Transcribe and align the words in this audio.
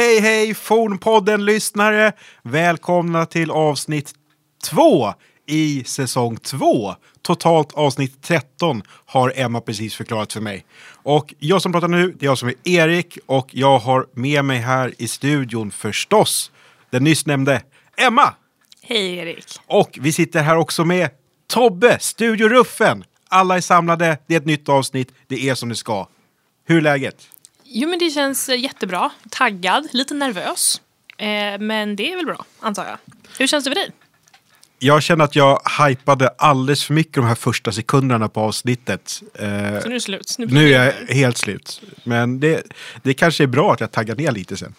hej 0.00 0.20
hej 0.20 0.54
Fornpodden-lyssnare! 0.54 2.12
Välkomna 2.42 3.26
till 3.26 3.50
avsnitt 3.50 4.12
två 4.64 5.14
i 5.46 5.84
säsong 5.84 6.36
två. 6.36 6.94
Totalt 7.22 7.72
avsnitt 7.72 8.22
13 8.22 8.82
har 9.06 9.32
Emma 9.36 9.60
precis 9.60 9.94
förklarat 9.94 10.32
för 10.32 10.40
mig. 10.40 10.64
Och 11.02 11.34
jag 11.38 11.62
som 11.62 11.72
pratar 11.72 11.88
nu, 11.88 12.12
det 12.18 12.26
är 12.26 12.28
jag 12.30 12.38
som 12.38 12.48
är 12.48 12.54
Erik 12.64 13.18
och 13.26 13.48
jag 13.50 13.78
har 13.78 14.06
med 14.12 14.44
mig 14.44 14.58
här 14.58 14.94
i 14.98 15.08
studion 15.08 15.70
förstås 15.70 16.50
den 16.90 17.04
nyss 17.04 17.26
nämnde 17.26 17.62
Emma! 17.96 18.34
Hej 18.82 19.16
Erik! 19.16 19.46
Och 19.66 19.98
vi 20.00 20.12
sitter 20.12 20.42
här 20.42 20.56
också 20.56 20.84
med 20.84 21.10
Tobbe, 21.46 21.98
Studio 22.00 22.48
Ruffen. 22.48 23.04
Alla 23.28 23.56
är 23.56 23.60
samlade, 23.60 24.18
det 24.26 24.34
är 24.34 24.38
ett 24.38 24.46
nytt 24.46 24.68
avsnitt, 24.68 25.12
det 25.26 25.48
är 25.48 25.54
som 25.54 25.68
det 25.68 25.76
ska. 25.76 26.08
Hur 26.66 26.76
är 26.76 26.80
läget? 26.80 27.16
Jo 27.72 27.88
men 27.88 27.98
det 27.98 28.10
känns 28.10 28.48
eh, 28.48 28.60
jättebra. 28.60 29.10
Taggad, 29.30 29.88
lite 29.92 30.14
nervös. 30.14 30.80
Eh, 31.16 31.58
men 31.60 31.96
det 31.96 32.12
är 32.12 32.16
väl 32.16 32.26
bra, 32.26 32.44
antar 32.60 32.84
jag. 32.86 32.98
Hur 33.38 33.46
känns 33.46 33.64
det 33.64 33.70
för 33.70 33.74
dig? 33.74 33.90
Jag 34.78 35.02
känner 35.02 35.24
att 35.24 35.36
jag 35.36 35.60
hypade 35.88 36.28
alldeles 36.28 36.84
för 36.84 36.94
mycket 36.94 37.14
de 37.14 37.24
här 37.24 37.34
första 37.34 37.72
sekunderna 37.72 38.28
på 38.28 38.40
avsnittet. 38.40 39.22
Eh, 39.34 39.40
Så 39.40 39.44
nu 39.48 39.78
är 39.78 39.88
det 39.88 40.00
slut. 40.00 40.34
Nu, 40.38 40.46
blir 40.46 40.60
nu 40.60 40.68
det- 40.68 40.74
är 40.74 40.84
jag 41.08 41.14
helt 41.14 41.38
slut. 41.38 41.82
Men 42.04 42.40
det, 42.40 42.62
det 43.02 43.14
kanske 43.14 43.42
är 43.42 43.46
bra 43.46 43.72
att 43.72 43.80
jag 43.80 43.92
taggar 43.92 44.14
ner 44.16 44.32
lite 44.32 44.56
sen. 44.56 44.74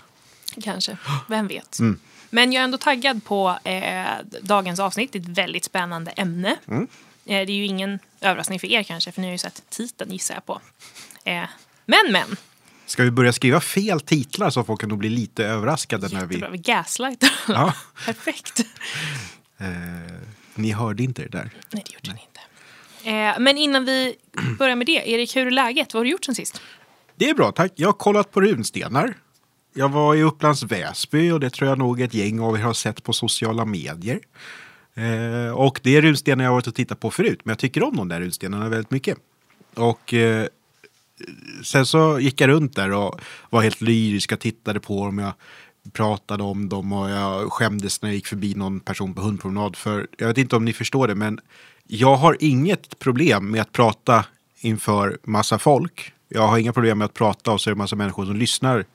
Kanske, 0.63 0.97
vem 1.27 1.47
vet. 1.47 1.79
Mm. 1.79 1.99
Men 2.29 2.51
jag 2.53 2.59
är 2.59 2.63
ändå 2.63 2.77
taggad 2.77 3.23
på 3.25 3.57
eh, 3.63 4.05
dagens 4.41 4.79
avsnitt. 4.79 5.13
Det 5.13 5.19
är 5.19 5.21
ett 5.21 5.27
väldigt 5.37 5.65
spännande 5.65 6.11
ämne. 6.11 6.55
Mm. 6.67 6.83
Eh, 7.25 7.45
det 7.45 7.51
är 7.51 7.55
ju 7.57 7.65
ingen 7.65 7.99
överraskning 8.21 8.59
för 8.59 8.67
er 8.67 8.83
kanske, 8.83 9.11
för 9.11 9.21
ni 9.21 9.27
har 9.27 9.31
ju 9.31 9.37
sett 9.37 9.61
titeln 9.69 10.11
gissar 10.11 10.33
jag 10.35 10.45
på. 10.45 10.61
Eh, 11.23 11.43
men 11.85 12.11
men, 12.11 12.35
Ska 12.91 13.03
vi 13.03 13.11
börja 13.11 13.33
skriva 13.33 13.59
fel 13.59 14.01
titlar 14.01 14.49
så 14.49 14.63
folk 14.63 14.79
kan 14.79 14.89
nog 14.89 14.97
bli 14.97 15.09
lite 15.09 15.45
överraskade 15.45 16.09
när 16.11 16.25
vi... 16.25 16.43
Vi 16.51 16.57
gaslightar. 16.57 17.29
Ja. 17.47 17.73
Perfekt. 18.05 18.59
Eh, 19.57 19.67
ni 20.55 20.71
hörde 20.71 21.03
inte 21.03 21.21
det 21.21 21.27
där. 21.27 21.49
Nej, 21.71 21.83
det 21.85 21.93
gjorde 21.93 22.19
ni 22.19 22.25
inte. 22.27 22.41
Eh, 23.09 23.39
men 23.39 23.57
innan 23.57 23.85
vi 23.85 24.15
börjar 24.59 24.75
med 24.75 24.87
det, 24.87 25.09
Erik, 25.09 25.35
hur 25.35 25.47
är 25.47 25.51
läget? 25.51 25.93
Vad 25.93 25.99
har 25.99 26.05
du 26.05 26.11
gjort 26.11 26.25
sen 26.25 26.35
sist? 26.35 26.61
Det 27.15 27.29
är 27.29 27.33
bra, 27.33 27.51
tack. 27.51 27.71
Jag 27.75 27.87
har 27.87 27.93
kollat 27.93 28.31
på 28.31 28.41
runstenar. 28.41 29.13
Jag 29.73 29.89
var 29.89 30.15
i 30.15 30.23
Upplands 30.23 30.63
Väsby 30.63 31.31
och 31.31 31.39
det 31.39 31.49
tror 31.49 31.69
jag 31.69 31.77
nog 31.77 32.01
ett 32.01 32.13
gäng 32.13 32.39
av 32.39 32.55
er 32.57 32.61
har 32.61 32.73
sett 32.73 33.03
på 33.03 33.13
sociala 33.13 33.65
medier. 33.65 34.19
Eh, 34.93 35.53
och 35.53 35.79
det 35.83 35.97
är 35.97 36.01
runstenar 36.01 36.43
jag 36.43 36.51
har 36.51 36.55
varit 36.55 36.67
och 36.67 36.75
tittat 36.75 36.99
på 36.99 37.11
förut, 37.11 37.39
men 37.43 37.51
jag 37.51 37.59
tycker 37.59 37.83
om 37.83 37.95
de 37.95 38.07
där 38.07 38.21
runstenarna 38.21 38.69
väldigt 38.69 38.91
mycket. 38.91 39.17
Och 39.75 40.13
eh, 40.13 40.47
sen 41.63 41.85
så 41.85 42.19
gick 42.19 42.41
jag 42.41 42.47
runt 42.47 42.75
där 42.75 42.91
och 42.91 43.21
var 43.49 43.61
helt 43.61 43.81
lyrisk, 43.81 44.31
jag 44.31 44.39
tittade 44.39 44.79
på 44.79 45.05
dem, 45.05 45.17
jag 45.17 45.33
pratade 45.93 46.43
om 46.43 46.69
dem 46.69 46.93
och 46.93 47.09
jag 47.09 47.51
skämdes 47.51 48.01
när 48.01 48.09
jag 48.09 48.15
gick 48.15 48.27
förbi 48.27 48.55
någon 48.55 48.79
person 48.79 49.13
på 49.13 49.21
hundpromenad. 49.21 49.75
För 49.75 50.07
jag 50.17 50.27
vet 50.27 50.37
inte 50.37 50.55
om 50.55 50.65
ni 50.65 50.73
förstår 50.73 51.07
det, 51.07 51.15
men 51.15 51.39
jag 51.87 52.15
har 52.15 52.37
inget 52.39 52.99
problem 52.99 53.51
med 53.51 53.61
att 53.61 53.71
prata 53.71 54.25
inför 54.59 55.17
massa 55.23 55.59
folk. 55.59 56.13
Jag 56.27 56.47
har 56.47 56.57
inga 56.57 56.73
problem 56.73 56.97
med 56.97 57.05
att 57.05 57.13
prata 57.13 57.51
och 57.51 57.61
så 57.61 57.69
är 57.69 57.73
det 57.73 57.77
massa 57.77 57.95
människor 57.95 58.25
som 58.25 58.35
lyssnar 58.35 58.85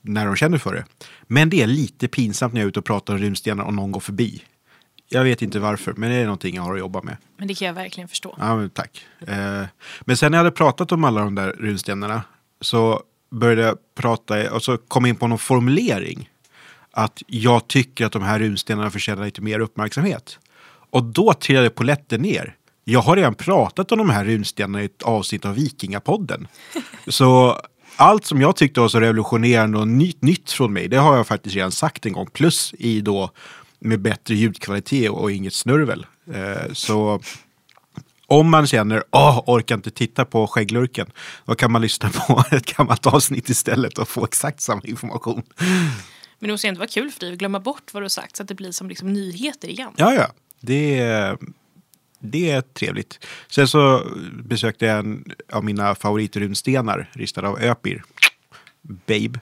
när 0.00 0.26
de 0.26 0.36
känner 0.36 0.58
för 0.58 0.74
det. 0.74 0.84
Men 1.26 1.50
det 1.50 1.62
är 1.62 1.66
lite 1.66 2.08
pinsamt 2.08 2.54
när 2.54 2.60
jag 2.60 2.64
är 2.64 2.68
ute 2.68 2.78
och 2.78 2.84
pratar 2.84 3.14
om 3.14 3.20
rymdstenar 3.20 3.64
och 3.64 3.74
någon 3.74 3.92
går 3.92 4.00
förbi. 4.00 4.42
Jag 5.08 5.24
vet 5.24 5.42
inte 5.42 5.58
varför, 5.58 5.92
men 5.92 6.10
det 6.10 6.16
är 6.16 6.24
någonting 6.24 6.54
jag 6.54 6.62
har 6.62 6.74
att 6.74 6.78
jobba 6.78 7.02
med. 7.02 7.16
Men 7.36 7.48
det 7.48 7.54
kan 7.54 7.66
jag 7.66 7.74
verkligen 7.74 8.08
förstå. 8.08 8.36
Ja, 8.38 8.56
men 8.56 8.70
tack. 8.70 9.06
Eh, 9.20 9.62
men 10.00 10.16
sen 10.16 10.32
när 10.32 10.38
jag 10.38 10.44
hade 10.44 10.56
pratat 10.56 10.92
om 10.92 11.04
alla 11.04 11.20
de 11.20 11.34
där 11.34 11.48
runstenarna 11.48 12.22
så 12.60 13.02
började 13.30 13.62
jag 13.62 13.78
prata 13.94 14.52
och 14.52 14.62
så 14.62 14.76
kom 14.76 15.04
jag 15.04 15.08
in 15.08 15.16
på 15.16 15.26
någon 15.26 15.38
formulering. 15.38 16.30
Att 16.90 17.22
jag 17.26 17.68
tycker 17.68 18.06
att 18.06 18.12
de 18.12 18.22
här 18.22 18.38
runstenarna 18.38 18.90
förtjänar 18.90 19.24
lite 19.24 19.42
mer 19.42 19.60
uppmärksamhet. 19.60 20.38
Och 20.90 21.04
då 21.04 21.34
trillade 21.34 21.70
polletten 21.70 22.22
ner. 22.22 22.54
Jag 22.84 23.00
har 23.00 23.16
redan 23.16 23.34
pratat 23.34 23.92
om 23.92 23.98
de 23.98 24.10
här 24.10 24.24
runstenarna 24.24 24.82
i 24.82 24.84
ett 24.84 25.02
avsnitt 25.02 25.44
av 25.44 25.54
Vikingapodden. 25.54 26.48
Så 27.08 27.60
allt 27.96 28.26
som 28.26 28.40
jag 28.40 28.56
tyckte 28.56 28.80
var 28.80 28.88
så 28.88 29.00
revolutionerande 29.00 29.78
och 29.78 29.88
nytt, 29.88 30.22
nytt 30.22 30.50
från 30.50 30.72
mig, 30.72 30.88
det 30.88 30.96
har 30.96 31.16
jag 31.16 31.26
faktiskt 31.26 31.56
redan 31.56 31.72
sagt 31.72 32.06
en 32.06 32.12
gång. 32.12 32.26
Plus 32.32 32.74
i 32.78 33.00
då 33.00 33.30
med 33.78 34.00
bättre 34.00 34.34
ljudkvalitet 34.34 35.10
och 35.10 35.32
inget 35.32 35.54
snurvel. 35.54 36.06
Eh, 36.34 36.72
så 36.72 37.20
om 38.26 38.50
man 38.50 38.66
känner 38.66 39.04
åh, 39.10 39.42
orkar 39.46 39.74
inte 39.74 39.90
titta 39.90 40.24
på 40.24 40.46
skägglurken, 40.46 41.06
då 41.44 41.54
kan 41.54 41.72
man 41.72 41.82
lyssna 41.82 42.10
på 42.10 42.44
ett 42.56 42.76
gammalt 42.76 43.06
avsnitt 43.06 43.48
istället 43.48 43.98
och 43.98 44.08
få 44.08 44.24
exakt 44.24 44.60
samma 44.60 44.82
information. 44.84 45.42
Men 46.38 46.48
det 46.48 46.52
måste 46.52 46.68
ändå 46.68 46.78
vara 46.78 46.88
kul 46.88 47.10
för 47.10 47.20
dig 47.20 47.32
att 47.32 47.38
glömma 47.38 47.60
bort 47.60 47.94
vad 47.94 48.02
du 48.02 48.08
sagt 48.08 48.36
så 48.36 48.42
att 48.42 48.48
det 48.48 48.54
blir 48.54 48.72
som 48.72 48.88
liksom 48.88 49.12
nyheter 49.12 49.68
igen. 49.68 49.92
Ja, 49.96 50.14
ja, 50.14 50.26
det 50.60 50.98
är, 50.98 51.38
det 52.18 52.50
är 52.50 52.60
trevligt. 52.60 53.26
Sen 53.48 53.68
så 53.68 54.02
besökte 54.44 54.86
jag 54.86 54.98
en 54.98 55.24
av 55.52 55.64
mina 55.64 55.94
favoritrunstenar, 55.94 57.10
ristad 57.12 57.48
av 57.48 57.58
Öpir, 57.58 58.04
Babe. 58.82 59.40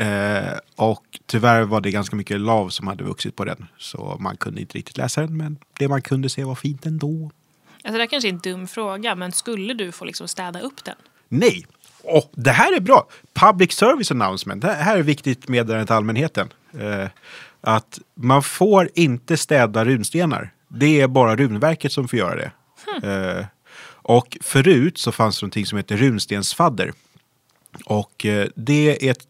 Eh, 0.00 0.58
och 0.76 1.04
tyvärr 1.26 1.62
var 1.62 1.80
det 1.80 1.90
ganska 1.90 2.16
mycket 2.16 2.40
lav 2.40 2.68
som 2.68 2.86
hade 2.86 3.04
vuxit 3.04 3.36
på 3.36 3.44
den, 3.44 3.66
så 3.78 4.16
man 4.20 4.36
kunde 4.36 4.60
inte 4.60 4.78
riktigt 4.78 4.96
läsa 4.96 5.20
den, 5.20 5.36
men 5.36 5.58
det 5.78 5.88
man 5.88 6.02
kunde 6.02 6.28
se 6.28 6.44
var 6.44 6.54
fint 6.54 6.86
ändå. 6.86 7.30
Alltså 7.72 7.92
det 7.92 7.98
här 7.98 8.06
kanske 8.06 8.28
är 8.28 8.32
en 8.32 8.38
dum 8.38 8.66
fråga, 8.66 9.14
men 9.14 9.32
skulle 9.32 9.74
du 9.74 9.92
få 9.92 10.04
liksom 10.04 10.28
städa 10.28 10.60
upp 10.60 10.84
den? 10.84 10.94
Nej! 11.28 11.66
Åh, 12.02 12.24
det 12.32 12.50
här 12.50 12.76
är 12.76 12.80
bra! 12.80 13.08
Public 13.34 13.72
service 13.72 14.10
announcement. 14.10 14.62
Det 14.62 14.72
här 14.72 14.96
är 14.96 15.02
viktigt 15.02 15.48
meddelande 15.48 15.86
till 15.86 15.94
allmänheten. 15.94 16.48
Eh, 16.78 17.08
att 17.60 17.98
man 18.14 18.42
får 18.42 18.90
inte 18.94 19.36
städa 19.36 19.84
runstenar. 19.84 20.50
Det 20.68 21.00
är 21.00 21.08
bara 21.08 21.36
runverket 21.36 21.92
som 21.92 22.08
får 22.08 22.18
göra 22.18 22.36
det. 22.36 22.52
Eh, 23.08 23.46
och 24.02 24.38
förut 24.40 24.98
så 24.98 25.12
fanns 25.12 25.40
det 25.40 25.44
någonting 25.44 25.66
som 25.66 25.78
heter 25.78 25.96
runstensfadder. 25.96 26.92
Och 27.84 28.26
eh, 28.26 28.48
det 28.56 29.08
är 29.08 29.10
ett 29.10 29.26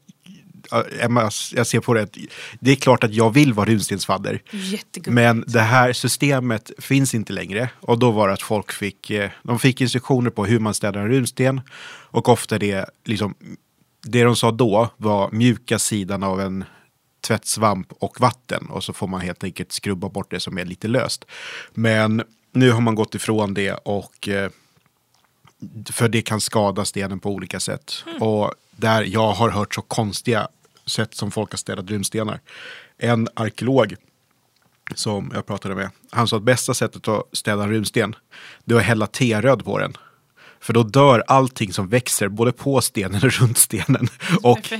Emma, 1.00 1.30
jag 1.52 1.66
ser 1.66 1.80
på 1.80 1.94
det 1.94 2.02
att 2.02 2.16
det 2.60 2.70
är 2.70 2.76
klart 2.76 3.04
att 3.04 3.14
jag 3.14 3.30
vill 3.30 3.52
vara 3.52 3.70
runstensfadder. 3.70 4.42
Men 5.06 5.44
det 5.46 5.60
här 5.60 5.92
systemet 5.92 6.70
finns 6.78 7.14
inte 7.14 7.32
längre. 7.32 7.70
Och 7.80 7.98
då 7.98 8.10
var 8.10 8.28
det 8.28 8.34
att 8.34 8.42
folk 8.42 8.72
fick, 8.72 9.10
eh, 9.10 9.30
de 9.42 9.58
fick 9.58 9.80
instruktioner 9.80 10.30
på 10.30 10.44
hur 10.44 10.58
man 10.58 10.74
städar 10.74 11.00
en 11.00 11.08
runsten. 11.08 11.60
Och 12.10 12.28
ofta 12.28 12.58
det, 12.58 12.90
liksom, 13.04 13.34
det 14.02 14.24
de 14.24 14.36
sa 14.36 14.50
då 14.50 14.90
var 14.96 15.30
mjuka 15.30 15.78
sidan 15.78 16.22
av 16.22 16.40
en 16.40 16.64
tvättsvamp 17.20 17.92
och 17.92 18.20
vatten. 18.20 18.66
Och 18.66 18.84
så 18.84 18.92
får 18.92 19.06
man 19.06 19.20
helt 19.20 19.44
enkelt 19.44 19.72
skrubba 19.72 20.08
bort 20.08 20.30
det 20.30 20.40
som 20.40 20.58
är 20.58 20.64
lite 20.64 20.88
löst. 20.88 21.24
Men 21.74 22.22
nu 22.52 22.70
har 22.70 22.80
man 22.80 22.94
gått 22.94 23.14
ifrån 23.14 23.54
det 23.54 23.72
och 23.72 24.28
eh, 24.28 24.50
för 25.90 26.08
det 26.08 26.22
kan 26.22 26.40
skada 26.40 26.84
stenen 26.84 27.20
på 27.20 27.30
olika 27.30 27.60
sätt. 27.60 28.04
Och 28.20 28.54
där 28.70 29.02
jag 29.02 29.32
har 29.32 29.50
hört 29.50 29.74
så 29.74 29.82
konstiga 29.82 30.48
sätt 30.86 31.14
som 31.14 31.30
folk 31.30 31.50
har 31.50 31.58
städat 31.58 31.90
runstenar. 31.90 32.40
En 32.98 33.28
arkeolog 33.34 33.94
som 34.94 35.30
jag 35.34 35.46
pratade 35.46 35.74
med, 35.74 35.90
han 36.10 36.28
sa 36.28 36.36
att 36.36 36.42
bästa 36.42 36.74
sättet 36.74 37.08
att 37.08 37.22
städa 37.32 37.62
en 37.62 37.70
runsten, 37.70 38.14
det 38.64 38.74
är 38.74 38.78
att 38.78 38.84
hälla 38.84 39.06
teröd 39.06 39.64
på 39.64 39.78
den. 39.78 39.96
För 40.62 40.72
då 40.72 40.82
dör 40.82 41.24
allting 41.26 41.72
som 41.72 41.88
växer, 41.88 42.28
både 42.28 42.52
på 42.52 42.80
stenen 42.80 43.22
och 43.24 43.32
runt 43.32 43.58
stenen. 43.58 44.08
Och, 44.42 44.72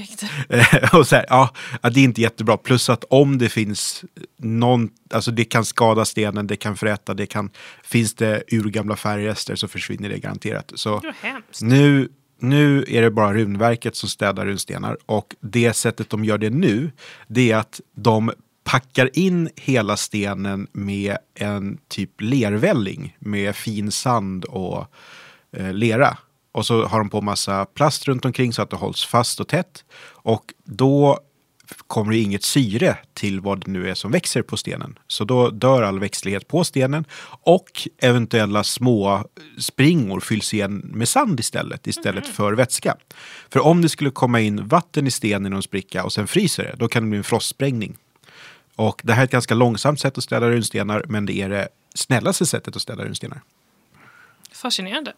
eh, 0.49 0.95
och 0.99 1.07
så 1.07 1.17
här, 1.17 1.27
ja, 1.29 1.51
det 1.83 2.01
är 2.01 2.05
inte 2.05 2.21
jättebra. 2.21 2.57
Plus 2.57 2.89
att 2.89 3.05
om 3.11 3.39
det 3.39 3.49
finns 3.49 4.05
någon, 4.37 4.89
alltså 5.11 5.31
det 5.31 5.45
kan 5.45 5.65
skada 5.65 6.05
stenen, 6.05 6.47
det 6.47 6.57
kan 6.57 6.77
föräta, 6.77 7.15
det 7.15 7.27
kan, 7.27 7.51
finns 7.85 8.15
det 8.15 8.43
urgamla 8.51 8.97
färgrester 8.97 9.55
så 9.55 9.69
försvinner 9.69 10.09
det 10.09 10.19
garanterat. 10.19 10.73
Så 10.75 11.01
Det 11.01 11.15
nu, 11.61 12.09
nu 12.43 12.85
är 12.89 13.03
det 13.03 13.11
bara 13.11 13.35
runverket 13.35 13.97
som 13.97 14.09
städar 14.09 14.47
runstenar 14.47 14.97
och 15.07 15.35
det 15.41 15.73
sättet 15.73 16.11
de 16.11 16.25
gör 16.25 16.39
det 16.39 16.51
nu, 16.51 16.91
det 17.29 17.53
är 17.53 17.57
att 17.57 17.81
de 17.95 18.31
packar 18.65 19.19
in 19.19 19.51
hela 19.57 19.97
stenen 19.97 20.67
med 20.73 21.17
en 21.35 21.79
typ 21.89 22.21
lervälling 22.21 23.17
med 23.19 23.57
fin 23.57 23.91
sand 23.91 24.45
och 24.45 24.87
eh, 25.57 25.73
lera. 25.73 26.19
Och 26.53 26.67
så 26.67 26.85
har 26.87 26.99
de 26.99 27.11
på 27.11 27.21
massa 27.21 27.65
plast 27.65 28.09
runt 28.09 28.25
omkring 28.25 28.53
så 28.53 28.63
att 28.63 28.71
det 28.71 28.77
hålls 28.77 29.05
fast 29.05 29.41
och 29.41 29.49
tätt. 29.49 29.85
Och 30.03 30.55
då 30.65 31.21
kommer 31.87 32.13
det 32.13 32.19
inget 32.19 32.43
syre 32.43 32.99
till 33.15 33.41
vad 33.41 33.65
det 33.65 33.71
nu 33.71 33.91
är 33.91 33.95
som 33.95 34.11
växer 34.11 34.43
på 34.43 34.57
stenen. 34.57 34.99
Så 35.07 35.25
då 35.25 35.51
dör 35.51 35.83
all 35.83 36.01
växtlighet 36.01 36.49
på 36.49 36.65
stenen 36.65 37.05
och 37.43 37.89
eventuella 37.99 38.65
små 38.65 39.25
springor 39.59 40.21
fylls 40.21 40.55
igen 40.55 40.79
med 40.95 41.09
sand 41.09 41.41
istället, 41.41 41.87
istället 41.87 42.27
för 42.27 42.53
vätska. 42.53 42.97
För 43.49 43.61
om 43.61 43.83
det 43.83 43.89
skulle 43.89 44.11
komma 44.11 44.41
in 44.41 44.69
vatten 44.69 45.07
i 45.07 45.11
stenen 45.11 45.47
i 45.47 45.51
någon 45.51 45.63
spricka 45.63 46.05
och 46.05 46.13
sen 46.13 46.27
fryser 46.27 46.63
det, 46.63 46.75
då 46.79 46.89
kan 46.89 47.03
det 47.03 47.09
bli 47.09 47.19
en 47.19 47.25
frostsprängning. 47.25 47.97
Och 48.77 49.01
det 49.05 49.13
här 49.13 49.21
är 49.21 49.25
ett 49.25 49.31
ganska 49.31 49.55
långsamt 49.55 50.01
sätt 50.01 50.19
att 50.19 50.25
städa 50.25 50.51
runstenar, 50.51 51.05
men 51.09 51.27
det 51.27 51.33
är 51.33 51.49
det 51.49 51.69
snällaste 51.95 52.47
sättet 52.47 52.77
att 52.77 52.83
städa 52.83 53.05
runstenar. 53.05 53.41
Fascinerande. 54.53 55.15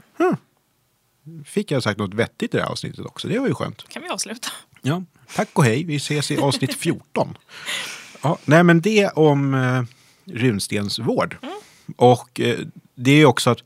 Fick 1.45 1.71
jag 1.71 1.83
sagt 1.83 1.99
något 1.99 2.15
vettigt 2.15 2.55
i 2.55 2.57
det 2.57 2.63
här 2.63 2.71
avsnittet 2.71 3.07
också, 3.07 3.29
det 3.29 3.39
var 3.39 3.49
ju 3.49 3.55
skönt. 3.55 3.89
Kan 3.89 4.03
vi 4.03 4.09
avsluta? 4.09 4.49
Ja, 4.83 5.03
tack 5.35 5.49
och 5.53 5.65
hej. 5.65 5.85
Vi 5.85 5.97
ses 5.97 6.31
i 6.31 6.39
avsnitt 6.39 6.75
14. 6.75 7.39
Ja, 8.23 8.39
nej, 8.45 8.63
men 8.63 8.81
det 8.81 9.09
om 9.09 9.55
eh, 9.55 9.83
runstensvård. 10.25 11.37
Och 11.97 12.41
eh, 12.41 12.59
det 12.95 13.11
är 13.11 13.25
också 13.25 13.51
att 13.51 13.59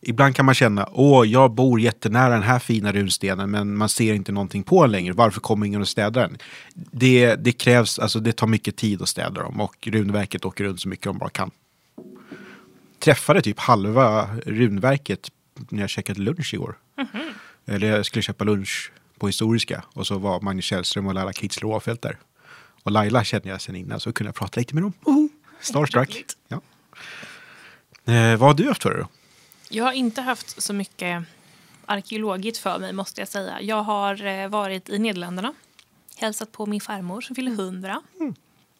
ibland 0.00 0.36
kan 0.36 0.44
man 0.44 0.54
känna 0.54 0.88
åh, 0.92 1.28
jag 1.28 1.50
bor 1.50 1.80
jättenära 1.80 2.28
den 2.28 2.42
här 2.42 2.58
fina 2.58 2.92
runstenen 2.92 3.50
men 3.50 3.76
man 3.76 3.88
ser 3.88 4.14
inte 4.14 4.32
någonting 4.32 4.62
på 4.62 4.82
den 4.82 4.90
längre. 4.90 5.12
Varför 5.12 5.40
kommer 5.40 5.66
ingen 5.66 5.80
och 5.80 5.88
städar 5.88 6.20
den? 6.20 6.38
Det, 6.74 7.34
det 7.34 7.52
krävs, 7.52 7.98
alltså 7.98 8.20
det 8.20 8.32
tar 8.32 8.46
mycket 8.46 8.76
tid 8.76 9.02
att 9.02 9.08
städa 9.08 9.42
dem 9.42 9.60
och 9.60 9.88
Runverket 9.90 10.44
åker 10.44 10.64
runt 10.64 10.80
så 10.80 10.88
mycket 10.88 11.04
de 11.04 11.18
bara 11.18 11.30
kan. 11.30 11.50
Träffade 12.98 13.42
typ 13.42 13.58
halva 13.58 14.28
Runverket 14.46 15.30
när 15.68 15.80
jag 15.80 15.90
käkade 15.90 16.20
lunch 16.20 16.54
igår. 16.54 16.78
Eller 17.66 17.88
jag 17.88 18.06
skulle 18.06 18.22
köpa 18.22 18.44
lunch 18.44 18.92
på 19.18 19.26
Historiska 19.26 19.84
och 19.92 20.06
så 20.06 20.18
var 20.18 20.40
Magnus 20.40 20.64
Källström 20.64 21.06
och 21.06 21.14
Laila 21.14 21.32
Kitzler 21.32 21.64
Åfeldt 21.64 22.02
där. 22.02 22.18
Och 22.82 22.92
Laila 22.92 23.24
kände 23.24 23.48
jag 23.48 23.60
sen 23.60 23.76
innan 23.76 24.00
så 24.00 24.12
kunde 24.12 24.28
jag 24.28 24.34
prata 24.34 24.60
lite 24.60 24.74
med 24.74 24.82
dem. 24.82 24.92
Oh, 25.04 25.26
starstruck. 25.60 26.24
Ja. 26.48 26.60
Eh, 28.12 28.36
vad 28.36 28.40
har 28.40 28.54
du 28.54 28.68
haft 28.68 28.82
för 28.82 28.90
dig 28.90 29.00
då? 29.00 29.08
Jag 29.68 29.84
har 29.84 29.92
inte 29.92 30.22
haft 30.22 30.62
så 30.62 30.72
mycket 30.72 31.24
arkeologigt 31.86 32.58
för 32.58 32.78
mig 32.78 32.92
måste 32.92 33.20
jag 33.20 33.28
säga. 33.28 33.60
Jag 33.60 33.82
har 33.82 34.26
eh, 34.26 34.48
varit 34.48 34.88
i 34.88 34.98
Nederländerna. 34.98 35.54
Hälsat 36.16 36.52
på 36.52 36.66
min 36.66 36.80
farmor 36.80 37.20
som 37.20 37.36
fyller 37.36 37.52
100. 37.52 38.02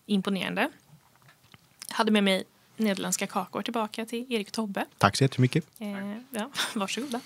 Imponerande. 0.06 0.70
Hade 1.90 2.10
med 2.10 2.24
mig 2.24 2.44
nederländska 2.76 3.26
kakor 3.26 3.62
tillbaka 3.62 4.04
till 4.06 4.32
Erik 4.32 4.46
och 4.46 4.52
Tobbe. 4.52 4.84
Tack 4.98 5.16
så 5.16 5.24
jättemycket. 5.24 5.64
Eh, 5.78 6.12
ja, 6.30 6.50
varsågoda. 6.74 7.20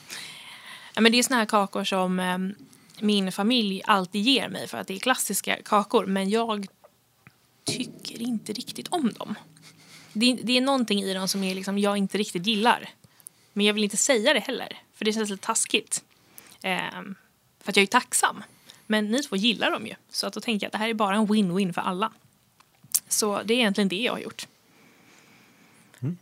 Ja, 0.95 1.01
men 1.01 1.13
det 1.13 1.19
är 1.19 1.23
såna 1.23 1.37
här 1.37 1.47
kakor 1.47 1.85
som 1.85 2.21
eh, 2.21 2.39
min 3.03 3.33
familj 3.33 3.83
alltid 3.85 4.23
ger 4.23 4.49
mig 4.49 4.69
för 4.69 4.79
att 4.79 4.87
det 4.87 4.95
är 4.95 4.99
klassiska 4.99 5.63
kakor. 5.65 6.07
Men 6.07 6.31
jag 6.31 6.67
tycker 7.65 8.23
inte 8.23 8.53
riktigt 8.53 8.89
om 8.89 9.13
dem. 9.13 9.35
Det, 10.13 10.35
det 10.43 10.57
är 10.57 10.61
någonting 10.61 11.03
i 11.03 11.15
dem 11.15 11.29
som 11.29 11.45
är 11.45 11.55
liksom, 11.55 11.79
jag 11.79 11.97
inte 11.97 12.19
riktigt 12.19 12.47
gillar. 12.47 12.91
Men 13.53 13.67
jag 13.67 13.75
vill 13.75 13.85
inte 13.85 13.97
säga 13.97 14.35
det 14.35 14.41
heller, 14.41 14.79
för 14.95 15.05
det 15.05 15.13
känns 15.13 15.31
lite 15.31 15.47
taskigt. 15.47 16.05
Eh, 16.63 16.79
för 17.61 17.71
att 17.71 17.77
jag 17.77 17.83
är 17.83 17.87
tacksam. 17.87 18.43
Men 18.87 19.11
ni 19.11 19.23
två 19.23 19.37
gillar 19.37 19.71
dem 19.71 19.87
ju, 19.87 19.95
så 20.11 20.27
att 20.27 20.33
då 20.33 20.41
tänker 20.41 20.65
jag 20.65 20.69
att 20.69 20.73
det 20.73 20.79
här 20.79 20.89
är 20.89 20.95
bara 20.95 21.17
en 21.17 21.27
win-win 21.27 21.73
för 21.73 21.81
alla. 21.81 22.13
Så 23.09 23.43
det 23.43 23.55
är 23.55 23.59
egentligen 23.59 23.89
det 23.89 24.03
jag 24.03 24.13
har 24.13 24.19
gjort. 24.19 24.47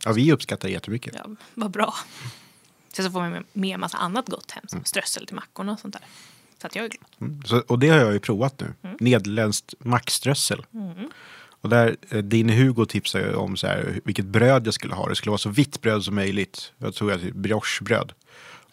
Ja, 0.05 0.11
vi 0.11 0.31
uppskattar 0.31 0.67
det 0.67 0.73
jättemycket. 0.73 1.15
Ja, 1.15 1.35
vad 1.53 1.71
bra. 1.71 1.93
Sen 2.93 3.05
så 3.05 3.11
får 3.11 3.19
man 3.19 3.31
med, 3.31 3.43
med 3.53 3.73
en 3.73 3.79
massa 3.79 3.97
annat 3.97 4.29
gott 4.29 4.51
hem, 4.51 4.63
som 4.67 4.85
strössel 4.85 5.25
till 5.25 5.35
mackorna 5.35 5.71
och 5.71 5.79
sånt 5.79 5.93
där. 5.93 6.03
Så 6.61 6.67
att 6.67 6.75
jag 6.75 6.85
är 6.85 6.89
glad. 6.89 7.05
Mm. 7.21 7.43
Så, 7.45 7.57
och 7.57 7.79
det 7.79 7.89
har 7.89 7.97
jag 7.97 8.13
ju 8.13 8.19
provat 8.19 8.59
nu. 8.59 8.73
Nederländskt 8.99 9.73
maxströssel. 9.79 10.65
Och 11.61 11.69
där, 11.69 11.95
eh, 12.09 12.17
din 12.17 12.49
Hugo 12.49 12.85
tipsade 12.85 13.23
ju 13.23 13.35
om 13.35 13.57
så 13.57 13.67
här, 13.67 13.99
vilket 14.03 14.25
bröd 14.25 14.67
jag 14.67 14.73
skulle 14.73 14.93
ha. 14.93 15.09
Det 15.09 15.15
skulle 15.15 15.31
vara 15.31 15.37
så 15.37 15.49
vitt 15.49 15.81
bröd 15.81 16.03
som 16.03 16.15
möjligt. 16.15 16.73
Jag 16.77 16.95
tror 16.95 17.13
att 17.13 17.21
det 17.21 17.27
är 17.27 17.31
briochebröd. 17.31 18.11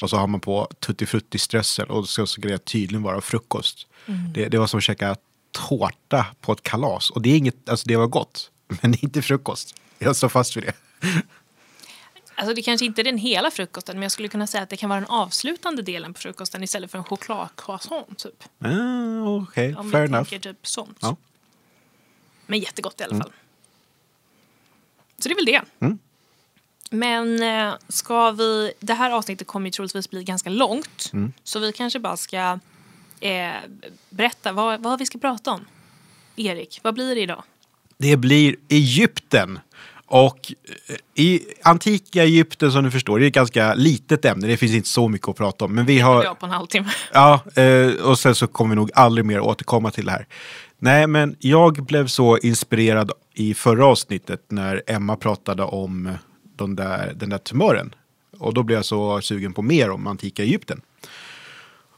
Och 0.02 0.10
så 0.10 0.16
har 0.16 0.26
man 0.26 0.40
på 0.40 0.68
tutti 0.78 1.06
frutti 1.06 1.38
strössel 1.38 1.86
och 1.86 2.08
så 2.08 2.26
ska 2.26 2.48
det 2.48 2.64
tydligen 2.64 3.02
vara 3.02 3.20
frukost. 3.20 3.86
Det, 4.34 4.48
det 4.48 4.58
var 4.58 4.66
som 4.66 4.78
att 4.78 4.84
käka 4.84 5.16
tårta 5.52 6.26
på 6.40 6.52
ett 6.52 6.62
kalas. 6.62 7.10
Och 7.10 7.22
det 7.22 7.30
är 7.30 7.36
inget, 7.36 7.68
alltså 7.68 7.88
det 7.88 7.96
var 7.96 8.06
gott. 8.06 8.50
Men 8.82 9.04
inte 9.04 9.22
frukost. 9.22 9.74
Jag 9.98 10.16
står 10.16 10.28
fast 10.28 10.56
vid 10.56 10.64
det. 10.64 10.74
Alltså 12.38 12.54
det 12.54 12.62
kanske 12.62 12.86
inte 12.86 13.02
är 13.02 13.04
den 13.04 13.18
hela 13.18 13.50
frukosten, 13.50 13.96
men 13.96 14.02
jag 14.02 14.12
skulle 14.12 14.28
kunna 14.28 14.46
säga 14.46 14.62
att 14.62 14.70
det 14.70 14.76
kan 14.76 14.88
vara 14.90 15.00
den 15.00 15.08
avslutande 15.10 15.82
delen 15.82 16.14
på 16.14 16.20
frukosten 16.20 16.62
istället 16.62 16.90
för 16.90 16.98
en 16.98 17.04
chokladcroissant, 17.04 18.18
typ. 18.18 18.44
Ah, 18.58 19.28
Okej, 19.28 19.74
Om 19.74 19.92
fair 19.92 20.04
enough. 20.04 20.28
typ 20.28 20.66
sånt. 20.66 20.98
Ja. 21.00 21.16
Men 22.46 22.58
jättegott 22.58 23.00
i 23.00 23.04
alla 23.04 23.16
fall. 23.18 23.32
Så 25.18 25.28
det 25.28 25.32
är 25.32 25.36
väl 25.36 25.44
det. 25.44 25.62
Mm. 25.80 25.98
Men 26.90 27.42
eh, 27.42 27.74
ska 27.88 28.30
vi... 28.30 28.72
Det 28.80 28.94
här 28.94 29.10
avsnittet 29.10 29.46
kommer 29.46 29.66
ju 29.66 29.70
troligtvis 29.70 30.10
bli 30.10 30.24
ganska 30.24 30.50
långt. 30.50 31.10
Mm. 31.12 31.32
Så 31.44 31.58
vi 31.58 31.72
kanske 31.72 31.98
bara 31.98 32.16
ska 32.16 32.58
eh, 33.20 33.52
berätta 34.10 34.52
vad, 34.52 34.80
vad 34.80 34.98
vi 34.98 35.06
ska 35.06 35.18
prata 35.18 35.50
om. 35.50 35.66
Erik, 36.36 36.80
vad 36.82 36.94
blir 36.94 37.14
det 37.14 37.20
idag? 37.20 37.42
Det 37.96 38.16
blir 38.16 38.56
Egypten. 38.68 39.60
Och 40.10 40.52
eh, 40.88 40.96
i 41.14 41.42
antika 41.62 42.22
Egypten 42.22 42.72
som 42.72 42.84
du 42.84 42.90
förstår, 42.90 43.18
det 43.18 43.24
är 43.24 43.28
ett 43.28 43.34
ganska 43.34 43.74
litet 43.74 44.24
ämne. 44.24 44.46
Det 44.46 44.56
finns 44.56 44.72
inte 44.72 44.88
så 44.88 45.08
mycket 45.08 45.28
att 45.28 45.36
prata 45.36 45.64
om. 45.64 45.74
Men 45.74 45.86
vi 45.86 46.00
har... 46.00 46.24
Jag 46.24 46.38
på 46.38 46.46
en 46.46 46.52
halvtimme. 46.52 46.88
Ja, 47.12 47.40
eh, 47.54 47.92
och 48.04 48.18
sen 48.18 48.34
så 48.34 48.46
kommer 48.46 48.70
vi 48.70 48.76
nog 48.76 48.90
aldrig 48.94 49.24
mer 49.24 49.40
återkomma 49.40 49.90
till 49.90 50.04
det 50.04 50.12
här. 50.12 50.26
Nej, 50.78 51.06
men 51.06 51.36
jag 51.38 51.84
blev 51.84 52.06
så 52.06 52.38
inspirerad 52.38 53.12
i 53.34 53.54
förra 53.54 53.86
avsnittet 53.86 54.42
när 54.48 54.82
Emma 54.86 55.16
pratade 55.16 55.62
om 55.62 56.16
den 56.56 56.76
där, 56.76 57.12
den 57.16 57.28
där 57.28 57.38
tumören. 57.38 57.94
Och 58.38 58.54
då 58.54 58.62
blev 58.62 58.78
jag 58.78 58.84
så 58.84 59.20
sugen 59.20 59.52
på 59.52 59.62
mer 59.62 59.90
om 59.90 60.06
antika 60.06 60.42
Egypten. 60.42 60.80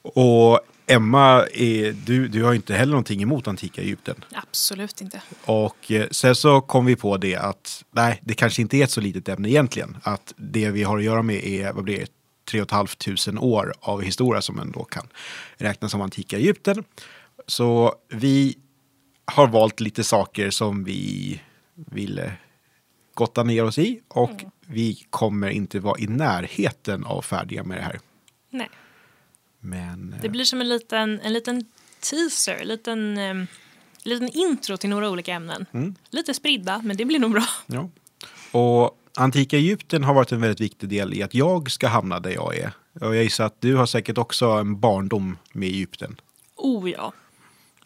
Och 0.03 0.61
Emma, 0.91 1.47
är, 1.47 1.93
du, 1.93 2.29
du 2.29 2.45
har 2.45 2.55
inte 2.55 2.75
heller 2.75 2.91
någonting 2.91 3.23
emot 3.23 3.49
antika 3.49 3.83
Egypten. 3.83 4.25
Absolut 4.33 5.01
inte. 5.01 5.23
Och 5.45 5.93
eh, 5.93 6.09
sen 6.11 6.35
så 6.35 6.61
kom 6.61 6.87
vi 6.87 6.97
på 6.97 7.17
det 7.17 7.37
att 7.37 7.85
nej, 7.91 8.21
det 8.25 8.35
kanske 8.35 8.63
inte 8.63 8.77
är 8.77 8.85
ett 8.85 8.91
så 8.91 9.01
litet 9.01 9.29
ämne 9.29 9.49
egentligen. 9.49 9.97
Att 10.03 10.35
det 10.37 10.71
vi 10.71 10.83
har 10.83 10.99
att 10.99 11.05
göra 11.05 11.23
med 11.23 11.45
är, 11.45 11.73
vad 11.73 11.85
blir 11.85 11.99
det, 11.99 12.07
tre 12.51 12.61
och 12.61 12.67
ett 12.67 12.71
halvt 12.71 12.99
tusen 12.99 13.39
år 13.39 13.75
av 13.81 14.03
historia 14.03 14.43
som 14.43 14.59
ändå 14.59 14.85
kan 14.85 15.09
räknas 15.57 15.91
som 15.91 16.01
antika 16.01 16.37
Egypten. 16.37 16.85
Så 17.47 17.95
vi 18.09 18.59
har 19.25 19.47
valt 19.47 19.81
lite 19.81 20.05
saker 20.05 20.51
som 20.51 20.85
vi 20.85 21.41
ville 21.75 22.33
gotta 23.15 23.43
ner 23.43 23.65
oss 23.65 23.79
i 23.79 24.01
och 24.09 24.45
vi 24.67 25.07
kommer 25.11 25.49
inte 25.49 25.81
vara 25.81 25.99
i 25.99 26.07
närheten 26.07 27.05
av 27.05 27.23
färdiga 27.23 27.65
med 27.65 27.79
det 27.79 27.83
här. 27.83 28.01
Nej. 28.51 28.69
Men 29.61 30.13
eh, 30.13 30.21
Det 30.23 30.29
blir 30.29 30.45
som 30.45 30.61
en 30.61 30.69
liten, 30.69 31.21
en 31.21 31.33
liten 31.33 31.65
teaser, 32.01 32.59
en 32.61 32.69
liten, 32.69 33.19
eh, 33.19 33.25
en 33.25 33.49
liten 34.05 34.29
intro 34.29 34.77
till 34.77 34.91
några 34.91 35.11
olika 35.11 35.33
ämnen. 35.33 35.67
Mm. 35.73 35.95
Lite 36.11 36.35
spridda, 36.35 36.81
men 36.85 36.97
det 36.97 37.05
blir 37.05 37.19
nog 37.19 37.33
bra. 37.33 37.45
Ja. 37.67 37.91
Och 38.53 38.99
antika 39.17 39.57
Egypten 39.57 40.05
har 40.05 40.15
varit 40.15 40.33
en 40.33 40.41
väldigt 40.41 40.61
viktig 40.61 40.89
del 40.89 41.15
i 41.15 41.23
att 41.23 41.35
jag 41.35 41.71
ska 41.71 41.89
hamna 41.89 42.21
där 42.21 42.31
jag 42.31 42.57
är. 42.57 42.73
Och 43.01 43.17
jag 43.17 43.25
gissar 43.25 43.45
att 43.45 43.61
du 43.61 43.75
har 43.77 43.87
säkert 43.87 44.19
också 44.19 44.47
en 44.47 44.81
barndom 44.81 45.39
med 45.53 45.69
Egypten. 45.69 46.21
Oh 46.57 46.91
ja, 46.91 47.13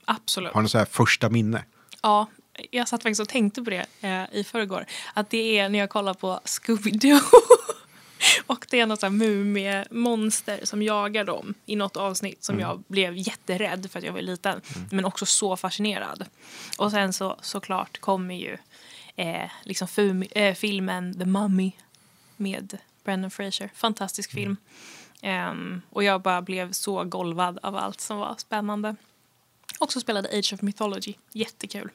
absolut. 0.04 0.52
Har 0.52 0.62
du 0.62 0.68
så 0.68 0.78
här 0.78 0.84
första 0.84 1.30
minne? 1.30 1.64
Ja, 2.02 2.28
jag 2.70 2.88
satt 2.88 3.02
faktiskt 3.02 3.20
och 3.20 3.28
tänkte 3.28 3.62
på 3.62 3.70
det 3.70 3.86
eh, 4.00 4.24
i 4.38 4.44
förrgår. 4.44 4.86
Att 5.14 5.30
det 5.30 5.58
är 5.58 5.68
när 5.68 5.78
jag 5.78 5.90
kollar 5.90 6.14
på 6.14 6.40
Scooby-Doo. 6.44 7.20
och 8.46 8.66
det 8.70 8.80
är 8.80 8.86
något 8.86 9.02
mumie-monster 9.02 10.60
som 10.62 10.82
jagar 10.82 11.24
dem 11.24 11.54
i 11.66 11.76
något 11.76 11.96
avsnitt 11.96 12.44
som 12.44 12.60
jag 12.60 12.82
blev 12.88 13.16
jätterädd 13.16 13.90
för 13.90 13.98
att 13.98 14.04
jag 14.04 14.12
var 14.12 14.22
liten. 14.22 14.60
Men 14.90 15.04
också 15.04 15.26
så 15.26 15.56
fascinerad. 15.56 16.24
Och 16.78 16.90
sen 16.90 17.12
så 17.12 17.36
såklart 17.40 18.00
kommer 18.00 18.34
ju 18.34 18.56
eh, 19.16 19.50
liksom 19.62 20.22
eh, 20.30 20.54
filmen 20.54 21.18
The 21.18 21.24
Mummy 21.24 21.72
med 22.36 22.78
Brendan 23.04 23.30
Fraser. 23.30 23.70
Fantastisk 23.74 24.32
film. 24.32 24.56
Ehm, 25.22 25.82
och 25.90 26.04
jag 26.04 26.22
bara 26.22 26.42
blev 26.42 26.72
så 26.72 27.04
golvad 27.04 27.58
av 27.62 27.76
allt 27.76 28.00
som 28.00 28.18
var 28.18 28.34
spännande. 28.38 28.96
Också 29.78 30.00
spelade 30.00 30.38
Age 30.38 30.52
of 30.54 30.62
Mythology. 30.62 31.14
Jättekul. 31.32 31.90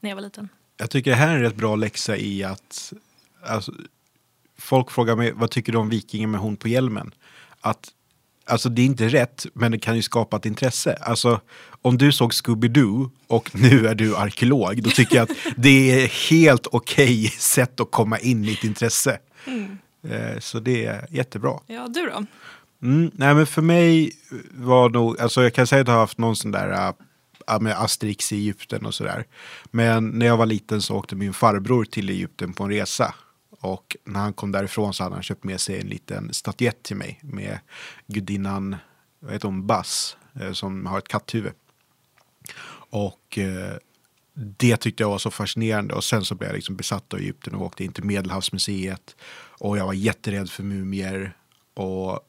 När 0.00 0.10
jag 0.10 0.16
var 0.16 0.22
liten. 0.22 0.48
Jag 0.76 0.90
tycker 0.90 1.10
det 1.10 1.16
här 1.16 1.28
är 1.28 1.34
en 1.34 1.42
rätt 1.42 1.54
bra 1.54 1.76
läxa 1.76 2.16
i 2.16 2.44
att 2.44 2.92
alltså, 3.42 3.72
folk 4.62 4.90
frågar 4.90 5.16
mig 5.16 5.32
vad 5.32 5.50
tycker 5.50 5.72
du 5.72 5.78
om 5.78 5.88
vikingen 5.88 6.30
med 6.30 6.40
hon 6.40 6.56
på 6.56 6.68
hjälmen? 6.68 7.14
Att 7.60 7.88
Alltså 8.46 8.68
det 8.68 8.82
är 8.82 8.86
inte 8.86 9.08
rätt, 9.08 9.46
men 9.54 9.72
det 9.72 9.78
kan 9.78 9.96
ju 9.96 10.02
skapa 10.02 10.36
ett 10.36 10.46
intresse. 10.46 10.94
Alltså 11.00 11.40
om 11.82 11.98
du 11.98 12.12
såg 12.12 12.32
Scooby-Doo 12.32 13.10
och 13.26 13.50
nu 13.54 13.86
är 13.86 13.94
du 13.94 14.16
arkeolog, 14.16 14.82
då 14.82 14.90
tycker 14.90 15.16
jag 15.16 15.22
att 15.30 15.36
det 15.56 16.02
är 16.02 16.30
helt 16.30 16.66
okej 16.66 17.28
sätt 17.28 17.80
att 17.80 17.90
komma 17.90 18.18
in 18.18 18.44
i 18.44 18.52
ett 18.52 18.64
intresse. 18.64 19.18
Eh, 20.08 20.38
Så 20.40 20.60
det 20.60 20.84
är 20.86 21.06
jättebra. 21.10 21.58
Ja, 21.66 21.88
du 21.88 22.06
då? 22.06 22.24
Mm, 22.82 23.10
nej 23.14 23.34
men 23.34 23.46
för 23.46 23.62
mig 23.62 24.12
var 24.50 24.88
nog, 24.88 25.20
alltså 25.20 25.42
jag 25.42 25.54
kan 25.54 25.66
säga 25.66 25.82
att 25.82 25.88
jag 25.88 25.94
har 25.94 26.00
haft 26.00 26.18
någon 26.18 26.36
sån 26.36 26.50
där 26.50 26.94
äh, 27.50 27.60
med 27.60 27.80
Asterix 27.80 28.32
i 28.32 28.36
Egypten 28.36 28.86
och 28.86 28.94
sådär. 28.94 29.24
Men 29.70 30.08
när 30.08 30.26
jag 30.26 30.36
var 30.36 30.46
liten 30.46 30.82
så 30.82 30.96
åkte 30.96 31.16
min 31.16 31.32
farbror 31.32 31.84
till 31.84 32.08
Egypten 32.10 32.52
på 32.52 32.64
en 32.64 32.70
resa. 32.70 33.14
Och 33.62 33.96
när 34.04 34.20
han 34.20 34.32
kom 34.32 34.52
därifrån 34.52 34.94
så 34.94 35.02
hade 35.02 35.14
han 35.14 35.22
köpt 35.22 35.44
med 35.44 35.60
sig 35.60 35.80
en 35.80 35.86
liten 35.86 36.32
statyett 36.32 36.82
till 36.82 36.96
mig 36.96 37.20
med 37.22 37.58
gudinnan, 38.06 38.76
vad 39.20 39.32
heter 39.32 39.48
hon, 39.48 39.66
Bass, 39.66 40.16
eh, 40.40 40.52
som 40.52 40.86
har 40.86 40.98
ett 40.98 41.08
katthuvud. 41.08 41.52
Och 42.90 43.38
eh, 43.38 43.76
det 44.34 44.76
tyckte 44.76 45.02
jag 45.02 45.10
var 45.10 45.18
så 45.18 45.30
fascinerande 45.30 45.94
och 45.94 46.04
sen 46.04 46.24
så 46.24 46.34
blev 46.34 46.50
jag 46.50 46.54
liksom 46.54 46.76
besatt 46.76 47.14
av 47.14 47.20
Egypten 47.20 47.54
och 47.54 47.66
åkte 47.66 47.84
in 47.84 47.92
till 47.92 48.04
Medelhavsmuseet. 48.04 49.16
Och 49.58 49.78
jag 49.78 49.86
var 49.86 49.92
jätterädd 49.92 50.50
för 50.50 50.62
mumier. 50.62 51.36
Och 51.74 52.20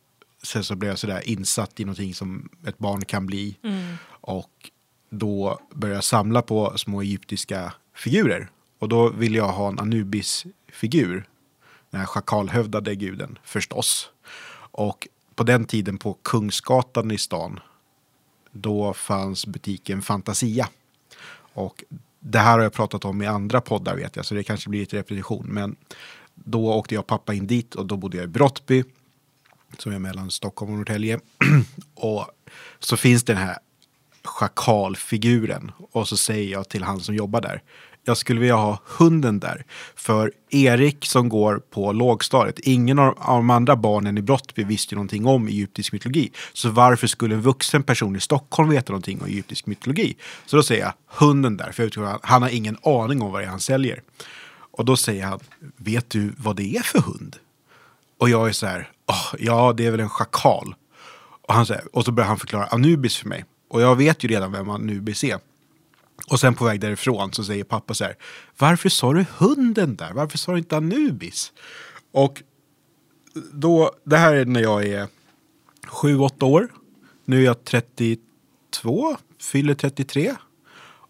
sen 0.44 0.64
så 0.64 0.76
blev 0.76 0.92
jag 0.92 1.00
sådär 1.00 1.30
insatt 1.30 1.80
i 1.80 1.86
någonting 1.86 2.14
som 2.14 2.50
ett 2.68 2.78
barn 2.78 3.06
kan 3.06 3.26
bli. 3.26 3.58
Och 4.06 4.72
då 5.10 5.62
började 5.74 5.98
jag 5.98 6.04
samla 6.04 6.42
på 6.42 6.78
små 6.78 7.02
egyptiska 7.02 7.74
figurer. 7.96 8.50
Och 8.80 8.90
då 8.90 9.10
ville 9.10 9.38
jag 9.38 9.48
ha 9.48 9.68
en 9.70 9.80
figur. 10.74 11.26
Den 11.90 12.00
här 12.00 12.08
schakalhövdade 12.08 12.96
guden 12.96 13.40
förstås. 13.44 14.10
Och 14.56 15.08
på 15.36 15.44
den 15.44 15.66
tiden 15.66 15.98
på 15.98 16.14
Kungsgatan 16.14 17.12
i 17.12 17.18
stan 17.18 17.60
då 18.52 18.94
fanns 18.94 19.48
butiken 19.48 20.02
Fantasia. 20.02 20.70
Och 21.54 21.84
det 22.20 22.40
här 22.40 22.52
har 22.52 22.64
jag 22.64 22.74
pratat 22.74 23.06
om 23.06 23.22
i 23.22 23.26
andra 23.28 23.62
poddar 23.62 23.96
vet 23.96 24.16
jag, 24.16 24.26
så 24.26 24.36
det 24.36 24.44
kanske 24.44 24.70
blir 24.70 24.80
lite 24.80 24.98
repetition. 24.98 25.46
Men 25.50 25.76
då 26.34 26.74
åkte 26.74 26.96
jag 26.96 27.02
och 27.02 27.08
pappa 27.08 27.34
in 27.34 27.48
dit 27.48 27.76
och 27.76 27.86
då 27.86 27.98
bodde 27.98 28.18
jag 28.18 28.24
i 28.24 28.28
Brottby, 28.28 28.84
som 29.78 29.92
är 29.92 30.00
mellan 30.00 30.32
Stockholm 30.32 30.72
och 30.72 30.78
Norrtälje. 30.78 31.20
och 31.96 32.28
så 32.80 32.98
finns 32.98 33.24
den 33.24 33.38
här 33.38 33.58
schakalfiguren 34.24 35.72
och 35.92 36.08
så 36.08 36.18
säger 36.18 36.52
jag 36.52 36.70
till 36.70 36.84
han 36.84 37.00
som 37.00 37.16
jobbar 37.16 37.42
där, 37.42 37.62
jag 38.06 38.18
skulle 38.18 38.40
vilja 38.40 38.56
ha 38.56 38.80
hunden 38.86 39.40
där. 39.40 39.66
För 39.96 40.32
Erik 40.50 41.06
som 41.06 41.30
går 41.30 41.62
på 41.70 41.92
lågstadiet, 41.92 42.60
ingen 42.60 43.00
av 43.00 43.16
de 43.18 43.50
andra 43.50 43.76
barnen 43.76 44.18
i 44.18 44.22
Brottby 44.22 44.64
visste 44.64 44.94
ju 44.94 44.96
någonting 44.96 45.26
om 45.26 45.48
egyptisk 45.48 45.94
mytologi. 45.94 46.32
Så 46.54 46.70
varför 46.70 47.08
skulle 47.08 47.36
en 47.36 47.42
vuxen 47.42 47.84
person 47.84 48.16
i 48.16 48.20
Stockholm 48.20 48.70
veta 48.70 48.94
någonting 48.94 49.22
om 49.22 49.28
egyptisk 49.28 49.66
mytologi? 49.66 50.16
Så 50.46 50.56
då 50.56 50.64
säger 50.64 50.84
jag 50.84 50.94
hunden 51.06 51.58
där, 51.58 51.72
för 51.72 51.84
jag 51.84 51.92
tror 51.92 52.20
han 52.22 52.42
har 52.42 52.50
ingen 52.50 52.78
aning 52.84 53.22
om 53.22 53.32
vad 53.32 53.42
det 53.42 53.46
är 53.46 53.50
han 53.50 53.60
säljer. 53.60 54.02
Och 54.72 54.86
då 54.86 54.98
säger 54.98 55.26
han, 55.26 55.40
vet 55.78 56.10
du 56.10 56.34
vad 56.38 56.56
det 56.56 56.76
är 56.78 56.82
för 56.82 57.00
hund? 57.00 57.36
Och 58.20 58.30
jag 58.30 58.48
är 58.48 58.52
så 58.52 58.66
här, 58.66 58.90
oh, 59.08 59.36
ja 59.40 59.74
det 59.74 59.86
är 59.86 59.92
väl 59.92 60.00
en 60.00 60.10
schakal. 60.10 60.76
Och, 61.48 61.54
han 61.54 61.66
säger, 61.66 61.84
och 61.96 62.06
så 62.06 62.12
börjar 62.12 62.28
han 62.28 62.40
förklara 62.40 62.66
Anubis 62.66 63.18
för 63.18 63.28
mig. 63.28 63.46
Och 63.70 63.82
jag 63.82 63.96
vet 63.96 64.24
ju 64.24 64.28
redan 64.28 64.52
vem 64.52 64.70
Anubis 64.70 65.24
är. 65.24 65.40
Och 66.28 66.40
sen 66.40 66.56
på 66.56 66.66
väg 66.66 66.80
därifrån 66.80 67.34
så 67.34 67.44
säger 67.44 67.64
pappa 67.64 67.94
så 67.94 68.04
här. 68.04 68.16
Varför 68.58 68.90
sa 68.90 69.14
du 69.14 69.26
hunden 69.38 69.96
där? 69.96 70.14
Varför 70.14 70.38
sa 70.38 70.52
du 70.52 70.58
inte 70.58 70.78
Anubis? 70.78 71.52
Och 72.12 72.44
då, 73.54 73.92
det 74.04 74.18
här 74.18 74.36
är 74.36 74.46
när 74.46 74.62
jag 74.62 74.88
är 74.88 75.08
sju, 75.88 76.18
åtta 76.18 76.46
år. 76.46 76.68
Nu 77.26 77.40
är 77.42 77.46
jag 77.46 77.64
32, 77.64 79.18
fyller 79.42 79.74
33. 79.74 80.36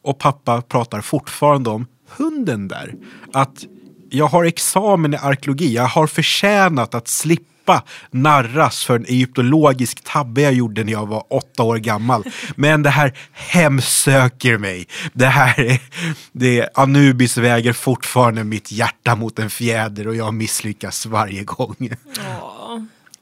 Och 0.01 0.19
pappa 0.19 0.61
pratar 0.61 1.01
fortfarande 1.01 1.69
om 1.69 1.85
hunden 2.17 2.67
där. 2.67 2.95
Att 3.33 3.65
jag 4.09 4.27
har 4.27 4.45
examen 4.45 5.13
i 5.13 5.17
arkeologi. 5.17 5.73
Jag 5.73 5.87
har 5.87 6.07
förtjänat 6.07 6.95
att 6.95 7.07
slippa 7.07 7.52
slippa 7.63 7.83
narras 8.11 8.83
för 8.85 8.95
en 8.95 9.05
egyptologisk 9.05 10.03
tabbe 10.03 10.41
jag 10.41 10.53
gjorde 10.53 10.83
när 10.83 10.91
jag 10.91 11.07
var 11.07 11.23
åtta 11.29 11.63
år 11.63 11.77
gammal. 11.77 12.23
Men 12.55 12.83
det 12.83 12.89
här 12.89 13.13
hemsöker 13.31 14.57
mig. 14.57 14.87
Det 15.13 15.25
här 15.25 15.59
är, 15.59 15.79
det, 16.31 16.69
Anubis 16.73 17.37
väger 17.37 17.73
fortfarande 17.73 18.43
mitt 18.43 18.71
hjärta 18.71 19.15
mot 19.15 19.39
en 19.39 19.49
fjäder 19.49 20.07
och 20.07 20.15
jag 20.15 20.33
misslyckas 20.33 21.05
varje 21.05 21.43
gång. 21.43 21.89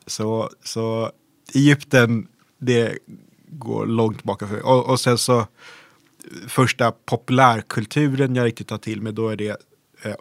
Så, 0.08 0.50
så 0.64 1.12
Egypten, 1.54 2.28
det 2.60 2.98
går 3.50 3.86
långt. 3.86 4.22
För, 4.40 4.66
och, 4.66 4.90
och 4.90 5.00
sen 5.00 5.18
så 5.18 5.48
första 6.48 6.92
populärkulturen 6.92 8.36
jag 8.36 8.46
riktigt 8.46 8.68
tar 8.68 8.78
till 8.78 9.02
mig, 9.02 9.14
då 9.14 9.30
är 9.30 9.36
det 9.36 9.58
eh, 10.04 10.16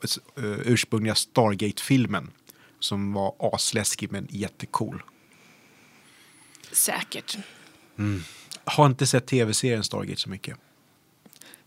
ursprungliga 0.65 1.15
Stargate-filmen 1.15 2.31
som 2.81 3.13
var 3.13 3.35
asläskig 3.39 4.13
men 4.13 4.27
jättecool. 4.31 5.03
Säkert. 6.73 7.39
Mm. 7.99 8.23
Har 8.65 8.87
inte 8.87 9.07
sett 9.07 9.27
tv-serien 9.27 9.85
Stargate 9.85 10.21
så 10.21 10.31
mycket. 10.31 10.57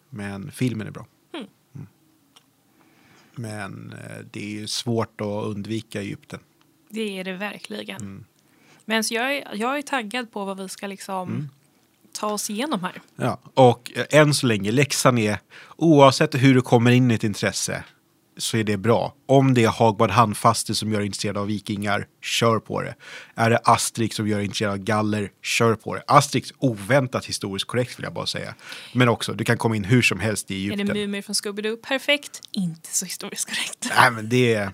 Men 0.09 0.51
filmen 0.51 0.87
är 0.87 0.91
bra. 0.91 1.05
Mm. 1.33 1.47
Mm. 1.75 1.87
Men 3.35 3.93
eh, 3.93 4.25
det 4.31 4.61
är 4.61 4.67
svårt 4.67 5.21
att 5.21 5.45
undvika 5.45 6.01
Egypten. 6.01 6.39
Det 6.89 7.19
är 7.19 7.23
det 7.23 7.33
verkligen. 7.33 8.01
Mm. 8.01 8.25
Men 8.85 9.03
så 9.03 9.13
jag, 9.13 9.37
är, 9.37 9.55
jag 9.55 9.77
är 9.77 9.81
taggad 9.81 10.31
på 10.31 10.45
vad 10.45 10.57
vi 10.57 10.69
ska 10.69 10.87
liksom 10.87 11.29
mm. 11.29 11.49
ta 12.11 12.27
oss 12.27 12.49
igenom 12.49 12.83
här. 12.83 13.01
Ja, 13.15 13.39
och 13.53 13.91
eh, 13.95 14.19
än 14.19 14.33
så 14.33 14.47
länge, 14.47 14.71
läxan 14.71 15.17
är 15.17 15.39
oavsett 15.77 16.35
hur 16.35 16.53
du 16.53 16.61
kommer 16.61 16.91
in 16.91 17.11
i 17.11 17.13
ett 17.13 17.23
intresse 17.23 17.83
så 18.37 18.57
är 18.57 18.63
det 18.63 18.77
bra. 18.77 19.15
Om 19.25 19.53
det 19.53 19.63
är 19.63 19.69
Hagbard 19.69 20.11
Handfaste 20.11 20.75
som 20.75 20.91
gör 20.91 21.01
intresserad 21.01 21.37
av 21.37 21.47
vikingar, 21.47 22.07
kör 22.21 22.59
på 22.59 22.81
det. 22.81 22.95
Är 23.35 23.49
det 23.49 23.57
Asterix 23.63 24.15
som 24.15 24.27
gör 24.27 24.39
intresserad 24.39 24.71
av 24.71 24.77
galler, 24.77 25.31
kör 25.41 25.75
på 25.75 25.95
det. 25.95 26.03
Asterix 26.07 26.53
oväntat 26.57 27.25
historiskt 27.25 27.67
korrekt 27.67 27.99
vill 27.99 28.03
jag 28.03 28.13
bara 28.13 28.25
säga. 28.25 28.55
Men 28.93 29.09
också, 29.09 29.33
du 29.33 29.45
kan 29.45 29.57
komma 29.57 29.75
in 29.75 29.83
hur 29.83 30.01
som 30.01 30.19
helst 30.19 30.51
i 30.51 30.55
Egypten. 30.55 30.89
Är 30.89 30.93
det 30.93 30.99
Mumier 30.99 31.21
från 31.21 31.33
Scooby-Doo? 31.33 31.75
Perfekt. 31.75 32.41
Inte 32.51 32.89
så 32.89 33.05
historiskt 33.05 33.49
korrekt. 33.49 33.87
Nej, 33.97 34.11
men 34.11 34.29
det 34.29 34.53
är... 34.53 34.71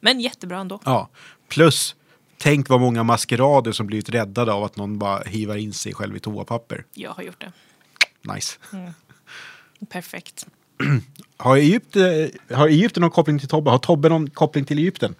Men 0.00 0.20
jättebra 0.20 0.58
ändå. 0.58 0.80
Ja. 0.84 1.10
Plus, 1.48 1.96
tänk 2.38 2.68
vad 2.68 2.80
många 2.80 3.02
maskerader 3.02 3.72
som 3.72 3.86
blivit 3.86 4.08
räddade 4.08 4.52
av 4.52 4.64
att 4.64 4.76
någon 4.76 4.98
bara 4.98 5.22
hivar 5.22 5.56
in 5.56 5.72
sig 5.72 5.94
själv 5.94 6.16
i 6.16 6.20
toapapper. 6.20 6.84
Jag 6.94 7.10
har 7.10 7.22
gjort 7.22 7.40
det. 7.40 7.52
Nice. 8.34 8.58
Mm. 8.72 8.92
Perfekt. 9.90 10.46
Har 11.36 11.56
Egypten, 11.56 12.30
har 12.50 12.68
Egypten 12.68 13.00
någon 13.00 13.10
koppling 13.10 13.38
till 13.38 13.48
Tobbe? 13.48 13.70
Har 13.70 13.78
Tobbe 13.78 14.08
någon 14.08 14.30
koppling 14.30 14.64
till 14.64 14.78
Egypten? 14.78 15.14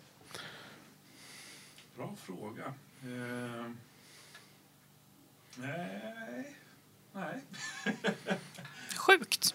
Bra 1.97 2.15
fråga. 2.27 2.65
Eh, 3.03 3.71
nej. 5.57 6.57
Nej. 7.13 7.41
Sjukt. 8.97 9.55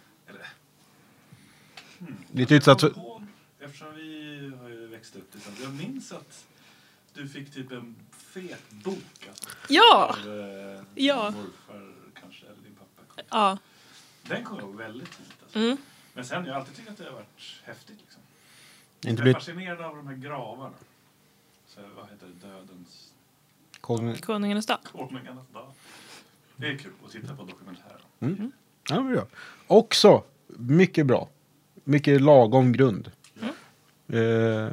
Hmm. 1.99 2.17
Lite 2.31 2.55
utsatt. 2.55 2.79
På, 2.79 3.21
eftersom 3.59 3.95
vi 3.95 4.51
har 4.61 4.69
ju 4.69 4.87
växt 4.87 5.15
upp 5.15 5.31
tillsammans. 5.31 5.61
Jag 5.63 5.73
minns 5.73 6.11
att 6.11 6.45
du 7.13 7.27
fick 7.27 7.53
typ 7.53 7.71
en 7.71 7.95
fet 8.11 8.69
bok. 8.69 9.27
Alltså, 9.29 9.49
ja! 9.67 10.15
Av, 10.23 10.39
eh, 10.39 10.81
ja. 10.95 11.31
morfar 11.31 11.93
kanske, 12.21 12.45
eller 12.45 12.63
din 12.63 12.75
pappa. 12.75 13.23
Ja. 13.29 13.57
Den 14.23 14.43
kommer 14.43 14.61
jag 14.61 14.69
ihåg 14.69 14.77
väldigt 14.77 15.11
tidigt. 15.17 15.43
Alltså. 15.43 15.59
Mm. 15.59 15.77
Men 16.13 16.25
sen, 16.25 16.45
jag 16.45 16.53
har 16.53 16.59
alltid 16.59 16.75
tyckt 16.75 16.89
att 16.89 16.97
det 16.97 17.03
har 17.03 17.11
varit 17.11 17.61
häftigt. 17.63 17.97
Liksom. 18.01 18.21
Inte 18.95 19.07
jag 19.07 19.19
är 19.19 19.21
blivit... 19.21 19.37
fascinerad 19.37 19.81
av 19.81 19.95
de 19.95 20.07
här 20.07 20.15
gravarna. 20.15 20.75
Så, 21.67 21.81
vad 21.95 22.09
heter 22.09 22.27
det? 22.27 22.47
Dödens... 22.47 23.13
Konung... 23.81 24.15
Konungarnas 24.15 24.65
dag. 24.65 24.77
Konungarnas 24.91 25.47
dag. 25.53 25.71
Det 26.55 26.67
är 26.67 26.77
kul 26.77 26.91
att 27.05 27.11
titta 27.11 27.35
på 27.35 27.43
dokumentärer. 27.43 28.01
Mm. 28.19 28.35
Mm. 28.35 28.51
Ja, 28.89 29.01
bra. 29.01 29.27
Också 29.67 30.23
mycket 30.47 31.05
bra. 31.05 31.29
Mycket 31.83 32.21
lagom 32.21 32.71
grund. 32.71 33.11
Mm. 33.41 34.65
Eh, 34.67 34.71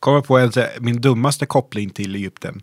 kommer 0.00 0.20
på 0.20 0.38
en, 0.38 0.50
min 0.80 1.00
dummaste 1.00 1.46
koppling 1.46 1.90
till 1.90 2.14
Egypten. 2.14 2.62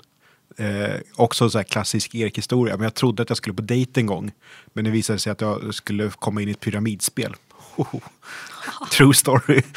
Eh, 0.58 1.00
också 1.16 1.50
så 1.50 1.64
klassisk 1.64 2.16
Erik-historia. 2.16 2.78
Men 2.78 2.84
jag 2.84 2.94
trodde 2.94 3.24
att 3.24 3.30
jag 3.30 3.38
skulle 3.38 3.54
på 3.54 3.62
dejt 3.62 4.00
en 4.00 4.06
gång. 4.06 4.32
Men 4.74 4.86
det 4.86 4.92
visade 4.92 5.20
sig 5.20 5.32
att 5.32 5.42
jag 5.42 5.74
skulle 5.74 6.10
komma 6.10 6.42
in 6.42 6.48
i 6.48 6.52
ett 6.52 6.60
pyramidspel. 6.60 7.36
Oh, 7.76 7.96
true 8.92 9.14
story. 9.14 9.62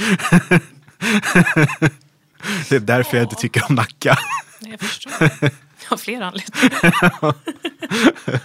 det 2.69 2.77
är 2.77 2.81
därför 2.81 3.17
jag 3.17 3.25
inte 3.25 3.37
tycker 3.37 3.65
om 3.69 3.75
Nacka. 3.75 4.19
jag 4.61 4.81
förstår. 4.81 5.13
Jag 5.41 5.91
har 5.91 5.97
flera 5.97 6.27
anledningar. 6.27 7.35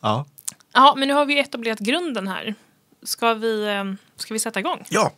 ja. 0.00 0.26
Ja, 0.72 0.94
men 0.98 1.08
nu 1.08 1.14
har 1.14 1.26
vi 1.26 1.38
etablerat 1.38 1.78
grunden 1.78 2.28
här. 2.28 2.54
Ska 3.02 3.34
vi, 3.34 3.66
eh, 3.66 3.84
ska 4.16 4.34
vi 4.34 4.40
sätta 4.40 4.60
igång? 4.60 4.84
Ja. 4.88 5.12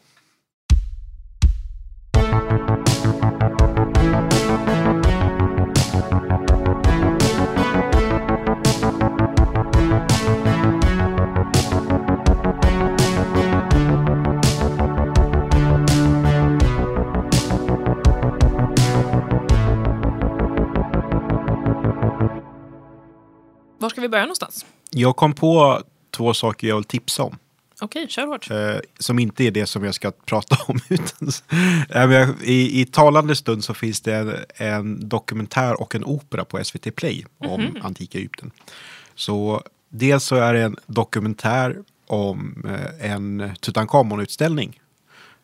Var 23.86 23.90
ska 23.90 24.00
vi 24.00 24.08
börja 24.08 24.24
någonstans? 24.24 24.66
Jag 24.90 25.16
kom 25.16 25.34
på 25.34 25.82
två 26.10 26.34
saker 26.34 26.68
jag 26.68 26.76
vill 26.76 26.84
tipsa 26.84 27.22
om. 27.22 27.38
Okej, 27.80 28.08
kör 28.08 28.26
hårt. 28.26 28.50
Eh, 28.50 28.76
som 28.98 29.18
inte 29.18 29.44
är 29.44 29.50
det 29.50 29.66
som 29.66 29.84
jag 29.84 29.94
ska 29.94 30.10
prata 30.10 30.56
om. 30.66 30.78
Utan, 30.88 31.28
äh, 32.12 32.30
i, 32.42 32.80
I 32.80 32.84
talande 32.84 33.36
stund 33.36 33.64
så 33.64 33.74
finns 33.74 34.00
det 34.00 34.14
en, 34.14 34.34
en, 34.54 35.08
dokumentär 35.08 35.80
och 35.80 35.94
en 35.94 36.04
opera 36.04 36.44
på 36.44 36.64
SVT 36.64 36.96
Play 36.96 37.24
om 37.38 37.60
mm 37.60 37.72
-hmm. 37.72 37.86
antika 37.86 38.18
Egypten. 38.18 38.50
Så 39.14 39.62
dels 39.88 40.24
så 40.24 40.36
är 40.36 40.54
det 40.54 40.62
en 40.62 40.76
dokumentär 40.86 41.76
om 42.06 42.64
eh, 42.68 43.10
en 43.12 43.50
Tutankhamon-utställning 43.60 44.80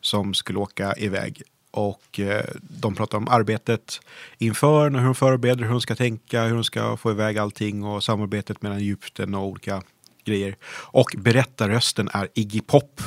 som 0.00 0.34
skulle 0.34 0.58
åka 0.58 0.94
iväg 0.96 1.42
och 1.73 2.21
eh, 2.21 2.45
de 2.61 2.95
pratar 2.95 3.19
om 3.19 3.29
arbetet 3.29 4.00
inför, 4.38 4.91
hur 4.91 5.05
de 5.05 5.14
förbereder, 5.14 5.64
hur 5.64 5.71
de 5.71 5.81
ska 5.81 5.95
tänka, 5.95 6.45
hur 6.45 6.55
de 6.55 6.64
ska 6.64 6.97
få 6.97 7.11
iväg 7.11 7.38
allting 7.38 7.85
och 7.85 8.05
samarbetet 8.05 8.62
mellan 8.62 8.79
Egypten 8.79 9.35
och 9.35 9.47
olika 9.47 9.83
grejer. 10.25 10.57
Och 10.75 11.14
berättarrösten 11.19 12.09
är 12.12 12.29
Iggy 12.35 12.61
Pop, 12.61 13.02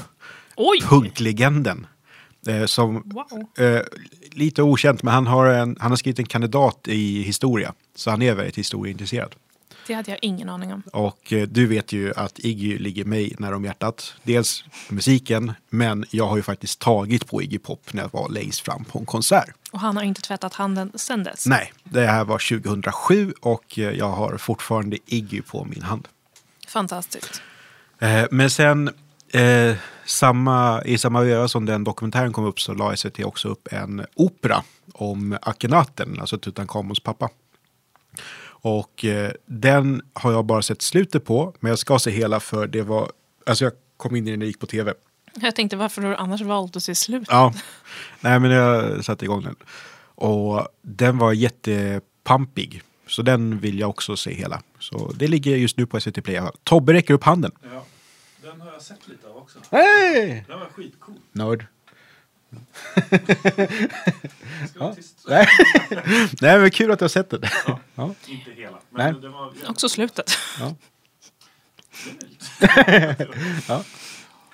Oj! 0.55 0.79
punklegenden. 0.81 1.88
Eh, 2.48 2.65
som 2.65 2.93
Wow. 3.05 3.65
eh, 3.65 3.81
lite 4.31 4.62
okänt, 4.62 5.03
men 5.03 5.13
han 5.13 5.27
har, 5.27 5.45
en, 5.45 5.77
han 5.79 5.91
har 5.91 5.95
skrivit 5.95 6.19
en 6.19 6.25
kandidat 6.25 6.88
i 6.88 7.22
historia. 7.22 7.74
Så 7.95 8.10
han 8.10 8.22
är 8.22 8.36
väldigt 8.36 8.57
historieintresserad. 8.57 9.36
Det 9.87 9.93
hade 9.93 10.11
jag 10.11 10.19
ingen 10.21 10.49
aning 10.49 10.73
om. 10.73 10.83
Och 10.93 11.33
eh, 11.33 11.47
du 11.47 11.67
vet 11.67 11.91
ju 11.91 12.13
att 12.15 12.39
Iggy 12.39 12.77
ligger 12.77 13.05
mig 13.05 13.35
nära 13.39 13.55
om 13.55 13.65
hjärtat. 13.65 14.13
Dels 14.23 14.63
musiken, 14.89 15.53
men 15.69 16.05
jag 16.11 16.27
har 16.27 16.37
ju 16.37 16.43
faktiskt 16.43 16.79
tagit 16.79 17.27
på 17.27 17.41
Iggy 17.41 17.57
Pop 17.59 17.93
när 17.93 18.01
jag 18.03 18.09
var 18.13 18.29
längst 18.29 18.59
fram 18.61 18.85
på 18.85 18.99
en 18.99 19.05
konsert. 19.05 19.49
Och 19.71 19.79
han 19.79 19.97
har 19.97 20.03
inte 20.03 20.21
tvättat 20.21 20.53
handen 20.53 20.91
sedan 20.95 21.23
dess. 21.23 21.45
Nej, 21.45 21.73
det 21.83 22.05
här 22.07 22.25
var 22.25 22.59
2007 22.59 23.33
och 23.41 23.79
eh, 23.79 23.91
jag 23.91 24.09
har 24.09 24.37
fortfarande 24.37 24.97
Iggy 25.05 25.41
på 25.41 25.65
min 25.65 25.81
hand. 25.81 26.07
Fantastiskt. 26.67 27.41
Eh, 27.99 28.25
Men 28.31 28.49
sen 28.49 28.89
eh, 29.33 29.75
samma, 30.05 30.83
i 30.85 30.97
samma 30.97 31.21
veva 31.21 31.47
som 31.47 31.65
den 31.65 31.83
dokumentären 31.83 32.33
kom 32.33 32.45
upp 32.45 32.59
så 32.61 32.73
la 32.73 32.95
SVT 32.95 33.19
också 33.19 33.47
upp 33.47 33.67
en 33.71 34.05
opera 34.15 34.63
om 34.93 35.37
Akhenaten, 35.41 36.19
alltså 36.19 36.37
Tutankhamons 36.37 36.99
pappa. 36.99 37.29
Och 38.65 39.05
eh, 39.05 39.31
den 39.45 40.01
har 40.13 40.31
jag 40.31 40.45
bara 40.45 40.62
sett 40.62 40.81
slutet 40.81 41.25
på, 41.25 41.53
men 41.60 41.69
jag 41.69 41.79
ska 41.79 42.00
se 42.00 42.12
hela 42.12 42.39
för 42.39 42.67
det 42.67 42.81
var, 42.81 43.12
alltså 43.45 43.63
jag 43.63 43.74
kom 43.98 44.15
in 44.15 44.27
i 44.27 44.31
den 44.31 44.39
när 44.39 44.45
gick 44.45 44.60
på 44.60 44.65
tv. 44.65 44.93
Jag 45.34 45.55
tänkte 45.55 45.77
varför 45.77 46.01
har 46.01 46.10
du 46.10 46.15
annars 46.15 46.41
valt 46.41 46.75
att 46.75 46.84
se 46.84 46.95
slut? 46.95 47.27
Ja, 47.31 47.53
nej 48.19 48.39
men 48.39 48.51
jag 48.51 49.05
satte 49.05 49.25
igång 49.25 49.43
den. 49.43 49.55
Och 50.15 50.67
den 50.81 51.17
var 51.17 51.34
jättepampig. 51.34 52.81
Så 53.07 53.22
den 53.22 53.60
vill 53.60 53.79
jag 53.79 53.89
också 53.89 54.15
se 54.15 54.34
hela. 54.34 54.62
Så 54.79 55.12
det 55.15 55.27
ligger 55.27 55.55
just 55.55 55.77
nu 55.77 55.86
på 55.86 56.00
SVT 56.00 56.24
Play. 56.24 56.41
Tobbe 56.63 56.93
räcker 56.93 57.13
upp 57.13 57.24
handen. 57.24 57.51
Ja, 57.63 57.86
den 58.41 58.62
har 58.62 58.72
jag 58.72 58.81
sett 58.81 59.07
lite 59.07 59.27
av 59.27 59.38
också. 59.38 59.60
Hej! 59.72 60.45
Den 60.48 60.60
var 60.60 60.67
skitcool. 60.67 61.15
Nörd. 61.31 61.65
Tyst. 64.95 65.25
Nej. 65.27 65.47
Nej, 66.41 66.59
men 66.59 66.71
kul 66.71 66.91
att 66.91 67.00
du 67.00 67.05
har 67.05 67.09
sett 67.09 67.29
den. 67.29 67.41
Ja. 67.67 67.79
Ja. 67.95 68.13
Inte 68.27 68.51
hela. 68.51 68.79
Nej. 68.89 69.12
Men 69.12 69.21
den 69.21 69.31
var 69.31 69.45
jävligt 69.45 69.69
Också 69.69 69.89
slutet. 69.89 70.31
Ja. 70.59 70.75
Ja. 73.67 73.83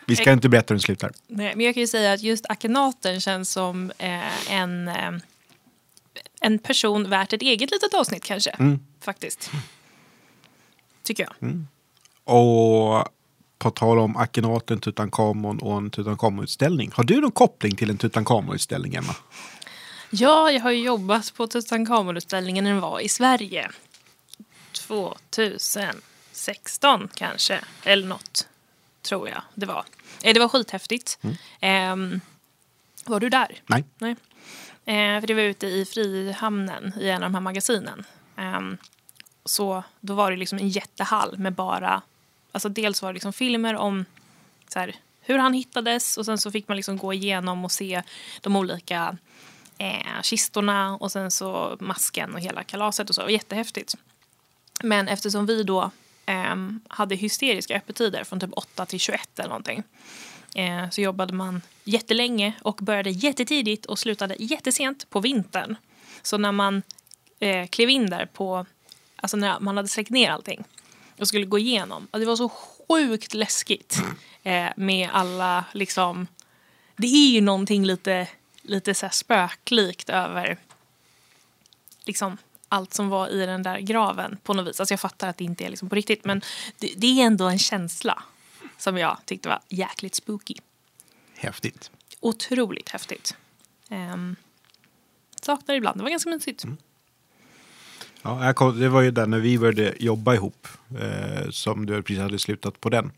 Vi 0.08 0.16
ska 0.16 0.32
inte 0.32 0.50
berätta 0.50 0.74
hur 0.74 0.76
den 0.76 0.82
slutar. 0.82 1.12
Nej, 1.28 1.56
men 1.56 1.66
jag 1.66 1.76
kan 1.76 1.82
ju 1.82 1.88
säga 1.88 2.14
att 2.14 2.22
just 2.22 2.46
Akhenaten 2.50 3.22
känns 3.22 3.52
som 3.52 3.92
eh, 3.98 4.54
en, 4.54 4.88
eh, 4.88 5.12
en 6.42 6.60
person 6.60 7.10
värt 7.10 7.34
ett 7.34 7.42
eget 7.42 7.72
litet 7.72 7.94
avsnitt 7.94 8.24
kanske. 8.24 8.50
Mm. 8.50 8.80
Faktiskt. 9.02 9.52
Tycker 11.04 11.28
jag. 11.40 11.66
Och 12.36 13.06
på 13.62 13.72
tal 13.72 14.00
om 14.00 14.18
Akhenaten, 14.18 14.80
Tutankhamon 14.80 15.60
och 15.60 15.78
en 15.78 15.90
Tutankhamon-utställning. 15.92 16.92
Har 16.94 17.04
du 17.04 17.22
någon 17.22 17.32
koppling 17.32 17.76
till 17.76 17.90
en 17.90 17.98
Tutankhamon-utställning, 17.98 18.96
Emma? 18.96 19.16
Ja, 20.10 20.52
jag 20.52 20.62
har 20.62 20.72
ju 20.72 20.84
jobbat 20.84 21.34
på 21.34 21.48
Tutankhamon-utställningen 21.48 22.64
när 22.64 22.72
den 22.72 22.82
var 22.82 23.00
i 23.00 23.10
Sverige. 23.10 23.72
2016 24.72 27.10
kanske, 27.16 27.60
eller 27.84 28.08
något. 28.08 28.48
Tror 29.02 29.30
jag 29.30 29.42
det 29.56 29.66
var. 29.66 29.84
Eh, 30.24 30.34
Det 30.34 30.40
var 30.40 30.48
skithäftigt. 30.48 31.20
Ehm, 31.60 32.22
var 33.06 33.20
du 33.20 33.30
där? 33.30 33.62
Nej. 33.68 33.84
Nej. 34.00 34.12
Eh, 34.86 35.20
för 35.20 35.28
det 35.28 35.34
var 35.34 35.42
ute 35.42 35.68
i 35.68 35.86
Frihamnen 35.86 36.94
i 37.00 37.10
en 37.10 37.16
av 37.24 37.30
de 37.30 37.34
här 37.36 37.42
magasinen. 37.42 38.04
Ehm, 38.38 38.78
så 39.46 39.84
då 40.00 40.14
var 40.14 40.32
det 40.32 40.38
liksom 40.38 40.58
en 40.58 40.70
jättehall 40.70 41.38
med 41.38 41.54
bara... 41.54 42.02
Alltså 42.52 42.70
dels 42.70 43.02
var 43.02 43.10
det 43.10 43.14
liksom 43.14 43.34
filmer 43.34 43.76
om 43.76 44.06
så 44.68 44.80
här, 44.80 44.96
hur 45.22 45.38
han 45.38 45.54
hittades 45.54 46.18
och 46.18 46.26
sen 46.26 46.38
så 46.38 46.52
fick 46.52 46.68
man 46.68 46.78
liksom 46.78 46.98
gå 46.98 47.14
igenom 47.14 47.66
och 47.66 47.72
se 47.72 48.04
de 48.42 48.56
olika 48.56 49.18
eh, 49.78 50.22
kistorna 50.22 50.96
och 50.96 51.12
sen 51.12 51.32
så 51.32 51.78
masken 51.80 52.34
och 52.34 52.40
hela 52.40 52.64
kalaset 52.64 53.10
och 53.10 53.16
så. 53.16 53.30
Jättehäftigt. 53.30 53.96
Men 54.84 55.08
eftersom 55.08 55.46
vi 55.46 55.64
då 55.64 55.92
eh, 56.26 56.56
hade 56.88 57.16
hysteriska 57.16 57.76
öppettider 57.76 58.24
från 58.24 58.40
typ 58.40 58.50
8 58.54 58.86
till 58.86 59.00
21 59.00 59.40
eller 59.40 59.50
någonting 59.50 59.84
eh, 60.56 60.90
så 60.90 61.02
jobbade 61.02 61.34
man 61.34 61.62
jättelänge 61.84 62.54
och 62.62 62.76
började 62.76 63.10
jättetidigt 63.10 63.86
och 63.86 64.00
slutade 64.00 64.36
jättesent 64.40 65.10
på 65.10 65.20
vintern. 65.20 65.76
Så 66.22 66.38
när 66.38 66.52
man 66.52 66.84
eh, 67.40 67.68
klev 67.68 67.90
in 67.90 68.10
där 68.10 68.26
på, 68.26 68.66
alltså 69.16 69.38
när 69.38 69.60
man 69.60 69.78
hade 69.78 69.90
släckt 69.90 70.10
ner 70.10 70.30
allting 70.32 70.64
och 71.22 71.28
skulle 71.28 71.46
gå 71.46 71.60
igenom, 71.60 72.08
och 72.12 72.20
det 72.20 72.26
var 72.26 72.36
så 72.36 72.50
sjukt 72.50 73.34
läskigt 73.34 74.02
eh, 74.44 74.70
med 74.76 75.10
alla 75.14 75.66
liksom, 75.74 76.28
det 76.96 77.08
är 77.08 77.32
ju 77.32 77.42
någonting 77.42 77.86
lite, 77.86 78.28
lite 78.62 78.94
så 78.94 79.10
spöklikt 79.10 80.10
över 80.10 80.58
liksom 82.06 82.38
allt 82.70 82.94
som 82.94 83.10
var 83.10 83.30
i 83.30 83.46
den 83.46 83.64
där 83.64 83.80
graven 83.80 84.38
på 84.44 84.54
något 84.54 84.68
vis. 84.68 84.80
Alltså 84.80 84.94
jag 84.94 85.00
fattar 85.00 85.30
att 85.30 85.38
det 85.38 85.44
inte 85.44 85.66
är 85.66 85.70
liksom 85.70 85.90
på 85.90 85.96
riktigt 85.96 86.26
men 86.26 86.42
det, 86.78 86.94
det 86.98 87.08
är 87.08 87.26
ändå 87.26 87.50
en 87.50 87.60
känsla 87.60 88.24
som 88.78 88.98
jag 88.98 89.18
tyckte 89.26 89.50
var 89.50 89.60
jäkligt 89.70 90.16
spooky. 90.16 90.56
Häftigt. 91.36 91.92
Otroligt 92.20 92.90
häftigt. 92.90 93.36
Um, 93.90 94.36
saknar 95.42 95.76
ibland, 95.76 96.00
det 96.00 96.04
var 96.04 96.10
ganska 96.10 96.30
mysigt. 96.30 96.66
Ja, 98.22 98.54
kom, 98.54 98.80
det 98.80 98.90
var 98.90 99.02
ju 99.02 99.12
där 99.12 99.28
när 99.28 99.40
vi 99.40 99.60
började 99.60 99.94
jobba 100.00 100.34
ihop 100.34 100.68
eh, 101.00 101.50
som 101.50 101.86
du 101.86 102.02
precis 102.04 102.22
hade 102.22 102.40
slutat 102.40 102.80
på 102.82 102.90
den. 102.90 103.12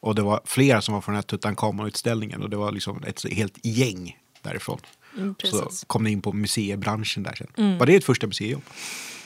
Och 0.00 0.14
det 0.14 0.22
var 0.22 0.40
flera 0.44 0.80
som 0.80 0.94
var 0.94 1.00
från 1.00 1.12
den 1.12 1.16
här 1.16 1.22
Tutankhamon-utställningen 1.22 2.42
och 2.42 2.50
det 2.50 2.56
var 2.56 2.72
liksom 2.72 3.02
ett 3.06 3.32
helt 3.32 3.58
gäng 3.62 4.18
därifrån. 4.42 4.80
Mm, 5.16 5.34
Så 5.44 5.70
kom 5.86 6.04
ni 6.04 6.10
in 6.10 6.22
på 6.22 6.32
museibranschen 6.32 7.22
där 7.22 7.34
sen. 7.34 7.78
Var 7.78 7.86
det 7.86 7.94
ett 7.94 8.04
första 8.04 8.26
museijobb? 8.26 8.62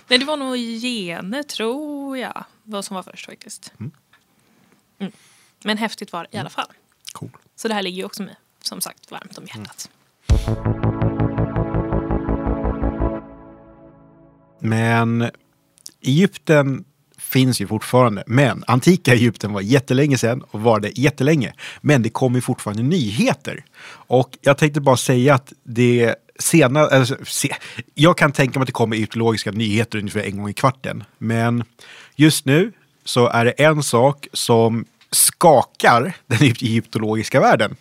Nej, 0.08 0.18
det 0.18 0.24
var 0.24 0.36
nog 0.36 0.56
Gene, 0.56 1.42
tror 1.44 2.18
jag, 2.18 2.44
vad 2.62 2.84
som 2.84 2.94
var 2.94 3.02
först 3.02 3.26
faktiskt. 3.26 3.72
Mm. 3.80 5.12
Men 5.64 5.78
häftigt 5.78 6.12
var 6.12 6.26
det 6.30 6.36
i 6.36 6.40
alla 6.40 6.50
fall. 6.50 6.68
Cool. 7.12 7.30
Så 7.56 7.68
det 7.68 7.74
här 7.74 7.82
ligger 7.82 7.96
ju 7.98 8.04
också 8.04 8.22
mig, 8.22 8.36
som 8.62 8.80
sagt, 8.80 9.10
varmt 9.10 9.38
om 9.38 9.44
hjärtat. 9.44 9.90
Men 14.66 15.30
Egypten 16.02 16.84
finns 17.18 17.60
ju 17.60 17.66
fortfarande. 17.66 18.24
Men 18.26 18.64
antika 18.66 19.14
Egypten 19.14 19.52
var 19.52 19.60
jättelänge 19.60 20.18
sedan 20.18 20.42
och 20.50 20.60
var 20.60 20.80
det 20.80 20.98
jättelänge. 20.98 21.52
Men 21.80 22.02
det 22.02 22.10
kommer 22.10 22.40
fortfarande 22.40 22.82
nyheter. 22.82 23.64
Och 23.88 24.38
jag 24.40 24.58
tänkte 24.58 24.80
bara 24.80 24.96
säga 24.96 25.34
att 25.34 25.52
det 25.62 26.14
senare, 26.38 26.98
alltså, 26.98 27.16
se, 27.24 27.56
jag 27.94 28.18
kan 28.18 28.32
tänka 28.32 28.58
mig 28.58 28.62
att 28.62 28.66
det 28.66 28.72
kommer 28.72 28.96
egyptologiska 28.96 29.50
nyheter 29.50 29.98
ungefär 29.98 30.20
en 30.20 30.36
gång 30.36 30.48
i 30.48 30.52
kvarten. 30.52 31.04
Men 31.18 31.64
just 32.16 32.44
nu 32.44 32.72
så 33.04 33.28
är 33.28 33.44
det 33.44 33.50
en 33.50 33.82
sak 33.82 34.28
som 34.32 34.84
skakar 35.10 36.16
den 36.26 36.42
egyptologiska 36.42 37.40
världen. 37.40 37.76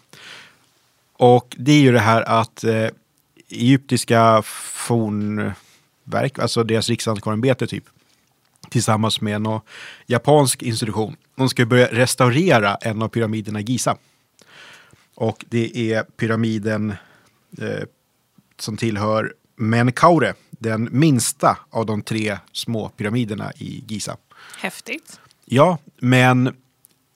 Och 1.18 1.56
det 1.58 1.72
är 1.72 1.82
ju 1.82 1.92
det 1.92 2.00
här 2.00 2.22
att 2.22 2.64
eh, 2.64 2.88
egyptiska 3.50 4.44
fornverk, 6.06 6.40
alltså 6.40 6.64
deras 6.64 6.90
riksantikvarieämbete 6.90 7.68
typ, 7.68 7.84
tillsammans 8.70 9.22
med 9.22 9.36
en 9.36 9.60
japansk 10.08 10.64
institution, 10.64 11.16
de 11.36 11.50
ska 11.50 11.66
börja 11.66 11.88
restaurera 11.88 12.76
en 12.76 13.02
av 13.02 13.08
pyramiderna 13.08 13.60
i 13.60 13.64
Giza. 13.64 13.98
Och 15.16 15.46
det 15.50 15.94
är 15.94 16.04
pyramiden 16.04 16.94
eh, 17.62 17.84
som 18.60 18.78
tillhör 18.78 19.34
Menkaure, 19.58 20.34
den 20.50 20.90
minsta 20.92 21.58
av 21.70 21.86
de 21.86 22.02
tre 22.02 22.38
små 22.52 22.90
pyramiderna 22.90 23.52
i 23.58 23.84
Giza. 23.88 24.18
Häftigt. 24.58 25.20
Ja, 25.46 25.78
men 26.02 26.56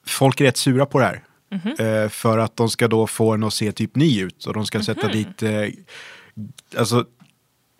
folk 0.06 0.40
är 0.40 0.44
rätt 0.44 0.56
sura 0.56 0.86
på 0.86 0.98
det 0.98 1.04
här. 1.04 1.22
Eh, 1.78 2.08
för 2.08 2.38
att 2.38 2.56
de 2.56 2.70
ska 2.70 2.88
då 2.88 3.06
få 3.06 3.32
den 3.32 3.44
att 3.44 3.54
se 3.54 3.72
typ 3.72 3.96
ny 3.96 4.22
ut 4.22 4.44
och 4.44 4.54
de 4.54 4.66
ska 4.66 4.82
sätta 4.82 5.08
dit, 5.08 5.42
eh, 5.42 5.68
alltså 6.76 7.06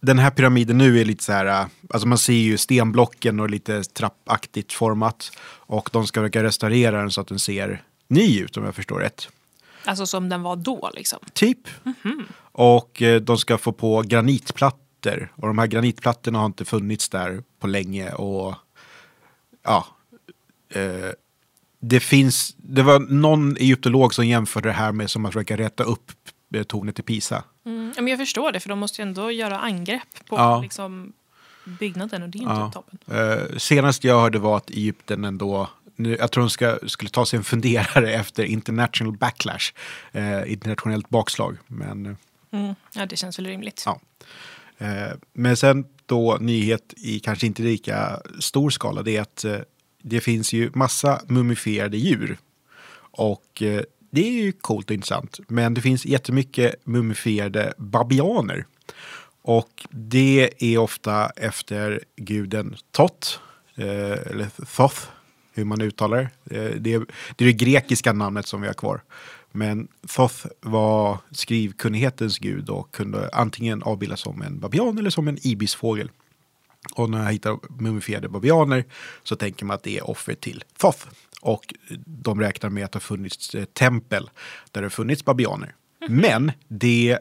den 0.00 0.18
här 0.18 0.30
pyramiden 0.30 0.78
nu 0.78 1.00
är 1.00 1.04
lite 1.04 1.24
så 1.24 1.32
här, 1.32 1.46
eh, 1.46 1.66
alltså 1.90 2.08
man 2.08 2.18
ser 2.18 2.32
ju 2.32 2.58
stenblocken 2.58 3.40
och 3.40 3.50
lite 3.50 3.82
trappaktigt 3.82 4.72
format. 4.72 5.32
Och 5.46 5.90
de 5.92 6.06
ska 6.06 6.20
försöka 6.20 6.42
restaurera 6.42 7.00
den 7.00 7.10
så 7.10 7.20
att 7.20 7.28
den 7.28 7.38
ser 7.38 7.82
ny 8.08 8.40
ut 8.40 8.56
om 8.56 8.64
jag 8.64 8.74
förstår 8.74 8.98
rätt. 8.98 9.28
Alltså 9.84 10.06
som 10.06 10.28
den 10.28 10.42
var 10.42 10.56
då 10.56 10.90
liksom. 10.94 11.18
Typ. 11.32 11.68
Och 12.52 13.02
eh, 13.02 13.20
de 13.20 13.38
ska 13.38 13.58
få 13.58 13.72
på 13.72 14.02
granitplattor. 14.02 15.32
Och 15.36 15.46
de 15.46 15.58
här 15.58 15.66
granitplattorna 15.66 16.38
har 16.38 16.46
inte 16.46 16.64
funnits 16.64 17.08
där 17.08 17.42
på 17.60 17.66
länge. 17.66 18.12
Och 18.12 18.54
ja, 19.62 19.86
eh, 20.68 21.10
det 21.80 22.00
finns, 22.00 22.54
det 22.56 22.82
var 22.82 22.98
någon 22.98 23.56
egyptolog 23.56 24.14
som 24.14 24.26
jämförde 24.26 24.68
det 24.68 24.72
här 24.72 24.92
med 24.92 25.10
som 25.10 25.26
att 25.26 25.32
försöka 25.32 25.56
rätta 25.56 25.84
upp 25.84 26.12
eh, 26.54 26.62
tornet 26.62 26.98
i 26.98 27.02
Pisa. 27.02 27.44
Mm, 27.64 27.92
men 27.96 28.06
jag 28.08 28.18
förstår 28.18 28.52
det, 28.52 28.60
för 28.60 28.68
de 28.68 28.78
måste 28.78 29.02
ju 29.02 29.08
ändå 29.08 29.30
göra 29.30 29.58
angrepp 29.58 30.26
på 30.28 30.36
Ja. 30.36 30.60
liksom, 30.62 31.12
byggnaden 31.64 32.22
och 32.22 32.28
det 32.28 32.38
är 32.38 32.40
inte 32.42 32.52
Ja. 32.52 32.70
toppen. 32.72 32.98
Eh, 33.16 33.56
senast 33.58 34.04
jag 34.04 34.20
hörde 34.20 34.38
var 34.38 34.56
att 34.56 34.70
Egypten 34.70 35.24
ändå, 35.24 35.70
nu, 35.96 36.16
jag 36.20 36.30
tror 36.32 36.42
de 36.44 36.50
ska, 36.50 36.78
skulle 36.86 37.10
ta 37.10 37.26
sig 37.26 37.36
en 37.36 37.44
funderare 37.44 38.12
efter 38.14 38.44
international 38.44 39.12
backlash, 39.16 39.72
eh, 40.12 40.52
internationellt 40.52 41.08
bakslag. 41.08 41.56
Men, 41.66 42.06
eh, 42.06 42.12
Mm. 42.52 42.74
Ja, 42.92 43.06
det 43.06 43.16
känns 43.16 43.38
väl 43.38 43.46
rimligt. 43.46 43.82
ja. 43.86 44.00
eh, 44.78 45.12
men 45.32 45.56
sen 45.56 45.84
då 46.06 46.38
nyhet 46.40 46.94
i 46.96 47.20
kanske 47.20 47.46
inte 47.46 47.62
lika 47.62 48.20
stor 48.40 48.70
skala, 48.70 49.02
det 49.02 49.16
är 49.16 49.20
att 49.22 49.44
eh, 49.44 49.56
det 50.02 50.20
finns 50.20 50.52
ju 50.52 50.70
massa 50.74 51.20
mumifierade 51.26 51.96
djur. 51.96 52.38
Och 53.12 53.62
eh, 53.62 53.82
det 54.10 54.28
är 54.28 54.32
ju 54.32 54.52
coolt 54.52 54.90
och 54.90 54.94
intressant. 54.94 55.40
Men 55.48 55.74
det 55.74 55.80
finns 55.80 56.06
jättemycket 56.06 56.86
mumifierade 56.86 57.72
babianer. 57.76 58.66
Och 59.42 59.86
det 59.90 60.50
är 60.58 60.78
ofta 60.78 61.30
efter 61.30 62.00
guden 62.16 62.76
Tot, 62.90 63.40
eh, 63.74 63.86
eller 64.10 64.64
Thoth, 64.76 65.00
hur 65.52 65.64
man 65.64 65.80
uttalar 65.80 66.30
det. 66.44 66.56
Eh, 66.56 66.76
det 66.80 66.94
är 66.94 67.04
det 67.36 67.52
grekiska 67.52 68.12
namnet 68.12 68.46
som 68.46 68.60
vi 68.60 68.66
har 68.66 68.74
kvar. 68.74 69.02
Men 69.52 69.88
Thoth 70.08 70.46
var 70.60 71.18
skrivkunnighetens 71.30 72.38
gud 72.38 72.70
och 72.70 72.90
kunde 72.92 73.30
antingen 73.32 73.82
avbildas 73.82 74.20
som 74.20 74.42
en 74.42 74.60
babian 74.60 74.98
eller 74.98 75.10
som 75.10 75.28
en 75.28 75.38
ibisfågel. 75.42 76.10
Och 76.94 77.10
när 77.10 77.24
jag 77.24 77.32
hittar 77.32 77.58
mumifierade 77.82 78.28
babianer 78.28 78.84
så 79.22 79.36
tänker 79.36 79.64
man 79.64 79.74
att 79.74 79.82
det 79.82 79.98
är 79.98 80.10
offer 80.10 80.34
till 80.34 80.64
Thoth. 80.78 81.06
Och 81.40 81.74
de 82.04 82.40
räknar 82.40 82.70
med 82.70 82.84
att 82.84 82.92
det 82.92 82.96
har 82.96 83.00
funnits 83.00 83.54
eh, 83.54 83.64
tempel 83.64 84.30
där 84.70 84.80
det 84.80 84.84
har 84.84 84.90
funnits 84.90 85.24
babianer. 85.24 85.74
Men 86.08 86.52
det 86.68 87.18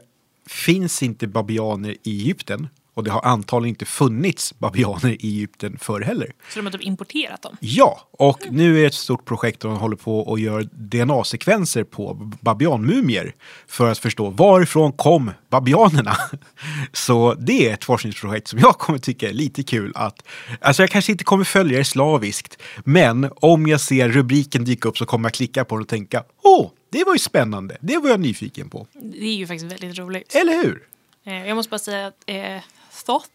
finns 0.48 1.04
inte 1.04 1.28
babianer 1.28 1.91
i 2.04 2.22
Egypten. 2.22 2.67
Och 2.93 3.04
det 3.04 3.12
har 3.12 3.21
antagligen 3.25 3.69
inte 3.75 3.86
funnits 3.86 4.60
babianer 4.60 5.10
i 5.10 5.15
Egypten 5.28 5.78
förr 5.82 6.02
heller. 6.02 6.32
Så 6.49 6.60
de 6.60 6.65
har 6.65 6.71
typ 6.71 6.82
importerat 6.82 7.41
dem. 7.41 7.58
Ja, 7.60 8.08
och 8.12 8.39
nu 8.52 8.78
är 8.78 8.82
det 8.82 8.88
ett 8.88 8.93
stort 8.93 9.25
projekt 9.25 9.60
där 9.62 9.69
de 9.69 9.78
håller 9.78 9.95
på 9.95 10.19
och 10.19 10.39
gör 10.39 10.63
DNA-sekvenser 10.71 11.84
på 11.84 12.32
babianmumier 12.41 13.34
för 13.67 13.91
att 13.91 13.97
förstå 13.97 14.30
varifrån 14.30 14.91
kom 14.91 15.32
babianerna. 15.49 16.15
Så 16.93 17.34
det 17.34 17.69
är 17.69 17.73
ett 17.73 17.84
forskningsprojekt 17.84 18.47
som 18.47 18.60
jag 18.60 18.78
kommer 18.78 18.99
tycka 18.99 19.30
är 19.30 19.34
lite 19.34 19.63
kul 19.63 19.91
att, 19.95 20.28
alltså 20.62 20.84
jag 20.84 20.89
kanske 20.89 21.12
inte 21.12 21.23
kommer 21.23 21.43
följa 21.43 21.78
det 21.78 21.84
slaviskt, 21.86 22.58
men 22.84 23.30
om 23.36 23.67
jag 23.67 23.82
ser 23.82 24.10
rubriken 24.10 24.65
dyka 24.65 24.89
upp 24.89 24.97
så 24.97 25.06
kommer 25.06 25.25
jag 25.30 25.34
klicka 25.34 25.65
på 25.65 25.75
den 25.75 25.82
och 25.82 25.88
tänka, 25.88 26.23
åh, 26.43 26.71
det 26.91 27.04
var 27.04 27.13
ju 27.13 27.19
spännande, 27.19 27.78
det 27.82 27.97
var 27.97 28.10
jag 28.10 28.19
nyfiken 28.19 28.69
på. 28.69 28.88
Det 28.93 29.25
är 29.25 29.36
ju 29.36 29.47
faktiskt 29.47 29.71
väldigt 29.71 29.97
roligt. 29.99 30.36
Eller 30.36 30.63
hur? 30.63 30.84
Eh, 31.25 31.47
Jag 31.47 31.56
måste 31.56 31.69
bara 31.69 31.80
säga 31.80 32.08
att 32.08 32.23
eh, 32.25 32.58
Thoth 33.04 33.30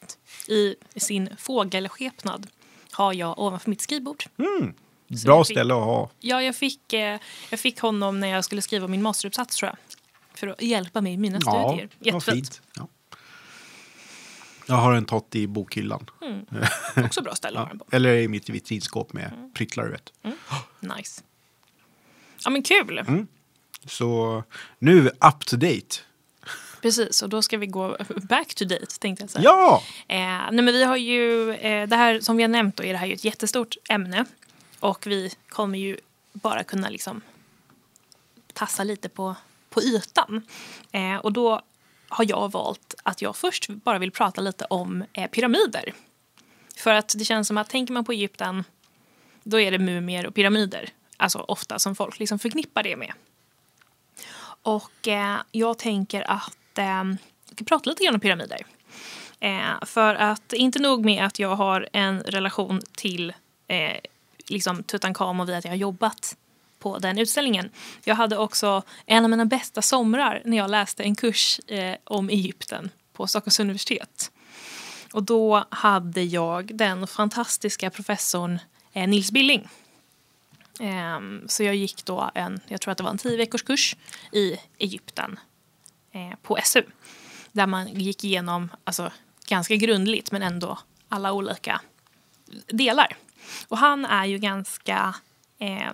i 0.48 0.76
sin 0.96 1.28
fågelskepnad 1.38 2.46
har 2.92 3.12
jag 3.12 3.38
ovanför 3.38 3.70
mitt 3.70 3.80
skrivbord. 3.80 4.24
Så 5.20 5.26
Bra 5.26 5.44
fick- 5.44 5.56
ställe 5.56 5.74
att 5.74 5.84
ha. 5.84 6.10
Ja, 6.20 6.42
jag 6.42 6.56
fick, 6.56 6.92
eh, 6.92 7.18
jag 7.50 7.60
fick 7.60 7.80
honom 7.80 8.20
när 8.20 8.28
jag 8.28 8.44
skulle 8.44 8.62
skriva 8.62 8.88
min 8.88 9.02
masteruppsats 9.02 9.56
tror 9.56 9.68
jag. 9.68 9.76
För 10.38 10.46
att 10.46 10.62
hjälpa 10.62 11.00
mig 11.00 11.12
i 11.12 11.16
mina 11.16 11.38
Ja, 11.44 11.68
studier. 11.68 11.88
Jättefint. 12.00 12.36
fint. 12.54 12.62
Ja. 12.76 12.88
Jag 14.66 14.74
har 14.74 14.94
en 14.94 15.04
tott 15.04 15.34
i 15.34 15.46
bokhyllan. 15.46 16.10
Också 17.04 17.22
bra 17.22 17.34
ställe 17.34 17.58
att 17.58 17.64
ha 17.64 17.68
den 17.68 17.78
på. 17.78 17.84
Eller 17.92 18.14
i 18.14 18.28
mitt 18.28 18.48
vitrinskåp 18.48 19.12
med 19.12 19.32
Mm. 19.32 19.52
pryttlar, 19.52 19.84
du 19.84 19.90
vet. 19.90 20.12
Nice. 20.80 21.22
Ja 22.44 22.50
men 22.50 22.62
kul. 22.62 22.98
Mm. 22.98 23.26
Så 23.86 24.42
nu 24.78 25.06
up 25.08 25.46
to 25.46 25.56
date. 25.56 25.96
Precis, 26.84 27.22
och 27.22 27.28
då 27.28 27.42
ska 27.42 27.58
vi 27.58 27.66
gå 27.66 27.96
back 28.28 28.54
to 28.54 28.64
date 28.64 28.86
tänkte 28.98 29.22
jag 29.22 29.30
säga. 29.30 29.44
Ja! 29.44 29.82
Eh, 30.08 30.16
nej 30.16 30.62
men 30.62 30.66
vi 30.66 30.84
har 30.84 30.96
ju, 30.96 31.54
eh, 31.54 31.88
det 31.88 31.96
här 31.96 32.20
som 32.20 32.36
vi 32.36 32.42
har 32.42 32.48
nämnt 32.48 32.76
då 32.76 32.84
är 32.84 32.92
det 32.92 32.98
här 32.98 33.06
ju 33.06 33.14
ett 33.14 33.24
jättestort 33.24 33.76
ämne. 33.88 34.24
Och 34.80 35.06
vi 35.06 35.34
kommer 35.48 35.78
ju 35.78 35.96
bara 36.32 36.64
kunna 36.64 36.88
liksom 36.88 37.20
tassa 38.52 38.84
lite 38.84 39.08
på, 39.08 39.36
på 39.70 39.82
ytan. 39.82 40.42
Eh, 40.92 41.16
och 41.16 41.32
då 41.32 41.60
har 42.08 42.26
jag 42.28 42.52
valt 42.52 42.94
att 43.02 43.22
jag 43.22 43.36
först 43.36 43.68
bara 43.68 43.98
vill 43.98 44.10
prata 44.10 44.40
lite 44.40 44.64
om 44.64 45.04
eh, 45.12 45.30
pyramider. 45.30 45.94
För 46.76 46.94
att 46.94 47.14
det 47.18 47.24
känns 47.24 47.48
som 47.48 47.58
att 47.58 47.70
tänker 47.70 47.92
man 47.92 48.04
på 48.04 48.12
Egypten 48.12 48.64
då 49.42 49.60
är 49.60 49.70
det 49.70 49.78
mumier 49.78 50.26
och 50.26 50.34
pyramider. 50.34 50.88
Alltså 51.16 51.38
ofta 51.38 51.78
som 51.78 51.96
folk 51.96 52.18
liksom 52.18 52.38
förknippar 52.38 52.82
det 52.82 52.96
med. 52.96 53.12
Och 54.62 55.08
eh, 55.08 55.36
jag 55.52 55.78
tänker 55.78 56.30
att 56.30 56.58
eh, 56.78 57.04
jag 57.56 57.66
prata 57.66 57.90
lite 57.90 58.04
grann 58.04 58.14
om 58.14 58.20
pyramider. 58.20 58.66
Eh, 59.40 59.84
för 59.86 60.14
att 60.14 60.52
inte 60.52 60.78
nog 60.78 61.04
med 61.04 61.26
att 61.26 61.38
jag 61.38 61.56
har 61.56 61.88
en 61.92 62.20
relation 62.20 62.80
till 62.92 63.32
eh, 63.68 63.96
liksom 64.46 64.82
Tutankhamon 64.82 65.46
via 65.46 65.58
att 65.58 65.64
jag 65.64 65.72
har 65.72 65.76
jobbat 65.76 66.36
på 66.78 66.98
den 66.98 67.18
utställningen. 67.18 67.70
Jag 68.04 68.14
hade 68.14 68.38
också 68.38 68.82
en 69.06 69.24
av 69.24 69.30
mina 69.30 69.44
bästa 69.44 69.82
somrar 69.82 70.42
när 70.44 70.56
jag 70.56 70.70
läste 70.70 71.02
en 71.02 71.14
kurs 71.14 71.60
eh, 71.66 71.96
om 72.04 72.28
Egypten 72.28 72.90
på 73.12 73.26
Stockholms 73.26 73.60
universitet. 73.60 74.30
Och 75.12 75.22
då 75.22 75.64
hade 75.70 76.22
jag 76.22 76.76
den 76.76 77.06
fantastiska 77.06 77.90
professorn 77.90 78.58
eh, 78.92 79.08
Nils 79.08 79.32
Billing. 79.32 79.68
Eh, 80.80 81.46
så 81.46 81.62
jag 81.62 81.74
gick 81.74 82.04
då 82.04 82.30
en, 82.34 82.60
jag 82.66 82.80
tror 82.80 82.92
att 82.92 82.98
det 82.98 83.04
var 83.04 83.10
en 83.10 83.18
tio 83.18 83.36
veckors 83.36 83.62
kurs 83.62 83.96
i 84.32 84.56
Egypten 84.78 85.38
Eh, 86.14 86.36
på 86.42 86.58
SU. 86.64 86.82
Där 87.52 87.66
man 87.66 87.88
gick 87.88 88.24
igenom, 88.24 88.70
alltså 88.84 89.12
ganska 89.46 89.76
grundligt 89.76 90.32
men 90.32 90.42
ändå 90.42 90.78
alla 91.08 91.32
olika 91.32 91.80
delar. 92.66 93.16
Och 93.68 93.78
han 93.78 94.04
är 94.04 94.24
ju 94.24 94.38
ganska, 94.38 95.14
Eh, 95.58 95.92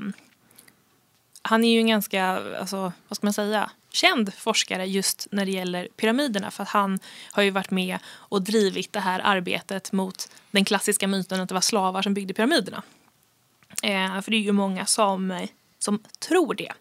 han 1.43 1.65
är 1.65 1.73
ju 1.73 1.79
en 1.79 1.87
ganska, 1.87 2.25
alltså, 2.61 2.93
vad 3.09 3.17
ska 3.17 3.27
man 3.27 3.33
säga, 3.33 3.71
känd 3.91 4.35
forskare 4.35 4.87
just 4.87 5.27
när 5.31 5.45
det 5.45 5.51
gäller 5.51 5.89
pyramiderna 5.97 6.51
för 6.51 6.63
att 6.63 6.69
han 6.69 6.99
har 7.33 7.43
ju 7.43 7.51
varit 7.51 7.71
med 7.71 7.99
och 8.07 8.43
drivit 8.43 8.93
det 8.93 9.01
här 9.01 9.21
arbetet 9.25 9.93
mot 9.93 10.29
den 10.51 10.65
klassiska 10.65 11.09
myten 11.09 11.41
att 11.41 11.49
det 11.49 11.55
var 11.55 11.61
slavar 11.61 12.03
som 12.03 12.15
byggde 12.15 12.35
pyramiderna. 12.35 12.83
Eh, 13.83 14.21
för 14.21 14.31
det 14.31 14.37
är 14.37 14.41
ju 14.41 14.53
många 14.53 14.87
som, 14.87 15.31
eh, 15.31 15.49
som 15.85 16.03
tror 16.29 16.55
det. 16.55 16.73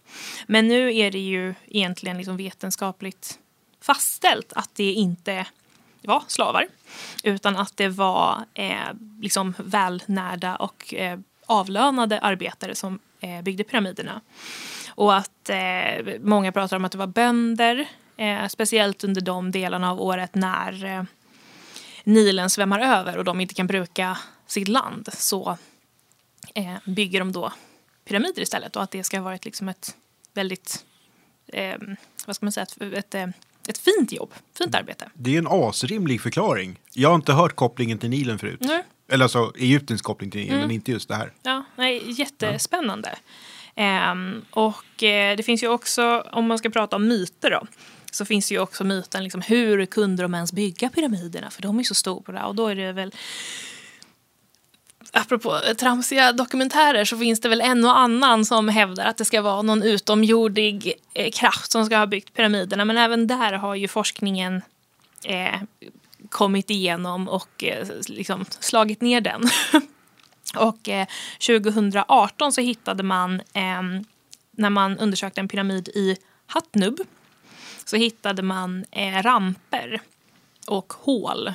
Men 0.47 0.67
nu 0.67 0.97
är 0.97 1.11
det 1.11 1.19
ju 1.19 1.53
egentligen 1.67 2.17
liksom 2.17 2.37
vetenskapligt 2.37 3.39
fastställt 3.81 4.53
att 4.53 4.75
det 4.75 4.91
inte 4.91 5.45
var 6.01 6.23
slavar 6.27 6.67
utan 7.23 7.57
att 7.57 7.77
det 7.77 7.89
var 7.89 8.45
eh, 8.53 8.93
liksom 9.21 9.53
välnärda 9.57 10.55
och 10.55 10.93
eh, 10.93 11.19
avlönade 11.45 12.19
arbetare 12.19 12.75
som 12.75 12.99
eh, 13.19 13.41
byggde 13.41 13.63
pyramiderna. 13.63 14.21
Och 14.89 15.15
att 15.15 15.49
eh, 15.49 16.17
många 16.21 16.51
pratar 16.51 16.77
om 16.77 16.85
att 16.85 16.91
det 16.91 16.97
var 16.97 17.07
bönder, 17.07 17.89
eh, 18.17 18.47
speciellt 18.47 19.03
under 19.03 19.21
de 19.21 19.51
delarna 19.51 19.91
av 19.91 20.01
året 20.01 20.35
när 20.35 20.85
eh, 20.85 21.03
Nilen 22.03 22.49
svämmar 22.49 22.79
över 22.79 23.17
och 23.17 23.23
de 23.23 23.41
inte 23.41 23.53
kan 23.53 23.67
bruka 23.67 24.17
sitt 24.47 24.67
land. 24.67 25.09
Så 25.13 25.57
eh, 26.55 26.75
bygger 26.85 27.19
de 27.19 27.31
då 27.31 27.51
pyramider 28.09 28.41
istället 28.41 28.75
och 28.75 28.83
att 28.83 28.91
det 28.91 29.03
ska 29.03 29.17
ha 29.17 29.23
varit 29.23 29.45
liksom 29.45 29.69
ett 29.69 29.95
väldigt, 30.33 30.85
eh, 31.47 31.75
vad 32.25 32.35
ska 32.35 32.45
man 32.45 32.51
säga, 32.53 32.63
ett, 32.63 32.93
ett, 32.93 33.15
eh, 33.15 33.27
ett 33.67 33.77
fint 33.77 34.11
jobb, 34.11 34.33
fint 34.57 34.75
arbete. 34.75 35.09
Det 35.13 35.33
är 35.35 35.37
en 35.37 35.47
asrimlig 35.49 36.21
förklaring. 36.21 36.79
Jag 36.93 37.09
har 37.09 37.15
inte 37.15 37.33
hört 37.33 37.55
kopplingen 37.55 37.97
till 37.97 38.09
Nilen 38.09 38.39
förut. 38.39 38.59
Nej. 38.61 38.83
Eller 39.11 39.25
alltså 39.25 39.53
Egyptens 39.57 40.01
koppling 40.01 40.31
till 40.31 40.39
Nilen, 40.41 40.55
Mm. 40.55 40.67
men 40.67 40.75
inte 40.75 40.91
just 40.91 41.07
det 41.07 41.15
här. 41.15 41.31
Ja, 41.43 41.63
nej, 41.75 42.03
jättespännande. 42.21 43.15
Ehm, 43.75 44.45
och 44.51 45.03
eh, 45.03 45.37
det 45.37 45.43
finns 45.43 45.63
ju 45.63 45.67
också, 45.67 46.25
om 46.31 46.47
man 46.47 46.57
ska 46.57 46.69
prata 46.69 46.95
om 46.95 47.07
myter 47.07 47.49
då, 47.51 47.67
så 48.11 48.25
finns 48.25 48.47
det 48.47 48.53
ju 48.55 48.59
också 48.61 48.83
myten 48.83 49.23
liksom, 49.23 49.41
hur 49.41 49.85
kunde 49.85 50.23
de 50.23 50.33
ens 50.35 50.53
bygga 50.53 50.89
pyramiderna? 50.89 51.49
För 51.49 51.61
de 51.61 51.79
är 51.79 51.83
så 51.83 51.93
stora 51.95 52.45
och 52.47 52.55
då 52.55 52.67
är 52.67 52.75
det 52.75 52.91
väl 52.91 53.13
Apropå 55.11 55.55
eh, 55.55 55.73
tramsiga 55.73 56.33
dokumentärer 56.33 57.05
så 57.05 57.17
finns 57.17 57.39
det 57.39 57.49
väl 57.49 57.61
en 57.61 57.85
och 57.85 57.97
annan 57.97 58.45
som 58.45 58.69
hävdar 58.69 59.05
att 59.05 59.17
det 59.17 59.25
ska 59.25 59.41
vara 59.41 59.61
någon 59.61 59.83
utomjordig 59.83 60.93
eh, 61.13 61.31
kraft 61.31 61.71
som 61.71 61.85
ska 61.85 61.97
ha 61.97 62.05
byggt 62.05 62.33
pyramiderna. 62.33 62.85
Men 62.85 62.97
även 62.97 63.27
där 63.27 63.53
har 63.53 63.75
ju 63.75 63.87
forskningen 63.87 64.61
eh, 65.23 65.61
kommit 66.29 66.69
igenom 66.69 67.29
och 67.29 67.63
eh, 67.63 67.87
liksom 68.07 68.45
slagit 68.59 69.01
ner 69.01 69.21
den. 69.21 69.49
och 70.55 70.89
eh, 70.89 71.07
2018 71.47 72.51
så 72.51 72.61
hittade 72.61 73.03
man, 73.03 73.41
eh, 73.53 73.81
när 74.51 74.69
man 74.69 74.97
undersökte 74.97 75.41
en 75.41 75.47
pyramid 75.47 75.87
i 75.87 76.17
Hatnub, 76.45 76.99
så 77.85 77.95
hittade 77.95 78.41
man 78.41 78.85
eh, 78.91 79.23
ramper 79.23 80.01
och 80.67 80.93
hål 80.93 81.53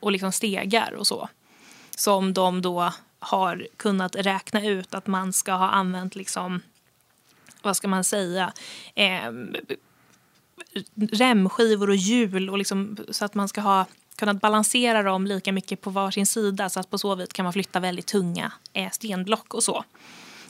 och 0.00 0.12
liksom 0.12 0.32
stegar 0.32 0.94
och 0.94 1.06
så. 1.06 1.28
Som 1.96 2.32
de 2.32 2.62
då 2.62 2.92
har 3.18 3.66
kunnat 3.76 4.16
räkna 4.16 4.66
ut 4.66 4.94
att 4.94 5.06
man 5.06 5.32
ska 5.32 5.52
ha 5.52 5.68
använt 5.68 6.14
liksom, 6.14 6.60
vad 7.62 7.76
ska 7.76 7.88
man 7.88 8.04
säga, 8.04 8.52
eh, 8.94 9.32
remskivor 11.12 11.90
och 11.90 11.96
hjul 11.96 12.50
och 12.50 12.58
liksom, 12.58 12.96
så 13.10 13.24
att 13.24 13.34
man 13.34 13.48
ska 13.48 13.60
ha 13.60 13.86
kunnat 14.16 14.40
balansera 14.40 15.02
dem 15.02 15.26
lika 15.26 15.52
mycket 15.52 15.80
på 15.80 15.90
varsin 15.90 16.26
sida 16.26 16.68
så 16.68 16.80
att 16.80 16.90
på 16.90 16.98
så 16.98 17.14
vis 17.14 17.32
kan 17.32 17.44
man 17.44 17.52
flytta 17.52 17.80
väldigt 17.80 18.06
tunga 18.06 18.52
eh, 18.72 18.90
stenblock 18.90 19.54
och 19.54 19.62
så. 19.62 19.84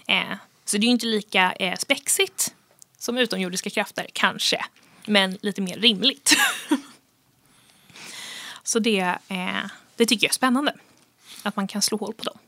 Eh, 0.06 0.37
så 0.64 0.76
det 0.76 0.85
är 0.85 0.87
ju 0.87 0.92
inte 0.92 1.06
lika 1.06 1.52
eh, 1.52 1.76
spexigt 1.76 2.54
som 2.98 3.18
utomjordiska 3.18 3.70
krafter, 3.70 4.06
kanske. 4.12 4.64
Men 5.06 5.38
lite 5.40 5.61
mer 5.61 5.76
rimligt. 5.76 6.37
så 8.62 8.78
det, 8.78 9.00
eh, 9.28 9.66
det 9.96 10.06
tycker 10.06 10.24
jag 10.26 10.30
är 10.30 10.35
spännande. 10.35 10.74
Att 11.46 11.56
man 11.56 11.66
kan 11.66 11.82
slå 11.82 11.98
hål 11.98 12.14
på 12.14 12.24
dem. 12.24 12.38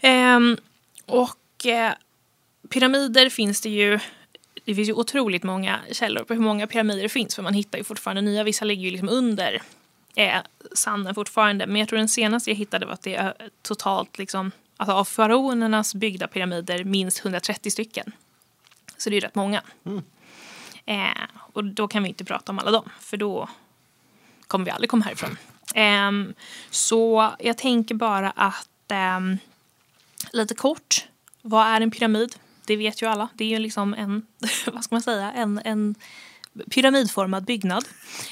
Ehm, 0.00 0.56
och 1.06 1.66
eh, 1.66 1.92
pyramider 2.68 3.28
finns 3.28 3.60
det 3.60 3.70
ju 3.70 4.00
det 4.64 4.74
finns 4.74 4.88
ju 4.88 4.92
otroligt 4.92 5.42
många 5.42 5.80
källor 5.92 6.24
på 6.24 6.34
hur 6.34 6.40
många 6.40 6.66
pyramider 6.66 7.02
det 7.02 7.08
finns 7.08 7.34
för 7.34 7.42
man 7.42 7.54
hittar 7.54 7.78
ju 7.78 7.84
fortfarande 7.84 8.22
nya. 8.22 8.44
Vissa 8.44 8.64
ligger 8.64 8.82
ju 8.82 8.90
liksom 8.90 9.08
under 9.08 9.62
eh, 10.14 10.40
sanden 10.74 11.14
fortfarande. 11.14 11.66
Men 11.66 11.76
jag 11.76 11.88
tror 11.88 11.98
den 11.98 12.08
senaste 12.08 12.50
jag 12.50 12.56
hittade 12.56 12.86
var 12.86 12.92
att 12.92 13.02
det 13.02 13.14
är 13.14 13.34
totalt 13.62 14.18
liksom, 14.18 14.50
alltså 14.76 14.94
av 14.94 15.04
faraonernas 15.04 15.94
byggda 15.94 16.28
pyramider 16.28 16.84
minst 16.84 17.20
130 17.20 17.70
stycken. 17.70 18.12
Så 18.96 19.10
det 19.10 19.14
är 19.14 19.20
ju 19.20 19.26
rätt 19.26 19.34
många. 19.34 19.62
Mm. 19.84 20.02
Eh, 20.86 21.22
och 21.34 21.64
då 21.64 21.88
kan 21.88 22.02
vi 22.02 22.08
inte 22.08 22.24
prata 22.24 22.52
om 22.52 22.58
alla 22.58 22.70
dem 22.70 22.90
för 23.00 23.16
då 23.16 23.48
kommer 24.46 24.64
vi 24.64 24.70
aldrig 24.70 24.90
komma 24.90 25.04
härifrån. 25.04 25.36
Eh, 25.74 26.12
så 26.70 27.32
jag 27.38 27.58
tänker 27.58 27.94
bara 27.94 28.30
att 28.30 28.68
ehm, 28.88 29.38
lite 30.32 30.54
kort, 30.54 31.06
vad 31.42 31.66
är 31.66 31.80
en 31.80 31.90
pyramid? 31.90 32.36
Det 32.66 32.76
vet 32.76 33.02
ju 33.02 33.06
alla. 33.06 33.28
Det 33.34 33.44
är 33.44 33.48
ju 33.48 33.58
liksom 33.58 33.94
en, 33.94 34.26
vad 34.72 34.84
ska 34.84 34.94
man 34.94 35.02
säga, 35.02 35.32
en, 35.32 35.60
en 35.64 35.94
pyramidformad 36.70 37.44
byggnad. 37.44 37.84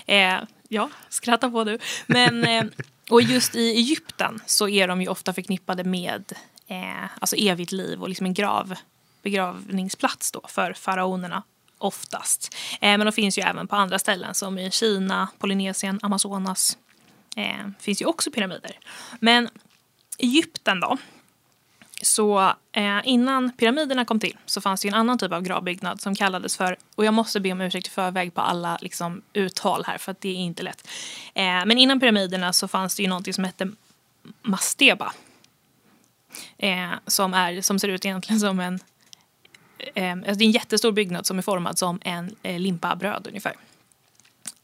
Eh, 0.06 0.38
ja, 0.68 0.90
skratta 1.08 1.50
på 1.50 1.64
du. 1.64 1.78
Men, 2.06 2.44
eh, 2.48 2.64
och 3.10 3.22
just 3.22 3.54
i 3.54 3.70
Egypten 3.70 4.40
så 4.46 4.68
är 4.68 4.88
de 4.88 5.02
ju 5.02 5.08
ofta 5.08 5.32
förknippade 5.32 5.84
med 5.84 6.32
eh, 6.66 7.04
alltså 7.20 7.36
evigt 7.36 7.72
liv 7.72 8.02
och 8.02 8.08
liksom 8.08 8.26
en 8.26 8.34
grav, 8.34 8.74
begravningsplats 9.22 10.32
då 10.32 10.40
för 10.48 10.72
faraonerna 10.72 11.42
oftast. 11.78 12.56
Eh, 12.80 12.98
men 12.98 13.00
de 13.00 13.12
finns 13.12 13.38
ju 13.38 13.42
även 13.42 13.68
på 13.68 13.76
andra 13.76 13.98
ställen 13.98 14.34
som 14.34 14.58
i 14.58 14.70
Kina, 14.70 15.28
Polynesien, 15.38 16.00
Amazonas. 16.02 16.78
Eh, 17.36 17.68
finns 17.78 18.02
ju 18.02 18.06
också 18.06 18.30
pyramider. 18.30 18.78
Men 19.20 19.48
Egypten 20.18 20.80
då, 20.80 20.96
så 22.02 22.54
eh, 22.72 23.00
innan 23.04 23.52
pyramiderna 23.52 24.04
kom 24.04 24.20
till 24.20 24.36
så 24.46 24.60
fanns 24.60 24.80
det 24.80 24.88
en 24.88 24.94
annan 24.94 25.18
typ 25.18 25.32
av 25.32 25.42
gravbyggnad 25.42 26.00
som 26.00 26.14
kallades 26.14 26.56
för, 26.56 26.76
och 26.94 27.04
jag 27.04 27.14
måste 27.14 27.40
be 27.40 27.52
om 27.52 27.60
ursäkt 27.60 27.86
i 27.86 27.90
förväg 27.90 28.34
på 28.34 28.40
alla 28.40 28.78
liksom, 28.80 29.22
uttal 29.32 29.84
här 29.86 29.98
för 29.98 30.12
att 30.12 30.20
det 30.20 30.28
är 30.28 30.34
inte 30.34 30.62
lätt. 30.62 30.88
Eh, 31.34 31.42
men 31.44 31.78
innan 31.78 32.00
pyramiderna 32.00 32.52
så 32.52 32.68
fanns 32.68 32.94
det 32.94 33.02
ju 33.02 33.08
någonting 33.08 33.34
som 33.34 33.44
hette 33.44 33.68
masteba. 34.42 35.12
Eh, 36.58 36.90
som, 37.06 37.34
är, 37.34 37.60
som 37.60 37.78
ser 37.78 37.88
ut 37.88 38.04
egentligen 38.04 38.40
som 38.40 38.60
en, 38.60 38.80
eh, 39.94 40.12
alltså 40.12 40.34
det 40.34 40.44
är 40.44 40.46
en 40.46 40.50
jättestor 40.50 40.92
byggnad 40.92 41.26
som 41.26 41.38
är 41.38 41.42
formad 41.42 41.78
som 41.78 41.98
en 42.02 42.36
eh, 42.42 42.58
limpa 42.58 42.96
bröd 42.96 43.26
ungefär. 43.28 43.54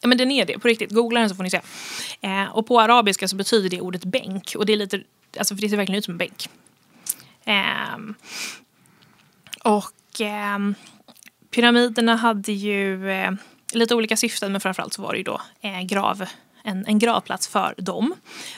Ja, 0.07 0.09
men 0.09 0.19
den 0.19 0.31
är 0.31 0.45
det, 0.45 0.59
på 0.59 0.69
riktigt. 0.69 0.91
Googla 0.91 1.21
den 1.21 1.29
så 1.29 1.35
får 1.35 1.43
ni 1.43 1.51
se. 1.51 1.61
Eh, 2.21 2.45
och 2.57 2.67
på 2.67 2.81
arabiska 2.81 3.29
så 3.29 3.37
betyder 3.37 3.71
det 3.71 3.81
ordet 3.81 4.05
bänk. 4.05 4.53
Och 4.57 4.67
det 4.67 4.73
är 4.73 4.77
lite, 4.77 5.01
alltså 5.39 5.55
för 5.55 5.63
det 5.63 5.69
ser 5.69 5.77
verkligen 5.77 5.99
ut 5.99 6.05
som 6.05 6.13
en 6.13 6.19
bänk. 6.19 6.49
Eh, 7.45 7.99
och 9.65 10.21
eh, 10.21 10.59
pyramiderna 11.51 12.17
hade 12.17 12.53
ju 12.53 13.11
eh, 13.11 13.31
lite 13.73 13.95
olika 13.95 14.17
syften 14.17 14.53
men 14.53 14.61
framförallt 14.61 14.93
så 14.93 15.03
var 15.03 15.13
det 15.13 15.19
ju 15.19 15.25
då 15.25 15.41
eh, 15.61 15.81
grav, 15.81 16.25
en, 16.63 16.87
en 16.87 16.99
gravplats 16.99 17.49
för 17.49 17.75
dem. 17.77 18.15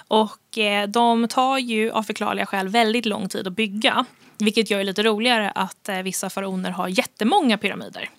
Och 0.09 0.59
eh, 0.59 0.89
de 0.89 1.29
tar 1.29 1.59
ju 1.59 1.91
av 1.91 2.03
förklarliga 2.03 2.47
skäl 2.47 2.69
väldigt 2.69 3.07
lång 3.07 3.29
tid 3.29 3.47
att 3.47 3.53
bygga. 3.53 4.05
Vilket 4.39 4.71
gör 4.71 4.79
det 4.79 4.85
lite 4.85 5.03
roligare 5.03 5.51
att 5.51 5.89
eh, 5.89 6.03
vissa 6.03 6.31
faraoner 6.31 6.71
har 6.71 6.89
jättemånga 6.89 7.59
pyramider. 7.59 8.11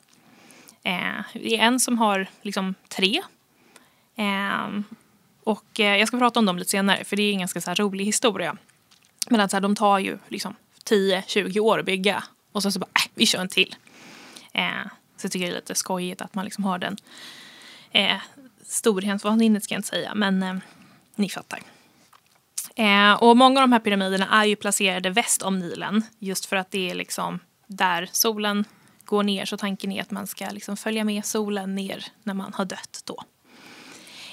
Eh, 0.84 1.24
det 1.34 1.58
är 1.58 1.64
en 1.64 1.80
som 1.80 1.98
har 1.98 2.28
liksom 2.42 2.76
tre. 2.88 3.22
Ehm, 4.16 4.84
och 5.44 5.80
eh, 5.80 5.98
jag 5.98 6.08
ska 6.08 6.18
prata 6.18 6.40
om 6.40 6.46
dem 6.46 6.58
lite 6.58 6.72
senare 6.72 7.04
för 7.04 7.16
det 7.16 7.24
är 7.24 7.34
en 7.34 7.40
ganska 7.40 7.62
så 7.62 7.74
rolig 7.74 8.06
historia. 8.06 8.58
Men 9.30 9.42
att 9.42 9.52
så 9.52 9.58
här, 9.58 9.62
de 9.62 9.76
tar 9.76 10.00
ju 10.00 10.18
liksom 10.28 10.56
10-20 10.90 11.60
år 11.60 11.80
att 11.80 11.86
bygga 11.86 12.24
och 12.52 12.64
sen 12.64 12.72
så 12.72 12.80
bara, 12.80 12.90
äh, 12.96 13.12
vi 13.16 13.26
kör 13.26 13.42
en 13.42 13.50
till. 13.50 13.76
Eh, 14.54 14.86
så 15.18 15.26
jag 15.26 15.32
tycker 15.32 15.46
det 15.46 15.52
är 15.52 15.56
lite 15.56 15.76
skojigt 15.76 16.22
att 16.22 16.36
man 16.36 16.46
liksom 16.46 16.64
har 16.64 16.78
den 16.78 16.98
eh, 17.92 18.18
storhetsvansinnet 18.64 19.64
ska 19.64 19.74
jag 19.74 19.80
inte 19.80 19.90
säga, 19.90 20.16
men 20.16 20.44
eh, 20.44 20.56
ni 21.16 21.30
fattar. 21.30 21.60
Eh, 22.76 23.14
och 23.14 23.38
många 23.38 23.60
av 23.60 23.64
de 23.64 23.72
här 23.72 23.80
pyramiderna 23.80 24.28
är 24.42 24.46
ju 24.46 24.56
placerade 24.56 25.10
väst 25.10 25.42
om 25.42 25.60
Nilen 25.60 26.04
just 26.20 26.46
för 26.46 26.56
att 26.56 26.72
det 26.72 26.90
är 26.90 26.96
liksom 26.96 27.40
där 27.68 28.10
solen 28.12 28.66
går 29.10 29.24
ner 29.24 29.46
så 29.46 29.58
tanken 29.58 29.92
är 29.92 30.02
att 30.02 30.12
man 30.12 30.28
ska 30.28 30.50
liksom 30.50 30.78
följa 30.78 31.04
med 31.04 31.26
solen 31.26 31.76
ner 31.76 32.06
när 32.24 32.34
man 32.34 32.54
har 32.54 32.66
dött 32.66 33.02
då. 33.06 33.24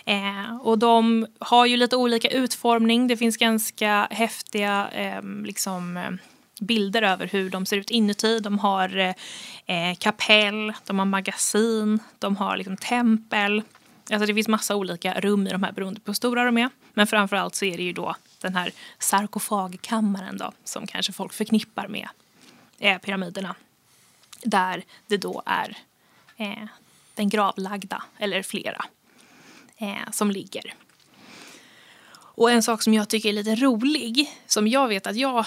Eh, 0.04 0.56
och 0.60 0.78
de 0.78 1.26
har 1.38 1.66
ju 1.66 1.76
lite 1.76 1.96
olika 1.96 2.28
utformning. 2.28 3.08
Det 3.08 3.16
finns 3.16 3.36
ganska 3.36 4.08
häftiga 4.10 4.88
ehm, 4.92 5.44
liksom, 5.44 5.96
eh, 5.96 6.02
liksom, 6.02 6.18
bilder 6.60 7.02
över 7.02 7.26
hur 7.26 7.50
de 7.50 7.66
ser 7.66 7.76
ut 7.76 7.90
inuti. 7.90 8.40
De 8.40 8.58
har 8.58 8.96
eh, 8.96 9.14
eh, 9.66 9.96
kapell, 9.96 10.72
de 10.86 10.98
har 10.98 11.06
magasin, 11.06 11.98
de 12.18 12.36
har 12.36 12.56
liksom 12.56 12.76
tempel. 12.76 13.62
Alltså 14.10 14.26
det 14.26 14.34
finns 14.34 14.48
massa 14.48 14.76
olika 14.76 15.20
rum 15.20 15.46
i 15.46 15.50
de 15.50 15.62
här 15.62 15.72
beroende 15.72 16.00
på 16.00 16.10
hur 16.10 16.14
stora 16.14 16.44
de 16.44 16.58
är. 16.58 16.70
Men 16.94 17.06
framförallt 17.06 17.54
så 17.54 17.64
är 17.64 17.76
det 17.76 17.82
ju 17.82 17.92
då 17.92 18.14
den 18.40 18.54
här 18.54 18.72
sarkofagkammaren 18.98 20.36
då 20.38 20.52
som 20.64 20.86
kanske 20.86 21.12
folk 21.12 21.32
förknippar 21.32 21.88
med 21.88 22.08
eh, 22.78 22.98
pyramiderna. 22.98 23.54
Där 24.46 24.84
det 25.06 25.16
då 25.16 25.42
är 25.46 25.76
eh, 26.36 26.68
den 27.14 27.28
gravlagda, 27.28 28.02
eller 28.18 28.42
flera 28.42 28.84
eh, 29.76 30.10
som 30.12 30.30
ligger. 30.30 30.74
Och 32.12 32.50
en 32.50 32.62
sak 32.62 32.82
som 32.82 32.94
jag 32.94 33.08
tycker 33.08 33.28
är 33.28 33.32
lite 33.32 33.54
rolig, 33.54 34.30
som 34.46 34.68
jag 34.68 34.88
vet 34.88 35.06
att 35.06 35.16
jag 35.16 35.46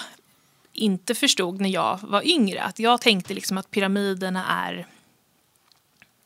inte 0.72 1.14
förstod 1.14 1.60
när 1.60 1.68
jag 1.68 1.98
var 2.02 2.28
yngre, 2.28 2.62
att 2.62 2.78
jag 2.78 3.00
tänkte 3.00 3.34
liksom 3.34 3.58
att 3.58 3.70
pyramiderna 3.70 4.44
är 4.46 4.86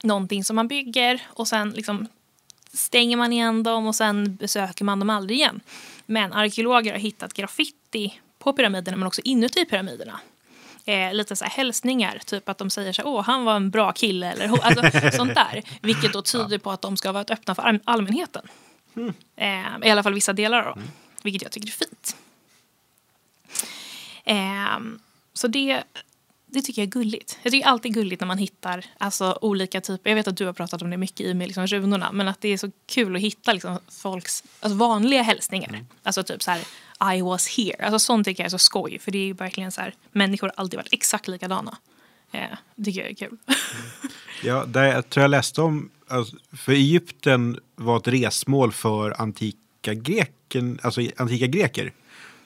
någonting 0.03 0.45
som 0.45 0.57
man 0.57 0.69
bygger 0.69 1.23
och 1.27 1.49
sen 1.49 1.71
liksom 1.71 2.07
stänger 2.73 3.17
man 3.17 3.33
igen 3.33 3.63
dem 3.63 3.87
och 3.87 3.95
sen 3.95 4.37
besöker 4.37 4.85
man 4.85 4.99
dem 4.99 5.11
aldrig 5.11 5.39
igen. 5.39 5.61
Men 6.07 6.33
arkeologer 6.33 6.93
har 6.93 6.99
hittat 6.99 7.35
graffiti 7.35 8.21
på 8.39 8.53
pyramiderna 8.53 8.97
men 8.97 9.07
också 9.07 9.21
inuti 9.25 9.65
pyramiderna 9.65 10.21
eh, 10.85 11.15
lite 11.15 11.37
så 11.37 11.45
här 11.45 11.53
hälsningar. 11.53 12.21
Typ 12.27 12.49
att 12.49 12.59
de 12.59 12.71
säger 12.71 12.93
så 12.93 13.03
här, 13.03 13.09
åh 13.09 13.23
han 13.23 13.45
var 13.45 13.57
en 13.57 13.71
bra 13.71 13.93
kille 13.93 14.33
eller 14.33 14.65
alltså, 14.65 15.11
sånt 15.17 15.35
där. 15.35 15.63
Vilket 15.83 16.13
då 16.13 16.23
tyder 16.23 16.59
på 16.59 16.71
att 16.71 16.83
de 16.83 16.97
ska 16.97 17.09
ha 17.09 17.13
varit 17.13 17.31
öppna 17.31 17.55
för 17.55 17.81
allmänheten. 17.85 18.49
Mm. 18.97 19.15
Eh, 19.37 19.89
I 19.89 19.91
alla 19.91 20.03
fall 20.03 20.15
vissa 20.15 20.33
delar 20.33 20.59
av 20.59 20.65
dem. 20.65 20.79
Mm. 20.79 20.91
Vilket 21.23 21.43
jag 21.43 21.53
tycker 21.53 21.69
är 21.69 21.73
fint. 21.73 22.17
Eh, 24.25 24.79
så 25.33 25.49
det, 25.49 25.83
det 26.55 26.63
tycker 26.63 26.83
jag 26.83 26.87
är 26.87 26.91
gulligt. 26.91 27.39
Jag 27.43 27.53
tycker 27.53 27.69
alltid 27.69 27.95
gulligt 27.95 28.21
när 28.21 28.27
man 28.27 28.39
hittar 28.39 28.85
alltså, 28.99 29.39
olika 29.41 29.81
typer. 29.81 30.11
Jag 30.11 30.15
vet 30.15 30.29
att 30.29 30.37
du 30.37 30.47
har 30.47 30.53
pratat 30.53 30.83
om 30.83 30.91
det 30.91 30.97
mycket 30.97 31.21
i 31.21 31.35
med 31.35 31.47
liksom, 31.47 31.67
runorna. 31.67 32.13
Men 32.13 32.29
att 32.29 32.41
det 32.41 32.49
är 32.49 32.57
så 32.57 32.71
kul 32.87 33.17
att 33.17 33.23
hitta 33.23 33.53
liksom, 33.53 33.79
folks 34.03 34.45
alltså, 34.61 34.77
vanliga 34.77 35.23
hälsningar. 35.23 35.69
Mm. 35.69 35.87
Alltså 36.03 36.23
typ 36.23 36.43
så 36.43 36.51
här 36.51 36.61
i 37.17 37.23
was 37.23 37.57
here. 37.57 37.85
Alltså 37.85 37.99
sånt 37.99 38.27
tycker 38.27 38.43
jag 38.43 38.47
är 38.47 38.51
så 38.51 38.59
skoj. 38.59 38.99
För 38.99 39.11
det 39.11 39.19
är 39.19 39.27
ju 39.27 39.33
verkligen 39.33 39.73
så 39.73 39.81
här, 39.81 39.95
människor 40.13 40.47
har 40.47 40.55
alltid 40.57 40.77
varit 40.77 40.93
exakt 40.93 41.29
likadana. 41.29 41.79
Eh, 42.33 42.41
det 42.75 42.85
tycker 42.85 43.01
jag 43.01 43.11
är 43.11 43.15
kul. 43.15 43.37
ja, 44.43 44.65
det 44.65 44.89
jag 44.89 45.11
tror 45.11 45.23
jag 45.23 45.31
läste 45.31 45.63
om, 45.63 45.91
alltså, 46.09 46.37
för 46.53 46.73
Egypten 46.73 47.61
var 47.77 47.97
ett 47.97 48.09
resmål 48.09 48.73
för 48.73 49.21
antika, 49.21 49.95
greken, 49.95 50.79
alltså 50.83 51.01
antika 51.17 51.47
greker. 51.47 51.93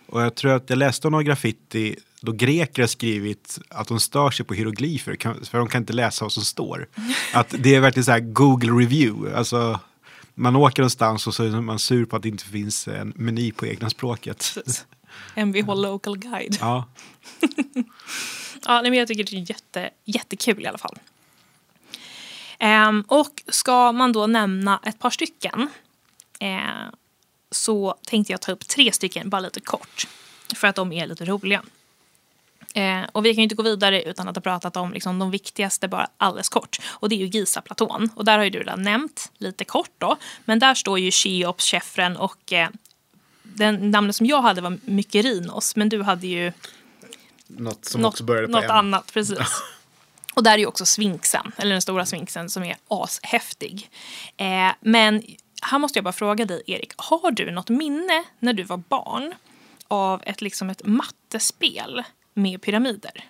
Och 0.08 0.22
jag 0.22 0.34
tror 0.34 0.52
att 0.52 0.70
jag 0.70 0.76
läste 0.76 1.08
om 1.08 1.12
någon 1.12 1.24
graffiti 1.24 1.96
då 2.20 2.32
greker 2.32 2.82
har 2.82 2.86
skrivit 2.86 3.58
att 3.68 3.88
de 3.88 4.00
stör 4.00 4.30
sig 4.30 4.46
på 4.46 4.54
hieroglyfer 4.54 5.44
för 5.44 5.58
de 5.58 5.68
kan 5.68 5.82
inte 5.82 5.92
läsa 5.92 6.24
vad 6.24 6.32
som 6.32 6.44
står. 6.44 6.88
Att 7.32 7.54
det 7.58 7.74
är 7.74 7.80
verkligen 7.80 8.04
så 8.04 8.12
här 8.12 8.20
Google 8.20 8.70
review. 8.70 9.36
Alltså, 9.36 9.80
man 10.34 10.56
åker 10.56 10.82
någonstans 10.82 11.26
och 11.26 11.34
så 11.34 11.44
är 11.44 11.50
man 11.50 11.78
sur 11.78 12.04
på 12.04 12.16
att 12.16 12.22
det 12.22 12.28
inte 12.28 12.44
finns 12.44 12.88
en 12.88 13.12
meny 13.16 13.52
på 13.52 13.66
egna 13.66 13.90
språket. 13.90 14.54
Mvh 15.36 15.76
Local 15.76 16.18
Guide. 16.18 16.56
Ja. 16.60 16.84
ja, 18.66 18.82
men 18.82 18.94
jag 18.94 19.08
tycker 19.08 19.24
det 19.24 19.36
är 19.36 19.50
jätte, 19.50 19.90
jättekul 20.04 20.62
i 20.62 20.66
alla 20.66 20.78
fall. 20.78 20.98
Um, 22.60 23.04
och 23.08 23.42
ska 23.48 23.92
man 23.92 24.12
då 24.12 24.26
nämna 24.26 24.80
ett 24.84 24.98
par 24.98 25.10
stycken 25.10 25.60
uh, 26.42 26.88
så 27.50 27.94
tänkte 28.06 28.32
jag 28.32 28.40
ta 28.40 28.52
upp 28.52 28.68
tre 28.68 28.92
stycken, 28.92 29.30
bara 29.30 29.40
lite 29.40 29.60
kort. 29.60 30.08
För 30.54 30.68
att 30.68 30.76
de 30.76 30.92
är 30.92 31.06
lite 31.06 31.24
roliga. 31.24 31.62
Eh, 32.74 33.02
och 33.12 33.24
vi 33.24 33.34
kan 33.34 33.36
ju 33.36 33.42
inte 33.42 33.54
gå 33.54 33.62
vidare 33.62 34.02
utan 34.02 34.28
att 34.28 34.36
ha 34.36 34.42
pratat 34.42 34.76
om 34.76 34.92
liksom, 34.92 35.18
de 35.18 35.30
viktigaste 35.30 35.88
bara 35.88 36.08
alldeles 36.16 36.48
kort. 36.48 36.78
Och 36.88 37.08
det 37.08 37.14
är 37.14 37.18
ju 37.18 37.26
Giza-platån. 37.26 38.10
Och 38.14 38.24
där 38.24 38.38
har 38.38 38.44
ju 38.44 38.50
du 38.50 38.58
redan 38.58 38.82
nämnt 38.82 39.32
lite 39.38 39.64
kort 39.64 39.90
då. 39.98 40.16
Men 40.44 40.58
där 40.58 40.74
står 40.74 40.98
ju 40.98 41.10
Cheops, 41.10 41.64
Chefren 41.64 42.16
och 42.16 42.52
eh, 42.52 42.68
den 43.42 43.90
namnet 43.90 44.16
som 44.16 44.26
jag 44.26 44.42
hade 44.42 44.60
var 44.60 44.78
Mykerinos. 44.84 45.76
Men 45.76 45.88
du 45.88 46.02
hade 46.02 46.26
ju 46.26 46.52
Något 47.46 47.84
som 47.84 48.00
något, 48.00 48.12
också 48.14 48.24
började 48.24 48.46
på 48.46 48.52
något 48.52 48.64
M. 48.64 48.70
annat. 48.70 49.12
Precis. 49.12 49.38
Och 50.34 50.44
där 50.44 50.52
är 50.52 50.58
ju 50.58 50.66
också 50.66 50.86
svinksen, 50.86 51.52
eller 51.56 51.72
den 51.72 51.82
stora 51.82 52.06
svinksen 52.06 52.50
som 52.50 52.62
är 52.62 52.76
ashäftig. 52.88 53.90
Eh, 54.36 54.70
men 54.80 55.22
här 55.62 55.78
måste 55.78 55.98
jag 55.98 56.04
bara 56.04 56.12
fråga 56.12 56.44
dig, 56.44 56.62
Erik. 56.66 56.92
Har 56.96 57.30
du 57.30 57.50
något 57.50 57.68
minne 57.68 58.24
när 58.38 58.52
du 58.52 58.62
var 58.62 58.76
barn 58.76 59.34
av 59.88 60.22
ett, 60.26 60.42
liksom 60.42 60.70
ett 60.70 60.86
mattespel 60.86 62.02
med 62.34 62.62
pyramider? 62.62 63.24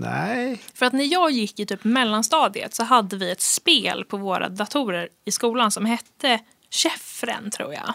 Nej. 0.00 0.60
För 0.74 0.86
att 0.86 0.92
när 0.92 1.12
jag 1.12 1.30
gick 1.30 1.60
i 1.60 1.66
typ 1.66 1.84
mellanstadiet 1.84 2.74
så 2.74 2.84
hade 2.84 3.16
vi 3.16 3.30
ett 3.30 3.40
spel 3.40 4.04
på 4.04 4.16
våra 4.16 4.48
datorer 4.48 5.08
i 5.24 5.30
skolan 5.30 5.70
som 5.70 5.86
hette 5.86 6.40
Chefren, 6.70 7.50
tror 7.50 7.74
jag. 7.74 7.94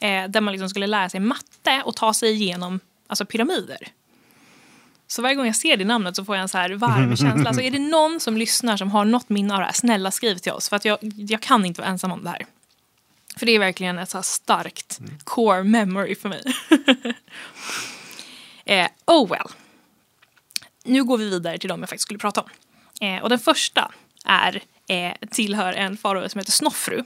Eh, 0.00 0.30
där 0.30 0.40
man 0.40 0.52
liksom 0.52 0.68
skulle 0.68 0.86
lära 0.86 1.08
sig 1.08 1.20
matte 1.20 1.82
och 1.84 1.96
ta 1.96 2.14
sig 2.14 2.32
igenom 2.32 2.80
alltså 3.06 3.26
pyramider. 3.26 3.88
Så 5.08 5.22
varje 5.22 5.34
gång 5.34 5.46
jag 5.46 5.56
ser 5.56 5.76
det 5.76 5.84
namnet 5.84 6.16
så 6.16 6.24
får 6.24 6.36
jag 6.36 6.42
en 6.42 6.48
så 6.48 6.58
här 6.58 6.70
varm 6.70 7.16
känsla. 7.16 7.54
Så 7.54 7.60
är 7.60 7.70
det 7.70 7.78
någon 7.78 8.20
som 8.20 8.36
lyssnar 8.36 8.76
som 8.76 8.90
har 8.90 9.04
något 9.04 9.28
minne 9.28 9.54
av 9.54 9.60
det 9.60 9.66
här, 9.66 9.72
snälla 9.72 10.10
skriv 10.10 10.36
till 10.36 10.52
oss. 10.52 10.68
För 10.68 10.76
att 10.76 10.84
jag, 10.84 10.98
jag 11.16 11.42
kan 11.42 11.64
inte 11.64 11.80
vara 11.80 11.90
ensam 11.90 12.12
om 12.12 12.24
det 12.24 12.30
här. 12.30 12.46
För 13.36 13.46
det 13.46 13.52
är 13.52 13.58
verkligen 13.58 13.98
ett 13.98 14.10
så 14.10 14.18
här 14.18 14.22
starkt 14.22 15.00
core 15.24 15.64
memory 15.64 16.14
för 16.14 16.28
mig. 16.28 16.42
eh, 18.64 18.88
oh 19.06 19.30
well. 19.30 19.48
Nu 20.84 21.04
går 21.04 21.18
vi 21.18 21.30
vidare 21.30 21.58
till 21.58 21.68
de 21.68 21.80
jag 21.80 21.88
faktiskt 21.88 22.02
skulle 22.02 22.18
prata 22.18 22.40
om. 22.40 22.48
Eh, 23.00 23.22
och 23.22 23.28
den 23.28 23.38
första 23.38 23.92
är, 24.24 24.62
eh, 24.88 25.12
tillhör 25.30 25.72
en 25.72 25.96
farao 25.96 26.28
som 26.28 26.38
heter 26.38 26.52
Snoffru. 26.52 27.04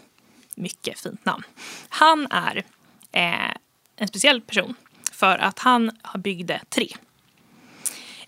Mycket 0.54 1.00
fint 1.00 1.24
namn. 1.24 1.42
Han 1.88 2.26
är 2.30 2.64
eh, 3.12 3.56
en 3.96 4.08
speciell 4.08 4.40
person 4.40 4.74
för 5.12 5.38
att 5.38 5.58
han 5.58 5.90
byggde 6.18 6.60
tre. 6.68 6.88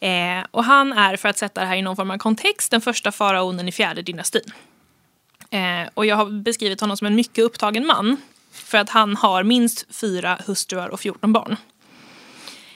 Eh, 0.05 0.45
och 0.51 0.65
han 0.65 0.93
är, 0.93 1.17
för 1.17 1.29
att 1.29 1.39
sätta 1.39 1.61
det 1.61 1.67
här 1.67 1.77
i 1.77 1.83
någon 1.83 1.97
form 1.97 2.11
av 2.11 2.19
kontext, 2.19 2.71
den 2.71 2.81
första 2.81 3.13
faraonen 3.13 3.69
i 3.69 3.73
fjärde 3.73 4.03
dynastin. 4.03 4.53
Eh, 5.51 5.89
och 5.95 6.07
jag 6.07 6.17
har 6.17 6.43
beskrivit 6.43 6.81
honom 6.81 6.97
som 6.97 7.07
en 7.07 7.15
mycket 7.15 7.45
upptagen 7.45 7.87
man. 7.87 8.17
För 8.53 8.79
att 8.79 8.91
han 8.91 9.17
har 9.17 9.43
minst 9.43 9.95
fyra 9.95 10.39
hustruar 10.47 10.89
och 10.89 11.01
14 11.01 11.33
barn. 11.33 11.57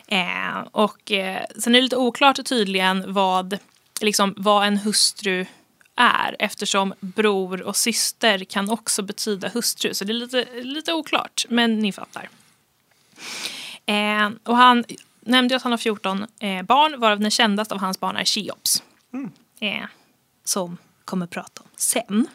Eh, 0.07 0.59
och 0.71 1.12
eh, 1.12 1.43
sen 1.59 1.75
är 1.75 1.79
det 1.79 1.83
lite 1.83 1.97
oklart 1.97 2.45
tydligen 2.45 3.12
vad, 3.12 3.59
liksom, 4.01 4.35
vad 4.37 4.67
en 4.67 4.77
hustru 4.77 5.47
är 5.97 6.37
eftersom 6.38 6.95
bror 7.01 7.62
och 7.62 7.77
syster 7.77 8.45
kan 8.45 8.71
också 8.71 9.03
betyda 9.03 9.49
hustru. 9.49 9.95
Så 9.95 10.05
det 10.05 10.12
är 10.12 10.14
lite, 10.14 10.47
lite 10.62 10.93
oklart, 10.93 11.47
men 11.49 11.79
ni 11.79 11.93
fattar. 11.93 12.29
Eh, 13.87 14.31
och 14.45 14.57
han 14.57 14.85
nämnde 15.29 15.57
att 15.57 15.62
han 15.62 15.73
har 15.73 15.79
14 15.79 16.27
eh, 16.41 16.62
barn 16.62 17.01
varav 17.01 17.21
den 17.21 17.31
kändaste 17.31 17.75
av 17.75 17.81
hans 17.81 18.01
barn 18.01 18.17
är 18.17 18.25
Cheops. 18.25 18.83
Eh, 19.61 19.85
som 20.45 20.77
kommer 21.05 21.27
prata 21.27 21.62
om 21.62 21.69
sen. 21.77 22.27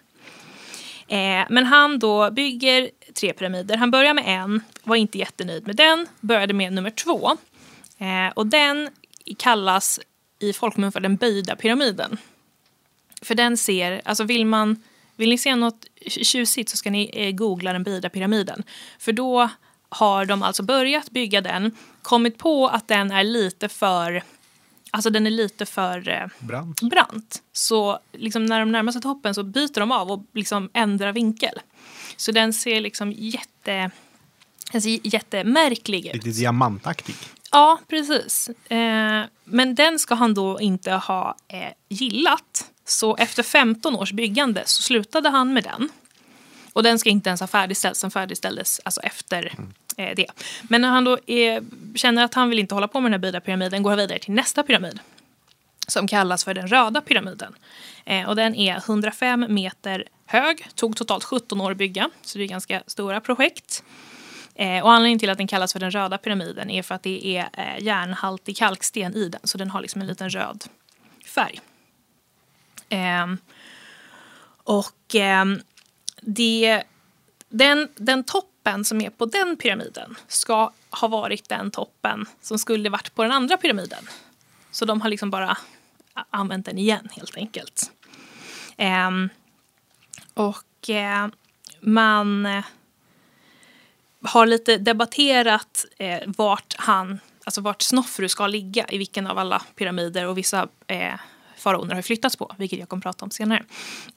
Eh, 1.08 1.46
men 1.50 1.66
han 1.66 2.00
då 2.00 2.32
bygger 2.32 2.90
tre 3.14 3.34
pyramider. 3.34 3.78
Han 3.78 3.92
börjar 3.92 4.14
med 4.14 4.24
en, 4.28 4.62
var 4.84 4.96
inte 4.96 5.18
jättenöjd 5.18 5.68
med 5.68 5.76
den, 5.76 6.08
började 6.20 6.54
med 6.54 6.74
nummer 6.74 6.90
två. 6.90 7.38
Eh, 7.98 8.34
och 8.36 8.48
den 8.48 8.90
kallas 9.38 10.00
i 10.40 10.54
folkmun 10.54 10.92
för 10.92 11.00
den 11.00 11.16
böjda 11.16 11.56
pyramiden. 11.56 12.18
För 13.22 13.36
den 13.36 13.58
ser, 13.58 14.02
alltså 14.06 14.24
vill 14.24 14.46
man, 14.46 14.84
vill 15.16 15.30
ni 15.30 15.38
se 15.38 15.56
något 15.56 15.86
tjusigt 16.08 16.70
så 16.70 16.78
ska 16.78 16.92
ni 16.92 17.10
eh, 17.14 17.32
googla 17.32 17.74
den 17.74 17.84
böjda 17.84 18.10
pyramiden. 18.10 18.64
För 19.00 19.12
då 19.12 19.50
har 19.96 20.26
de 20.26 20.44
alltså 20.44 20.64
börjat 20.64 21.12
bygga 21.12 21.42
den, 21.42 21.72
kommit 22.02 22.38
på 22.38 22.68
att 22.68 22.88
den 22.88 23.12
är 23.12 23.24
lite 23.24 23.70
för, 23.70 24.24
alltså 24.92 25.10
den 25.10 25.28
är 25.28 25.32
lite 25.32 25.66
för 25.66 26.10
eh, 26.10 26.28
Brant. 26.40 26.82
brant. 26.82 27.42
Så 27.54 28.00
liksom 28.12 28.46
när 28.46 28.60
de 28.60 28.72
närmar 28.72 28.92
sig 28.92 29.02
toppen 29.02 29.36
så 29.36 29.44
byter 29.44 29.80
de 29.80 29.92
av 29.92 30.12
och 30.12 30.24
liksom 30.34 30.70
ändrar 30.74 31.12
vinkel. 31.12 31.60
Så 32.18 32.32
den 32.32 32.54
ser 32.54 32.82
liksom 32.82 33.12
jätte, 33.12 33.92
ser 34.72 35.08
jättemärklig 35.08 36.06
ut. 36.08 36.14
Lite 36.14 36.30
diamantaktig. 36.30 37.16
Ja, 37.52 37.80
precis. 37.88 38.50
Eh, 38.50 39.24
men 39.44 39.76
den 39.76 40.00
ska 40.00 40.16
han 40.16 40.34
då 40.34 40.62
inte 40.62 40.92
ha 40.92 41.36
eh, 41.48 41.74
gillat. 41.90 42.70
Så 42.86 43.16
efter 43.16 43.44
15 43.44 43.96
års 43.96 44.12
byggande 44.12 44.64
så 44.66 44.82
slutade 44.82 45.30
han 45.30 45.54
med 45.54 45.64
den. 45.64 45.90
Och 46.74 46.84
den 46.84 47.00
ska 47.00 47.10
inte 47.10 47.30
ens 47.30 47.40
ha 47.42 47.48
färdigställts, 47.48 48.02
den 48.02 48.12
färdigställdes 48.12 48.82
alltså 48.86 49.02
efter 49.02 49.46
eh, 49.46 49.66
Eh, 49.98 50.16
det. 50.16 50.28
Men 50.64 50.82
när 50.82 50.90
han 50.90 51.04
då 51.04 51.18
är, 51.28 51.64
känner 51.96 52.24
att 52.24 52.34
han 52.34 52.50
vill 52.50 52.60
inte 52.60 52.76
hålla 52.76 52.88
på 52.88 53.00
med 53.00 53.12
den 53.12 53.14
här 53.14 53.20
böjda 53.20 53.42
pyramiden 53.42 53.84
går 53.84 53.90
han 53.90 54.00
vidare 54.00 54.20
till 54.20 54.34
nästa 54.34 54.64
pyramid. 54.64 55.00
Som 55.88 56.08
kallas 56.08 56.44
för 56.44 56.54
den 56.54 56.68
röda 56.68 57.02
pyramiden. 57.02 57.56
Eh, 58.06 58.30
och 58.30 58.36
den 58.36 58.56
är 58.56 58.78
105 58.78 59.46
meter 59.50 60.08
hög, 60.26 60.68
tog 60.76 60.98
totalt 60.98 61.24
17 61.24 61.62
år 61.62 61.72
att 61.72 61.78
bygga. 61.78 62.10
Så 62.22 62.38
det 62.38 62.44
är 62.44 62.48
ganska 62.48 62.84
stora 62.88 63.22
projekt. 63.22 63.84
Eh, 64.56 64.84
och 64.84 64.92
anledningen 64.92 65.20
till 65.20 65.30
att 65.30 65.38
den 65.38 65.48
kallas 65.48 65.74
för 65.74 65.80
den 65.80 65.92
röda 65.92 66.18
pyramiden 66.18 66.70
är 66.70 66.84
för 66.84 66.96
att 66.96 67.04
det 67.04 67.38
är 67.38 67.50
eh, 67.54 67.84
järnhaltig 67.84 68.58
kalksten 68.58 69.16
i 69.16 69.30
den. 69.30 69.42
Så 69.44 69.58
den 69.58 69.70
har 69.70 69.82
liksom 69.82 70.02
en 70.02 70.08
liten 70.08 70.30
röd 70.30 70.64
färg. 71.26 71.60
Ehm, 72.90 73.38
och 74.64 75.16
ehm, 75.16 75.62
det, 76.22 76.84
den, 77.50 77.90
den 77.96 78.24
toppen 78.64 78.86
som 78.86 79.02
är 79.02 79.10
på 79.10 79.26
den 79.26 79.58
pyramiden 79.58 80.16
ska 80.28 80.72
ha 80.90 81.08
varit 81.08 81.50
den 81.50 81.72
toppen 81.72 82.26
som 82.42 82.60
skulle 82.60 82.90
varit 82.90 83.16
på 83.16 83.24
den 83.24 83.32
andra 83.32 83.58
pyramiden. 83.58 84.08
Så 84.72 84.86
de 84.86 85.02
har 85.02 85.10
liksom 85.10 85.30
bara 85.30 85.58
använt 86.30 86.66
den 86.66 86.78
igen 86.78 87.10
helt 87.12 87.38
enkelt. 87.38 87.92
Ehm, 88.78 89.30
och 90.34 90.90
eh, 90.90 91.28
man 91.80 92.46
eh, 92.46 92.64
har 94.24 94.46
lite 94.46 94.78
debatterat 94.78 95.86
eh, 95.98 96.20
vart 96.26 96.76
han, 96.78 97.20
alltså 97.46 97.62
vart 97.62 97.82
Snoffru 97.82 98.30
ska 98.30 98.48
ligga 98.48 98.86
i 98.90 98.98
vilken 98.98 99.28
av 99.28 99.38
alla 99.38 99.62
pyramider 99.76 100.28
och 100.28 100.38
vissa 100.38 100.68
eh, 100.88 101.20
faraoner 101.58 101.96
har 101.96 102.02
flyttats 102.02 102.36
på, 102.36 102.56
vilket 102.58 102.80
jag 102.80 102.90
kommer 102.90 103.02
prata 103.02 103.26
om 103.26 103.32
senare. 103.32 103.64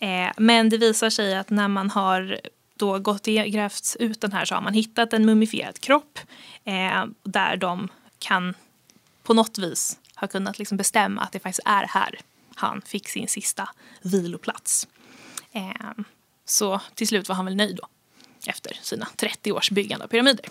Eh, 0.01 0.31
men 0.37 0.69
det 0.69 0.79
visar 0.79 1.11
sig 1.11 1.37
att 1.37 1.51
när 1.51 1.69
man 1.69 1.91
har 1.91 2.41
då 2.77 2.99
gått 2.99 3.29
e- 3.29 3.45
i, 3.47 3.51
grävt 3.51 3.97
ut 3.99 4.21
den 4.21 4.33
här 4.33 4.45
så 4.45 4.55
har 4.55 4.62
man 4.62 4.75
hittat 4.75 5.12
en 5.12 5.27
mumifierad 5.27 5.81
kropp 5.81 6.19
eh, 6.65 7.05
där 7.23 7.57
de 7.57 7.89
kan 8.19 8.55
på 9.23 9.35
något 9.35 9.59
vis 9.59 9.99
ha 10.15 10.29
kunnat 10.29 10.59
liksom 10.59 10.77
bestämma 10.77 11.21
att 11.21 11.33
det 11.33 11.41
faktiskt 11.41 11.67
är 11.67 11.87
här 11.87 12.21
han 12.55 12.83
fick 12.83 13.09
sin 13.09 13.29
sista 13.29 13.69
viloplats. 14.03 14.89
Eh, 15.53 16.05
så 16.45 16.81
till 16.95 17.09
slut 17.09 17.29
var 17.29 17.37
han 17.37 17.45
väl 17.45 17.57
nöjd 17.57 17.77
då 17.77 17.89
efter 18.47 18.79
sina 18.83 19.09
30 19.17 19.53
års 19.53 19.71
byggande 19.71 20.05
av 20.05 20.09
pyramider. 20.09 20.47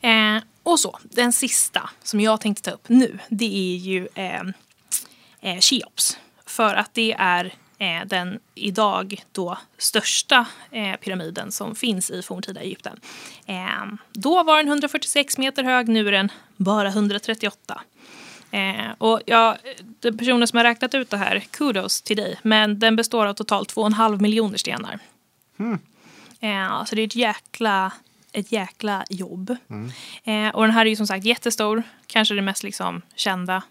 Eh, 0.00 0.42
och 0.62 0.80
så, 0.80 0.98
den 1.02 1.32
sista 1.32 1.90
som 2.02 2.20
jag 2.20 2.40
tänkte 2.40 2.70
ta 2.70 2.70
upp 2.70 2.88
nu, 2.88 3.18
det 3.28 3.74
är 3.74 3.76
ju 3.76 4.08
eh, 4.14 4.42
eh, 5.40 5.60
Cheops. 5.60 6.18
För 6.46 6.74
att 6.74 6.94
det 6.94 7.12
är 7.18 7.54
den 8.06 8.38
idag 8.54 9.24
då 9.32 9.58
största 9.78 10.46
eh, 10.70 10.96
pyramiden 10.96 11.52
som 11.52 11.74
finns 11.74 12.10
i 12.10 12.22
forntida 12.22 12.60
Egypten. 12.60 13.00
Eh, 13.46 13.86
då 14.12 14.42
var 14.42 14.56
den 14.56 14.68
146 14.68 15.38
meter 15.38 15.64
hög, 15.64 15.88
nu 15.88 16.08
är 16.08 16.12
den 16.12 16.32
bara 16.56 16.88
138. 16.88 17.80
Eh, 18.50 18.92
och 18.98 19.20
ja, 19.26 19.56
den 20.00 20.18
personen 20.18 20.48
som 20.48 20.56
har 20.56 20.64
räknat 20.64 20.94
ut 20.94 21.10
det 21.10 21.16
här, 21.16 21.40
kudos 21.50 22.02
till 22.02 22.16
dig, 22.16 22.38
men 22.42 22.78
den 22.78 22.96
består 22.96 23.26
av 23.26 23.34
totalt 23.34 23.74
2,5 23.74 24.20
miljoner 24.20 24.58
stenar. 24.58 24.98
Eh, 26.40 26.84
så 26.84 26.94
det 26.94 27.02
är 27.02 27.06
ett 27.06 27.16
jäkla, 27.16 27.92
ett 28.32 28.52
jäkla 28.52 29.04
jobb. 29.10 29.56
Eh, 30.24 30.48
och 30.48 30.62
den 30.62 30.70
här 30.70 30.86
är 30.86 30.90
ju 30.90 30.96
som 30.96 31.06
sagt 31.06 31.24
jättestor, 31.24 31.82
kanske 32.06 32.34
det 32.34 32.42
mest 32.42 32.62
liksom 32.62 33.02
kända 33.14 33.62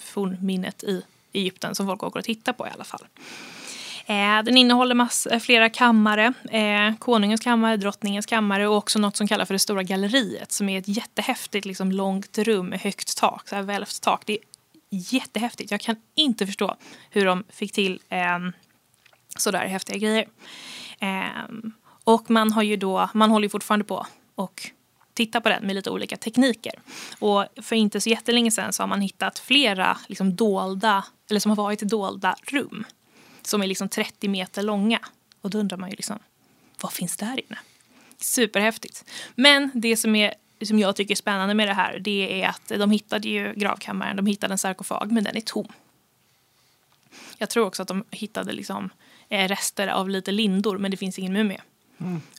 fornminnet 0.00 0.84
i 0.84 1.02
Egypten 1.32 1.74
som 1.74 1.86
folk 1.86 2.02
åker 2.02 2.18
och 2.18 2.24
tittar 2.24 2.52
på 2.52 2.66
i 2.66 2.70
alla 2.74 2.84
fall. 2.84 3.06
Eh, 4.06 4.42
den 4.44 4.56
innehåller 4.56 4.94
mass, 4.94 5.26
eh, 5.26 5.38
flera 5.38 5.68
kammare, 5.68 6.32
eh, 6.50 6.94
konungens 6.98 7.40
kammare, 7.40 7.76
drottningens 7.76 8.26
kammare 8.26 8.68
och 8.68 8.76
också 8.76 8.98
något 8.98 9.16
som 9.16 9.28
kallas 9.28 9.48
för 9.48 9.54
det 9.54 9.58
stora 9.58 9.82
galleriet 9.82 10.52
som 10.52 10.68
är 10.68 10.78
ett 10.78 10.88
jättehäftigt 10.88 11.66
liksom, 11.66 11.92
långt 11.92 12.38
rum 12.38 12.66
med 12.66 12.80
högt 12.80 13.16
tak, 13.16 13.48
så 13.48 13.54
här 13.54 13.62
välvt 13.62 14.02
tak. 14.02 14.22
Det 14.26 14.32
är 14.32 14.38
jättehäftigt. 14.90 15.70
Jag 15.70 15.80
kan 15.80 15.96
inte 16.14 16.46
förstå 16.46 16.76
hur 17.10 17.26
de 17.26 17.44
fick 17.48 17.72
till 17.72 18.00
eh, 18.08 18.38
sådär 19.38 19.66
häftiga 19.66 19.98
grejer. 19.98 20.26
Eh, 20.98 21.70
och 22.04 22.30
man 22.30 22.52
har 22.52 22.62
ju 22.62 22.76
då, 22.76 23.10
man 23.14 23.30
håller 23.30 23.44
ju 23.44 23.50
fortfarande 23.50 23.84
på 23.84 24.06
och 24.34 24.70
titta 25.14 25.40
på 25.40 25.48
den 25.48 25.66
med 25.66 25.76
lite 25.76 25.90
olika 25.90 26.16
tekniker. 26.16 26.72
Och 27.18 27.46
för 27.62 27.76
inte 27.76 28.00
så 28.00 28.10
jättelänge 28.10 28.50
sedan 28.50 28.72
så 28.72 28.82
har 28.82 28.88
man 28.88 29.00
hittat 29.00 29.38
flera 29.38 29.98
liksom 30.06 30.36
dolda, 30.36 31.04
eller 31.30 31.40
som 31.40 31.50
har 31.50 31.56
varit 31.56 31.80
dolda 31.80 32.36
rum. 32.42 32.84
Som 33.42 33.62
är 33.62 33.66
liksom 33.66 33.88
30 33.88 34.28
meter 34.28 34.62
långa. 34.62 34.98
Och 35.40 35.50
då 35.50 35.58
undrar 35.58 35.76
man 35.76 35.90
ju 35.90 35.96
liksom, 35.96 36.18
vad 36.80 36.92
finns 36.92 37.16
där 37.16 37.40
inne? 37.46 37.58
Superhäftigt. 38.18 39.04
Men 39.34 39.70
det 39.74 39.96
som, 39.96 40.16
är, 40.16 40.34
som 40.64 40.78
jag 40.78 40.96
tycker 40.96 41.14
är 41.14 41.16
spännande 41.16 41.54
med 41.54 41.68
det 41.68 41.74
här 41.74 41.98
det 41.98 42.42
är 42.42 42.48
att 42.48 42.68
de 42.68 42.90
hittade 42.90 43.28
ju 43.28 43.54
gravkammaren, 43.56 44.16
de 44.16 44.26
hittade 44.26 44.54
en 44.54 44.58
sarkofag 44.58 45.12
men 45.12 45.24
den 45.24 45.36
är 45.36 45.40
tom. 45.40 45.68
Jag 47.38 47.50
tror 47.50 47.66
också 47.66 47.82
att 47.82 47.88
de 47.88 48.04
hittade 48.10 48.52
liksom, 48.52 48.90
eh, 49.28 49.48
rester 49.48 49.88
av 49.88 50.08
lite 50.08 50.32
lindor 50.32 50.78
men 50.78 50.90
det 50.90 50.96
finns 50.96 51.18
ingen 51.18 51.32
mumie. 51.32 51.60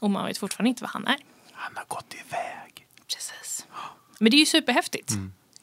Och 0.02 0.10
man 0.10 0.26
vet 0.26 0.38
fortfarande 0.38 0.70
inte 0.70 0.84
vad 0.84 0.92
han 0.92 1.08
är. 1.08 1.18
Han 1.52 1.72
har 1.76 1.86
gått 1.88 2.14
iväg. 2.14 2.63
Men 4.24 4.32
det 4.32 4.38
är 4.38 4.40
ju 4.40 4.46
superhäftigt. 4.46 5.12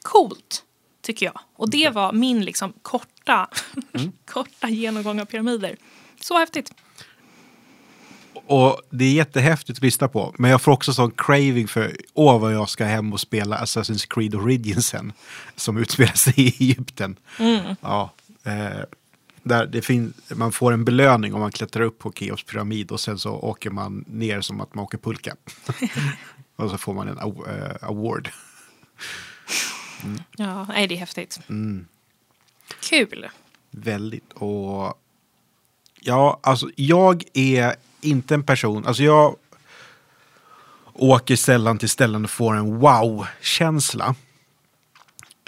Coolt, 0.02 0.64
tycker 1.02 1.26
jag. 1.26 1.40
Och 1.56 1.70
det 1.70 1.90
var 1.90 2.12
min 2.12 2.44
liksom 2.44 2.72
korta, 2.82 3.48
korta 4.26 4.68
genomgång 4.68 5.20
av 5.20 5.24
pyramider. 5.24 5.76
Så 6.20 6.38
häftigt. 6.38 6.72
Och 8.46 8.80
det 8.90 9.04
är 9.04 9.12
jättehäftigt 9.12 9.78
att 9.78 9.82
lyssna 9.82 10.08
på. 10.08 10.34
Men 10.38 10.50
jag 10.50 10.62
får 10.62 10.72
också 10.72 10.92
sån 10.92 11.11
craving 11.11 11.68
för 11.68 11.96
åh 12.14 12.40
vad 12.40 12.54
jag 12.54 12.68
ska 12.68 12.84
hem 12.84 13.12
och 13.12 13.20
spela 13.20 13.58
Assassin's 13.64 14.06
Creed 14.11 14.34
Origins 14.34 14.86
sen. 14.86 15.12
Som 15.56 15.76
utspelar 15.78 16.12
sig 16.12 16.34
i 16.36 16.48
Egypten. 16.64 17.16
Ja, 17.80 18.11
eh, 18.44 18.80
där 19.42 19.66
det 19.66 19.82
fin- 19.82 20.12
man 20.34 20.52
får 20.52 20.72
en 20.72 20.84
belöning 20.84 21.34
om 21.34 21.40
man 21.40 21.52
klättrar 21.52 21.84
upp 21.84 21.98
på 21.98 22.12
Keops 22.12 22.42
pyramid 22.44 22.90
och 22.90 23.00
sen 23.00 23.18
så 23.18 23.30
åker 23.30 23.70
man 23.70 24.04
ner 24.08 24.40
som 24.40 24.61
att 24.61 24.74
man 24.74 24.84
åker 24.84 24.98
pulka. 24.98 25.36
och 26.56 26.70
så 26.70 26.78
får 26.78 26.94
man 26.94 27.08
en 27.08 27.18
aw- 27.18 27.78
award. 30.05 30.22
Ja, 30.36 30.66
nej, 30.68 30.86
det 30.86 30.94
är 30.94 30.98
häftigt. 30.98 31.40
Kul. 32.80 33.28
Väldigt. 33.70 34.32
Och 34.32 34.94
ja, 36.01 36.40
alltså 36.42 36.70
jag 36.76 37.24
är 37.32 37.74
inte 38.01 38.34
en 38.34 38.42
person, 38.42 38.86
alltså 38.86 39.03
jag 39.03 39.36
åker 40.92 41.36
sällan 41.36 41.78
till 41.78 41.88
ställen 41.88 42.24
och 42.24 42.30
får 42.30 42.55
en 42.55 42.78
wow-känsla. 42.78 44.14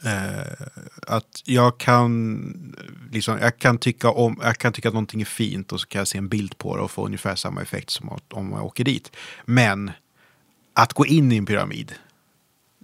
Eh, 0.05 0.67
att 1.07 1.43
jag 1.45 1.79
kan, 1.79 2.77
liksom, 3.13 3.39
jag, 3.39 3.59
kan 3.59 3.79
tycka 3.79 4.11
om, 4.11 4.41
jag 4.43 4.59
kan 4.59 4.73
tycka 4.73 4.89
att 4.89 4.95
någonting 4.95 5.21
är 5.21 5.25
fint 5.25 5.73
och 5.73 5.81
så 5.81 5.87
kan 5.87 5.99
jag 5.99 6.09
se 6.09 6.19
en 6.19 6.29
bild 6.29 6.59
på 6.59 6.77
det 6.77 6.83
och 6.83 6.91
få 6.91 7.07
ungefär 7.07 7.35
samma 7.35 7.63
effekt 7.63 7.91
som 7.91 8.19
om 8.31 8.53
jag 8.53 8.65
åker 8.65 8.85
dit. 8.85 9.17
Men 9.45 9.91
att 10.75 10.93
gå 10.93 11.07
in 11.07 11.33
i 11.33 11.37
en 11.37 11.47
pyramid, 11.47 11.95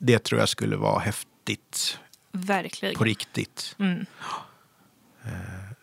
det 0.01 0.19
tror 0.25 0.41
jag 0.41 0.49
skulle 0.49 0.77
vara 0.77 0.99
häftigt 0.99 1.99
Verkligen. 2.33 2.95
på 2.95 3.05
riktigt. 3.05 3.77
Mm. 3.79 4.07
Eh, 5.25 5.31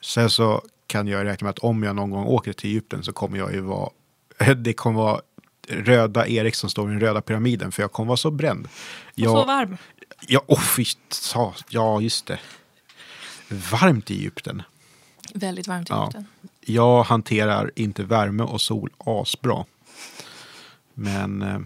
Sen 0.01 0.29
så 0.29 0.61
kan 0.87 1.07
jag 1.07 1.25
räkna 1.25 1.45
med 1.45 1.49
att 1.49 1.59
om 1.59 1.83
jag 1.83 1.95
någon 1.95 2.09
gång 2.09 2.25
åker 2.25 2.53
till 2.53 2.69
Egypten 2.69 3.03
så 3.03 3.13
kommer 3.13 3.37
jag 3.37 3.53
ju 3.53 3.61
vara, 3.61 3.89
det 4.55 4.73
kommer 4.73 4.99
vara 4.99 5.21
röda 5.67 6.27
Erik 6.27 6.55
som 6.55 6.69
står 6.69 6.89
i 6.89 6.91
den 6.91 6.99
röda 6.99 7.21
pyramiden 7.21 7.71
för 7.71 7.83
jag 7.83 7.91
kommer 7.91 8.07
vara 8.07 8.17
så 8.17 8.31
bränd. 8.31 8.65
Och 8.65 9.11
Jag, 9.15 9.31
så 9.31 9.45
varm. 9.45 9.77
ja, 10.27 10.41
oh, 10.47 10.61
sa- 11.09 11.53
ja, 11.69 12.01
just 12.01 12.25
det. 12.25 12.39
Varmt 13.71 14.11
i 14.11 14.13
Egypten. 14.19 14.61
Väldigt 15.33 15.67
varmt 15.67 15.89
i 15.89 15.93
Ja. 15.93 16.03
Egypten. 16.03 16.25
Jag 16.61 17.03
hanterar 17.03 17.71
inte 17.75 18.03
värme 18.03 18.43
och 18.43 18.61
sol 18.61 18.89
asbra. 18.97 19.65
Men 20.93 21.41
eh, 21.41 21.59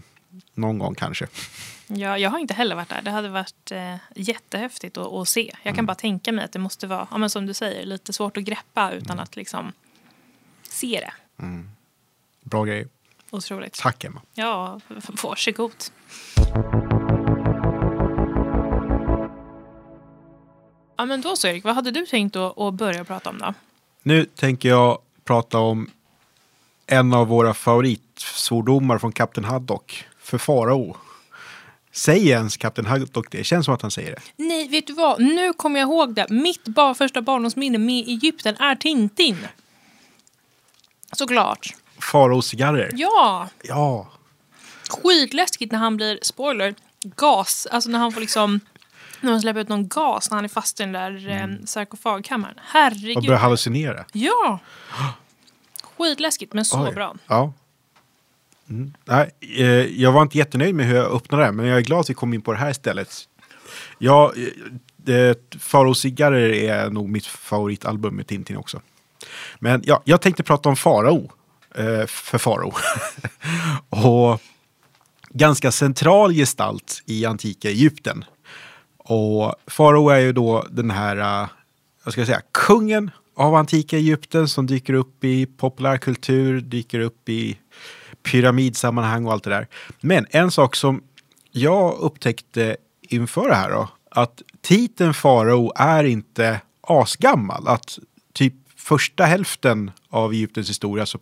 någon 0.60 0.78
gång 0.78 0.94
kanske. 0.94 1.26
Ja, 1.86 2.18
jag 2.18 2.30
har 2.30 2.38
inte 2.38 2.54
heller 2.54 2.76
varit 2.76 2.88
där. 2.88 3.02
Det 3.02 3.10
hade 3.10 3.28
varit 3.28 3.72
eh, 3.72 3.96
jättehäftigt 4.14 4.98
att, 4.98 5.12
att 5.12 5.28
se. 5.28 5.52
Jag 5.62 5.74
kan 5.74 5.86
bara 5.86 5.94
tänka 5.94 6.32
mig 6.32 6.44
att 6.44 6.52
det 6.52 6.58
måste 6.58 6.86
vara, 6.86 7.08
ja, 7.10 7.18
men 7.18 7.30
som 7.30 7.46
du 7.46 7.54
säger, 7.54 7.86
lite 7.86 8.12
svårt 8.12 8.36
att 8.36 8.44
greppa 8.44 8.92
utan 8.92 9.20
att 9.20 9.36
liksom 9.36 9.72
se 10.62 11.00
det. 11.00 11.42
Bra 12.42 12.64
grej. 12.64 12.88
Otroligt. 13.30 13.74
Tack 13.74 14.04
Emma. 14.04 14.22
Ja, 14.34 14.80
varsågod. 15.22 15.72
Ja, 20.96 21.04
men 21.06 21.20
då 21.20 21.36
så 21.36 21.48
Erik, 21.48 21.64
vad 21.64 21.74
hade 21.74 21.90
du 21.90 22.06
tänkt 22.06 22.36
att, 22.36 22.58
att 22.58 22.74
börja 22.74 23.04
prata 23.04 23.30
om 23.30 23.38
då? 23.38 23.54
Nu 24.02 24.24
tänker 24.24 24.68
jag 24.68 24.98
prata 25.24 25.58
om 25.58 25.90
en 26.86 27.14
av 27.14 27.26
våra 27.26 27.54
favoritsvordomar 27.54 28.98
från 28.98 29.12
Kapten 29.12 29.44
Haddock. 29.44 30.06
För 30.30 30.38
farao. 30.38 30.96
Säger 31.92 32.36
ens 32.36 32.56
Kapten 32.56 32.86
Haddock 32.86 33.30
det? 33.30 33.44
Känns 33.44 33.64
som 33.64 33.74
att 33.74 33.82
han 33.82 33.90
säger 33.90 34.10
det. 34.10 34.20
Nej, 34.36 34.68
vet 34.68 34.86
du 34.86 34.92
vad? 34.92 35.20
Nu 35.20 35.52
kommer 35.52 35.80
jag 35.80 35.86
ihåg 35.86 36.14
det. 36.14 36.26
Mitt 36.30 36.64
bar, 36.64 36.94
första 36.94 37.22
barndomsminne 37.22 37.78
med 37.78 38.08
Egypten 38.08 38.56
är 38.56 38.74
Tintin. 38.74 39.46
Såklart. 41.12 41.74
Farao-cigarrer. 41.98 42.90
Ja, 42.96 43.48
Ja. 43.62 44.06
skitläskigt 44.88 45.72
när 45.72 45.78
han 45.78 45.96
blir, 45.96 46.18
spoiler, 46.22 46.74
gas. 47.02 47.66
Alltså 47.70 47.90
när 47.90 47.98
han 47.98 48.12
får 48.12 48.20
liksom, 48.20 48.60
när 49.20 49.30
man 49.30 49.40
släpper 49.40 49.60
ut 49.60 49.68
någon 49.68 49.88
gas 49.88 50.30
när 50.30 50.36
han 50.36 50.44
är 50.44 50.48
fast 50.48 50.80
i 50.80 50.82
den 50.82 50.92
där 50.92 51.28
mm. 51.28 51.66
sarkofagkammaren. 51.66 52.54
Och 52.56 52.62
Herregud. 52.66 53.26
börjar 53.26 53.40
hallucinera. 53.40 54.04
Ja! 54.12 54.58
Skitläskigt, 55.82 56.52
men 56.52 56.64
så 56.64 56.84
Oj. 56.84 56.94
bra. 56.94 57.14
Ja. 57.26 57.52
Mm. 58.70 58.92
Nej, 59.04 59.30
eh, 59.40 59.66
jag 60.02 60.12
var 60.12 60.22
inte 60.22 60.38
jättenöjd 60.38 60.74
med 60.74 60.86
hur 60.86 60.96
jag 60.96 61.12
öppnade 61.12 61.44
det, 61.44 61.52
men 61.52 61.66
jag 61.66 61.78
är 61.78 61.82
glad 61.82 62.00
att 62.00 62.10
vi 62.10 62.14
kom 62.14 62.34
in 62.34 62.42
på 62.42 62.52
det 62.52 62.58
här 62.58 62.70
istället. 62.70 63.08
Ja, 63.98 64.32
eh, 65.06 65.14
eh 65.14 65.92
cigarrer 65.92 66.50
är 66.50 66.90
nog 66.90 67.08
mitt 67.08 67.26
favoritalbum 67.26 68.16
med 68.16 68.26
Tintin 68.26 68.56
också. 68.56 68.80
Men 69.58 69.82
ja, 69.84 70.02
jag 70.04 70.20
tänkte 70.20 70.42
prata 70.42 70.68
om 70.68 70.76
Farao. 70.76 71.30
Eh, 71.74 72.06
för 72.06 72.38
Farao. 72.38 72.72
och 73.88 74.40
ganska 75.30 75.72
central 75.72 76.32
gestalt 76.32 77.02
i 77.06 77.26
antika 77.26 77.68
Egypten. 77.68 78.24
Och 78.96 79.54
Farao 79.66 80.08
är 80.08 80.20
ju 80.20 80.32
då 80.32 80.66
den 80.70 80.90
här, 80.90 81.16
eh, 81.16 81.48
jag 82.04 82.12
ska 82.12 82.26
säga, 82.26 82.42
kungen 82.52 83.10
av 83.36 83.54
antika 83.54 83.96
Egypten 83.96 84.48
som 84.48 84.66
dyker 84.66 84.92
upp 84.92 85.24
i 85.24 85.46
populärkultur, 85.46 86.60
dyker 86.60 87.00
upp 87.00 87.28
i 87.28 87.58
pyramidsammanhang 88.22 89.26
och 89.26 89.32
allt 89.32 89.44
det 89.44 89.50
där. 89.50 89.68
Men 90.00 90.26
en 90.30 90.50
sak 90.50 90.76
som 90.76 91.02
jag 91.50 91.98
upptäckte 91.98 92.76
inför 93.02 93.48
det 93.48 93.54
här 93.54 93.70
då, 93.70 93.88
att 94.10 94.42
titeln 94.60 95.14
farao 95.14 95.72
är 95.76 96.04
inte 96.04 96.60
asgammal. 96.80 97.68
Att 97.68 97.98
typ 98.32 98.54
första 98.76 99.24
hälften 99.24 99.90
av 100.08 100.32
Egyptens 100.32 100.68
historia 100.68 101.06
så 101.06 101.18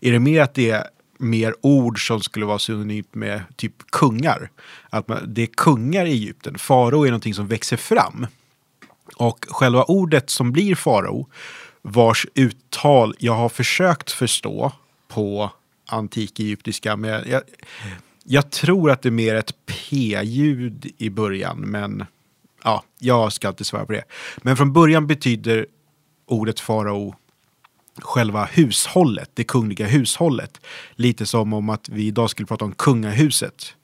är 0.00 0.12
det 0.12 0.18
mer 0.18 0.40
att 0.40 0.54
det 0.54 0.70
är 0.70 0.86
mer 1.18 1.54
ord 1.60 2.06
som 2.06 2.20
skulle 2.20 2.46
vara 2.46 2.58
synonymt 2.58 3.14
med 3.14 3.42
typ 3.56 3.90
kungar. 3.90 4.50
Att 4.90 5.08
man, 5.08 5.34
det 5.34 5.42
är 5.42 5.46
kungar 5.46 6.06
i 6.06 6.10
Egypten. 6.10 6.58
Farao 6.58 7.04
är 7.04 7.10
någonting 7.10 7.34
som 7.34 7.46
växer 7.46 7.76
fram. 7.76 8.26
Och 9.16 9.46
själva 9.48 9.84
ordet 9.84 10.30
som 10.30 10.52
blir 10.52 10.74
farao, 10.74 11.28
vars 11.82 12.26
uttal 12.34 13.14
jag 13.18 13.34
har 13.34 13.48
försökt 13.48 14.12
förstå 14.12 14.72
på 15.08 15.50
antikegyptiska. 15.92 16.96
men 16.96 17.10
jag, 17.10 17.26
jag, 17.26 17.42
jag 18.24 18.50
tror 18.50 18.90
att 18.90 19.02
det 19.02 19.08
är 19.08 19.10
mer 19.10 19.34
ett 19.34 19.66
p-ljud 19.66 20.92
i 20.98 21.10
början, 21.10 21.58
men 21.58 22.04
ja, 22.64 22.84
jag 22.98 23.32
ska 23.32 23.48
inte 23.48 23.64
svara 23.64 23.86
på 23.86 23.92
det. 23.92 24.04
Men 24.38 24.56
från 24.56 24.72
början 24.72 25.06
betyder 25.06 25.66
ordet 26.26 26.60
farao 26.60 27.14
själva 27.98 28.44
hushållet, 28.44 29.30
det 29.34 29.44
kungliga 29.44 29.86
hushållet. 29.86 30.60
Lite 30.92 31.26
som 31.26 31.52
om 31.52 31.68
att 31.68 31.88
vi 31.88 32.06
idag 32.06 32.30
skulle 32.30 32.46
prata 32.46 32.64
om 32.64 32.72
kungahuset. 32.72 33.74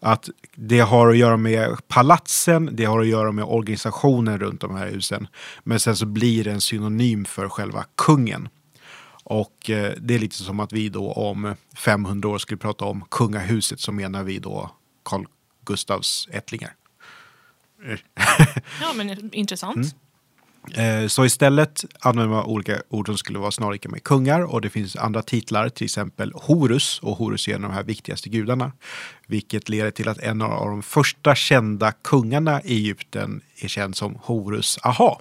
Att 0.00 0.28
det 0.54 0.80
har 0.80 1.08
att 1.08 1.16
göra 1.16 1.36
med 1.36 1.88
palatsen, 1.88 2.70
det 2.72 2.84
har 2.84 3.00
att 3.00 3.06
göra 3.06 3.32
med 3.32 3.44
organisationen 3.44 4.38
runt 4.38 4.60
de 4.60 4.76
här 4.76 4.86
husen. 4.86 5.28
Men 5.64 5.80
sen 5.80 5.96
så 5.96 6.06
blir 6.06 6.44
det 6.44 6.50
en 6.50 6.60
synonym 6.60 7.24
för 7.24 7.48
själva 7.48 7.84
kungen. 7.94 8.48
Och 9.30 9.70
eh, 9.70 9.92
det 10.00 10.14
är 10.14 10.18
lite 10.18 10.36
som 10.36 10.60
att 10.60 10.72
vi 10.72 10.88
då 10.88 11.12
om 11.12 11.54
500 11.76 12.28
år 12.28 12.38
skulle 12.38 12.58
prata 12.58 12.84
om 12.84 13.04
kungahuset 13.10 13.80
så 13.80 13.92
menar 13.92 14.22
vi 14.22 14.38
då 14.38 14.70
Carl 15.02 15.26
Gustavs 15.64 16.28
ättlingar. 16.30 16.74
Ja, 18.80 18.92
men 18.94 19.34
intressant. 19.34 19.76
Mm. 20.76 21.02
Eh, 21.02 21.08
Så 21.08 21.24
istället 21.24 21.84
använder 22.00 22.34
man 22.34 22.44
olika 22.44 22.82
ord 22.88 23.06
som 23.06 23.18
skulle 23.18 23.38
vara 23.38 23.50
snarlika 23.50 23.88
med 23.88 24.04
kungar 24.04 24.40
och 24.40 24.60
det 24.60 24.70
finns 24.70 24.96
andra 24.96 25.22
titlar, 25.22 25.68
till 25.68 25.84
exempel 25.84 26.32
Horus 26.34 26.98
och 26.98 27.16
Horus 27.16 27.48
är 27.48 27.54
en 27.54 27.64
av 27.64 27.70
de 27.70 27.76
här 27.76 27.84
viktigaste 27.84 28.28
gudarna. 28.28 28.72
Vilket 29.26 29.68
leder 29.68 29.90
till 29.90 30.08
att 30.08 30.18
en 30.18 30.42
av 30.42 30.66
de 30.66 30.82
första 30.82 31.34
kända 31.34 31.92
kungarna 31.92 32.62
i 32.62 32.76
Egypten 32.76 33.40
är 33.60 33.68
känd 33.68 33.96
som 33.96 34.18
Horus 34.22 34.78
Aha. 34.82 35.20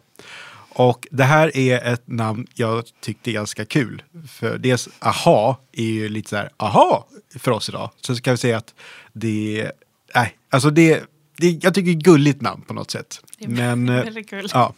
Och 0.78 1.08
det 1.12 1.24
här 1.24 1.58
är 1.58 1.94
ett 1.94 2.08
namn 2.08 2.48
jag 2.54 2.84
tyckte 3.02 3.32
är 3.32 3.34
ganska 3.34 3.66
kul. 3.66 4.04
För 4.28 4.58
dels 4.58 4.90
Aha 5.00 5.60
är 5.72 5.84
ju 5.84 6.10
lite 6.10 6.30
så 6.30 6.36
här, 6.36 6.50
aha 6.58 7.08
för 7.36 7.52
oss 7.52 7.70
idag. 7.70 7.90
Så 8.02 8.16
ska 8.16 8.32
vi 8.32 8.38
säga 8.38 8.58
att 8.58 8.74
det 9.14 9.72
alltså 10.50 10.70
det, 10.70 11.04
det, 11.38 11.50
jag 11.64 11.74
tycker 11.74 11.92
det 11.92 11.98
är 11.98 12.02
gulligt 12.02 12.42
namn 12.42 12.62
på 12.62 12.74
något 12.74 12.92
sätt. 12.92 13.22
Det 13.38 13.46
är 13.46 13.50
Men 13.50 13.90
eh, 13.90 14.04
väldigt 14.04 14.32
ja. 14.54 14.74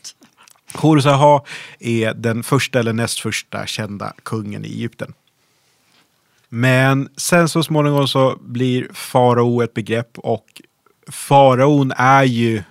Horus 0.73 1.05
Aha 1.05 1.45
är 1.79 2.13
den 2.13 2.43
första 2.43 2.79
eller 2.79 2.93
näst 2.93 3.19
första 3.19 3.65
kända 3.65 4.13
kungen 4.23 4.65
i 4.65 4.67
Egypten. 4.67 5.13
Men 6.49 7.09
sen 7.17 7.49
så 7.49 7.63
småningom 7.63 8.07
så 8.07 8.37
blir 8.41 8.87
farao 8.93 9.61
ett 9.61 9.73
begrepp 9.73 10.17
och 10.17 10.61
faraon 11.07 11.93
är 11.95 12.23
ju 12.23 12.63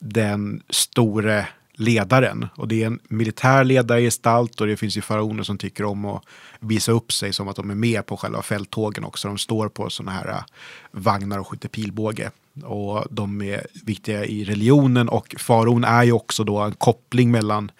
den 0.00 0.62
store 0.70 1.46
ledaren. 1.76 2.48
Och 2.54 2.68
det 2.68 2.82
är 2.82 2.86
en 2.86 3.00
militär 3.08 3.64
ledargestalt 3.64 4.60
och 4.60 4.66
det 4.66 4.76
finns 4.76 4.96
ju 4.96 5.00
faraoner 5.00 5.42
som 5.42 5.58
tycker 5.58 5.84
om 5.84 6.04
att 6.04 6.24
visa 6.60 6.92
upp 6.92 7.12
sig 7.12 7.32
som 7.32 7.48
att 7.48 7.56
de 7.56 7.70
är 7.70 7.74
med 7.74 8.06
på 8.06 8.16
själva 8.16 8.42
fälttågen 8.42 9.04
också. 9.04 9.28
De 9.28 9.38
står 9.38 9.68
på 9.68 9.90
sådana 9.90 10.12
här 10.12 10.28
äh, 10.28 10.42
vagnar 10.90 11.38
och 11.38 11.48
skjuter 11.48 11.68
pilbåge. 11.68 12.30
Och 12.64 13.04
de 13.10 13.42
är 13.42 13.66
viktiga 13.84 14.24
i 14.24 14.44
religionen 14.44 15.08
och 15.08 15.34
faraon 15.38 15.84
är 15.84 16.04
ju 16.04 16.12
också 16.12 16.44
då 16.44 16.58
en 16.58 16.72
koppling 16.72 17.30
mellan 17.30 17.70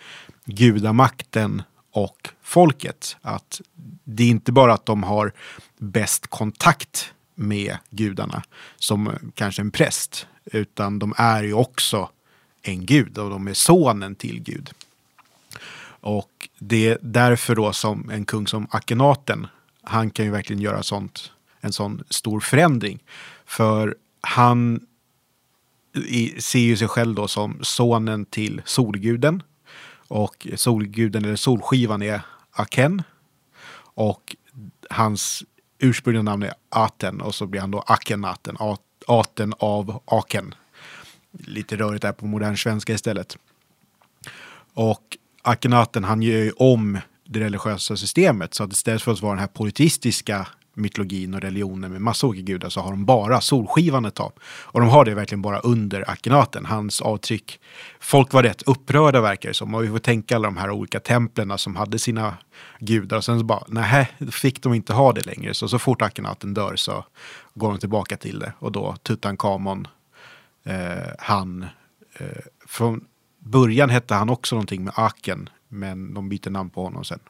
gudamakten 0.44 1.62
och 1.92 2.28
folket. 2.42 3.16
Att 3.22 3.61
det 4.05 4.22
är 4.22 4.28
inte 4.28 4.53
bara 4.53 4.74
att 4.74 4.86
de 4.86 5.03
har 5.03 5.32
bäst 5.78 6.26
kontakt 6.26 7.12
med 7.34 7.76
gudarna 7.90 8.42
som 8.76 9.12
kanske 9.34 9.62
en 9.62 9.70
präst, 9.70 10.26
utan 10.44 10.99
de 10.99 11.14
är 11.16 11.42
ju 11.42 11.53
också 11.53 12.09
en 12.68 12.86
gud 12.86 13.18
och 13.18 13.30
de 13.30 13.48
är 13.48 13.54
sonen 13.54 14.14
till 14.14 14.42
Gud. 14.42 14.70
Och 16.00 16.48
det 16.58 16.88
är 16.88 16.98
därför 17.00 17.54
då 17.54 17.72
som 17.72 18.10
en 18.10 18.24
kung 18.24 18.46
som 18.46 18.66
Akenaten, 18.70 19.46
han 19.82 20.10
kan 20.10 20.24
ju 20.24 20.30
verkligen 20.30 20.62
göra 20.62 20.82
sånt, 20.82 21.32
en 21.60 21.72
sån 21.72 22.04
stor 22.10 22.40
förändring. 22.40 23.02
För 23.46 23.96
han 24.20 24.86
i, 25.94 26.40
ser 26.40 26.58
ju 26.58 26.76
sig 26.76 26.88
själv 26.88 27.14
då 27.14 27.28
som 27.28 27.58
sonen 27.62 28.24
till 28.24 28.62
solguden. 28.64 29.42
Och 30.08 30.46
solguden 30.54 31.24
eller 31.24 31.36
solskivan 31.36 32.02
är 32.02 32.20
Aken. 32.50 33.02
Och 33.78 34.36
hans 34.90 35.44
ursprungliga 35.78 36.22
namn 36.22 36.42
är 36.42 36.54
Aten 36.68 37.20
och 37.20 37.34
så 37.34 37.46
blir 37.46 37.60
han 37.60 37.70
då 37.70 37.84
Akenaten, 37.86 38.56
Aten 39.06 39.54
av 39.58 40.02
Aken 40.04 40.54
lite 41.39 41.76
rörigt 41.76 42.03
där 42.03 42.12
på 42.12 42.26
modern 42.26 42.57
svenska 42.57 42.93
istället. 42.93 43.39
Och 44.74 45.16
Akhenaten 45.43 46.05
han 46.05 46.22
gör 46.22 46.39
ju 46.39 46.53
om 46.57 46.99
det 47.24 47.41
religiösa 47.41 47.97
systemet 47.97 48.55
så 48.55 48.64
att 48.64 48.72
istället 48.72 49.03
för 49.03 49.12
att 49.12 49.22
vara 49.22 49.32
den 49.32 49.41
här 49.41 49.47
politistiska 49.47 50.47
mytologin 50.76 51.34
och 51.34 51.41
religionen 51.41 51.93
med 51.93 52.01
massa 52.01 52.26
olika 52.26 52.43
gudar 52.43 52.68
så 52.68 52.80
har 52.80 52.91
de 52.91 53.05
bara 53.05 53.41
solskivan 53.41 54.05
ett 54.05 54.14
tag. 54.14 54.32
Och 54.45 54.80
de 54.80 54.89
har 54.89 55.05
det 55.05 55.14
verkligen 55.14 55.43
bara 55.43 55.59
under 55.59 56.11
Akhenaten, 56.11 56.66
hans 56.66 57.01
avtryck. 57.01 57.61
Folk 58.01 58.32
var 58.32 58.43
rätt 58.43 58.62
upprörda 58.62 59.20
verkar 59.20 59.49
det 59.49 59.55
som. 59.55 59.74
Och 59.74 59.84
vi 59.84 59.89
får 59.89 59.99
tänka 59.99 60.37
alla 60.37 60.49
de 60.49 60.57
här 60.57 60.70
olika 60.70 61.01
templen 61.01 61.59
som 61.59 61.76
hade 61.76 61.99
sina 61.99 62.34
gudar. 62.78 63.16
Och 63.16 63.24
sen 63.24 63.39
så 63.39 63.45
bara, 63.45 63.64
nej, 63.68 64.12
fick 64.30 64.62
de 64.62 64.74
inte 64.74 64.93
ha 64.93 65.12
det 65.12 65.26
längre. 65.26 65.55
Så 65.55 65.68
så 65.68 65.78
fort 65.78 66.03
Akhenaten 66.03 66.55
dör 66.55 66.76
så 66.76 67.05
går 67.55 67.68
de 67.68 67.78
tillbaka 67.78 68.16
till 68.16 68.39
det. 68.39 68.53
Och 68.59 68.72
då 68.72 68.97
Tutankhamon 69.03 69.89
eh, 70.66 71.12
han, 71.18 71.66
eh, 72.14 72.26
från 72.66 73.04
början 73.38 73.90
hette 73.90 74.14
han 74.14 74.30
också 74.30 74.54
någonting 74.54 74.84
med 74.84 74.92
Aken, 74.96 75.48
men 75.68 76.14
de 76.14 76.28
byter 76.28 76.50
namn 76.50 76.70
på 76.70 76.84
honom 76.84 77.04
sen. 77.04 77.20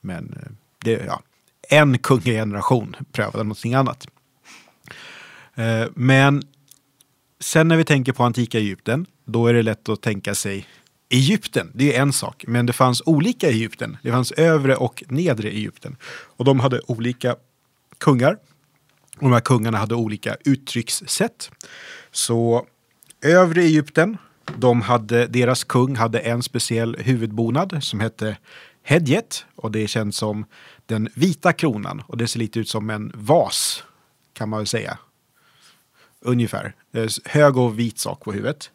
Men 0.00 0.32
eh, 0.32 0.52
det, 0.84 1.04
ja, 1.06 1.22
en 1.68 1.98
kungageneration 1.98 2.96
prövade 3.12 3.44
någonting 3.44 3.74
annat. 3.74 4.06
Eh, 5.54 5.84
men 5.94 6.42
sen 7.40 7.68
när 7.68 7.76
vi 7.76 7.84
tänker 7.84 8.12
på 8.12 8.24
antika 8.24 8.58
Egypten, 8.58 9.06
då 9.24 9.46
är 9.46 9.54
det 9.54 9.62
lätt 9.62 9.88
att 9.88 10.02
tänka 10.02 10.34
sig 10.34 10.66
Egypten, 11.08 11.70
det 11.74 11.96
är 11.96 12.02
en 12.02 12.12
sak, 12.12 12.44
men 12.48 12.66
det 12.66 12.72
fanns 12.72 13.02
olika 13.06 13.48
Egypten. 13.48 13.96
Det 14.02 14.10
fanns 14.10 14.32
övre 14.32 14.76
och 14.76 15.04
nedre 15.08 15.48
Egypten. 15.48 15.96
Och 16.04 16.44
de 16.44 16.60
hade 16.60 16.80
olika 16.86 17.36
kungar. 17.98 18.38
Och 19.16 19.22
de 19.22 19.32
här 19.32 19.40
kungarna 19.40 19.78
hade 19.78 19.94
olika 19.94 20.36
uttryckssätt. 20.44 21.50
Så 22.10 22.66
övre 23.26 23.62
Egypten, 23.62 24.16
de 24.56 24.82
hade, 24.82 25.26
deras 25.26 25.64
kung 25.64 25.96
hade 25.96 26.18
en 26.18 26.42
speciell 26.42 26.96
huvudbonad 26.96 27.78
som 27.82 28.00
hette 28.00 28.36
Hedjet 28.82 29.44
och 29.54 29.70
det 29.72 29.82
är 29.82 29.86
känt 29.86 30.14
som 30.14 30.44
den 30.86 31.08
vita 31.14 31.52
kronan 31.52 32.02
och 32.06 32.16
det 32.16 32.28
ser 32.28 32.38
lite 32.38 32.60
ut 32.60 32.68
som 32.68 32.90
en 32.90 33.12
vas 33.14 33.84
kan 34.32 34.48
man 34.48 34.58
väl 34.58 34.66
säga. 34.66 34.98
Ungefär. 36.20 36.74
Hög 37.24 37.56
och 37.56 37.78
vit 37.78 37.98
sak 37.98 38.24
på 38.24 38.32
huvudet. 38.32 38.70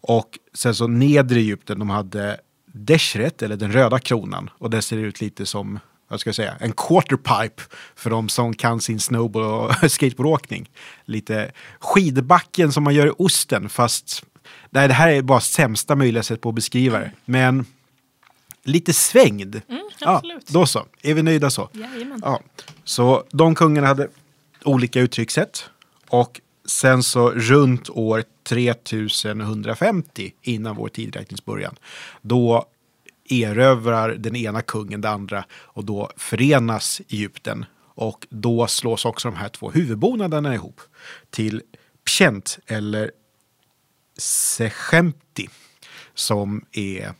Och 0.00 0.38
sen 0.54 0.74
så 0.74 0.86
nedre 0.86 1.38
Egypten, 1.38 1.78
de 1.78 1.90
hade 1.90 2.40
Deshret, 2.66 3.42
eller 3.42 3.56
den 3.56 3.72
röda 3.72 3.98
kronan. 3.98 4.50
Och 4.58 4.70
det 4.70 4.82
ser 4.82 4.96
ut 4.96 5.20
lite 5.20 5.46
som 5.46 5.78
vad 6.08 6.20
ska 6.20 6.28
jag 6.28 6.34
säga, 6.34 6.56
en 6.60 6.72
quarterpipe 6.72 7.62
för 7.94 8.10
de 8.10 8.28
som 8.28 8.54
kan 8.54 8.80
sin 8.80 9.00
snowboard 9.00 9.44
och 9.44 9.90
skateboardåkning. 9.90 10.70
Lite 11.04 11.52
skidbacken 11.80 12.72
som 12.72 12.84
man 12.84 12.94
gör 12.94 13.06
i 13.06 13.12
osten 13.18 13.68
fast 13.68 14.24
nej, 14.70 14.88
det 14.88 14.94
här 14.94 15.08
är 15.08 15.22
bara 15.22 15.40
sämsta 15.40 15.96
möjliga 15.96 16.22
sätt 16.22 16.40
på 16.40 16.48
att 16.48 16.54
beskriva 16.54 16.98
det. 16.98 17.12
Men 17.24 17.66
lite 18.62 18.92
svängd. 18.92 19.60
Mm. 19.68 19.82
Ja, 20.00 20.22
då 20.48 20.66
så, 20.66 20.86
är 21.02 21.14
vi 21.14 21.22
nöjda 21.22 21.50
så? 21.50 21.68
Jajamän. 21.72 22.20
Ja. 22.24 22.40
Så 22.84 23.24
de 23.30 23.54
kungarna 23.54 23.86
hade 23.86 24.08
olika 24.64 25.00
uttryckssätt. 25.00 25.64
Och 26.08 26.40
sen 26.66 27.02
så 27.02 27.30
runt 27.30 27.90
år 27.90 28.24
3150 28.48 30.32
innan 30.42 30.76
vår 30.76 30.88
tidräkningsbörjan. 30.88 31.76
Då 32.22 32.66
erövrar 33.28 34.10
den 34.10 34.36
ena 34.36 34.62
kungen 34.62 35.00
det 35.00 35.10
andra 35.10 35.44
och 35.52 35.84
då 35.84 36.10
förenas 36.16 37.00
Egypten. 37.08 37.64
Och 37.78 38.26
då 38.30 38.66
slås 38.66 39.04
också 39.04 39.28
de 39.28 39.36
här 39.36 39.48
två 39.48 39.70
huvudbonaderna 39.70 40.54
ihop 40.54 40.80
till 41.30 41.62
Pshent 42.06 42.58
eller 42.66 43.10
Sechemti 44.18 45.48
som 46.14 46.64
är 46.72 47.12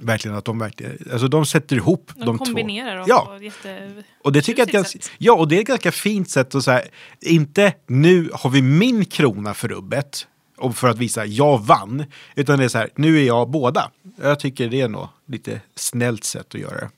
verkligen 0.00 0.36
att 0.36 0.44
de 0.44 0.58
verkligen, 0.58 0.98
alltså 1.12 1.28
de 1.28 1.46
sätter 1.46 1.76
ihop 1.76 2.12
De, 2.14 2.24
de, 2.24 2.38
kombinerar 2.38 3.06
två. 3.06 3.14
dem 3.14 3.38
Ja, 3.38 3.38
jätte... 3.42 4.02
och 4.24 4.32
det 4.32 4.42
tycker 4.42 4.62
jag 4.62 4.68
ganska, 4.68 4.98
ja, 5.18 5.32
och 5.32 5.48
det 5.48 5.56
är 5.56 5.60
ett 5.60 5.66
ganska 5.66 5.92
fint 5.92 6.30
sätt 6.30 6.54
att 6.54 6.64
säga, 6.64 6.82
inte 7.20 7.74
nu 7.86 8.30
har 8.32 8.50
vi 8.50 8.62
min 8.62 9.04
krona 9.04 9.54
för 9.54 9.68
rubbet 9.68 10.26
och 10.60 10.76
för 10.76 10.88
att 10.88 10.98
visa 10.98 11.26
jag 11.26 11.58
vann, 11.58 12.04
utan 12.34 12.58
det 12.58 12.64
är 12.64 12.68
så 12.68 12.78
här, 12.78 12.90
nu 12.96 13.18
är 13.18 13.24
jag 13.24 13.50
båda. 13.50 13.90
Jag 14.16 14.40
tycker 14.40 14.68
det 14.68 14.80
är 14.80 14.88
nog 14.88 15.08
lite 15.26 15.60
snällt 15.74 16.24
sätt 16.24 16.54
att 16.54 16.60
göra 16.60 16.80
det. 16.80 16.90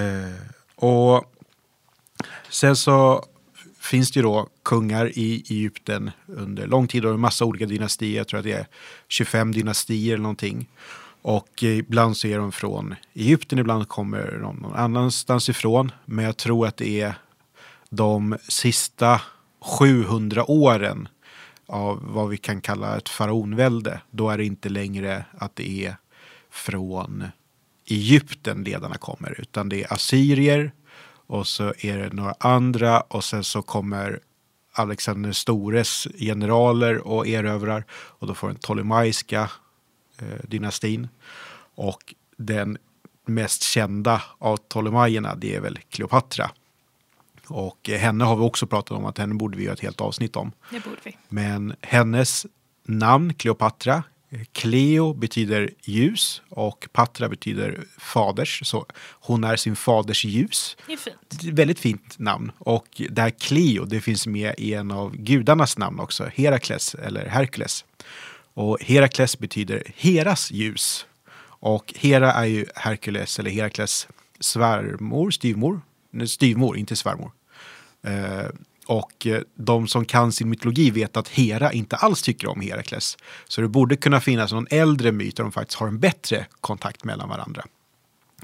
Eh, 0.00 0.34
och 0.74 1.34
sen 2.50 2.76
så 2.76 3.24
finns 3.80 4.10
det 4.10 4.18
ju 4.18 4.22
då 4.22 4.48
kungar 4.62 5.18
i 5.18 5.44
Egypten 5.50 6.10
under 6.26 6.66
lång 6.66 6.88
tid 6.88 7.04
och 7.04 7.14
en 7.14 7.20
massa 7.20 7.44
olika 7.44 7.66
dynastier. 7.66 8.16
Jag 8.16 8.28
tror 8.28 8.38
att 8.38 8.44
det 8.44 8.52
är 8.52 8.66
25 9.08 9.52
dynastier 9.52 10.14
eller 10.14 10.22
någonting. 10.22 10.68
Och 11.22 11.62
ibland 11.62 12.16
så 12.16 12.26
är 12.26 12.38
de 12.38 12.52
från 12.52 12.94
Egypten, 13.14 13.58
ibland 13.58 13.88
kommer 13.88 14.38
de 14.42 14.56
någon 14.56 14.74
annanstans 14.74 15.48
ifrån. 15.48 15.92
Men 16.04 16.24
jag 16.24 16.36
tror 16.36 16.66
att 16.66 16.76
det 16.76 17.00
är 17.00 17.14
de 17.90 18.36
sista 18.48 19.20
700 19.60 20.50
åren 20.50 21.08
av 21.68 22.00
vad 22.02 22.28
vi 22.28 22.36
kan 22.36 22.60
kalla 22.60 22.96
ett 22.96 23.08
faraonvälde. 23.08 24.00
Då 24.10 24.30
är 24.30 24.38
det 24.38 24.44
inte 24.44 24.68
längre 24.68 25.24
att 25.38 25.56
det 25.56 25.86
är 25.86 25.96
från 26.50 27.24
Egypten 27.86 28.64
ledarna 28.64 28.94
kommer, 28.94 29.40
utan 29.40 29.68
det 29.68 29.82
är 29.82 29.92
assyrier 29.92 30.72
och 31.26 31.46
så 31.46 31.74
är 31.78 31.98
det 31.98 32.12
några 32.12 32.34
andra 32.40 33.00
och 33.00 33.24
sen 33.24 33.44
så 33.44 33.62
kommer 33.62 34.20
Alexander 34.72 35.32
Stores 35.32 36.08
generaler 36.18 37.08
och 37.08 37.26
erövrar 37.26 37.84
och 37.90 38.26
då 38.26 38.34
får 38.34 38.48
den 38.48 38.56
ptolemaiska 38.56 39.50
eh, 40.18 40.44
dynastin. 40.48 41.08
Och 41.74 42.14
den 42.36 42.78
mest 43.26 43.62
kända 43.62 44.22
av 44.38 44.56
Ptolemajerna 44.56 45.34
det 45.34 45.54
är 45.54 45.60
väl 45.60 45.78
Kleopatra. 45.88 46.50
Och 47.48 47.88
henne 47.88 48.24
har 48.24 48.36
vi 48.36 48.42
också 48.42 48.66
pratat 48.66 48.98
om 48.98 49.04
att 49.04 49.18
henne 49.18 49.34
borde 49.34 49.58
vi 49.58 49.64
göra 49.64 49.74
ett 49.74 49.80
helt 49.80 50.00
avsnitt 50.00 50.36
om. 50.36 50.52
Det 50.70 50.84
borde 50.84 50.96
vi. 51.02 51.16
Men 51.28 51.74
hennes 51.80 52.46
namn, 52.86 53.34
Kleopatra, 53.34 54.02
Cleo 54.52 55.14
betyder 55.14 55.70
ljus 55.82 56.42
och 56.48 56.88
Patra 56.92 57.28
betyder 57.28 57.84
faders. 57.98 58.60
Så 58.64 58.86
hon 59.10 59.44
är 59.44 59.56
sin 59.56 59.76
faders 59.76 60.24
ljus. 60.24 60.76
Det 60.86 60.92
är 60.92 60.96
fint. 60.96 61.16
Det 61.28 61.46
är 61.46 61.52
ett 61.52 61.58
väldigt 61.58 61.78
fint 61.78 62.18
namn. 62.18 62.52
Och 62.58 63.02
det 63.10 63.22
här 63.22 63.30
Cleo, 63.30 63.84
det 63.84 64.00
finns 64.00 64.26
med 64.26 64.54
i 64.58 64.74
en 64.74 64.90
av 64.90 65.16
gudarnas 65.16 65.78
namn 65.78 66.00
också, 66.00 66.30
Herakles 66.34 66.94
eller 66.94 67.26
Herkules. 67.26 67.84
Och 68.54 68.78
Herakles 68.80 69.38
betyder 69.38 69.82
Heras 69.96 70.50
ljus. 70.50 71.06
Och 71.60 71.94
Hera 71.96 72.32
är 72.32 72.44
ju 72.44 72.66
Herkules 72.74 73.38
eller 73.38 73.50
Herakles 73.50 74.08
svärmor, 74.40 75.30
styvmor. 75.30 75.80
Nej, 76.10 76.28
Styvmor, 76.28 76.76
inte 76.76 76.96
svärmor. 76.96 77.30
Eh, 78.02 78.46
och 78.86 79.26
eh, 79.26 79.42
de 79.54 79.88
som 79.88 80.04
kan 80.04 80.32
sin 80.32 80.50
mytologi 80.50 80.90
vet 80.90 81.16
att 81.16 81.28
Hera 81.28 81.72
inte 81.72 81.96
alls 81.96 82.22
tycker 82.22 82.48
om 82.48 82.60
Herakles. 82.60 83.16
Så 83.48 83.60
det 83.60 83.68
borde 83.68 83.96
kunna 83.96 84.20
finnas 84.20 84.52
någon 84.52 84.66
äldre 84.70 85.12
myt 85.12 85.36
där 85.36 85.44
de 85.44 85.52
faktiskt 85.52 85.78
har 85.78 85.88
en 85.88 85.98
bättre 85.98 86.46
kontakt 86.60 87.04
mellan 87.04 87.28
varandra. 87.28 87.64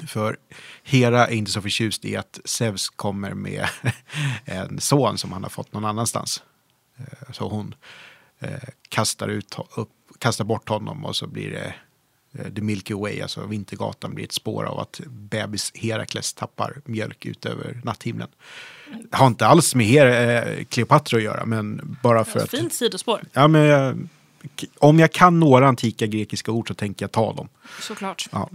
För 0.07 0.36
Hera 0.82 1.26
är 1.26 1.34
inte 1.34 1.50
så 1.50 1.62
förtjust 1.62 2.05
i 2.05 2.16
att 2.16 2.40
Zeus 2.44 2.88
kommer 2.88 3.34
med 3.34 3.68
en 4.44 4.80
son 4.80 5.18
som 5.18 5.32
han 5.32 5.42
har 5.42 5.50
fått 5.50 5.72
någon 5.72 5.84
annanstans. 5.84 6.42
Eh, 6.96 7.32
så 7.32 7.48
hon 7.48 7.74
kastar, 8.88 9.28
ut, 9.28 9.59
upp, 9.76 9.90
kastar 10.18 10.44
bort 10.44 10.68
honom 10.68 11.05
och 11.05 11.16
så 11.16 11.26
blir 11.26 11.50
det 11.50 11.74
The 12.55 12.61
Milky 12.62 12.95
Way, 12.95 13.20
alltså 13.20 13.47
Vintergatan, 13.47 14.14
blir 14.14 14.24
ett 14.24 14.32
spår 14.32 14.64
av 14.64 14.78
att 14.80 15.01
bebis 15.07 15.72
Herakles 15.74 16.32
tappar 16.35 16.80
mjölk 16.85 17.26
ut 17.26 17.47
över 17.47 17.80
natthimlen. 17.85 18.28
Har 19.11 19.26
inte 19.26 19.47
alls 19.47 19.74
med 19.74 19.87
Her- 19.87 20.59
eh, 20.59 20.64
Kleopatra 20.64 21.16
att 21.16 21.22
göra, 21.22 21.45
men 21.47 21.97
bara 22.03 22.24
för 22.24 22.41
att... 22.41 22.51
Fint 22.51 22.74
sidospår, 22.74 23.20
Ja, 23.32 23.49
men 23.49 23.62
jag, 23.62 24.09
om 24.78 24.99
jag 24.99 25.12
kan 25.12 25.41
några 25.41 25.68
antika 25.68 26.07
grekiska 26.07 26.53
ord 26.53 26.68
så 26.68 26.74
tänker 26.74 27.05
jag 27.05 27.12
ta 27.12 27.32
dem. 27.32 27.49
såklart. 27.80 28.28
Ja. 28.32 28.51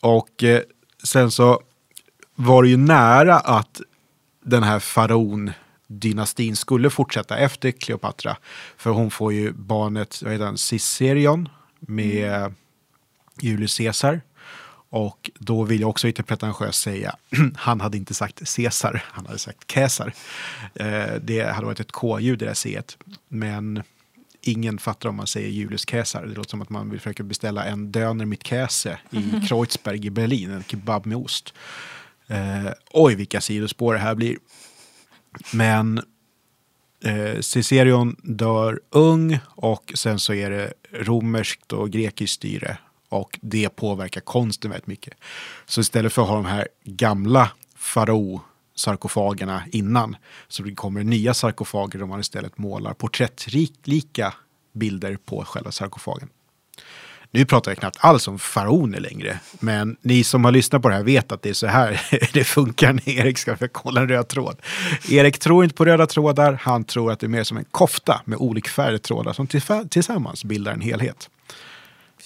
Och 0.00 0.44
eh, 0.44 0.60
sen 1.02 1.30
så 1.30 1.60
var 2.34 2.62
det 2.62 2.68
ju 2.68 2.76
nära 2.76 3.36
att 3.38 3.80
den 4.44 4.62
här 4.62 4.78
faraon-dynastin 4.78 6.54
skulle 6.56 6.90
fortsätta 6.90 7.36
efter 7.38 7.70
Kleopatra. 7.70 8.36
För 8.76 8.90
hon 8.90 9.10
får 9.10 9.32
ju 9.32 9.52
barnet, 9.52 10.22
vad 10.22 10.32
heter 10.32 10.44
han, 10.44 10.56
Caesarion 10.70 11.48
med 11.80 12.54
Julius 13.40 13.78
Caesar. 13.78 14.20
Och 14.90 15.30
då 15.38 15.62
vill 15.62 15.80
jag 15.80 15.90
också 15.90 16.06
lite 16.06 16.22
pretentiöst 16.22 16.82
säga, 16.82 17.16
han 17.56 17.80
hade 17.80 17.96
inte 17.96 18.14
sagt 18.14 18.56
Caesar, 18.56 19.04
han 19.06 19.26
hade 19.26 19.38
sagt 19.38 19.66
Caesar. 19.66 20.14
Eh, 20.74 21.14
det 21.22 21.52
hade 21.52 21.66
varit 21.66 21.80
ett 21.80 21.92
K-ljud 21.92 22.42
i 22.42 22.44
det 22.44 22.54
C. 22.54 22.82
Men 23.28 23.82
ingen 24.40 24.78
fattar 24.78 25.08
om 25.08 25.16
man 25.16 25.26
säger 25.26 25.48
Julius 25.48 25.84
Caesar. 25.84 26.26
Det 26.26 26.34
låter 26.34 26.50
som 26.50 26.62
att 26.62 26.70
man 26.70 26.90
vill 26.90 27.00
försöka 27.00 27.22
beställa 27.22 27.64
en 27.64 27.92
döner 27.92 28.24
mit 28.24 28.46
Käse 28.46 28.98
i 29.10 29.46
Kreuzberg 29.48 30.06
i 30.06 30.10
Berlin, 30.10 30.50
en 30.50 30.64
kebab 30.64 31.06
med 31.06 31.16
ost. 31.16 31.54
Eh, 32.26 32.70
oj, 32.90 33.14
vilka 33.14 33.40
sidospår 33.40 33.94
det 33.94 34.00
här 34.00 34.14
blir. 34.14 34.38
Men 35.52 35.98
eh, 37.04 38.04
dör 38.22 38.80
ung 38.90 39.38
och 39.46 39.92
sen 39.94 40.18
så 40.18 40.34
är 40.34 40.50
det 40.50 40.72
romerskt 40.92 41.72
och 41.72 41.90
grekiskt 41.90 42.34
styre 42.34 42.78
och 43.14 43.38
det 43.42 43.68
påverkar 43.68 44.20
konsten 44.20 44.70
väldigt 44.70 44.86
mycket. 44.86 45.14
Så 45.66 45.80
istället 45.80 46.12
för 46.12 46.22
att 46.22 46.28
ha 46.28 46.36
de 46.36 46.44
här 46.44 46.68
gamla 46.84 47.50
farao-sarkofagerna 47.78 49.62
innan 49.72 50.16
så 50.48 50.74
kommer 50.74 51.00
det 51.00 51.06
nya 51.06 51.34
sarkofager 51.34 51.98
där 51.98 52.06
man 52.06 52.20
istället 52.20 52.58
målar 52.58 52.94
porträttlika 52.94 54.34
bilder 54.72 55.18
på 55.24 55.44
själva 55.44 55.72
sarkofagen. 55.72 56.28
Nu 57.30 57.44
pratar 57.44 57.70
jag 57.70 57.78
knappt 57.78 57.96
alls 58.00 58.28
om 58.28 58.38
faraoner 58.38 59.00
längre, 59.00 59.40
men 59.60 59.96
ni 60.00 60.24
som 60.24 60.44
har 60.44 60.52
lyssnat 60.52 60.82
på 60.82 60.88
det 60.88 60.94
här 60.94 61.02
vet 61.02 61.32
att 61.32 61.42
det 61.42 61.48
är 61.48 61.54
så 61.54 61.66
här 61.66 62.00
det 62.32 62.44
funkar 62.44 62.92
när 62.92 63.08
Erik 63.08 63.38
ska 63.38 63.56
kolla 63.72 64.00
en 64.00 64.08
röd 64.08 64.28
tråd. 64.28 64.56
Erik 65.10 65.38
tror 65.38 65.64
inte 65.64 65.76
på 65.76 65.84
röda 65.84 66.06
trådar, 66.06 66.52
han 66.62 66.84
tror 66.84 67.12
att 67.12 67.20
det 67.20 67.26
är 67.26 67.28
mer 67.28 67.44
som 67.44 67.56
en 67.56 67.64
kofta 67.70 68.22
med 68.24 68.38
olikfärgade 68.38 68.98
trådar 68.98 69.32
som 69.32 69.46
tillsammans 69.88 70.44
bildar 70.44 70.72
en 70.72 70.80
helhet. 70.80 71.30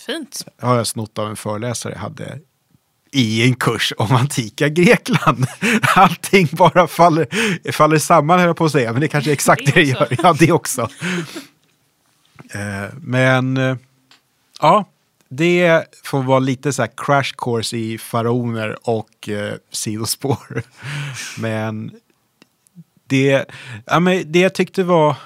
Fint. 0.08 0.46
Har 0.60 0.76
jag 0.76 0.86
snott 0.86 1.18
av 1.18 1.28
en 1.28 1.36
föreläsare 1.36 1.92
jag 1.92 2.00
hade 2.00 2.38
i 3.12 3.42
en 3.48 3.54
kurs 3.54 3.92
om 3.96 4.12
antika 4.12 4.68
Grekland. 4.68 5.46
Allting 5.94 6.48
bara 6.52 6.86
faller, 6.86 7.72
faller 7.72 7.98
samman, 7.98 8.38
höll 8.38 8.46
jag 8.46 8.56
på 8.56 8.64
att 8.64 8.72
säga, 8.72 8.92
men 8.92 9.00
det 9.00 9.06
är 9.06 9.08
kanske 9.08 9.30
är 9.30 9.32
exakt 9.32 9.66
det 9.66 9.72
Det 9.72 9.82
gör. 9.82 10.08
Ja, 10.22 10.36
det 10.38 10.52
också. 10.52 10.88
Eh, 12.50 12.94
Men 13.00 13.56
eh, 13.56 13.76
ja, 14.60 14.84
det 15.28 15.84
får 16.04 16.22
vara 16.22 16.38
lite 16.38 16.72
så 16.72 16.82
här 16.82 16.90
crash 16.96 17.32
course 17.36 17.76
i 17.76 17.98
faraoner 17.98 18.76
och 18.88 19.28
eh, 19.28 19.54
sidospår. 19.70 20.62
Men 21.38 21.90
det, 23.06 23.44
ja, 23.86 24.00
men 24.00 24.32
det 24.32 24.38
jag 24.38 24.54
tyckte 24.54 24.84
var 24.84 25.16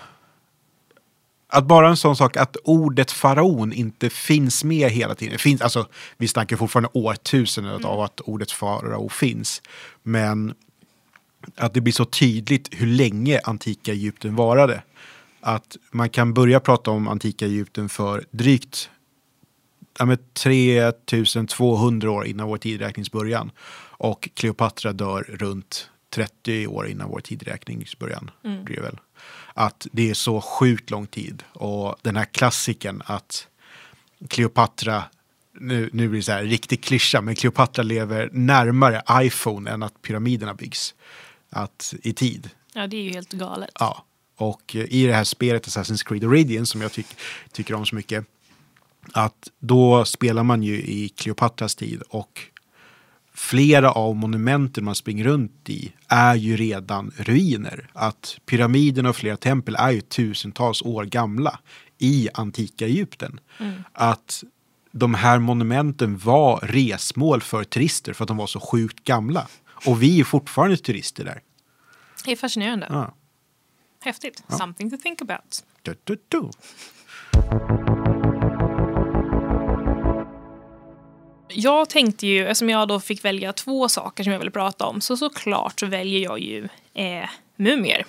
att 1.52 1.64
bara 1.64 1.88
en 1.88 1.96
sån 1.96 2.16
sak 2.16 2.36
att 2.36 2.56
ordet 2.64 3.10
faraon 3.10 3.72
inte 3.72 4.10
finns 4.10 4.64
med 4.64 4.90
hela 4.90 5.14
tiden. 5.14 5.38
Finns, 5.38 5.60
alltså, 5.62 5.86
vi 6.16 6.28
snackar 6.28 6.56
fortfarande 6.56 6.90
årtusenden 6.92 7.84
av 7.84 8.00
att 8.00 8.20
ordet 8.20 8.50
farao 8.50 9.08
finns. 9.08 9.62
Men 10.02 10.54
att 11.56 11.74
det 11.74 11.80
blir 11.80 11.92
så 11.92 12.04
tydligt 12.04 12.68
hur 12.72 12.86
länge 12.86 13.40
antika 13.44 13.92
Egypten 13.92 14.36
varade. 14.36 14.82
Att 15.40 15.76
man 15.90 16.08
kan 16.10 16.34
börja 16.34 16.60
prata 16.60 16.90
om 16.90 17.08
antika 17.08 17.46
Egypten 17.46 17.88
för 17.88 18.24
drygt 18.30 18.90
ja, 19.98 20.04
men 20.04 20.18
3200 20.34 22.10
år 22.10 22.26
innan 22.26 22.48
vår 22.48 22.58
tidräknings 22.58 23.12
början. 23.12 23.50
Och 23.84 24.28
Kleopatra 24.34 24.92
dör 24.92 25.22
runt 25.22 25.90
30 26.14 26.66
år 26.66 26.88
innan 26.88 27.08
vår 27.08 27.20
tidräknings 27.20 27.98
början. 27.98 28.30
Blir 28.64 28.76
det 28.76 28.82
väl. 28.82 28.98
Att 29.54 29.86
det 29.92 30.10
är 30.10 30.14
så 30.14 30.40
sjukt 30.40 30.90
lång 30.90 31.06
tid. 31.06 31.42
Och 31.52 31.96
den 32.02 32.16
här 32.16 32.24
klassiken 32.24 33.02
att 33.06 33.48
Kleopatra, 34.28 35.04
nu, 35.60 35.90
nu 35.92 36.08
blir 36.08 36.20
det 36.20 36.24
så 36.24 36.32
här 36.32 36.44
riktigt 36.44 36.84
klyscha, 36.84 37.20
men 37.20 37.34
Kleopatra 37.34 37.82
lever 37.82 38.30
närmare 38.32 39.02
iPhone 39.12 39.70
än 39.70 39.82
att 39.82 40.02
pyramiderna 40.02 40.54
byggs. 40.54 40.94
Att, 41.50 41.94
I 42.02 42.12
tid. 42.12 42.50
Ja, 42.72 42.86
det 42.86 42.96
är 42.96 43.02
ju 43.02 43.10
helt 43.10 43.32
galet. 43.32 43.70
Ja, 43.78 44.04
och 44.36 44.76
eh, 44.76 44.84
i 44.88 45.06
det 45.06 45.12
här 45.12 45.24
spelet 45.24 45.68
Assassin's 45.68 46.08
Creed 46.08 46.24
Origin 46.24 46.66
som 46.66 46.80
jag 46.80 46.92
tyck, 46.92 47.06
tycker 47.52 47.74
om 47.74 47.86
så 47.86 47.94
mycket. 47.94 48.24
Att 49.12 49.50
då 49.58 50.04
spelar 50.04 50.42
man 50.42 50.62
ju 50.62 50.74
i 50.74 51.08
Kleopatras 51.08 51.74
tid 51.74 52.02
och 52.08 52.40
flera 53.34 53.92
av 53.92 54.16
monumenten 54.16 54.84
man 54.84 54.94
springer 54.94 55.24
runt 55.24 55.68
i 55.68 55.92
är 56.08 56.34
ju 56.34 56.56
redan 56.56 57.12
ruiner. 57.16 57.90
Att 57.92 58.38
pyramiderna 58.46 59.08
och 59.08 59.16
flera 59.16 59.36
tempel 59.36 59.76
är 59.78 59.90
ju 59.90 60.00
tusentals 60.00 60.82
år 60.82 61.04
gamla 61.04 61.58
i 61.98 62.28
antika 62.34 62.86
Egypten. 62.86 63.40
Att 63.92 64.44
de 64.90 65.14
här 65.14 65.38
monumenten 65.38 66.18
var 66.18 66.60
resmål 66.62 67.40
för 67.40 67.64
turister 67.64 68.12
för 68.12 68.24
att 68.24 68.28
de 68.28 68.36
var 68.36 68.46
så 68.46 68.60
sjukt 68.60 69.04
gamla. 69.04 69.48
Och 69.86 70.02
vi 70.02 70.20
är 70.20 70.24
fortfarande 70.24 70.76
turister 70.76 71.24
där. 71.24 71.40
Det 72.24 72.32
är 72.32 72.36
fascinerande. 72.36 72.86
Ja. 72.90 73.14
Häftigt. 74.04 74.42
Something 74.48 74.90
to 74.90 74.96
think 74.96 75.22
about. 75.22 75.64
Du, 75.82 75.96
du, 76.04 76.16
du. 76.28 76.50
Jag 81.54 81.88
tänkte 81.90 82.26
ju, 82.26 82.42
eftersom 82.42 82.68
jag 82.70 82.88
då 82.88 83.00
fick 83.00 83.24
välja 83.24 83.52
två 83.52 83.88
saker 83.88 84.24
som 84.24 84.32
jag 84.32 84.40
ville 84.40 84.50
prata 84.50 84.86
om, 84.86 85.00
så 85.00 85.16
såklart 85.16 85.80
så 85.80 85.86
väljer 85.86 86.20
jag 86.20 86.40
ju 86.40 86.68
eh, 86.94 87.28
mumier. 87.56 88.04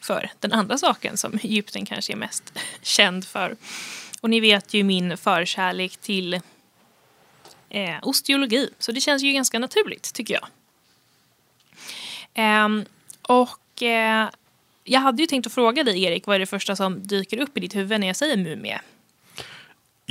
För 0.00 0.30
den 0.40 0.52
andra 0.52 0.78
saken 0.78 1.16
som 1.16 1.38
Egypten 1.42 1.86
kanske 1.86 2.12
är 2.12 2.16
mest 2.16 2.58
känd 2.82 3.24
för. 3.26 3.56
Och 4.20 4.30
ni 4.30 4.40
vet 4.40 4.74
ju 4.74 4.82
min 4.82 5.16
förkärlek 5.16 5.96
till 5.96 6.34
eh, 7.68 7.96
osteologi, 8.02 8.68
så 8.78 8.92
det 8.92 9.00
känns 9.00 9.22
ju 9.22 9.32
ganska 9.32 9.58
naturligt 9.58 10.14
tycker 10.14 10.34
jag. 10.34 10.46
Eh, 12.34 12.68
och 13.22 13.82
eh, 13.82 14.28
jag 14.84 15.00
hade 15.00 15.22
ju 15.22 15.26
tänkt 15.26 15.46
att 15.46 15.52
fråga 15.52 15.84
dig 15.84 16.02
Erik, 16.02 16.26
vad 16.26 16.36
är 16.36 16.40
det 16.40 16.46
första 16.46 16.76
som 16.76 17.06
dyker 17.06 17.40
upp 17.40 17.56
i 17.56 17.60
ditt 17.60 17.74
huvud 17.74 18.00
när 18.00 18.06
jag 18.06 18.16
säger 18.16 18.36
mumie? 18.36 18.80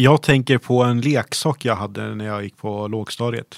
Jag 0.01 0.21
tänker 0.21 0.57
på 0.57 0.83
en 0.83 1.01
leksak 1.01 1.65
jag 1.65 1.75
hade 1.75 2.15
när 2.15 2.25
jag 2.25 2.43
gick 2.43 2.57
på 2.57 2.87
lågstadiet. 2.87 3.55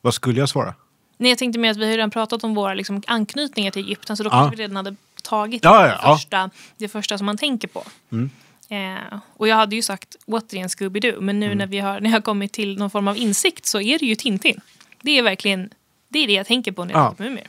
Vad 0.00 0.14
skulle 0.14 0.40
jag 0.40 0.48
svara? 0.48 0.74
Nej, 1.16 1.30
jag 1.30 1.38
tänkte 1.38 1.58
med 1.58 1.70
att 1.70 1.76
vi 1.76 1.84
har 1.84 1.90
redan 1.90 2.10
pratat 2.10 2.44
om 2.44 2.54
våra 2.54 2.74
liksom, 2.74 3.02
anknytningar 3.06 3.70
till 3.70 3.84
Egypten 3.84 4.16
så 4.16 4.22
då 4.22 4.30
kanske 4.30 4.56
vi 4.56 4.62
redan 4.62 4.76
hade 4.76 4.96
tagit 5.22 5.64
Ja, 5.64 5.82
det, 5.82 5.98
ja. 6.02 6.16
första, 6.16 6.50
det 6.76 6.88
första 6.88 7.18
som 7.18 7.26
man 7.26 7.36
tänker 7.38 7.68
på. 7.68 7.84
Mm. 8.12 8.30
Eh, 8.68 9.18
och 9.36 9.48
jag 9.48 9.56
hade 9.56 9.76
ju 9.76 9.82
sagt 9.82 10.16
återigen 10.26 10.68
Scooby-Doo 10.68 11.20
men 11.20 11.40
nu 11.40 11.46
Mm. 11.46 11.58
när 11.58 11.66
vi 11.66 11.78
har, 11.78 12.00
när 12.00 12.10
jag 12.10 12.16
har 12.16 12.20
kommit 12.20 12.52
till 12.52 12.78
någon 12.78 12.90
form 12.90 13.08
av 13.08 13.16
insikt 13.16 13.66
så 13.66 13.80
är 13.80 13.98
det 13.98 14.06
ju 14.06 14.14
Tintin. 14.14 14.60
Det 15.02 15.18
är 15.18 15.22
verkligen 15.22 15.70
det, 16.08 16.18
är 16.18 16.26
det 16.26 16.32
jag 16.32 16.46
tänker 16.46 16.72
på 16.72 16.84
när 16.84 16.92
jag 16.94 17.00
Ja. 17.00 17.06
tänker 17.08 17.16
på 17.24 17.28
mumier. 17.28 17.46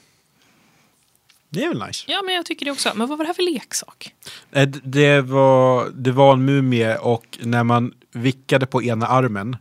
Det 1.50 1.64
är 1.64 1.68
väl 1.70 1.88
nice. 1.88 2.06
Ja, 2.08 2.22
men 2.26 2.36
jag 2.36 2.46
tycker 2.46 2.66
det 2.66 2.72
också. 2.72 2.92
Men 2.96 3.08
vad 3.08 3.18
var 3.18 3.26
det 3.26 3.28
här 3.30 3.34
för 3.34 3.44
leksak? 3.54 4.14
Eh, 4.52 4.68
Det 4.68 5.22
var, 5.22 5.90
det 5.94 6.12
var 6.12 6.34
en 6.34 6.46
mumie 6.46 6.98
och 6.98 7.38
när 7.42 7.64
man 7.64 7.94
vickade 8.12 8.66
på 8.66 8.84
ena 8.84 9.08
armen 9.08 9.58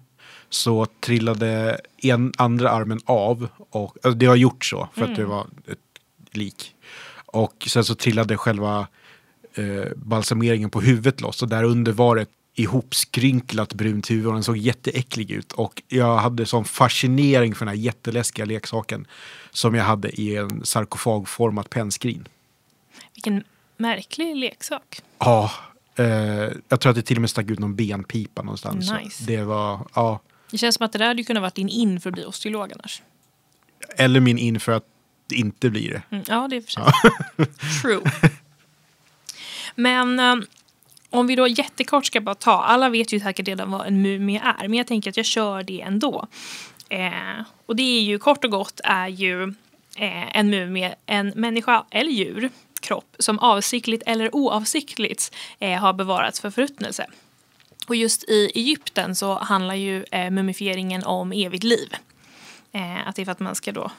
så 0.49 0.87
trillade 0.87 1.81
en 1.97 2.33
andra 2.37 2.71
armen 2.71 3.01
av. 3.05 3.49
Och, 3.71 3.97
alltså 4.03 4.19
det 4.19 4.27
har 4.27 4.37
gjort 4.37 4.65
så 4.65 4.89
för 4.95 5.05
att 5.05 5.17
det 5.17 5.25
var 5.25 5.47
ett 5.67 5.79
lik. 6.31 6.75
Och 7.27 7.67
sen 7.69 7.85
så 7.85 7.95
trillade 7.95 8.37
själva 8.37 8.87
eh, 9.55 9.93
balsameringen 9.97 10.71
på 10.71 10.81
huvudet 10.81 11.21
loss 11.21 11.43
och 11.43 11.49
där 11.49 11.65
under 11.65 11.93
var 11.93 12.17
det 12.17 12.23
ett 12.23 12.31
ihopskrynklat 12.55 13.75
brunt 13.75 14.11
huvud 14.11 14.27
och 14.27 14.33
den 14.33 14.45
såg 14.45 14.57
jätteäcklig 14.57 15.31
ut. 15.31 15.53
Och 15.53 15.83
jag 15.89 16.17
hade 16.17 16.47
sån 16.47 16.65
fascinering 16.65 17.55
för 17.55 17.65
den 17.67 17.75
här 17.75 17.83
jätteläskiga 17.83 18.45
leksaken 18.45 19.07
som 19.51 19.75
jag 19.75 19.85
hade 19.85 20.21
i 20.21 20.37
en 20.37 20.65
sarkofagformat 20.65 21.71
pennskrin. 21.71 22.29
Vilken 23.15 23.45
märklig 23.77 24.37
leksak. 24.37 25.03
Ja, 25.19 25.51
eh, 25.99 26.53
jag 26.69 26.81
tror 26.81 26.91
att 26.91 26.97
det 26.97 27.03
till 27.03 27.17
och 27.17 27.21
med 27.21 27.31
stack 27.31 27.51
ut 27.51 27.59
någon 27.59 27.77
benpipa 27.77 28.43
någonstans. 28.43 28.93
Nice. 29.03 29.25
Det 29.27 29.43
var, 29.43 29.87
ja. 29.95 30.21
Det 30.51 30.59
känns 30.59 30.75
som 30.75 30.85
att 30.85 30.93
det 30.93 30.99
där 30.99 31.07
hade 31.07 31.23
kunnat 31.23 31.43
varit 31.43 31.55
din 31.55 31.69
in 31.69 32.01
för 32.01 32.11
att 32.11 32.15
bli 32.15 32.25
osteolog 32.25 32.73
annars. 32.73 33.03
Eller 33.97 34.21
min 34.21 34.39
in 34.39 34.61
för 34.61 34.73
att 34.73 34.85
det 35.27 35.37
inte 35.37 35.71
blir 35.71 35.91
det. 35.91 36.03
Mm, 36.11 36.25
ja, 36.29 36.49
det 36.49 36.57
är 36.57 36.61
för 36.61 36.71
sig. 36.71 36.83
True. 37.83 38.31
Men 39.75 40.21
um, 40.21 40.47
om 41.11 41.27
vi 41.27 41.37
då 41.37 41.49
jättekort 41.49 42.07
ska 42.07 42.21
bara 42.21 42.35
ta, 42.35 42.63
alla 42.63 42.89
vet 42.89 43.13
ju 43.13 43.21
säkert 43.21 43.49
redan 43.49 43.71
vad 43.71 43.87
en 43.87 44.03
mumie 44.03 44.41
är, 44.61 44.69
men 44.69 44.75
jag 44.75 44.87
tänker 44.87 45.11
att 45.11 45.17
jag 45.17 45.27
kör 45.27 45.63
det 45.63 45.81
ändå. 45.81 46.27
Eh, 46.89 47.45
och 47.67 47.77
det 47.77 47.99
är 47.99 48.03
ju 48.03 48.19
kort 48.19 48.45
och 48.45 48.51
gott 48.51 48.81
är 48.85 49.09
ju 49.09 49.43
eh, 49.97 50.37
en 50.37 50.51
mumie 50.51 50.95
en 51.07 51.29
människa 51.29 51.85
eller 51.91 52.11
djur 52.11 52.51
kropp 52.89 53.17
som 53.19 53.39
avsiktligt 53.39 54.03
eller 54.07 54.35
oavsiktligt 54.35 55.35
eh, 55.59 55.79
har 55.81 55.93
bevarats 55.93 56.41
för 56.41 56.51
förruttnelse. 56.51 57.07
Och 57.87 57.97
just 57.97 58.25
i 58.25 58.51
Egypten 58.55 59.15
så 59.15 59.39
handlar 59.39 59.75
ju 59.75 60.05
eh, 60.11 60.31
mumifieringen 60.31 61.05
om 61.05 61.33
evigt 61.33 61.65
liv. 61.65 61.95
Eh, 62.73 63.09
att 63.09 63.17
det 63.17 63.23
är 63.23 63.25
för 63.25 63.33
att 63.33 63.41
man 63.41 63.55
ska 63.55 63.73
då 63.73 63.91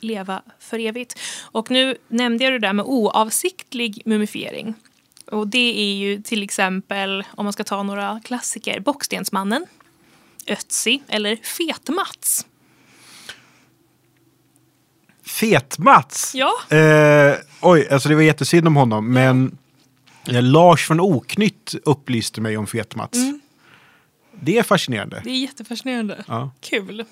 leva 0.00 0.42
för 0.58 0.78
evigt. 0.78 1.20
Och 1.42 1.70
nu 1.70 1.96
nämnde 2.08 2.44
jag 2.44 2.52
det 2.52 2.58
där 2.58 2.72
med 2.72 2.84
oavsiktlig 2.84 4.02
mumifiering. 4.04 4.74
Och 5.26 5.48
det 5.48 5.80
är 5.80 5.94
ju 5.94 6.22
till 6.22 6.42
exempel, 6.42 7.24
om 7.30 7.44
man 7.44 7.52
ska 7.52 7.64
ta 7.64 7.82
några 7.82 8.20
klassiker, 8.24 8.80
Bockstensmannen, 8.80 9.66
Ötzi 10.46 11.02
eller 11.08 11.36
Fet-Mats. 11.36 12.46
Fet-Mats! 15.26 16.32
Ja. 16.34 16.76
Eh, 16.76 17.34
oj, 17.60 17.88
alltså 17.90 18.08
det 18.08 18.14
var 18.14 18.22
jättesynd 18.22 18.66
om 18.66 18.76
honom, 18.76 19.12
men 19.12 19.58
eh, 20.28 20.42
Lars 20.42 20.86
från 20.86 21.00
Oknytt 21.00 21.74
upplyste 21.84 22.40
mig 22.40 22.56
om 22.56 22.66
Fet-Mats. 22.66 23.16
Mm. 23.16 23.40
Det 24.40 24.58
är 24.58 24.62
fascinerande. 24.62 25.20
Det 25.24 25.30
är 25.30 25.34
jättefascinerande. 25.40 26.24
Ja. 26.28 26.50
Kul. 26.60 27.04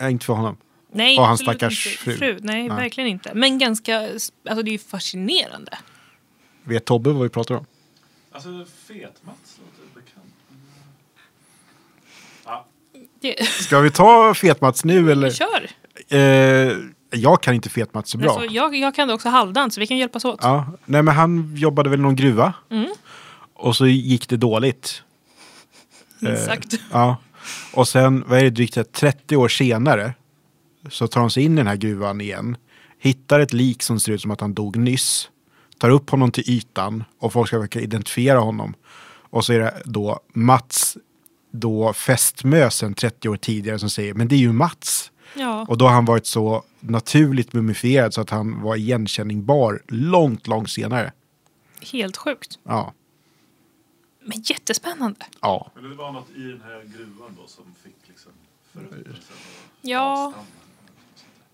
Eh, 0.00 0.10
inte 0.10 0.26
för 0.26 0.32
honom. 0.32 0.56
Nej, 0.92 1.18
Och 1.18 1.26
hans 1.26 1.40
stackars 1.40 1.86
inte. 1.86 2.18
fru. 2.18 2.38
Nej, 2.42 2.68
Nej. 2.68 2.76
verkligen 2.76 3.10
inte. 3.10 3.34
Men 3.34 3.58
ganska, 3.58 3.98
alltså 4.00 4.32
det 4.62 4.70
är 4.70 4.72
ju 4.72 4.78
fascinerande. 4.78 5.78
Vet 6.64 6.84
Tobbe 6.84 7.10
vad 7.12 7.22
vi 7.22 7.28
pratar 7.28 7.54
om? 7.54 7.66
Alltså, 8.32 8.48
Fet-Mats 8.88 9.58
låter 9.58 9.94
bekant. 9.94 10.34
Ja, 12.44 12.66
Det, 13.20 13.44
Ska 13.48 13.80
vi 13.80 13.90
ta 13.90 14.34
Fet-Mats 14.34 14.84
nu 14.84 15.12
eller? 15.12 15.30
kör! 15.30 15.70
Eh, 16.16 16.76
jag 17.10 17.42
kan 17.42 17.54
inte 17.54 17.68
Fet-Mats 17.68 18.10
så 18.10 18.18
bra. 18.18 18.30
Alltså, 18.30 18.46
jag, 18.46 18.76
jag 18.76 18.94
kan 18.94 19.08
det 19.08 19.14
också 19.14 19.28
halvdant, 19.28 19.74
så 19.74 19.80
vi 19.80 19.86
kan 19.86 19.96
hjälpas 19.96 20.24
åt. 20.24 20.38
Ja, 20.42 20.66
nej 20.84 21.02
men 21.02 21.14
han 21.14 21.56
jobbade 21.56 21.90
väl 21.90 21.98
i 21.98 22.02
någon 22.02 22.16
gruva. 22.16 22.54
Mm. 22.70 22.88
Och 23.54 23.76
så 23.76 23.86
gick 23.86 24.28
det 24.28 24.36
dåligt. 24.36 25.02
Eh, 26.26 26.36
sagt. 26.36 26.74
Ja. 26.92 27.16
Och 27.74 27.88
sen, 27.88 28.24
vad 28.26 28.38
är 28.38 28.42
det, 28.42 28.50
drygt 28.50 28.74
så 28.74 28.80
här 28.80 28.84
30 28.84 29.36
år 29.36 29.48
senare 29.48 30.14
så 30.88 31.06
tar 31.06 31.20
de 31.20 31.30
sig 31.30 31.42
in 31.42 31.52
i 31.52 31.56
den 31.56 31.66
här 31.66 31.76
gruvan 31.76 32.20
igen. 32.20 32.56
Hittar 32.98 33.40
ett 33.40 33.52
lik 33.52 33.82
som 33.82 34.00
ser 34.00 34.12
ut 34.12 34.20
som 34.20 34.30
att 34.30 34.40
han 34.40 34.54
dog 34.54 34.76
nyss. 34.76 35.30
Tar 35.78 35.90
upp 35.90 36.10
honom 36.10 36.30
till 36.30 36.50
ytan 36.50 37.04
och 37.18 37.32
folk 37.32 37.48
ska 37.48 37.58
försöka 37.58 37.80
identifiera 37.80 38.38
honom. 38.38 38.74
Och 39.30 39.44
så 39.44 39.52
är 39.52 39.58
det 39.58 39.82
då 39.84 40.20
Mats, 40.32 40.96
då 41.52 41.92
fästmösen 41.92 42.94
30 42.94 43.28
år 43.28 43.36
tidigare 43.36 43.78
som 43.78 43.90
säger 43.90 44.14
men 44.14 44.28
det 44.28 44.34
är 44.34 44.38
ju 44.38 44.52
Mats. 44.52 45.10
Ja. 45.34 45.64
Och 45.68 45.78
då 45.78 45.84
har 45.84 45.92
han 45.92 46.04
varit 46.04 46.26
så 46.26 46.62
naturligt 46.80 47.52
mumifierad 47.52 48.14
så 48.14 48.20
att 48.20 48.30
han 48.30 48.62
var 48.62 48.76
igenkänningbar 48.76 49.82
långt, 49.88 50.46
långt 50.46 50.70
senare. 50.70 51.12
Helt 51.92 52.16
sjukt. 52.16 52.58
Ja. 52.64 52.92
Men 54.22 54.42
jättespännande. 54.42 55.26
Ja. 55.40 55.70
men 55.74 55.90
det 55.90 55.96
var 55.96 56.12
något 56.12 56.30
i 56.36 56.42
den 56.42 56.60
här 56.64 56.82
gruvan 56.96 57.36
då 57.42 57.46
som 57.46 57.64
fick 57.84 57.94
liksom 58.08 58.32
förruttnelsen 58.72 59.12
och 59.14 59.78
Ja. 59.82 60.32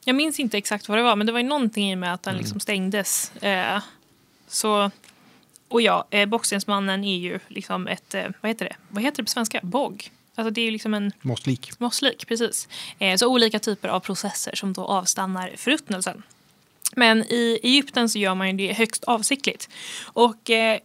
Jag 0.05 0.17
minns 0.17 0.41
inte 0.41 0.59
exakt 0.59 0.89
vad 0.89 0.99
det 0.99 1.03
var, 1.03 1.17
men 1.17 1.27
det 1.27 1.33
var 1.33 1.41
ju 1.41 1.47
någonting 1.47 1.91
i 1.93 1.97
med 1.97 2.15
att 2.15 2.23
den 2.23 2.33
Mm. 2.35 2.43
liksom 2.43 2.61
stängdes. 2.61 3.37
Eh, 3.37 3.83
så, 4.49 4.91
och 5.69 5.81
ja, 5.81 6.07
eh, 6.11 6.27
Bockstensmannen 6.29 7.05
är 7.05 7.17
ju 7.17 7.39
liksom 7.49 7.87
ett, 7.87 8.15
eh, 8.15 8.25
vad 8.41 8.51
heter 8.51 8.65
det? 8.65 8.77
Vad 8.89 9.03
heter 9.03 9.17
det 9.17 9.25
på 9.25 9.31
svenska? 9.31 9.61
Bogg? 9.63 10.11
Alltså 10.39 10.51
det 10.51 10.61
är 10.61 10.65
ju 10.65 10.71
liksom 10.71 10.95
en 10.95 11.13
Mosslik. 11.23 11.81
mosslik, 11.81 12.27
precis. 12.29 12.69
Eh, 12.99 13.17
så 13.17 13.27
olika 13.29 13.59
typer 13.59 13.89
av 13.89 14.01
processer 14.01 14.55
som 14.55 14.73
då 14.73 14.85
avstannar 14.85 15.53
förruttnelsen. 15.57 16.23
Men 16.97 17.23
i 17.23 17.61
Egypten 17.63 18.09
så 18.09 18.19
gör 18.19 18.35
man 18.35 18.57
det 18.57 18.73
högst 18.73 19.05
avsiktligt. 19.05 19.69
Och 20.05 20.51
eh, 20.51 20.79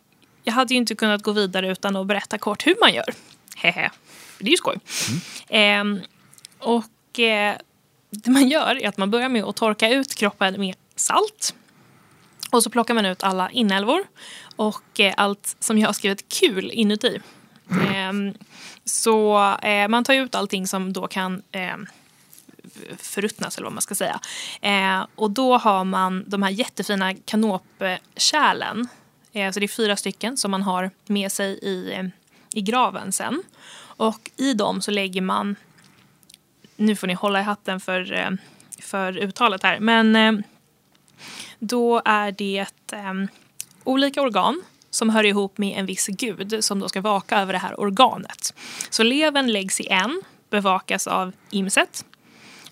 jag 0.43 0.53
hade 0.53 0.73
ju 0.73 0.77
inte 0.77 0.95
kunnat 0.95 1.23
gå 1.23 1.31
vidare 1.31 1.71
utan 1.71 1.95
att 1.95 2.07
berätta 2.07 2.37
kort 2.37 2.67
hur 2.67 2.75
man 2.81 2.93
gör. 2.93 3.13
Hehe. 3.55 3.89
Det 4.39 4.45
är 4.45 4.51
ju 4.51 4.57
skoj. 4.57 4.77
Ehm, 5.49 5.99
och 6.59 7.19
eh, 7.19 7.55
det 8.09 8.31
man 8.31 8.49
gör 8.49 8.83
är 8.83 8.87
att 8.87 8.97
man 8.97 9.11
börjar 9.11 9.29
med 9.29 9.43
att 9.43 9.55
torka 9.55 9.89
ut 9.89 10.15
kroppen 10.15 10.59
med 10.59 10.75
salt. 10.95 11.55
Och 12.51 12.63
så 12.63 12.69
plockar 12.69 12.93
man 12.93 13.05
ut 13.05 13.23
alla 13.23 13.49
inälvor 13.51 14.03
och 14.55 14.99
eh, 14.99 15.13
allt 15.17 15.55
som 15.59 15.77
jag 15.77 15.87
har 15.87 15.93
skrivit 15.93 16.29
kul 16.29 16.71
inuti. 16.71 17.19
Ehm, 17.71 18.33
så 18.85 19.37
eh, 19.61 19.87
man 19.87 20.03
tar 20.03 20.13
ut 20.13 20.35
allting 20.35 20.67
som 20.67 20.93
då 20.93 21.07
kan 21.07 21.41
eh, 21.51 21.77
förruttnas 22.97 23.57
eller 23.57 23.65
vad 23.65 23.73
man 23.73 23.81
ska 23.81 23.95
säga. 23.95 24.19
Eh, 24.61 25.05
och 25.15 25.31
då 25.31 25.57
har 25.57 25.83
man 25.83 26.23
de 26.27 26.43
här 26.43 26.49
jättefina 26.49 27.13
kanopkärlen. 27.15 28.87
Eh, 29.33 29.51
så 29.51 29.59
det 29.59 29.65
är 29.65 29.67
fyra 29.67 29.95
stycken 29.95 30.37
som 30.37 30.51
man 30.51 30.61
har 30.61 30.91
med 31.05 31.31
sig 31.31 31.59
i, 31.61 32.11
i 32.53 32.61
graven 32.61 33.11
sen. 33.11 33.43
Och 34.01 34.31
i 34.37 34.53
dem 34.53 34.81
så 34.81 34.91
lägger 34.91 35.21
man, 35.21 35.55
nu 36.75 36.95
får 36.95 37.07
ni 37.07 37.13
hålla 37.13 37.39
i 37.39 37.43
hatten 37.43 37.79
för, 37.79 38.13
eh, 38.13 38.29
för 38.79 39.17
uttalet 39.17 39.63
här, 39.63 39.79
men 39.79 40.15
eh, 40.15 40.33
då 41.59 42.01
är 42.05 42.31
det 42.31 42.65
eh, 42.91 43.13
olika 43.83 44.21
organ 44.21 44.63
som 44.91 45.09
hör 45.09 45.23
ihop 45.23 45.57
med 45.57 45.79
en 45.79 45.85
viss 45.85 46.07
gud 46.07 46.63
som 46.63 46.79
då 46.79 46.89
ska 46.89 47.01
vaka 47.01 47.41
över 47.41 47.53
det 47.53 47.59
här 47.59 47.79
organet. 47.79 48.53
Så 48.89 49.03
levern 49.03 49.47
läggs 49.47 49.79
i 49.79 49.87
en, 49.87 50.21
bevakas 50.49 51.07
av 51.07 51.33
Imset. 51.49 52.05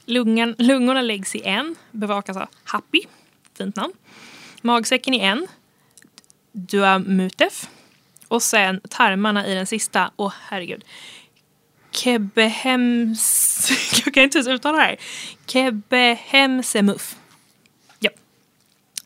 Lungan, 0.06 0.56
lungorna 0.58 1.02
läggs 1.02 1.36
i 1.36 1.42
en, 1.44 1.76
bevakas 1.92 2.38
av 2.38 2.48
Happy, 2.64 3.02
fint 3.58 3.76
namn. 3.76 3.94
Magsäcken 4.62 5.14
i 5.14 5.20
en, 5.20 5.48
Duamutef. 6.52 7.70
Och 8.28 8.44
sen 8.44 8.82
tarmarna 8.90 9.48
i 9.48 9.56
den 9.56 9.66
sista, 9.66 10.12
åh 10.16 10.34
herregud. 10.42 10.86
Kebehems... 11.92 13.72
Jag 14.06 14.14
kan 14.14 14.24
inte 14.24 14.38
ens 14.38 14.48
uttala 14.48 14.78
det 14.78 14.84
här. 14.84 14.98
Kebehemsemuf. 15.46 17.16
Ja, 18.00 18.10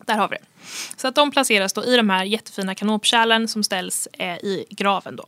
där 0.06 0.18
har 0.18 0.28
vi 0.30 0.36
det. 0.36 0.53
Så 0.96 1.08
att 1.08 1.16
de 1.16 1.32
placeras 1.32 1.74
då 1.74 1.86
i 1.86 1.98
de 1.98 2.10
här 2.10 2.24
jättefina 2.24 2.76
kanopkärlen 2.76 3.48
som 3.48 3.64
ställs 3.64 4.08
eh, 4.14 4.36
i 4.36 4.66
graven 4.70 5.16
då. 5.16 5.26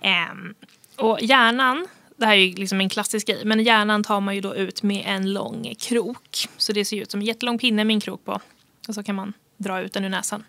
Eh, 0.00 0.34
och 0.96 1.18
hjärnan, 1.20 1.86
det 2.16 2.26
här 2.26 2.32
är 2.32 2.36
ju 2.36 2.54
liksom 2.54 2.80
en 2.80 2.88
klassisk 2.88 3.26
grej, 3.26 3.42
men 3.44 3.62
hjärnan 3.62 4.04
tar 4.04 4.20
man 4.20 4.34
ju 4.34 4.40
då 4.40 4.54
ut 4.54 4.82
med 4.82 5.02
en 5.06 5.32
lång 5.32 5.74
krok. 5.78 6.48
Så 6.56 6.72
det 6.72 6.84
ser 6.84 6.96
ut 6.96 7.10
som 7.10 7.20
en 7.20 7.26
jättelång 7.26 7.58
pinne 7.58 7.84
med 7.84 7.94
en 7.94 8.00
krok 8.00 8.24
på. 8.24 8.40
Och 8.88 8.94
så 8.94 9.02
kan 9.02 9.14
man 9.14 9.32
dra 9.56 9.80
ut 9.80 9.92
den 9.92 10.04
ur 10.04 10.08
näsan. 10.08 10.44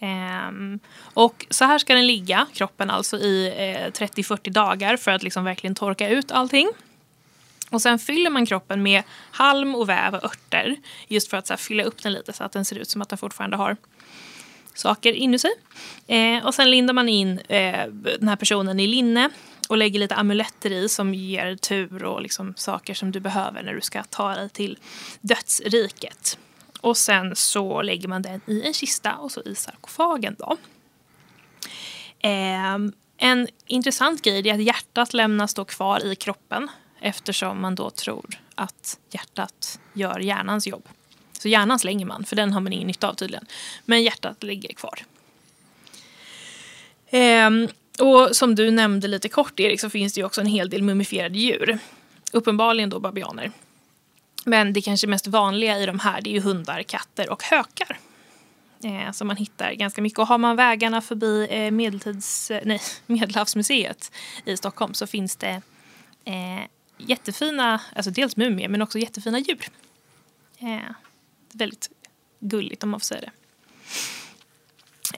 Ehm, 0.00 0.78
och 1.00 1.46
så 1.50 1.64
här 1.64 1.78
ska 1.78 1.94
den 1.94 2.06
ligga, 2.06 2.46
kroppen 2.52 2.90
alltså, 2.90 3.16
i 3.16 3.46
eh, 3.46 3.90
30-40 3.90 4.50
dagar 4.50 4.96
för 4.96 5.10
att 5.10 5.22
liksom 5.22 5.44
verkligen 5.44 5.74
torka 5.74 6.08
ut 6.08 6.32
allting. 6.32 6.70
Och 7.70 7.82
sen 7.82 7.98
fyller 7.98 8.30
man 8.30 8.46
kroppen 8.46 8.82
med 8.82 9.02
halm 9.30 9.74
och 9.74 9.88
väv 9.88 10.14
och 10.14 10.24
örter 10.24 10.76
just 11.08 11.30
för 11.30 11.36
att 11.36 11.46
så 11.46 11.52
här, 11.52 11.58
fylla 11.58 11.82
upp 11.82 12.02
den 12.02 12.12
lite 12.12 12.32
så 12.32 12.44
att 12.44 12.52
den 12.52 12.64
ser 12.64 12.78
ut 12.78 12.88
som 12.88 13.02
att 13.02 13.08
den 13.08 13.18
fortfarande 13.18 13.56
har 13.56 13.76
saker 14.74 15.12
inuti. 15.12 15.48
Eh, 16.06 16.46
och 16.46 16.54
sen 16.54 16.70
lindar 16.70 16.94
man 16.94 17.08
in 17.08 17.38
eh, 17.38 17.86
den 17.88 18.28
här 18.28 18.36
personen 18.36 18.80
i 18.80 18.86
linne 18.86 19.30
och 19.68 19.76
lägger 19.76 20.00
lite 20.00 20.14
amuletter 20.14 20.72
i 20.72 20.88
som 20.88 21.14
ger 21.14 21.56
tur 21.56 22.04
och 22.04 22.22
liksom 22.22 22.54
saker 22.56 22.94
som 22.94 23.12
du 23.12 23.20
behöver 23.20 23.62
när 23.62 23.74
du 23.74 23.80
ska 23.80 24.02
ta 24.02 24.34
dig 24.34 24.48
till 24.48 24.78
dödsriket. 25.20 26.38
Och 26.80 26.96
sen 26.96 27.36
så 27.36 27.82
lägger 27.82 28.08
man 28.08 28.22
den 28.22 28.40
i 28.46 28.62
en 28.66 28.74
kista 28.74 29.14
och 29.14 29.32
så 29.32 29.42
i 29.42 29.54
sarkofagen 29.54 30.36
då. 30.38 30.56
Eh, 32.18 32.78
en 33.16 33.48
intressant 33.66 34.22
grej 34.22 34.48
är 34.48 34.54
att 34.54 34.62
hjärtat 34.62 35.14
lämnas 35.14 35.54
då 35.54 35.64
kvar 35.64 36.06
i 36.06 36.16
kroppen 36.16 36.68
eftersom 37.00 37.60
man 37.60 37.74
då 37.74 37.90
tror 37.90 38.38
att 38.54 38.98
hjärtat 39.10 39.80
gör 39.92 40.20
hjärnans 40.20 40.66
jobb. 40.66 40.88
Så 41.32 41.48
hjärnan 41.48 41.78
slänger 41.78 42.06
man, 42.06 42.24
för 42.24 42.36
den 42.36 42.52
har 42.52 42.60
man 42.60 42.72
ingen 42.72 42.86
nytta 42.86 43.08
av 43.08 43.14
tydligen. 43.14 43.46
Men 43.84 44.02
hjärtat 44.02 44.42
ligger 44.42 44.74
kvar. 44.74 45.04
Ehm, 47.10 47.68
och 47.98 48.36
som 48.36 48.54
du 48.54 48.70
nämnde 48.70 49.08
lite 49.08 49.28
kort 49.28 49.60
Erik 49.60 49.80
så 49.80 49.90
finns 49.90 50.12
det 50.12 50.20
ju 50.20 50.24
också 50.24 50.40
en 50.40 50.46
hel 50.46 50.70
del 50.70 50.82
mumifierade 50.82 51.38
djur. 51.38 51.78
Uppenbarligen 52.32 52.90
då 52.90 53.00
babianer. 53.00 53.52
Men 54.44 54.72
det 54.72 54.82
kanske 54.82 55.06
mest 55.06 55.26
vanliga 55.26 55.78
i 55.78 55.86
de 55.86 55.98
här 55.98 56.20
det 56.20 56.30
är 56.30 56.34
ju 56.34 56.40
hundar, 56.40 56.82
katter 56.82 57.30
och 57.30 57.42
hökar. 57.42 57.98
Eh, 58.84 59.12
som 59.12 59.26
man 59.26 59.36
hittar 59.36 59.72
ganska 59.72 60.02
mycket. 60.02 60.18
Och 60.18 60.26
har 60.26 60.38
man 60.38 60.56
vägarna 60.56 61.00
förbi 61.00 61.46
eh, 61.50 61.70
medeltids, 61.70 62.50
eh, 62.50 62.60
nej, 62.64 62.80
Medelhavsmuseet 63.06 64.12
i 64.44 64.56
Stockholm 64.56 64.94
så 64.94 65.06
finns 65.06 65.36
det 65.36 65.62
eh, 66.24 66.64
jättefina, 67.06 67.80
alltså 67.96 68.10
dels 68.10 68.36
mumier 68.36 68.68
men 68.68 68.82
också 68.82 68.98
jättefina 68.98 69.38
djur. 69.38 69.68
Eh, 70.58 70.78
väldigt 71.52 71.90
gulligt 72.40 72.84
om 72.84 72.90
man 72.90 73.00
får 73.00 73.04
säga 73.04 73.20
det. 73.20 73.30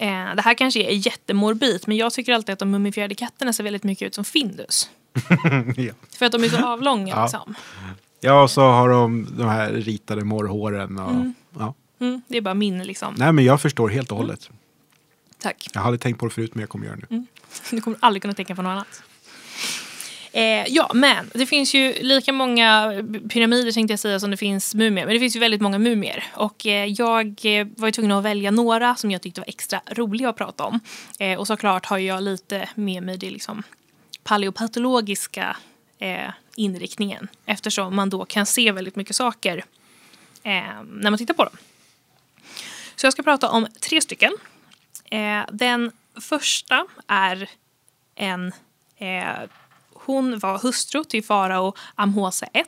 Eh, 0.04 0.34
det 0.34 0.42
här 0.42 0.54
kanske 0.54 0.82
är 0.82 1.06
jättemorbid 1.06 1.84
men 1.86 1.96
jag 1.96 2.12
tycker 2.12 2.32
alltid 2.32 2.52
att 2.52 2.58
de 2.58 2.70
mumifierade 2.70 3.14
katterna 3.14 3.52
ser 3.52 3.64
väldigt 3.64 3.84
mycket 3.84 4.06
ut 4.06 4.14
som 4.14 4.24
Findus. 4.24 4.90
ja. 5.76 5.92
För 6.10 6.26
att 6.26 6.32
de 6.32 6.44
är 6.44 6.48
så 6.48 6.66
avlånga. 6.66 7.14
Ja. 7.14 7.22
Liksom. 7.22 7.54
ja, 8.20 8.42
och 8.42 8.50
så 8.50 8.60
har 8.60 8.88
de 8.88 9.28
de 9.38 9.48
här 9.48 9.72
ritade 9.72 10.24
morrhåren. 10.24 10.98
Och, 10.98 11.26
ja. 11.58 11.74
Mm, 11.98 12.22
det 12.28 12.36
är 12.36 12.40
bara 12.40 12.54
min 12.54 12.82
liksom. 12.82 13.14
Nej, 13.18 13.32
men 13.32 13.44
jag 13.44 13.60
förstår 13.60 13.88
helt 13.88 14.10
och 14.10 14.16
hållet. 14.16 14.50
Tack. 15.38 15.68
Jag 15.74 15.80
hade 15.80 15.98
tänkt 15.98 16.18
på 16.18 16.26
det 16.26 16.32
förut, 16.32 16.54
men 16.54 16.60
jag 16.60 16.68
kommer 16.68 16.86
göra 16.86 16.96
det 16.96 17.06
nu. 17.08 17.26
Du 17.70 17.80
kommer 17.80 17.98
aldrig 18.00 18.22
kunna 18.22 18.34
tänka 18.34 18.56
på 18.56 18.62
något 18.62 18.70
annat. 18.70 19.02
Eh, 20.32 20.64
ja, 20.68 20.90
men 20.94 21.30
det 21.34 21.46
finns 21.46 21.74
ju 21.74 21.92
lika 21.92 22.32
många 22.32 22.94
pyramider 23.28 23.72
tänkte 23.72 23.92
jag 23.92 24.00
säga 24.00 24.20
som 24.20 24.30
det 24.30 24.36
finns 24.36 24.74
mumier. 24.74 25.06
Men 25.06 25.14
det 25.14 25.20
finns 25.20 25.36
ju 25.36 25.40
väldigt 25.40 25.60
många 25.60 25.78
mumier. 25.78 26.24
Och 26.34 26.66
eh, 26.66 26.84
jag 26.86 27.40
eh, 27.42 27.66
var 27.76 27.88
ju 27.88 27.92
tvungen 27.92 28.12
att 28.12 28.24
välja 28.24 28.50
några 28.50 28.96
som 28.96 29.10
jag 29.10 29.22
tyckte 29.22 29.40
var 29.40 29.48
extra 29.48 29.80
roliga 29.90 30.28
att 30.28 30.36
prata 30.36 30.64
om. 30.64 30.80
Eh, 31.18 31.38
och 31.38 31.46
såklart 31.46 31.86
har 31.86 31.98
jag 31.98 32.22
lite 32.22 32.68
med 32.74 33.02
mig 33.02 33.16
det 33.16 33.30
liksom 33.30 33.62
paleopatologiska 34.22 35.56
eh, 35.98 36.30
inriktningen. 36.56 37.28
Eftersom 37.46 37.96
man 37.96 38.10
då 38.10 38.24
kan 38.24 38.46
se 38.46 38.72
väldigt 38.72 38.96
mycket 38.96 39.16
saker 39.16 39.64
eh, 40.42 40.82
när 40.86 41.10
man 41.10 41.18
tittar 41.18 41.34
på 41.34 41.44
dem. 41.44 41.56
Så 42.96 43.06
jag 43.06 43.12
ska 43.12 43.22
prata 43.22 43.48
om 43.48 43.66
tre 43.80 44.00
stycken. 44.00 44.32
Eh, 45.10 45.44
den 45.52 45.92
första 46.20 46.86
är 47.06 47.50
en... 48.14 48.52
Eh, 48.96 49.48
hon 50.04 50.38
var 50.38 50.58
hustru 50.58 51.04
till 51.04 51.24
farao 51.24 51.74
Amhose 51.94 52.48
I. 52.54 52.62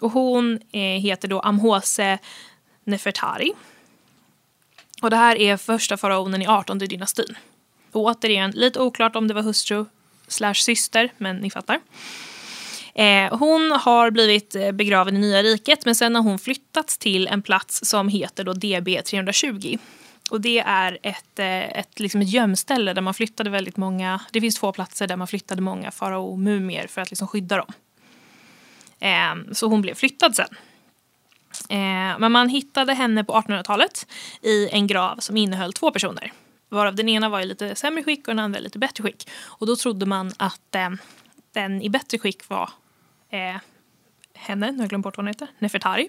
Och 0.00 0.12
hon 0.12 0.58
eh, 0.72 0.80
heter 0.80 1.28
då 1.28 1.40
Amhose 1.40 2.18
Nefertari. 2.84 3.52
Och 5.02 5.10
det 5.10 5.16
här 5.16 5.36
är 5.36 5.56
första 5.56 5.96
faraonen 5.96 6.42
i 6.42 6.46
18 6.46 6.78
dynastin. 6.78 7.36
Och 7.92 8.04
återigen, 8.04 8.50
lite 8.50 8.80
oklart 8.80 9.16
om 9.16 9.28
det 9.28 9.34
var 9.34 9.42
hustru 9.42 9.84
slash 10.28 10.54
syster, 10.54 11.12
men 11.18 11.36
ni 11.36 11.50
fattar. 11.50 11.80
Eh, 12.94 13.38
hon 13.38 13.70
har 13.70 14.10
blivit 14.10 14.54
eh, 14.54 14.72
begraven 14.72 15.16
i 15.16 15.20
Nya 15.20 15.42
riket 15.42 15.84
men 15.84 15.94
sen 15.94 16.14
har 16.14 16.22
hon 16.22 16.38
flyttats 16.38 16.98
till 16.98 17.28
en 17.28 17.42
plats 17.42 17.80
som 17.84 18.08
heter 18.08 18.44
då 18.44 18.52
DB 18.52 19.02
320. 19.04 19.78
Och 20.30 20.40
det 20.40 20.58
är 20.58 20.98
ett, 21.02 21.38
eh, 21.38 21.78
ett, 21.78 22.00
liksom 22.00 22.20
ett 22.20 22.28
gömställe 22.28 22.92
där 22.92 23.02
man 23.02 23.14
flyttade 23.14 23.50
väldigt 23.50 23.76
många, 23.76 24.20
det 24.32 24.40
finns 24.40 24.54
två 24.54 24.72
platser 24.72 25.06
där 25.06 25.16
man 25.16 25.26
flyttade 25.26 25.62
många 25.62 25.90
faraomumier 25.90 26.86
för 26.86 27.00
att 27.00 27.10
liksom 27.10 27.28
skydda 27.28 27.56
dem. 27.56 27.72
Eh, 28.98 29.52
så 29.52 29.66
hon 29.66 29.82
blev 29.82 29.94
flyttad 29.94 30.36
sen. 30.36 30.56
Eh, 31.68 32.18
men 32.18 32.32
man 32.32 32.48
hittade 32.48 32.94
henne 32.94 33.24
på 33.24 33.32
1800-talet 33.32 34.06
i 34.42 34.68
en 34.68 34.86
grav 34.86 35.16
som 35.16 35.36
innehöll 35.36 35.72
två 35.72 35.90
personer. 35.90 36.32
Varav 36.68 36.94
den 36.94 37.08
ena 37.08 37.28
var 37.28 37.40
i 37.40 37.46
lite 37.46 37.74
sämre 37.74 38.02
skick 38.02 38.28
och 38.28 38.34
den 38.34 38.44
andra 38.44 38.58
i 38.58 38.62
lite 38.62 38.78
bättre 38.78 39.02
skick. 39.02 39.28
Och 39.44 39.66
då 39.66 39.76
trodde 39.76 40.06
man 40.06 40.32
att 40.36 40.74
eh, 40.74 40.90
den 41.52 41.82
i 41.82 41.90
bättre 41.90 42.18
skick 42.18 42.48
var 42.48 42.70
eh, 43.30 43.56
henne, 44.36 44.70
nu 44.70 44.76
har 44.76 44.82
jag 44.82 44.88
glömt 44.88 45.04
bort 45.04 45.16
vad 45.16 45.24
hon 45.24 45.28
heter, 45.28 45.48
Nefertari. 45.58 46.08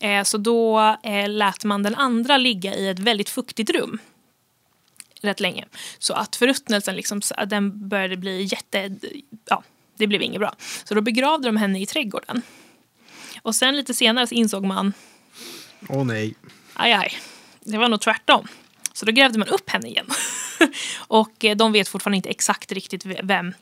Eh, 0.00 0.22
så 0.22 0.38
då 0.38 0.96
eh, 1.02 1.28
lät 1.28 1.64
man 1.64 1.82
den 1.82 1.94
andra 1.94 2.36
ligga 2.36 2.74
i 2.74 2.88
ett 2.88 2.98
väldigt 2.98 3.28
fuktigt 3.28 3.70
rum 3.70 3.98
rätt 5.20 5.40
länge. 5.40 5.64
Så 5.98 6.14
att 6.14 6.36
förruttnelsen 6.36 6.96
liksom, 6.96 7.20
den 7.46 7.88
började 7.88 8.16
bli 8.16 8.42
jätte... 8.42 8.96
Ja, 9.44 9.62
det 9.96 10.06
blev 10.06 10.22
inget 10.22 10.40
bra. 10.40 10.54
Så 10.84 10.94
då 10.94 11.00
begravde 11.00 11.48
de 11.48 11.56
henne 11.56 11.80
i 11.80 11.86
trädgården. 11.86 12.42
Och 13.42 13.54
sen 13.54 13.76
lite 13.76 13.94
senare 13.94 14.26
så 14.26 14.34
insåg 14.34 14.64
man, 14.64 14.92
Åh 15.88 16.04
nej. 16.04 16.34
aj 16.74 16.92
aj, 16.92 17.12
det 17.60 17.78
var 17.78 17.88
nog 17.88 18.00
tvärtom. 18.00 18.48
Så 18.92 19.06
då 19.06 19.12
grävde 19.12 19.38
man 19.38 19.48
upp 19.48 19.70
henne 19.70 19.88
igen. 19.88 20.06
och 20.98 21.44
eh, 21.44 21.56
de 21.56 21.72
vet 21.72 21.88
fortfarande 21.88 22.16
inte 22.16 22.28
exakt 22.28 22.72
riktigt 22.72 23.06
vem, 23.06 23.54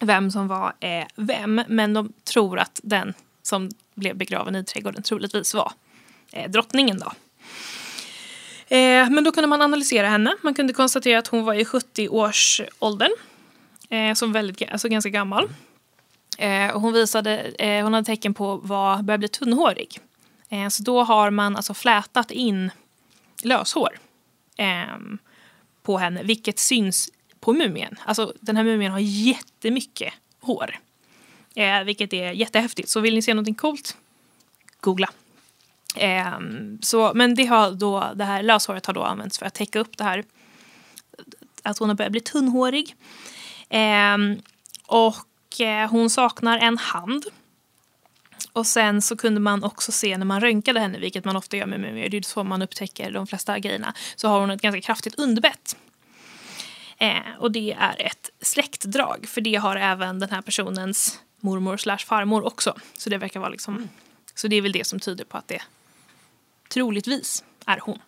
vem 0.00 0.30
som 0.30 0.48
var 0.48 0.72
eh, 0.80 1.06
vem. 1.16 1.62
Men 1.68 1.94
de 1.94 2.12
tror 2.24 2.58
att 2.58 2.80
den 2.82 3.14
som 3.42 3.70
blev 3.94 4.16
begraven 4.16 4.56
i 4.56 4.64
trädgården 4.64 5.02
troligtvis 5.02 5.54
var 5.54 5.72
eh, 6.32 6.50
drottningen. 6.50 6.98
Då. 6.98 7.12
Eh, 8.76 9.10
men 9.10 9.24
då 9.24 9.32
kunde 9.32 9.48
man 9.48 9.62
analysera 9.62 10.08
henne. 10.08 10.34
Man 10.42 10.54
kunde 10.54 10.72
konstatera 10.72 11.18
att 11.18 11.26
hon 11.26 11.44
var 11.44 11.54
i 11.54 11.64
70-årsåldern. 11.64 13.12
Eh, 13.90 14.14
som 14.14 14.32
väldigt, 14.32 14.70
alltså 14.72 14.88
ganska 14.88 15.10
gammal. 15.10 15.48
Eh, 16.38 16.70
och 16.70 16.80
hon, 16.80 16.92
visade, 16.92 17.38
eh, 17.38 17.84
hon 17.84 17.94
hade 17.94 18.04
tecken 18.04 18.34
på 18.34 18.52
att 18.52 19.04
börja 19.04 19.18
bli 19.18 19.28
tunnhårig. 19.28 19.98
Eh, 20.48 20.68
så 20.68 20.82
då 20.82 21.02
har 21.02 21.30
man 21.30 21.56
alltså 21.56 21.74
flätat 21.74 22.30
in 22.30 22.70
löshår 23.42 23.98
ehm, 24.56 25.18
på 25.82 25.98
henne, 25.98 26.22
vilket 26.22 26.58
syns 26.58 27.10
på 27.40 27.52
mumien. 27.52 27.96
Alltså 28.04 28.32
den 28.40 28.56
här 28.56 28.64
mumien 28.64 28.92
har 28.92 28.98
jättemycket 29.00 30.14
hår. 30.40 30.78
Eh, 31.54 31.84
vilket 31.84 32.12
är 32.12 32.32
jättehäftigt. 32.32 32.88
Så 32.88 33.00
vill 33.00 33.14
ni 33.14 33.22
se 33.22 33.34
någonting 33.34 33.54
coolt? 33.54 33.96
Googla. 34.80 35.08
Eh, 35.96 36.38
så, 36.80 37.12
men 37.14 37.34
det, 37.34 37.44
har 37.44 37.70
då, 37.70 38.12
det 38.14 38.24
här 38.24 38.42
löshåret 38.42 38.86
har 38.86 38.94
då 38.94 39.02
använts 39.02 39.38
för 39.38 39.46
att 39.46 39.54
täcka 39.54 39.78
upp 39.78 39.96
det 39.96 40.04
här 40.04 40.24
att 41.62 41.78
hon 41.78 41.88
har 41.88 41.96
börjat 41.96 42.12
bli 42.12 42.20
tunnhårig. 42.20 42.94
Eh, 43.68 44.16
och 44.86 45.60
eh, 45.60 45.90
hon 45.90 46.10
saknar 46.10 46.58
en 46.58 46.78
hand. 46.78 47.24
Och 48.52 48.66
sen 48.66 49.02
så 49.02 49.16
kunde 49.16 49.40
man 49.40 49.64
också 49.64 49.92
se 49.92 50.18
när 50.18 50.26
man 50.26 50.40
röntgade 50.40 50.80
henne, 50.80 50.98
vilket 50.98 51.24
man 51.24 51.36
ofta 51.36 51.56
gör 51.56 51.66
med 51.66 51.80
mumier, 51.80 52.08
det 52.08 52.16
är 52.16 52.22
så 52.22 52.44
man 52.44 52.62
upptäcker 52.62 53.10
de 53.10 53.26
flesta 53.26 53.58
grejerna, 53.58 53.94
så 54.16 54.28
har 54.28 54.40
hon 54.40 54.50
ett 54.50 54.62
ganska 54.62 54.80
kraftigt 54.80 55.14
underbett. 55.14 55.76
Eh, 56.98 57.38
och 57.38 57.52
det 57.52 57.72
är 57.72 58.06
ett 58.06 58.30
släktdrag, 58.40 59.26
för 59.28 59.40
det 59.40 59.54
har 59.54 59.76
även 59.76 60.18
den 60.18 60.30
här 60.30 60.42
personens 60.42 61.20
mormor 61.42 61.76
slash 61.76 61.98
farmor 61.98 62.46
också. 62.46 62.74
Så 62.98 63.10
det 63.10 63.18
verkar 63.18 63.40
vara 63.40 63.50
liksom, 63.50 63.88
så 64.34 64.48
det 64.48 64.56
är 64.56 64.62
väl 64.62 64.72
det 64.72 64.86
som 64.86 65.00
tyder 65.00 65.24
på 65.24 65.36
att 65.36 65.48
det 65.48 65.62
troligtvis 66.68 67.44
är 67.66 67.80
hon. 67.82 67.98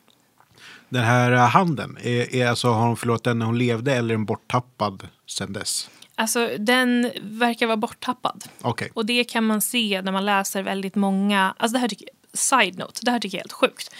Den 0.88 1.04
här 1.04 1.32
eh, 1.32 1.38
handen, 1.38 1.98
är, 2.02 2.34
är 2.34 2.46
alltså, 2.46 2.68
har 2.68 2.86
hon 2.86 2.96
förlorat 2.96 3.24
den 3.24 3.38
när 3.38 3.46
hon 3.46 3.58
levde 3.58 3.94
eller 3.94 4.14
är 4.14 4.18
den 4.18 4.24
borttappad 4.24 5.08
sen 5.26 5.52
dess? 5.52 5.90
Alltså 6.14 6.50
den 6.58 7.12
verkar 7.22 7.66
vara 7.66 7.76
borttappad. 7.76 8.44
Okej. 8.60 8.90
Och 8.94 9.06
det 9.06 9.24
kan 9.24 9.44
man 9.44 9.60
se 9.60 10.02
när 10.02 10.12
man 10.12 10.24
läser 10.24 10.62
väldigt 10.62 10.94
många, 10.94 11.54
alltså 11.58 11.72
det 11.72 11.78
här 11.78 11.88
tycker 11.88 12.08
side 12.32 12.78
note, 12.78 13.00
det 13.02 13.10
här 13.10 13.18
tycker 13.18 13.38
jag 13.38 13.40
är 13.40 13.44
helt 13.44 13.52
sjukt. 13.52 13.94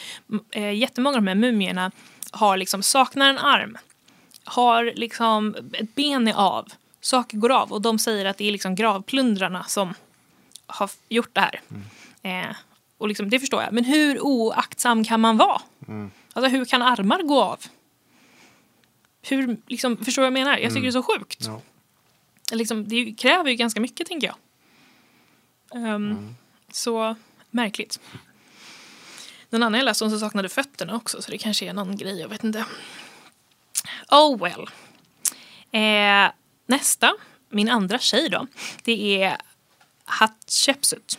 Eh, 0.51 0.73
jättemånga 0.73 1.17
av 1.17 1.23
de 1.23 1.29
här 1.29 1.35
mumierna 1.35 1.91
har 2.31 2.57
liksom, 2.57 2.83
saknar 2.83 3.29
en 3.29 3.39
arm, 3.39 3.79
har 4.45 4.93
liksom, 4.95 5.55
ett 5.73 5.95
ben 5.95 6.29
är 6.29 6.35
av, 6.35 6.69
saker 7.05 7.37
går 7.37 7.51
av 7.53 7.73
och 7.73 7.83
de 7.83 7.99
säger 7.99 8.25
att 8.25 8.39
det 8.39 8.49
är 8.49 8.53
liksom 8.53 8.75
gravplundrarna 8.75 9.65
som 9.65 9.95
har 10.67 10.91
gjort 11.09 11.31
det 11.35 11.41
här. 11.41 11.61
Eh, 12.23 12.57
och 12.99 13.09
liksom, 13.09 13.31
det 13.31 13.41
förstår 13.41 13.63
jag, 13.63 13.73
men 13.73 13.85
hur 13.85 14.21
oaktsam 14.21 15.05
kan 15.05 15.21
man 15.21 15.37
vara? 15.37 15.63
Alltså 16.33 16.51
hur 16.51 16.65
kan 16.65 16.83
armar 16.83 17.23
gå 17.23 17.43
av? 17.43 17.61
Hur, 19.23 19.57
liksom, 19.67 19.97
förstår 20.05 20.23
du 20.23 20.31
vad 20.31 20.39
jag 20.39 20.47
menar? 20.47 20.59
Jag 20.59 20.71
tycker 20.71 20.83
det 20.83 20.89
är 20.89 20.93
så 20.93 21.03
sjukt 21.03 21.39
Ja. 21.47 21.61
liksom, 22.53 22.89
det 22.89 23.13
kräver 23.13 23.51
ju 23.51 23.57
ganska 23.57 23.81
mycket, 23.81 24.07
tänker 24.09 24.27
jag. 24.27 24.37
Ehm, 25.85 26.35
Så 26.73 27.15
märkligt. 27.51 28.01
Någon 29.51 29.63
annan 29.63 29.79
jag 29.79 29.85
läste 29.85 30.05
om 30.05 30.11
som 30.11 30.21
saknade 30.21 30.49
fötterna 30.49 30.97
också, 30.97 31.23
så 31.23 31.31
det 31.31 31.39
kanske 31.39 31.67
är 31.69 31.73
någon 31.73 31.97
grej, 31.97 32.21
jag 32.21 32.29
vet 32.29 32.45
inte. 32.45 32.65
Oh 34.11 34.39
well. 34.43 34.67
Eh, 35.71 36.33
nästa, 36.67 37.15
min 37.49 37.69
andra 37.69 37.99
tjej 37.99 38.29
då, 38.29 38.47
det 38.83 39.23
är 39.23 39.37
Hatshepsut. 40.05 41.19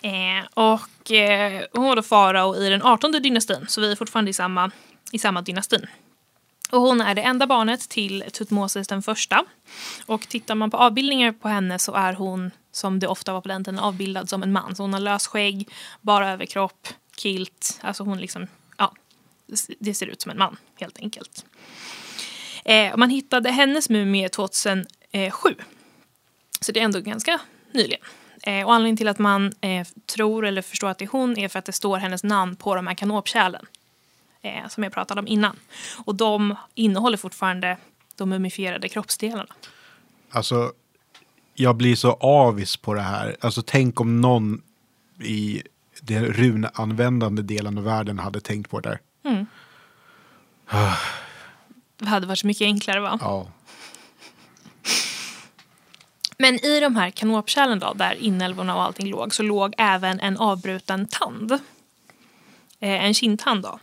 Eh, 0.00 0.46
och 0.54 1.10
eh, 1.10 1.64
hon 1.72 1.84
var 1.84 1.96
då 1.96 2.02
farao 2.02 2.56
i 2.56 2.68
den 2.68 2.82
18 2.82 3.12
dynastin, 3.12 3.66
så 3.68 3.80
vi 3.80 3.92
är 3.92 3.96
fortfarande 3.96 4.30
i 4.30 4.34
samma, 4.34 4.70
i 5.12 5.18
samma 5.18 5.42
dynastin. 5.42 5.86
Och 6.70 6.80
hon 6.80 7.00
är 7.00 7.14
det 7.14 7.22
enda 7.22 7.46
barnet 7.46 7.88
till 7.88 8.24
Tutmosis 8.32 8.88
den 8.88 9.02
första. 9.02 9.44
Och 10.06 10.28
tittar 10.28 10.54
man 10.54 10.70
på 10.70 10.76
avbildningar 10.76 11.32
på 11.32 11.48
henne 11.48 11.78
så 11.78 11.94
är 11.94 12.12
hon, 12.12 12.50
som 12.72 12.98
det 12.98 13.06
ofta 13.06 13.32
var 13.32 13.40
på 13.40 13.48
den 13.48 13.64
tiden, 13.64 13.78
avbildad 13.78 14.28
som 14.28 14.42
en 14.42 14.52
man. 14.52 14.76
Så 14.76 14.82
hon 14.82 14.92
har 14.92 15.00
lös 15.00 15.26
skägg, 15.26 15.68
bara 16.00 16.30
överkropp, 16.30 16.88
kilt. 17.16 17.80
Alltså 17.82 18.04
hon 18.04 18.18
liksom, 18.18 18.46
ja, 18.76 18.92
det 19.78 19.94
ser 19.94 20.06
ut 20.06 20.22
som 20.22 20.30
en 20.30 20.38
man 20.38 20.56
helt 20.76 20.98
enkelt. 20.98 21.44
Eh, 22.64 22.96
man 22.96 23.10
hittade 23.10 23.50
hennes 23.50 23.90
mumie 23.90 24.28
2007. 24.28 24.86
Så 26.60 26.72
det 26.72 26.80
är 26.80 26.84
ändå 26.84 27.00
ganska 27.00 27.40
nyligen. 27.72 28.00
Eh, 28.42 28.66
och 28.66 28.74
anledningen 28.74 28.96
till 28.96 29.08
att 29.08 29.18
man 29.18 29.52
eh, 29.60 29.86
tror 30.06 30.46
eller 30.46 30.62
förstår 30.62 30.88
att 30.88 30.98
det 30.98 31.04
är 31.04 31.08
hon 31.08 31.38
är 31.38 31.48
för 31.48 31.58
att 31.58 31.64
det 31.64 31.72
står 31.72 31.98
hennes 31.98 32.24
namn 32.24 32.56
på 32.56 32.74
de 32.74 32.86
här 32.86 32.94
kanopkärlen 32.94 33.66
eh, 34.42 34.68
som 34.68 34.82
jag 34.82 34.92
pratade 34.92 35.20
om 35.20 35.26
innan. 35.26 35.56
Och 36.04 36.14
de 36.14 36.54
innehåller 36.74 37.16
fortfarande 37.16 37.76
de 38.16 38.28
mumifierade 38.28 38.88
kroppsdelarna. 38.88 39.54
Alltså, 40.30 40.72
jag 41.54 41.76
blir 41.76 41.96
så 41.96 42.12
avis 42.12 42.76
på 42.76 42.94
det 42.94 43.00
här. 43.00 43.36
Alltså, 43.40 43.62
tänk 43.66 44.00
om 44.00 44.20
någon 44.20 44.62
i 45.20 45.62
den 46.00 46.24
runanvändande 46.24 47.42
delen 47.42 47.78
av 47.78 47.84
världen 47.84 48.18
hade 48.18 48.40
tänkt 48.40 48.70
på 48.70 48.80
det 48.80 48.88
där. 48.88 48.98
Det 50.70 50.96
hade 52.06 52.26
varit 52.26 52.38
så 52.38 52.46
mycket 52.46 52.64
enklare 52.64 53.00
va? 53.00 53.18
Ja. 53.20 53.46
Men 56.38 56.54
i 56.64 56.80
de 56.80 56.96
här 56.96 57.10
kanopkärlen 57.10 57.78
då, 57.78 57.92
där 57.92 58.14
inälvorna 58.14 58.74
och 58.76 58.82
allting 58.82 59.10
låg, 59.10 59.34
så 59.34 59.42
låg 59.42 59.74
även 59.78 60.20
en 60.20 60.36
avbruten 60.36 61.06
tand. 61.06 61.52
Eh, 62.80 63.04
en 63.04 63.14
kindtand 63.14 63.62
då. 63.62 63.78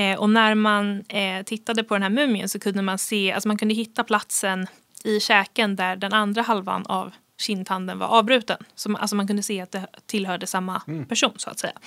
Eh, 0.00 0.18
och 0.18 0.30
när 0.30 0.54
man 0.54 1.04
eh, 1.08 1.42
tittade 1.42 1.84
på 1.84 1.94
den 1.94 2.02
här 2.02 2.10
mumien 2.10 2.48
så 2.48 2.58
kunde 2.58 2.82
man 2.82 2.98
se, 2.98 3.32
alltså 3.32 3.48
man 3.48 3.58
kunde 3.58 3.74
hitta 3.74 4.04
platsen 4.04 4.66
i 5.04 5.20
käken 5.20 5.76
där 5.76 5.96
den 5.96 6.12
andra 6.12 6.42
halvan 6.42 6.86
av 6.86 7.12
kindtanden 7.40 7.98
var 7.98 8.06
avbruten. 8.06 8.56
Så, 8.74 8.90
man- 8.90 9.00
alltså 9.00 9.16
man 9.16 9.26
kunde 9.26 9.42
se 9.42 9.60
att 9.60 9.72
det 9.72 9.86
tillhörde 10.06 10.46
samma 10.46 10.82
person 11.08 11.32
så 11.36 11.50
att 11.50 11.58
säga. 11.58 11.78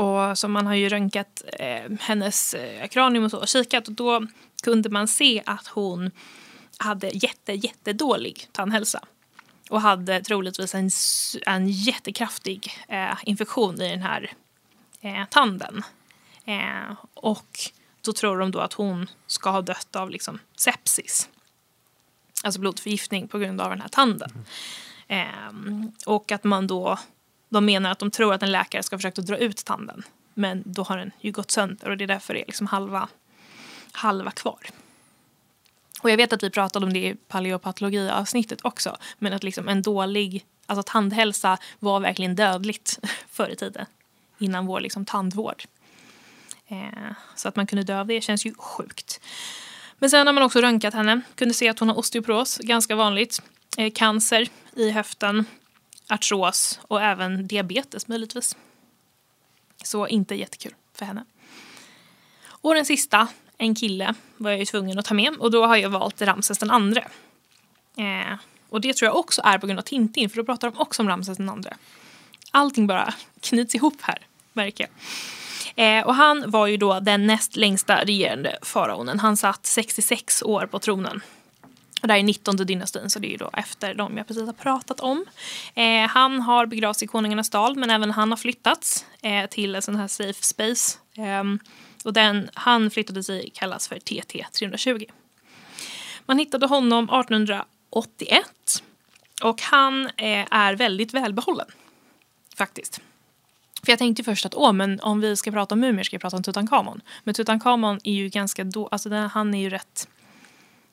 Ehm, 0.00 0.06
och 0.06 0.38
så 0.38 0.48
man 0.48 0.66
har 0.66 0.74
ju 0.74 0.88
röntgat 0.88 1.42
eh, 1.52 1.92
hennes 2.00 2.54
eh, 2.54 2.88
kranium 2.88 3.24
och 3.24 3.30
så 3.30 3.38
och 3.38 3.48
kikat 3.48 3.88
och 3.88 3.94
då 3.94 4.26
kunde 4.62 4.88
man 4.88 5.08
se 5.08 5.42
att 5.46 5.66
hon 5.66 6.10
hade 6.78 7.08
jätte, 7.08 7.52
jättedålig 7.52 8.48
tandhälsa. 8.52 9.00
Och 9.70 9.80
hade 9.80 10.22
troligtvis 10.22 10.74
en, 10.74 10.90
en 11.46 11.68
jättekraftig 11.68 12.72
eh, 12.88 13.18
infektion 13.24 13.80
i 13.80 13.90
den 13.90 14.02
här 14.02 14.32
eh, 15.00 15.24
tanden. 15.30 15.82
Eh, 16.44 16.94
och 17.14 17.58
då 18.02 18.12
tror 18.12 18.38
de 18.38 18.50
då 18.50 18.58
att 18.58 18.72
hon 18.72 19.10
ska 19.26 19.50
ha 19.50 19.62
dött 19.62 19.96
av 19.96 20.10
liksom, 20.10 20.38
sepsis. 20.56 21.28
Alltså 22.44 22.60
blodförgiftning 22.60 23.28
på 23.28 23.38
grund 23.38 23.60
av 23.60 23.70
den 23.70 23.80
här 23.80 23.88
tanden. 23.88 24.30
Eh, 25.08 25.26
och 26.06 26.32
att 26.32 26.44
man 26.44 26.66
då, 26.66 26.98
de 27.50 27.64
menar 27.64 27.90
att 27.90 27.98
de 27.98 28.10
tror 28.10 28.34
att 28.34 28.42
en 28.42 28.52
läkare 28.52 28.82
ska 28.82 28.98
försöka 28.98 29.22
dra 29.22 29.36
ut 29.36 29.64
tanden. 29.64 30.02
Men 30.34 30.62
då 30.66 30.82
har 30.82 30.96
den 30.96 31.10
ju 31.20 31.32
gått 31.32 31.50
sönder 31.50 31.88
och 31.88 31.96
det 31.96 32.04
är 32.04 32.08
därför 32.08 32.34
det 32.34 32.40
är 32.40 32.46
liksom 32.46 32.66
halva, 32.66 33.08
halva 33.92 34.30
kvar. 34.30 34.60
Och 36.02 36.10
jag 36.10 36.16
vet 36.16 36.32
att 36.32 36.42
vi 36.42 36.50
pratade 36.50 36.86
om 36.86 36.92
det 36.92 36.98
i 36.98 37.16
paleopatologi-avsnittet 37.28 38.60
också. 38.62 38.96
Men 39.18 39.32
att 39.32 39.42
liksom 39.42 39.68
en 39.68 39.82
dålig 39.82 40.44
alltså 40.66 40.92
tandhälsa 40.92 41.58
var 41.78 42.00
verkligen 42.00 42.36
dödligt 42.36 42.98
förr 43.30 43.48
i 43.48 43.56
tiden. 43.56 43.86
Innan 44.38 44.66
vår 44.66 44.80
liksom 44.80 45.04
tandvård. 45.04 45.64
Eh, 46.68 47.12
så 47.36 47.48
att 47.48 47.56
man 47.56 47.66
kunde 47.66 47.82
dö 47.82 48.00
av 48.00 48.06
det 48.06 48.20
känns 48.20 48.46
ju 48.46 48.54
sjukt. 48.54 49.20
Men 49.98 50.10
sen 50.10 50.26
har 50.26 50.34
man 50.34 50.42
också 50.42 50.60
röntgat 50.60 50.94
henne. 50.94 51.20
Kunde 51.34 51.54
se 51.54 51.68
att 51.68 51.78
hon 51.78 51.88
har 51.88 51.98
osteoporos, 51.98 52.58
ganska 52.58 52.96
vanligt. 52.96 53.42
Eh, 53.76 53.92
cancer 53.92 54.48
i 54.76 54.90
höften, 54.90 55.44
artros 56.10 56.80
och 56.82 57.02
även 57.02 57.46
diabetes 57.46 58.08
möjligtvis. 58.08 58.56
Så 59.84 60.06
inte 60.06 60.34
jättekul 60.34 60.74
för 60.94 61.04
henne. 61.04 61.24
Och 62.42 62.74
den 62.74 62.84
sista, 62.84 63.28
en 63.58 63.74
kille, 63.74 64.14
var 64.36 64.50
jag 64.50 64.60
ju 64.60 64.64
tvungen 64.64 64.98
att 64.98 65.04
ta 65.04 65.14
med. 65.14 65.36
Och 65.38 65.50
då 65.50 65.66
har 65.66 65.76
jag 65.76 65.90
valt 65.90 66.22
Ramses 66.22 66.58
den 66.58 66.70
andre. 66.70 67.08
Eh, 67.96 68.38
och 68.68 68.80
det 68.80 68.96
tror 68.96 69.06
jag 69.06 69.16
också 69.16 69.42
är 69.44 69.58
på 69.58 69.66
grund 69.66 69.78
av 69.78 69.82
Tintin, 69.82 70.30
för 70.30 70.36
då 70.36 70.44
pratar 70.44 70.70
de 70.70 70.78
också 70.78 71.02
om 71.02 71.08
Ramses 71.08 71.36
den 71.36 71.48
andre. 71.48 71.76
Allting 72.50 72.86
bara 72.86 73.14
knyts 73.40 73.74
ihop 73.74 73.96
här, 74.00 74.18
märker 74.52 74.84
jag. 74.84 74.90
Eh, 75.76 76.06
och 76.06 76.14
han 76.14 76.50
var 76.50 76.66
ju 76.66 76.76
då 76.76 77.00
den 77.00 77.26
näst 77.26 77.56
längsta 77.56 78.04
regerande 78.04 78.58
faraonen. 78.62 79.18
Han 79.18 79.36
satt 79.36 79.66
66 79.66 80.42
år 80.42 80.66
på 80.66 80.78
tronen. 80.78 81.20
Och 82.02 82.08
det 82.08 82.12
här 82.12 82.20
är 82.20 82.24
19 82.24 82.56
dynastin, 82.56 83.10
så 83.10 83.18
det 83.18 83.28
är 83.28 83.30
ju 83.30 83.36
då 83.36 83.50
efter 83.52 83.94
de 83.94 84.16
jag 84.16 84.26
precis 84.26 84.46
har 84.46 84.52
pratat 84.52 85.00
om. 85.00 85.24
Eh, 85.74 86.08
han 86.08 86.40
har 86.40 86.66
begravts 86.66 87.02
i 87.02 87.06
Konungarnas 87.06 87.50
dal, 87.50 87.76
men 87.76 87.90
även 87.90 88.10
han 88.10 88.30
har 88.30 88.36
flyttats 88.36 89.06
eh, 89.22 89.46
till 89.46 89.74
en 89.74 89.82
sån 89.82 89.96
här 89.96 90.08
safe 90.08 90.42
space. 90.42 90.98
Eh, 91.16 91.44
och 92.04 92.12
den 92.12 92.50
han 92.54 92.90
flyttade 92.90 93.22
sig 93.22 93.50
kallas 93.54 93.88
för 93.88 93.98
TT 93.98 94.44
320. 94.52 95.04
Man 96.26 96.38
hittade 96.38 96.66
honom 96.66 97.04
1881 97.04 98.44
och 99.42 99.62
han 99.62 100.06
eh, 100.06 100.46
är 100.50 100.74
väldigt 100.74 101.14
välbehållen, 101.14 101.66
faktiskt. 102.56 103.00
För 103.84 103.92
jag 103.92 103.98
tänkte 103.98 104.24
först 104.24 104.46
att 104.46 104.54
åh, 104.54 104.72
men 104.72 105.00
om 105.00 105.20
vi 105.20 105.36
ska 105.36 105.50
prata 105.50 105.74
om 105.74 105.80
mumier 105.80 106.04
ska 106.04 106.16
vi 106.16 106.20
prata 106.20 106.36
om 106.36 106.42
Tutankhamon. 106.42 107.00
Men 107.24 107.34
Tutankhamon 107.34 108.00
är 108.04 108.12
ju 108.12 108.28
ganska 108.28 108.64
då, 108.64 108.86
alltså 108.86 109.08
den, 109.08 109.28
han 109.28 109.54
är 109.54 109.58
ju 109.58 109.70
rätt 109.70 110.08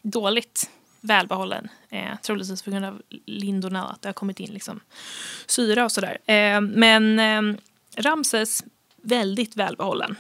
dåligt 0.02 0.70
välbehållen. 1.02 1.70
Eh, 1.90 2.18
troligtvis 2.22 2.62
på 2.62 2.72
grund 2.72 2.86
av 2.86 3.02
lindorna, 3.26 3.88
att 3.88 4.02
det 4.02 4.10
har 4.10 4.14
kommit 4.14 4.40
in 4.40 4.54
liksom 4.54 4.80
syra 5.46 5.86
och 5.86 5.92
sådär. 5.92 6.18
Eh, 6.26 6.62
men 6.62 7.20
eh, 7.20 7.60
Ramses, 7.96 8.64
väldigt 9.02 9.56
välbehållen. 9.56 10.16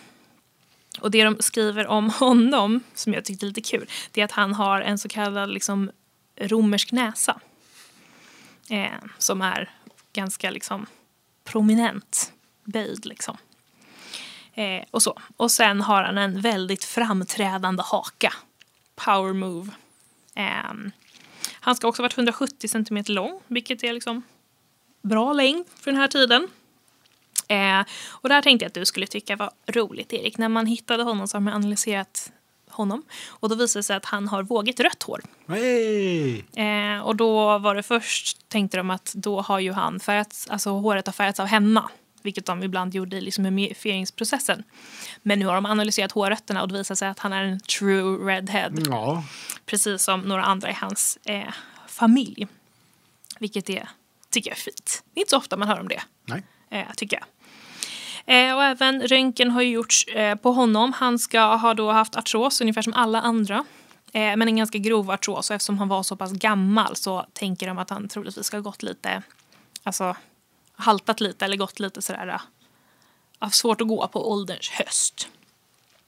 Och 0.99 1.11
det 1.11 1.23
de 1.23 1.38
skriver 1.39 1.88
om 1.88 2.09
honom, 2.19 2.84
som 2.93 3.13
jag 3.13 3.25
tyckte 3.25 3.45
är 3.45 3.47
lite 3.47 3.61
kul, 3.61 3.89
det 4.11 4.21
är 4.21 4.25
att 4.25 4.32
han 4.32 4.53
har 4.53 4.82
en 4.82 4.97
så 4.97 5.09
kallad 5.09 5.49
liksom, 5.49 5.91
romersk 6.41 6.91
näsa. 6.91 7.39
Eh, 8.69 9.03
som 9.17 9.41
är 9.41 9.71
ganska 10.13 10.51
liksom 10.51 10.86
prominent, 11.43 12.34
böjd 12.63 13.05
liksom. 13.05 13.38
Eh, 14.53 14.84
och 14.91 15.03
så. 15.03 15.17
Och 15.38 15.51
sen 15.51 15.82
har 15.82 16.03
han 16.03 16.17
en 16.17 16.41
väldigt 16.41 16.84
framträdande 16.84 17.84
haka. 17.86 18.34
Power 18.95 19.34
move. 19.34 19.71
Ehm, 20.38 20.91
han 21.59 21.75
ska 21.75 21.88
också 21.88 22.01
ha 22.01 22.03
varit 22.03 22.17
170 22.17 22.67
centimeter 22.67 23.13
lång, 23.13 23.39
vilket 23.47 23.83
är 23.83 23.93
liksom 23.93 24.21
bra 25.01 25.33
längd 25.33 25.65
för 25.75 25.91
den 25.91 25.99
här 25.99 26.07
tiden. 26.07 26.47
Eh, 27.47 27.81
och 28.07 28.29
där 28.29 28.41
tänkte 28.41 28.63
jag 28.63 28.67
att 28.67 28.73
du 28.73 28.85
skulle 28.85 29.07
tycka 29.07 29.35
var 29.35 29.51
roligt, 29.67 30.13
Erik. 30.13 30.38
När 30.38 30.49
man 30.49 30.65
hittade 30.65 31.03
honom 31.03 31.27
så 31.27 31.35
har 31.38 31.41
man 31.41 31.53
analyserat 31.53 32.31
honom. 32.69 33.03
Och 33.27 33.49
då 33.49 33.55
visade 33.55 33.79
det 33.79 33.83
sig 33.83 33.95
att 33.95 34.05
han 34.05 34.27
har 34.27 34.43
vågigt 34.43 34.79
rött 34.79 35.03
hår. 35.03 35.21
Hey! 35.47 36.43
Eh, 36.55 36.99
och 36.99 37.15
då 37.15 37.57
var 37.57 37.75
det 37.75 37.83
först, 37.83 38.49
tänkte 38.49 38.77
de 38.77 38.89
att 38.89 39.13
då 39.15 39.41
har 39.41 39.59
ju 39.59 39.71
han 39.71 39.99
färgats, 39.99 40.47
alltså 40.49 40.69
håret 40.69 41.05
har 41.05 41.13
färgats 41.13 41.39
av 41.39 41.45
henna. 41.47 41.89
Vilket 42.28 42.45
de 42.45 42.63
ibland 42.63 42.95
gjorde 42.95 43.17
i 43.17 43.21
liksom 43.21 43.43
mumifieringsprocessen. 43.43 44.63
Men 45.21 45.39
nu 45.39 45.45
har 45.45 45.55
de 45.55 45.65
analyserat 45.65 46.11
hårrötterna 46.11 46.61
och 46.61 46.67
det 46.67 46.78
visar 46.78 46.95
sig 46.95 47.07
att 47.07 47.19
han 47.19 47.34
är 47.34 47.43
en 47.43 47.59
true 47.59 48.34
redhead. 48.34 48.71
Ja, 48.89 49.23
Precis 49.65 50.03
som 50.03 50.21
några 50.21 50.43
andra 50.43 50.69
i 50.69 50.73
hans 50.73 51.17
eh, 51.23 51.53
familj. 51.88 52.47
Vilket 53.39 53.69
är, 53.69 53.89
tycker 54.30 54.49
jag 54.49 54.57
är 54.57 54.61
fint. 54.61 55.03
Det 55.13 55.19
är 55.19 55.21
inte 55.21 55.30
så 55.30 55.38
ofta 55.38 55.57
man 55.57 55.67
hör 55.67 55.80
om 55.80 55.88
det, 55.88 56.01
nej. 56.25 56.43
eh, 56.69 56.86
tycker 56.95 57.17
jag. 57.17 57.25
Eh, 58.36 58.55
och 58.55 58.63
även 58.63 59.01
röntgen 59.01 59.51
har 59.51 59.61
ju 59.61 59.69
gjorts 59.69 60.07
eh, 60.07 60.36
på 60.36 60.51
honom. 60.51 60.93
Han 60.93 61.19
ska 61.19 61.55
ha 61.55 61.73
då 61.73 61.91
haft 61.91 62.15
artros 62.15 62.61
ungefär 62.61 62.82
som 62.82 62.93
alla 62.93 63.21
andra. 63.21 63.65
Eh, 64.13 64.36
men 64.36 64.41
en 64.41 64.55
ganska 64.55 64.78
grov 64.78 65.11
artros 65.11 65.49
och 65.49 65.55
eftersom 65.55 65.80
han 65.80 65.88
var 65.88 66.03
så 66.03 66.15
pass 66.15 66.32
gammal 66.32 66.95
så 66.95 67.25
tänker 67.34 67.67
de 67.67 67.78
att 67.78 67.89
han 67.89 68.07
troligtvis 68.07 68.45
ska 68.45 68.57
ha 68.57 68.61
gått 68.61 68.84
lite, 68.84 69.23
alltså 69.84 70.15
haltat 70.78 71.19
lite 71.19 71.45
eller 71.45 71.57
gått 71.57 71.80
lite 71.80 72.01
sådär, 72.01 72.28
äh, 72.28 72.41
haft 73.39 73.55
svårt 73.55 73.82
att 73.82 73.88
gå 73.88 74.07
på 74.07 74.32
ålderns 74.32 74.69
höst. 74.69 75.28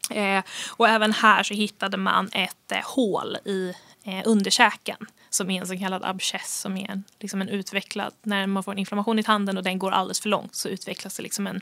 Eh, 0.09 0.43
och 0.69 0.87
även 0.87 1.13
här 1.13 1.43
så 1.43 1.53
hittade 1.53 1.97
man 1.97 2.29
ett 2.33 2.71
eh, 2.71 2.81
hål 2.83 3.37
i 3.45 3.73
eh, 4.03 4.21
underkäken 4.25 4.97
som 5.29 5.49
är 5.49 5.61
en 5.61 5.67
så 5.67 5.77
kallad 5.77 6.03
abscess 6.03 6.59
som 6.59 6.77
är 6.77 6.91
en, 6.91 7.03
liksom 7.19 7.41
en 7.41 7.49
utvecklad, 7.49 8.13
när 8.23 8.47
man 8.47 8.63
får 8.63 8.71
en 8.71 8.77
inflammation 8.77 9.19
i 9.19 9.23
tanden 9.23 9.57
och 9.57 9.63
den 9.63 9.79
går 9.79 9.91
alldeles 9.91 10.21
för 10.21 10.29
långt 10.29 10.55
så 10.55 10.69
utvecklas 10.69 11.17
det 11.17 11.23
liksom 11.23 11.47
en, 11.47 11.61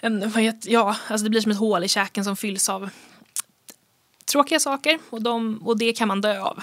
en 0.00 0.30
vad 0.30 0.42
heter, 0.42 0.70
ja, 0.70 0.96
alltså 1.08 1.24
det 1.24 1.30
blir 1.30 1.40
som 1.40 1.52
ett 1.52 1.58
hål 1.58 1.84
i 1.84 1.88
käken 1.88 2.24
som 2.24 2.36
fylls 2.36 2.68
av 2.68 2.90
tråkiga 4.32 4.60
saker 4.60 4.98
och, 5.10 5.22
de, 5.22 5.62
och 5.64 5.78
det 5.78 5.92
kan 5.92 6.08
man 6.08 6.20
dö 6.20 6.40
av. 6.40 6.62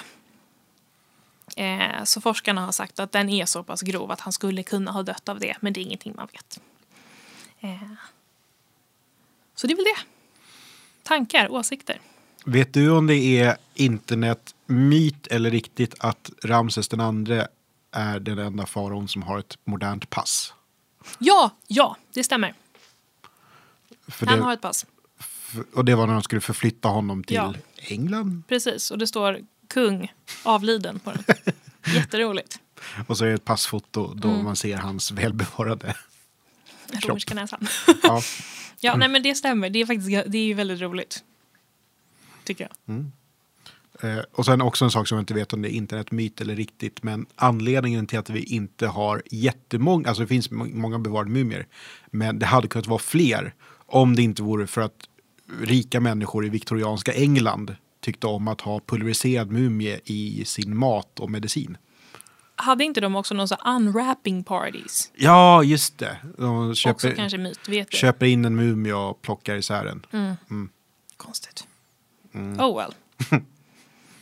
Eh, 1.56 2.04
så 2.04 2.22
forskarna 2.22 2.66
har 2.66 2.72
sagt 2.72 3.00
att 3.00 3.12
den 3.12 3.30
är 3.30 3.46
så 3.46 3.64
pass 3.64 3.82
grov 3.82 4.12
att 4.12 4.20
han 4.20 4.34
skulle 4.34 4.64
kunna 4.64 4.92
ha 4.92 5.04
dött 5.04 5.30
av 5.30 5.40
det, 5.40 5.56
men 5.60 5.74
det 5.74 5.80
är 5.80 5.82
ingenting 5.82 6.14
man 6.16 6.28
vet. 6.32 6.60
Eh, 7.60 7.92
så 9.56 9.68
det 9.68 9.74
är 9.74 9.76
väl 9.76 9.86
det. 9.86 10.02
Tankar, 11.04 11.50
åsikter. 11.52 12.02
Vet 12.46 12.74
du 12.74 12.90
om 12.92 13.08
det 13.08 13.16
är 13.40 13.58
internet, 13.74 14.56
myt 14.66 15.28
eller 15.28 15.52
riktigt 15.52 15.96
att 16.00 16.32
Ramses 16.44 16.88
den 16.88 17.00
andre 17.00 17.48
är 17.92 18.20
den 18.20 18.40
enda 18.40 18.66
faraon 18.66 19.08
som 19.08 19.24
har 19.24 19.40
ett 19.40 19.58
modernt 19.64 20.10
pass? 20.10 20.54
Ja, 21.20 21.52
ja, 21.68 21.98
det 22.14 22.24
stämmer. 22.24 22.54
För 24.08 24.26
Han 24.26 24.38
det, 24.38 24.44
har 24.46 24.54
ett 24.54 24.62
pass. 24.62 24.86
Och 25.74 25.86
det 25.86 25.96
var 25.96 26.08
när 26.08 26.14
de 26.14 26.24
skulle 26.24 26.42
förflytta 26.42 26.88
honom 26.88 27.24
till 27.24 27.36
Ja. 27.36 27.54
England. 27.78 28.44
Precis, 28.48 28.92
och 28.92 28.98
det 28.98 29.08
står 29.08 29.40
kung 29.68 30.14
avliden 30.44 31.00
på 31.00 31.12
den. 31.12 31.24
Jätteroligt. 31.96 32.60
Och 33.08 33.18
så 33.18 33.24
är 33.26 33.30
det 33.30 33.36
ett 33.36 33.46
passfoto 33.46 34.14
då 34.14 34.30
Mm. 34.30 34.44
man 34.44 34.56
ser 34.56 34.78
hans 34.78 35.12
välbevarade 35.12 35.96
Den 36.92 37.02
kropp. 37.02 37.10
romerska 37.10 37.34
näsan. 37.36 37.68
Ja. 38.04 38.22
ja, 38.80 38.96
nej 38.96 39.10
men 39.10 39.24
det 39.24 39.36
stämmer. 39.36 39.70
Det 39.70 39.80
är 39.82 39.86
faktiskt 39.86 40.24
det 40.32 40.38
är 40.38 40.56
väldigt 40.56 40.82
roligt. 40.82 41.24
Tycker 42.44 42.70
jag. 42.86 43.06
Eh, 44.02 44.24
och 44.32 44.46
sen 44.46 44.62
också 44.62 44.86
en 44.86 44.92
sak 44.92 45.08
som 45.08 45.16
jag 45.16 45.22
inte 45.22 45.34
vet 45.34 45.54
om 45.54 45.62
det 45.62 45.70
är 45.70 45.78
internetmyt 45.78 46.42
eller 46.42 46.56
riktigt, 46.56 47.04
men 47.04 47.26
anledningen 47.36 48.08
till 48.08 48.20
att 48.20 48.30
vi 48.30 48.44
inte 48.44 48.88
har 48.88 49.24
jättemånga, 49.32 50.08
alltså 50.08 50.22
det 50.24 50.28
finns 50.28 50.52
må- 50.52 50.66
många 50.66 51.00
bevarade 51.00 51.30
mumier, 51.32 51.68
men 52.12 52.40
det 52.40 52.46
hade 52.46 52.68
kunnat 52.68 52.88
vara 52.88 53.00
fler 53.00 53.54
om 53.86 54.16
det 54.16 54.22
inte 54.22 54.44
vore 54.44 54.68
för 54.68 54.82
att 54.82 55.10
rika 55.62 56.00
människor 56.00 56.46
i 56.46 56.50
viktorianska 56.50 57.14
England 57.14 57.76
tyckte 58.06 58.28
om 58.28 58.48
att 58.48 58.62
ha 58.62 58.80
pulveriserad 58.80 59.52
mumie 59.52 60.00
i 60.06 60.46
sin 60.46 60.78
mat 60.78 61.20
och 61.20 61.32
medicin. 61.32 61.78
Hade 62.56 62.84
inte 62.84 63.02
de 63.02 63.16
också 63.16 63.34
någon 63.34 63.48
sån 63.48 63.58
unwrapping 63.66 64.44
parties? 64.44 65.12
Ja, 65.16 65.64
just 65.64 65.98
det. 65.98 66.18
De 66.38 66.70
Också 66.70 66.76
köper, 66.76 67.16
kanske 67.16 67.38
myt, 67.38 67.70
vet 67.70 67.92
du? 67.92 67.98
köper 67.98 68.26
in 68.26 68.46
en 68.46 68.56
mumie 68.56 68.94
och 68.94 69.22
plockar 69.22 69.56
isär 69.56 69.86
den. 69.86 70.38
Konstigt. 71.18 71.68
Mm. 72.34 72.60
Oh 72.60 72.78
well. 72.78 72.94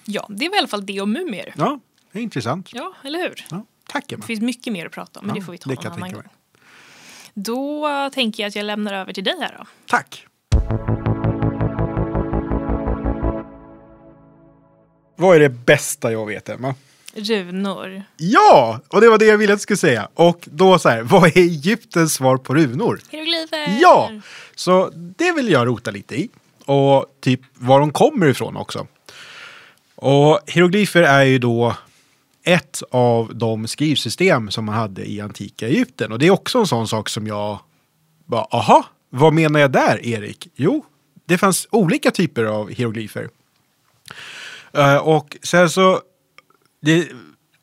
ja, 0.05 0.25
det 0.29 0.49
var 0.49 0.55
i 0.55 0.59
alla 0.59 0.67
fall 0.67 0.85
det 0.85 1.01
om 1.01 1.11
mumier. 1.11 1.53
Ja, 1.57 1.79
det 2.11 2.19
är 2.19 2.23
intressant. 2.23 2.69
Ja, 2.73 2.93
eller 3.03 3.19
hur? 3.19 3.45
Ja, 3.49 3.65
tack 3.87 4.11
Emma. 4.11 4.21
Det 4.21 4.27
finns 4.27 4.41
mycket 4.41 4.73
mer 4.73 4.85
att 4.85 4.91
prata 4.91 5.19
om, 5.19 5.25
men 5.27 5.35
Ja, 5.35 5.39
det 5.39 5.45
får 5.45 5.51
vi 5.51 5.57
ta 5.57 5.69
det 5.69 5.73
en 5.73 5.77
kan 5.77 5.83
jag 5.85 5.91
annan 5.93 6.01
tänka 6.09 6.15
gång. 6.15 6.23
mig. 6.23 6.63
Då 7.33 8.09
tänker 8.13 8.43
jag 8.43 8.47
att 8.47 8.55
jag 8.55 8.65
lämnar 8.65 8.93
över 8.93 9.13
till 9.13 9.23
dig 9.23 9.35
här 9.39 9.55
då. 9.59 9.65
Tack! 9.87 10.25
Vad 15.15 15.35
är 15.35 15.39
det 15.39 15.49
bästa 15.49 16.11
jag 16.11 16.25
vet, 16.25 16.49
Emma? 16.49 16.75
Runor. 17.15 18.03
Ja! 18.17 18.79
Och 18.87 19.01
det 19.01 19.09
var 19.09 19.17
det 19.17 19.25
jag 19.25 19.37
ville 19.37 19.53
att 19.53 19.59
du 19.59 19.63
skulle 19.63 19.77
säga. 19.77 20.07
Och 20.13 20.47
då 20.51 20.79
så 20.79 20.89
här, 20.89 21.01
vad 21.01 21.23
är 21.23 21.37
Egyptens 21.37 22.13
svar 22.13 22.37
på 22.37 22.53
runor? 22.55 22.99
Hieroglyfer. 23.09 23.77
Ja! 23.81 24.11
Så 24.55 24.91
det 24.95 25.31
vill 25.31 25.49
jag 25.49 25.67
rota 25.67 25.91
lite 25.91 26.15
i. 26.15 26.29
Och 26.65 27.05
typ 27.21 27.41
var 27.53 27.79
de 27.79 27.91
kommer 27.91 28.27
ifrån 28.27 28.57
också. 28.57 28.87
Och 29.95 30.39
hieroglyfer 30.47 31.01
är 31.01 31.23
ju 31.23 31.39
då 31.39 31.75
ett 32.43 32.83
av 32.91 33.35
de 33.35 33.67
skrivsystem 33.67 34.51
som 34.51 34.65
man 34.65 34.75
hade 34.75 35.09
i 35.09 35.21
antika 35.21 35.67
Egypten. 35.67 36.11
Och 36.11 36.19
det 36.19 36.27
är 36.27 36.31
också 36.31 36.59
en 36.59 36.67
sån 36.67 36.87
sak 36.87 37.09
som 37.09 37.27
jag 37.27 37.59
bara, 38.25 38.47
aha, 38.51 38.85
vad 39.09 39.33
menar 39.33 39.59
jag 39.59 39.71
där 39.71 40.05
Erik? 40.05 40.47
Jo, 40.55 40.85
det 41.25 41.37
fanns 41.37 41.67
olika 41.71 42.11
typer 42.11 42.43
av 42.43 42.69
hieroglyfer. 42.69 43.29
Eh, 44.77 44.97
och 44.97 45.37
sen 45.43 45.69
så, 45.69 46.01
det, 46.81 47.07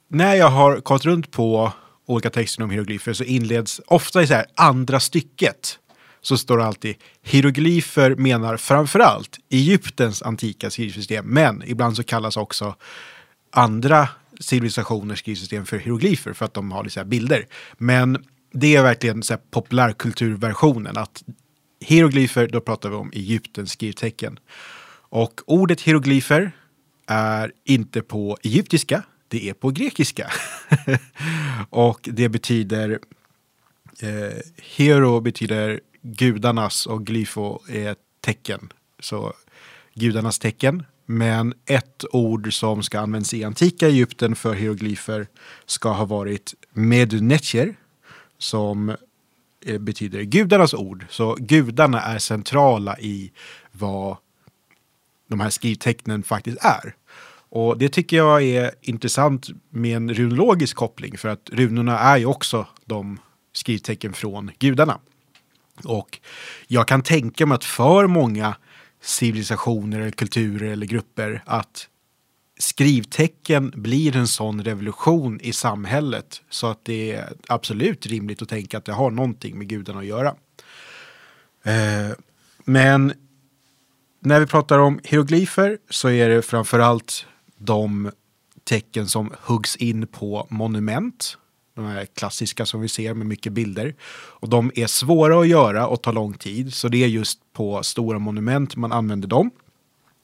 när 0.09 0.35
jag 0.35 0.49
har 0.49 0.81
kollat 0.81 1.05
runt 1.05 1.31
på 1.31 1.73
olika 2.07 2.31
texter 2.31 2.63
om 2.63 2.71
hieroglyfer 2.71 3.13
så 3.13 3.25
inleds 3.25 3.81
ofta 3.87 4.23
i 4.23 4.27
så 4.27 4.35
här 4.35 4.47
andra 4.55 5.01
stycket 5.01 5.79
så 6.23 6.39
står 6.39 6.59
det 6.59 6.65
alltid 6.65 6.97
hieroglyfer 7.23 8.15
menar 8.15 8.57
framförallt 8.57 9.39
Egyptens 9.51 10.23
antika 10.23 10.71
skrivsystem 10.71 11.27
men 11.27 11.63
ibland 11.67 11.97
så 11.97 12.03
kallas 12.03 12.37
också 12.37 12.75
andra 13.51 14.09
civilisationers 14.41 15.19
skrivsystem 15.19 15.67
för 15.67 15.79
hieroglyfer 15.79 16.33
för 16.33 16.45
att 16.45 16.55
de 16.55 16.73
har 16.73 16.89
så 16.89 17.05
bilder. 17.05 17.47
Men 17.79 18.25
det 18.53 18.77
är 18.77 18.83
verkligen 18.83 19.23
så 19.23 19.33
här 19.33 19.41
populärkulturversionen 19.51 20.97
att 20.97 21.23
hieroglyfer, 21.81 22.49
då 22.49 22.61
pratar 22.61 22.89
vi 22.89 22.95
om 22.95 23.11
Egyptens 23.15 23.73
skrivtecken. 23.73 24.39
Och 25.13 25.41
ordet 25.47 25.81
hieroglyfer 25.81 26.53
är 27.11 27.53
inte 27.65 28.03
på 28.03 28.39
egyptiska, 28.43 29.03
det 29.29 29.49
är 29.49 29.55
på 29.55 29.71
grekiska. 29.71 30.31
och 31.71 32.01
det 32.13 32.29
betyder 32.29 32.99
eh, 34.01 34.37
Hero 34.77 35.21
betyder 35.21 35.81
gudarnas 36.03 36.87
och 36.87 37.07
glyfo 37.07 37.59
är 37.69 37.97
tecken. 38.21 38.73
Så 38.99 39.33
gudarnas 39.95 40.39
tecken. 40.39 40.85
Men 41.07 41.55
ett 41.67 42.05
ord 42.13 42.55
som 42.55 42.83
ska 42.83 43.01
användas 43.01 43.35
i 43.35 43.45
antika 43.45 43.89
Egypten 43.89 44.37
för 44.37 44.55
hieroglyfer 44.55 45.27
ska 45.67 45.93
ha 45.93 46.05
varit 46.05 46.55
medunetjer 46.73 47.77
som 48.39 48.97
eh, 49.67 49.79
betyder 49.79 50.23
gudarnas 50.23 50.75
ord. 50.75 51.07
Så 51.11 51.37
gudarna 51.41 52.01
är 52.01 52.19
centrala 52.19 52.99
i 52.99 53.33
vad 53.73 54.17
de 55.29 55.41
här 55.41 55.51
skrivtecknen 55.51 56.23
faktiskt 56.23 56.59
är. 56.61 56.95
Och 57.51 57.79
det 57.79 57.89
tycker 57.89 58.17
jag 58.17 58.43
är 58.43 58.71
intressant 58.81 59.49
med 59.71 59.97
en 59.97 60.15
runologisk 60.15 60.77
koppling 60.77 61.19
för 61.19 61.29
att 61.29 61.51
runorna 61.53 61.99
är 61.99 62.17
ju 62.17 62.27
också 62.27 62.67
de 62.85 63.19
skrivtecken 63.53 64.13
från 64.13 64.51
gudarna. 64.59 64.99
Och 65.85 66.21
jag 66.67 66.89
kan 66.89 67.03
tänka 67.03 67.47
mig 67.47 67.55
att 67.55 67.65
för 67.65 68.07
många 68.07 68.57
civilisationer, 69.03 70.01
eller 70.01 70.11
kulturer 70.11 70.73
eller 70.73 70.87
grupper 70.87 71.43
att 71.47 71.89
skrivtecken 72.59 73.73
blir 73.77 74.17
en 74.17 74.29
sån 74.29 74.65
revolution 74.65 75.41
i 75.41 75.53
samhället 75.53 76.43
så 76.51 76.67
att 76.67 76.85
det 76.85 77.13
är 77.13 77.33
absolut 77.49 78.07
rimligt 78.07 78.43
att 78.43 78.49
tänka 78.49 78.79
att 78.79 78.85
det 78.85 78.93
har 78.93 79.11
någonting 79.11 79.59
med 79.59 79.69
gudarna 79.69 79.99
att 79.99 80.07
göra. 80.07 80.35
Eh, 81.65 82.17
men 82.65 83.13
när 84.21 84.41
vi 84.41 84.47
pratar 84.47 84.79
om 84.79 85.01
hieroglyfer 85.05 85.79
så 85.91 86.11
är 86.11 86.29
det 86.29 86.43
framförallt 86.43 87.27
de 87.61 88.11
tecken 88.65 89.09
som 89.09 89.33
huggs 89.41 89.77
in 89.77 90.07
på 90.07 90.47
monument. 90.51 91.37
De 91.77 91.85
här 91.85 92.07
klassiska 92.07 92.67
som 92.67 92.81
vi 92.81 92.89
ser 92.89 93.15
med 93.15 93.27
mycket 93.27 93.53
bilder. 93.53 93.95
Och 94.13 94.49
de 94.49 94.73
är 94.75 94.87
svåra 94.87 95.41
att 95.41 95.49
göra 95.49 95.87
och 95.87 96.03
tar 96.03 96.13
lång 96.13 96.35
tid. 96.35 96.75
Så 96.75 96.89
det 96.89 97.05
är 97.05 97.09
just 97.09 97.41
på 97.53 97.83
stora 97.83 98.19
monument 98.19 98.77
man 98.77 98.93
använder 98.93 99.29
dem. 99.29 99.51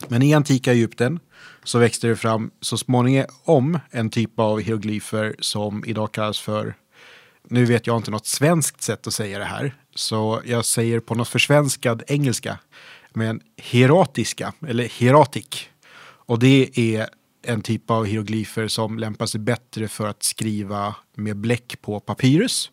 Men 0.09 0.22
i 0.22 0.34
antika 0.34 0.72
Egypten 0.72 1.20
så 1.64 1.78
växte 1.78 2.07
det 2.07 2.16
fram 2.16 2.51
så 2.61 2.78
småningom 2.78 3.78
en 3.91 4.11
typ 4.11 4.39
av 4.39 4.61
hieroglyfer 4.61 5.37
som 5.39 5.84
idag 5.84 6.12
kallas 6.12 6.41
för, 6.41 6.74
nu 7.49 7.64
vet 7.64 7.87
jag 7.87 7.97
inte 7.97 8.11
något 8.11 8.26
svenskt 8.26 8.82
sätt 8.82 9.07
att 9.07 9.14
säga 9.14 9.39
det 9.39 9.45
här, 9.45 9.74
så 9.95 10.41
jag 10.45 10.64
säger 10.64 11.01
på 11.01 11.14
något 11.14 11.28
försvenskad 11.28 12.03
engelska, 12.07 12.59
men 13.12 13.41
hieratiska, 13.57 14.53
eller 14.66 14.84
hieratik. 14.84 15.70
Och 16.26 16.39
det 16.39 16.78
är 16.78 17.09
en 17.47 17.62
typ 17.62 17.90
av 17.90 18.05
hieroglyfer 18.05 18.68
som 18.68 18.99
lämpar 18.99 19.26
sig 19.26 19.40
bättre 19.40 19.88
för 19.88 20.07
att 20.09 20.22
skriva 20.22 20.94
med 21.14 21.36
bläck 21.36 21.78
på 21.80 22.01
papyrus. 22.01 22.70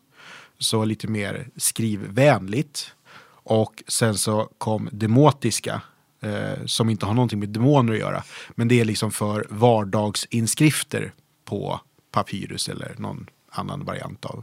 Så 0.58 0.84
lite 0.84 1.08
mer 1.08 1.48
skrivvänligt. 1.56 2.94
Och 3.26 3.82
sen 3.88 4.18
så 4.18 4.48
kom 4.58 4.88
demotiska 4.92 5.82
eh, 6.20 6.64
som 6.66 6.90
inte 6.90 7.06
har 7.06 7.14
någonting 7.14 7.38
med 7.38 7.48
demoner 7.48 7.92
att 7.92 7.98
göra. 7.98 8.24
Men 8.54 8.68
det 8.68 8.80
är 8.80 8.84
liksom 8.84 9.12
för 9.12 9.46
vardagsinskrifter 9.50 11.12
på 11.44 11.80
papyrus 12.10 12.68
eller 12.68 12.94
någon 12.98 13.26
annan 13.50 13.84
variant 13.84 14.24
av 14.24 14.42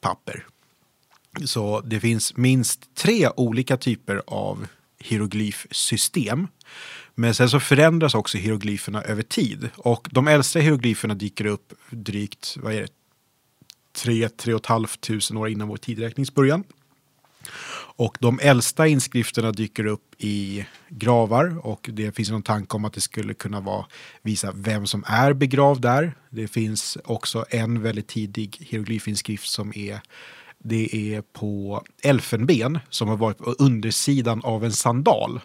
papper. 0.00 0.46
Så 1.44 1.80
det 1.80 2.00
finns 2.00 2.36
minst 2.36 2.94
tre 2.94 3.28
olika 3.36 3.76
typer 3.76 4.22
av 4.26 4.66
hieroglyfsystem. 4.98 6.48
Men 7.14 7.34
sen 7.34 7.50
så 7.50 7.60
förändras 7.60 8.14
också 8.14 8.38
hieroglyferna 8.38 9.02
över 9.02 9.22
tid. 9.22 9.68
Och 9.76 10.08
de 10.10 10.28
äldsta 10.28 10.58
hieroglyferna 10.58 11.14
dyker 11.14 11.46
upp 11.46 11.72
drygt, 11.90 12.56
vad 12.62 12.74
är 12.74 12.80
det, 12.80 12.92
tre, 13.92 14.28
tre 14.28 14.54
och 14.54 14.60
ett 14.60 14.66
halvt 14.66 15.00
tusen 15.00 15.36
år 15.36 15.48
innan 15.48 15.68
vår 15.68 15.76
tidräkningsbörjan. 15.76 16.64
Och 17.96 18.18
de 18.20 18.38
äldsta 18.42 18.86
inskrifterna 18.86 19.52
dyker 19.52 19.86
upp 19.86 20.14
i 20.18 20.66
gravar 20.88 21.66
och 21.66 21.90
det 21.92 22.16
finns 22.16 22.30
någon 22.30 22.42
tanke 22.42 22.76
om 22.76 22.84
att 22.84 22.92
det 22.92 23.00
skulle 23.00 23.34
kunna 23.34 23.60
vara, 23.60 23.86
visa 24.22 24.52
vem 24.56 24.86
som 24.86 25.04
är 25.06 25.32
begravd 25.32 25.82
där. 25.82 26.14
Det 26.30 26.48
finns 26.48 26.98
också 27.04 27.44
en 27.50 27.82
väldigt 27.82 28.08
tidig 28.08 28.56
hieroglyfinskrift 28.60 29.48
som 29.48 29.72
är 29.76 30.00
det 30.64 31.14
är 31.14 31.22
på 31.22 31.82
elfenben 32.02 32.78
som 32.90 33.08
har 33.08 33.16
varit 33.16 33.38
på 33.38 33.54
undersidan 33.58 34.44
av 34.44 34.64
en 34.64 34.72
sandal. 34.72 35.40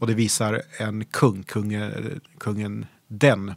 Och 0.00 0.06
det 0.06 0.14
visar 0.14 0.62
en 0.78 1.04
kung, 1.04 1.42
kungen, 1.42 2.20
kungen 2.38 2.86
den. 3.08 3.54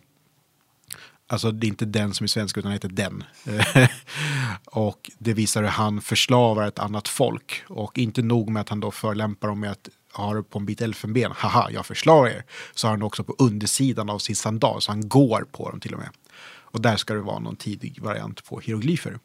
Alltså 1.27 1.51
det 1.51 1.65
är 1.65 1.69
inte 1.69 1.85
den 1.85 2.13
som 2.13 2.23
är 2.23 2.27
svensk 2.27 2.57
utan 2.57 2.71
han 2.71 2.73
heter 2.73 2.89
den. 2.89 3.23
och 4.65 5.11
det 5.17 5.33
visar 5.33 5.61
hur 5.61 5.69
han 5.69 6.01
förslavar 6.01 6.67
ett 6.67 6.79
annat 6.79 7.07
folk. 7.07 7.63
Och 7.67 7.97
inte 7.97 8.21
nog 8.21 8.49
med 8.49 8.61
att 8.61 8.69
han 8.69 8.79
då 8.79 8.91
förlämpar 8.91 9.47
dem 9.47 9.59
med 9.59 9.71
att 9.71 9.89
ha 10.13 10.33
det 10.33 10.43
på 10.43 10.59
en 10.59 10.65
bit 10.65 10.81
elfenben. 10.81 11.31
Haha, 11.35 11.71
jag 11.71 11.85
förslavar 11.85 12.27
er. 12.27 12.45
Så 12.73 12.87
har 12.87 12.91
han 12.91 13.03
också 13.03 13.23
på 13.23 13.35
undersidan 13.37 14.09
av 14.09 14.19
sin 14.19 14.35
sandal. 14.35 14.81
Så 14.81 14.91
han 14.91 15.09
går 15.09 15.45
på 15.51 15.69
dem 15.69 15.79
till 15.79 15.93
och 15.93 15.99
med. 15.99 16.09
Och 16.45 16.81
där 16.81 16.95
ska 16.95 17.13
det 17.13 17.19
vara 17.19 17.39
någon 17.39 17.55
tidig 17.55 18.01
variant 18.01 18.45
på 18.45 18.59
hieroglyfer. 18.59 19.19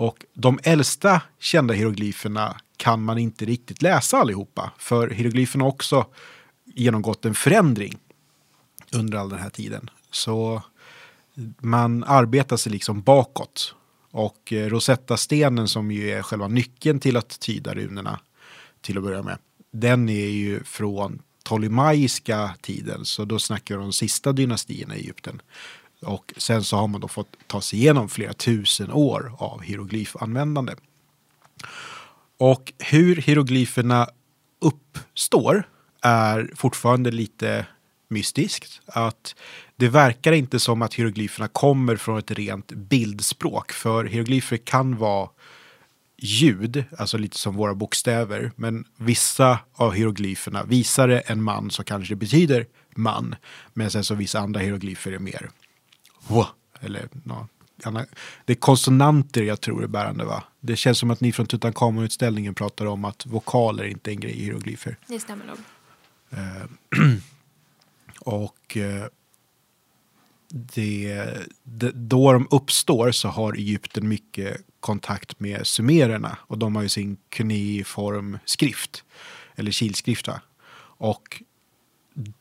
Och 0.00 0.24
de 0.34 0.58
äldsta 0.62 1.22
kända 1.38 1.74
hieroglyferna 1.74 2.60
kan 2.76 3.02
man 3.02 3.18
inte 3.18 3.44
riktigt 3.44 3.82
läsa 3.82 4.16
allihopa. 4.16 4.72
För 4.78 5.10
hieroglyferna 5.10 5.64
har 5.64 5.68
också 5.68 6.06
genomgått 6.64 7.24
en 7.24 7.34
förändring 7.34 7.98
under 8.92 9.18
all 9.18 9.28
den 9.28 9.38
här 9.38 9.50
tiden. 9.50 9.90
Så 10.10 10.62
man 11.60 12.04
arbetar 12.04 12.56
sig 12.56 12.72
liksom 12.72 13.02
bakåt. 13.02 13.74
Och 14.10 14.52
eh, 14.52 14.68
Rosetta-stenen 14.68 15.68
som 15.68 15.90
ju 15.90 16.10
är 16.10 16.22
själva 16.22 16.48
nyckeln 16.48 17.00
till 17.00 17.16
att 17.16 17.40
tyda 17.40 17.74
runorna 17.74 18.20
till 18.80 18.98
att 18.98 19.04
börja 19.04 19.22
med. 19.22 19.38
Den 19.72 20.08
är 20.08 20.28
ju 20.28 20.64
från 20.64 21.22
ptolemaiska 21.44 22.54
tiden, 22.60 23.04
så 23.04 23.24
då 23.24 23.38
snackar 23.38 23.74
vi 23.74 23.78
om 23.78 23.86
de 23.86 23.92
sista 23.92 24.32
dynastierna 24.32 24.96
i 24.96 25.00
Egypten. 25.00 25.42
Och 26.02 26.34
sen 26.36 26.64
så 26.64 26.76
har 26.76 26.88
man 26.88 27.00
då 27.00 27.08
fått 27.08 27.36
ta 27.46 27.60
sig 27.60 27.78
igenom 27.78 28.08
flera 28.08 28.32
tusen 28.32 28.92
år 28.92 29.32
av 29.38 29.62
hieroglyfanvändande. 29.62 30.74
Och 32.38 32.72
hur 32.78 33.16
hieroglyferna 33.16 34.08
uppstår 34.60 35.68
är 36.02 36.50
fortfarande 36.56 37.10
lite 37.10 37.66
mystiskt. 38.08 38.80
Att 38.86 39.34
det 39.76 39.88
verkar 39.88 40.32
inte 40.32 40.60
som 40.60 40.82
att 40.82 40.94
hieroglyferna 40.94 41.48
kommer 41.48 41.96
från 41.96 42.18
ett 42.18 42.30
rent 42.30 42.72
bildspråk. 42.72 43.72
För 43.72 44.04
hieroglyfer 44.04 44.56
kan 44.56 44.96
vara 44.96 45.28
ljud, 46.16 46.84
alltså 46.98 47.18
lite 47.18 47.38
som 47.38 47.56
våra 47.56 47.74
bokstäver. 47.74 48.52
Men 48.56 48.84
vissa 48.96 49.58
av 49.74 49.92
hieroglyferna, 49.92 50.64
visar 50.64 51.08
det 51.08 51.20
en 51.20 51.42
man 51.42 51.70
så 51.70 51.84
kanske 51.84 52.14
det 52.14 52.18
betyder 52.18 52.66
man. 52.96 53.34
Men 53.74 53.90
sen 53.90 54.04
så 54.04 54.14
vissa 54.14 54.40
andra 54.40 54.60
hieroglyfer 54.60 55.12
är 55.12 55.18
mer 55.18 55.50
Wah, 56.28 56.48
eller 56.80 57.08
no, 57.24 57.48
det 58.44 58.52
är 58.52 58.54
konsonanter 58.54 59.42
jag 59.42 59.60
tror 59.60 59.84
är 59.84 59.86
bärande 59.86 60.24
va? 60.24 60.44
Det 60.60 60.76
känns 60.76 60.98
som 60.98 61.10
att 61.10 61.20
ni 61.20 61.32
från 61.32 61.46
Tutankhamon-utställningen 61.46 62.54
pratar 62.54 62.86
om 62.86 63.04
att 63.04 63.26
vokaler 63.26 63.84
inte 63.84 64.10
är 64.10 64.12
en 64.12 64.20
grej 64.20 64.32
i 64.32 64.44
hieroglyfer. 64.44 64.96
Det 65.06 65.20
stämmer 65.20 65.46
nog. 65.46 65.58
Eh, 66.30 66.64
och 68.20 68.76
eh, 68.76 69.04
det, 70.48 71.28
det, 71.62 71.90
då 71.90 72.32
de 72.32 72.48
uppstår 72.50 73.12
så 73.12 73.28
har 73.28 73.52
Egypten 73.52 74.08
mycket 74.08 74.60
kontakt 74.80 75.40
med 75.40 75.66
sumererna 75.66 76.38
och 76.40 76.58
de 76.58 76.76
har 76.76 76.82
ju 76.82 76.88
sin 76.88 77.16
kuniform 77.28 78.38
skrift 78.44 79.04
eller 79.54 79.70
kilskrift. 79.70 80.28
Va? 80.28 80.40
Och 81.02 81.42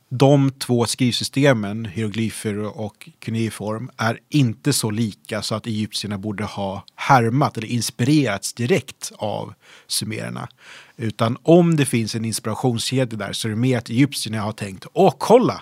de 0.09 0.51
två 0.51 0.85
skrivsystemen, 0.85 1.85
hieroglyfer 1.85 2.79
och 2.79 3.09
kuneiform, 3.19 3.89
är 3.97 4.19
inte 4.29 4.73
så 4.73 4.91
lika 4.91 5.41
så 5.41 5.55
att 5.55 5.67
egyptierna 5.67 6.17
borde 6.17 6.43
ha 6.43 6.85
härmat 6.95 7.57
eller 7.57 7.67
inspirerats 7.67 8.53
direkt 8.53 9.11
av 9.17 9.53
sumererna. 9.87 10.49
Utan 10.97 11.37
om 11.43 11.75
det 11.75 11.85
finns 11.85 12.15
en 12.15 12.25
inspirationskedja 12.25 13.17
där 13.17 13.33
så 13.33 13.47
är 13.47 13.49
det 13.49 13.55
mer 13.55 13.77
att 13.77 13.89
egyptierna 13.89 14.41
har 14.41 14.51
tänkt, 14.51 14.85
åh 14.93 15.13
kolla, 15.17 15.61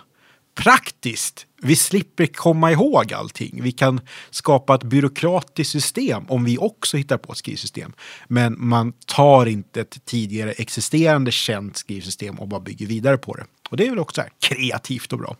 praktiskt. 0.58 1.46
Vi 1.62 1.76
slipper 1.76 2.26
komma 2.26 2.72
ihåg 2.72 3.14
allting. 3.14 3.60
Vi 3.64 3.72
kan 3.72 4.02
skapa 4.30 4.76
ett 4.76 4.84
byråkratiskt 4.84 5.72
system 5.72 6.26
om 6.28 6.44
vi 6.44 6.58
också 6.58 6.98
hittar 6.98 7.18
på 7.18 7.32
ett 7.32 7.38
skrivsystem. 7.38 7.94
Men 8.28 8.56
man 8.60 8.94
tar 9.06 9.46
inte 9.46 9.82
ett 9.82 10.06
tidigare 10.06 10.52
existerande 10.52 11.32
känt 11.32 11.78
skrivsystem 11.78 12.40
och 12.40 12.48
bara 12.48 12.60
bygger 12.60 12.86
vidare 12.86 13.18
på 13.18 13.34
det. 13.34 13.46
Och 13.70 13.78
det 13.78 13.86
är 13.86 13.90
väl 13.90 14.00
också 14.00 14.24
kreativt 14.40 15.14
och 15.14 15.20
bra. 15.20 15.36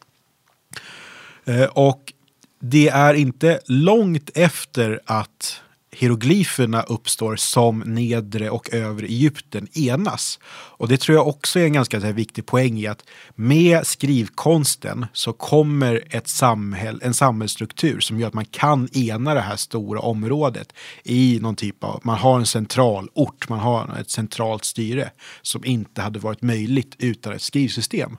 Eh, 1.46 1.64
och 1.64 2.14
det 2.60 2.88
är 2.90 3.14
inte 3.14 3.60
långt 3.66 4.30
efter 4.36 5.02
att 5.06 5.62
hieroglyferna 5.98 6.82
uppstår 6.82 7.36
som 7.36 7.80
nedre 7.80 8.50
och 8.50 8.74
övre 8.74 9.06
Egypten 9.06 9.68
enas. 9.74 10.40
Och 10.50 10.88
det 10.88 10.98
tror 10.98 11.18
jag 11.18 11.28
också 11.28 11.60
är 11.60 11.64
en 11.64 11.74
ganska 11.74 12.00
här, 12.00 12.14
viktig 12.14 12.46
poäng 12.46 12.80
i 12.80 12.88
att 12.88 13.04
med 13.36 13.88
skrivkonsten 13.88 15.06
så 15.14 15.34
kommer 15.34 16.04
ett 16.10 16.28
samhäll, 16.28 17.00
en 17.04 17.14
samhällsstruktur 17.14 18.00
som 18.00 18.20
gör 18.20 18.28
att 18.28 18.34
man 18.34 18.46
kan 18.46 18.90
ena 18.94 19.34
det 19.34 19.42
här 19.42 19.56
stora 19.56 20.00
området 20.00 20.74
i 21.04 21.40
någon 21.42 21.56
typ 21.56 21.84
av, 21.84 22.02
man 22.04 22.18
har 22.18 22.40
en 22.40 22.46
central 22.46 23.10
ort, 23.14 23.50
man 23.50 23.60
har 23.60 23.98
ett 24.00 24.10
centralt 24.10 24.66
styre 24.66 25.10
som 25.42 25.66
inte 25.66 26.02
hade 26.02 26.20
varit 26.20 26.42
möjligt 26.42 26.96
utan 27.00 27.34
ett 27.34 27.42
skrivsystem. 27.42 28.18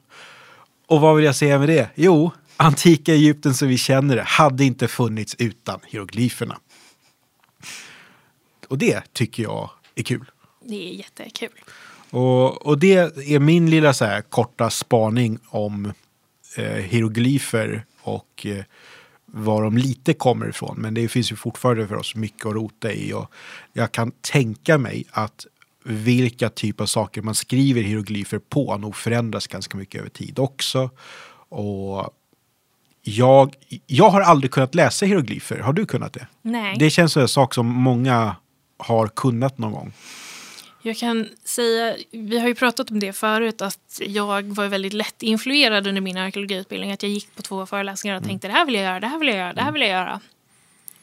Och 0.87 1.01
vad 1.01 1.17
vill 1.17 1.25
jag 1.25 1.37
säga 1.37 1.59
med 1.59 1.69
det? 1.69 1.91
Jo, 1.95 2.31
antika 2.57 3.15
Egypten 3.15 3.55
som 3.55 3.69
vi 3.69 3.79
känner 3.79 4.17
det 4.17 4.23
hade 4.23 4.65
inte 4.65 4.89
funnits 4.89 5.37
utan 5.39 5.81
hieroglyferna. 5.87 6.57
Och 8.69 8.79
det 8.79 9.03
tycker 9.13 9.43
jag 9.43 9.71
är 9.95 10.03
kul. 10.03 10.31
Det 10.65 10.89
är 10.89 10.95
jättekul. 10.95 11.51
Och, 12.11 12.67
och 12.67 12.79
det 12.79 12.97
är 13.35 13.39
min 13.39 13.71
lilla 13.71 13.95
så 13.95 14.05
här 14.05 14.23
korta 14.23 14.71
spaning 14.71 15.39
om 15.49 15.93
eh, 16.57 16.65
hieroglyfer 16.65 17.85
och 18.03 18.47
eh, 18.47 18.65
var 19.27 19.63
de 19.63 19.77
lite 19.77 20.15
kommer 20.15 20.49
ifrån. 20.49 20.77
Men 20.79 20.95
det 20.95 21.09
finns 21.09 21.33
ju 21.33 21.37
fortfarande 21.37 21.89
för 21.89 21.97
oss 21.97 22.15
mycket 22.15 22.47
att 22.47 22.55
rota 22.55 22.93
i. 22.93 23.13
Och 23.13 23.33
jag 23.73 23.93
kan 23.93 24.11
tänka 24.11 24.79
mig 24.79 25.05
att 25.11 25.47
vilka 25.85 26.51
typer 26.51 26.85
av 26.85 26.87
saker 26.87 27.23
man 27.23 27.35
skriver 27.35 27.83
hieroglyfer 27.83 28.39
på 28.39 28.77
nog 28.77 28.97
förändras 28.97 29.47
ganska 29.47 29.77
mycket 29.77 30.01
över 30.01 30.11
tid 30.11 30.39
också. 30.39 30.91
Och 31.49 32.15
jag, 33.03 33.55
jag 33.87 34.11
har 34.11 34.21
aldrig 34.21 34.51
kunnat 34.51 34.75
läsa 34.75 35.07
hieroglyfer. 35.07 35.59
Har 35.59 35.73
du 35.73 35.87
kunnat 35.87 36.13
det? 36.13 36.27
Nej. 36.43 36.77
Det 36.79 36.91
känns 36.91 37.13
som 37.13 37.23
en 37.23 37.29
sak 37.29 37.55
som 37.55 37.67
många 37.67 38.37
har 38.79 39.09
kunnat 39.09 39.59
någon 39.59 39.73
gång. 39.73 39.93
Jag 40.83 40.97
kan 40.97 41.29
säga, 41.45 41.97
vi 42.11 42.39
har 42.39 42.49
ju 42.49 42.55
pratat 42.55 42.91
om 42.91 43.01
det 43.01 43.13
förut, 43.13 43.63
att 43.63 44.01
jag 44.01 44.43
var 44.43 44.67
väldigt 44.67 44.93
lätt 44.93 45.23
influerad 45.23 45.87
under 45.87 46.01
min 46.01 46.17
arkeologiutbildning. 46.17 46.93
Att 46.93 47.03
jag 47.03 47.13
gick 47.13 47.37
på 47.37 47.43
två 47.43 47.67
föreläsningar 47.67 48.17
och 48.17 48.25
tänkte 48.25 48.49
det 48.49 48.55
här 48.55 48.67
vill 48.67 48.75
jag 48.75 48.85
göra, 48.85 49.01
det 49.01 49.07
här 49.07 49.19
vill 49.19 49.29
jag 49.29 49.37
göra, 49.37 49.53
det 49.53 49.63
här 49.63 49.73
vill 49.73 49.83
jag 49.83 49.91
göra. 49.91 50.21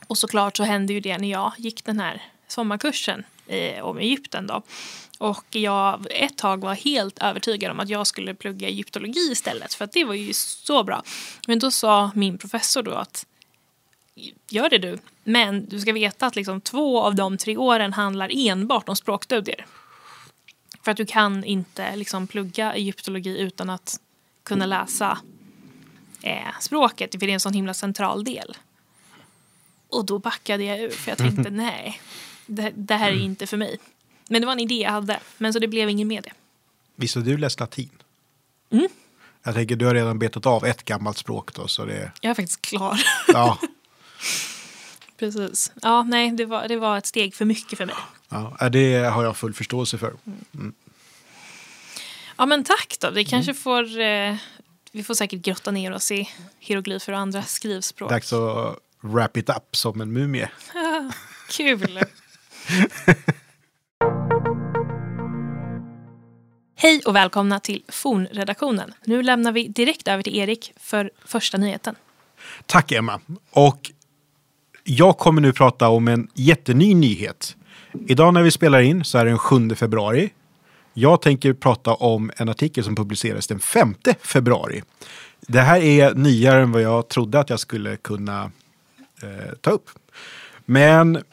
Och 0.08 0.18
såklart 0.18 0.58
så 0.58 0.64
hände 0.64 0.94
ju 0.94 1.00
det 1.00 1.18
när 1.18 1.32
jag 1.32 1.54
gick 1.58 1.86
den 1.86 2.00
här 2.00 2.22
sommarkursen 2.48 3.24
i, 3.48 3.82
om 3.82 3.98
Egypten 3.98 4.48
då. 4.48 4.62
Och 5.18 5.46
jag 5.50 6.08
ett 6.10 6.38
tag 6.38 6.62
var 6.62 6.74
helt 6.74 7.20
övertygad 7.20 7.72
om 7.72 7.80
att 7.80 7.90
jag 7.90 8.08
skulle 8.08 8.34
plugga 8.34 8.68
egyptologi 8.68 9.32
istället 9.32 9.74
för 9.74 9.86
att 9.86 9.92
det 9.92 10.04
var 10.04 10.14
ju 10.14 10.34
så 10.34 10.84
bra. 10.84 11.04
Men 11.48 11.60
då 11.60 11.72
sa 11.72 12.12
min 12.16 12.38
professor 12.38 12.84
då 12.84 12.92
att 12.92 13.26
gör 14.50 14.70
det 14.70 14.78
du. 14.78 14.98
Men 15.24 15.66
du 15.66 15.80
ska 15.80 15.94
veta 15.94 16.26
att 16.26 16.36
liksom 16.36 16.62
två 16.62 17.02
av 17.02 17.16
de 17.16 17.38
tre 17.38 17.58
åren 17.58 17.94
handlar 17.94 18.48
enbart 18.48 18.90
om 18.90 18.96
språkstudier. 18.96 19.66
För 20.82 20.92
att 20.92 20.98
du 20.98 21.06
kan 21.06 21.44
inte 21.44 21.96
liksom 21.96 22.28
plugga 22.28 22.74
egyptologi 22.74 23.40
utan 23.40 23.70
att 23.70 24.00
kunna 24.44 24.66
läsa 24.66 25.18
eh, 26.22 26.60
språket, 26.62 27.12
för 27.12 27.20
det 27.20 27.30
är 27.30 27.34
en 27.34 27.40
sån 27.40 27.54
himla 27.54 27.74
central 27.74 28.24
del. 28.24 28.58
Och 29.90 30.06
då 30.06 30.20
backade 30.20 30.64
jag 30.64 30.80
ur, 30.80 30.90
för 30.90 31.12
jag 31.12 31.18
tänkte 31.18 31.50
nej, 31.52 32.02
det, 32.46 32.72
det 32.76 32.96
här 32.96 33.12
är 33.12 33.20
inte 33.20 33.48
för 33.48 33.58
mig. 33.58 33.80
Men 34.30 34.42
det 34.42 34.46
var 34.46 34.54
en 34.54 34.60
idé 34.60 34.82
jag 34.82 34.92
hade, 34.92 35.20
men 35.38 35.54
så 35.54 35.60
det 35.60 35.68
blev 35.68 35.90
ingen 35.90 36.08
med 36.08 36.24
det. 36.24 36.32
Visst 36.96 37.16
har 37.16 37.22
du 37.22 37.38
läst 37.38 37.60
latin? 37.60 37.90
Mm. 38.72 38.88
Jag 39.44 39.54
tänker, 39.56 39.76
du 39.76 39.86
har 39.86 39.94
redan 39.94 40.20
betat 40.20 40.46
av 40.46 40.66
ett 40.66 40.84
gammalt 40.84 41.18
språk 41.18 41.54
då, 41.54 41.68
så 41.68 41.86
det... 41.86 42.12
Jag 42.22 42.30
är 42.30 42.34
faktiskt 42.34 42.62
klar. 42.62 43.00
Ja, 43.28 43.60
Precis. 45.18 45.72
Ja, 45.82 46.04
nej, 46.04 46.32
det 46.32 46.46
var, 46.46 46.68
det 46.68 46.78
var 46.78 46.98
ett 46.98 47.06
steg 47.06 47.36
för 47.36 47.46
mycket 47.46 47.78
för 47.78 47.86
mig. 47.86 47.96
ja, 48.30 48.70
det 48.70 48.96
har 48.98 49.24
jag 49.24 49.38
full 49.38 49.54
förståelse 49.54 49.98
för. 49.98 50.14
Ja, 52.38 52.46
men 52.46 52.64
tack 52.64 52.96
då. 53.00 53.10
Vi 53.10 53.26
kanske 53.26 53.54
får... 53.54 54.00
Eh, 54.00 54.36
vi 54.92 55.04
får 55.04 55.14
säkert 55.14 55.42
grotta 55.42 55.72
ner 55.72 55.94
oss 55.94 56.12
i 56.12 56.30
hieroglyfer 56.60 57.14
och 57.14 57.20
andra 57.20 57.44
skrivspråk. 57.44 58.10
Dags 58.10 58.34
att 58.34 58.78
wrap 59.02 59.38
it 59.38 59.50
up 59.50 59.76
som 59.76 60.02
en 60.02 60.14
mumie. 60.14 60.50
Kul! 61.50 62.00
Hej 66.76 67.02
och 67.06 67.16
välkomna 67.16 67.60
till 67.60 67.84
Fornredaktionen. 67.88 68.94
Nu 69.04 69.24
lämnar 69.24 69.52
vi 69.52 69.68
direkt 69.68 70.08
över 70.08 70.24
till 70.24 70.36
Erik 70.36 70.74
för 70.78 71.12
första 71.26 71.58
nyheten. 71.58 71.96
Tack 72.66 72.92
Emma. 72.92 73.20
Och 73.52 73.92
jag 74.88 75.18
kommer 75.18 75.42
nu 75.42 75.54
prata 75.54 75.90
om 75.90 76.08
en 76.08 76.28
jätteny 76.34 76.94
nyhet. 76.94 77.56
Idag 78.08 78.34
när 78.34 78.44
vi 78.44 78.52
spelar 78.52 78.80
in 78.80 79.04
så 79.04 79.18
är 79.18 79.26
det 79.26 79.32
den 79.32 79.38
7 79.38 79.76
februari. 79.76 80.30
Jag 80.94 81.22
tänker 81.22 81.54
prata 81.54 81.94
om 81.94 82.32
en 82.38 82.50
artikel 82.50 82.84
som 82.84 82.96
publicerades 82.96 83.48
den 83.48 83.60
5 83.60 83.96
februari. 84.22 84.84
Det 85.48 85.62
här 85.62 85.82
är 85.82 86.14
nyare 86.14 86.62
än 86.62 86.72
vad 86.72 86.82
jag 86.82 87.08
trodde 87.08 87.40
att 87.40 87.50
jag 87.50 87.60
skulle 87.60 87.98
kunna 87.98 88.52
eh, 89.24 89.54
ta 89.62 89.72
upp. 89.72 89.90
Men 90.66 91.24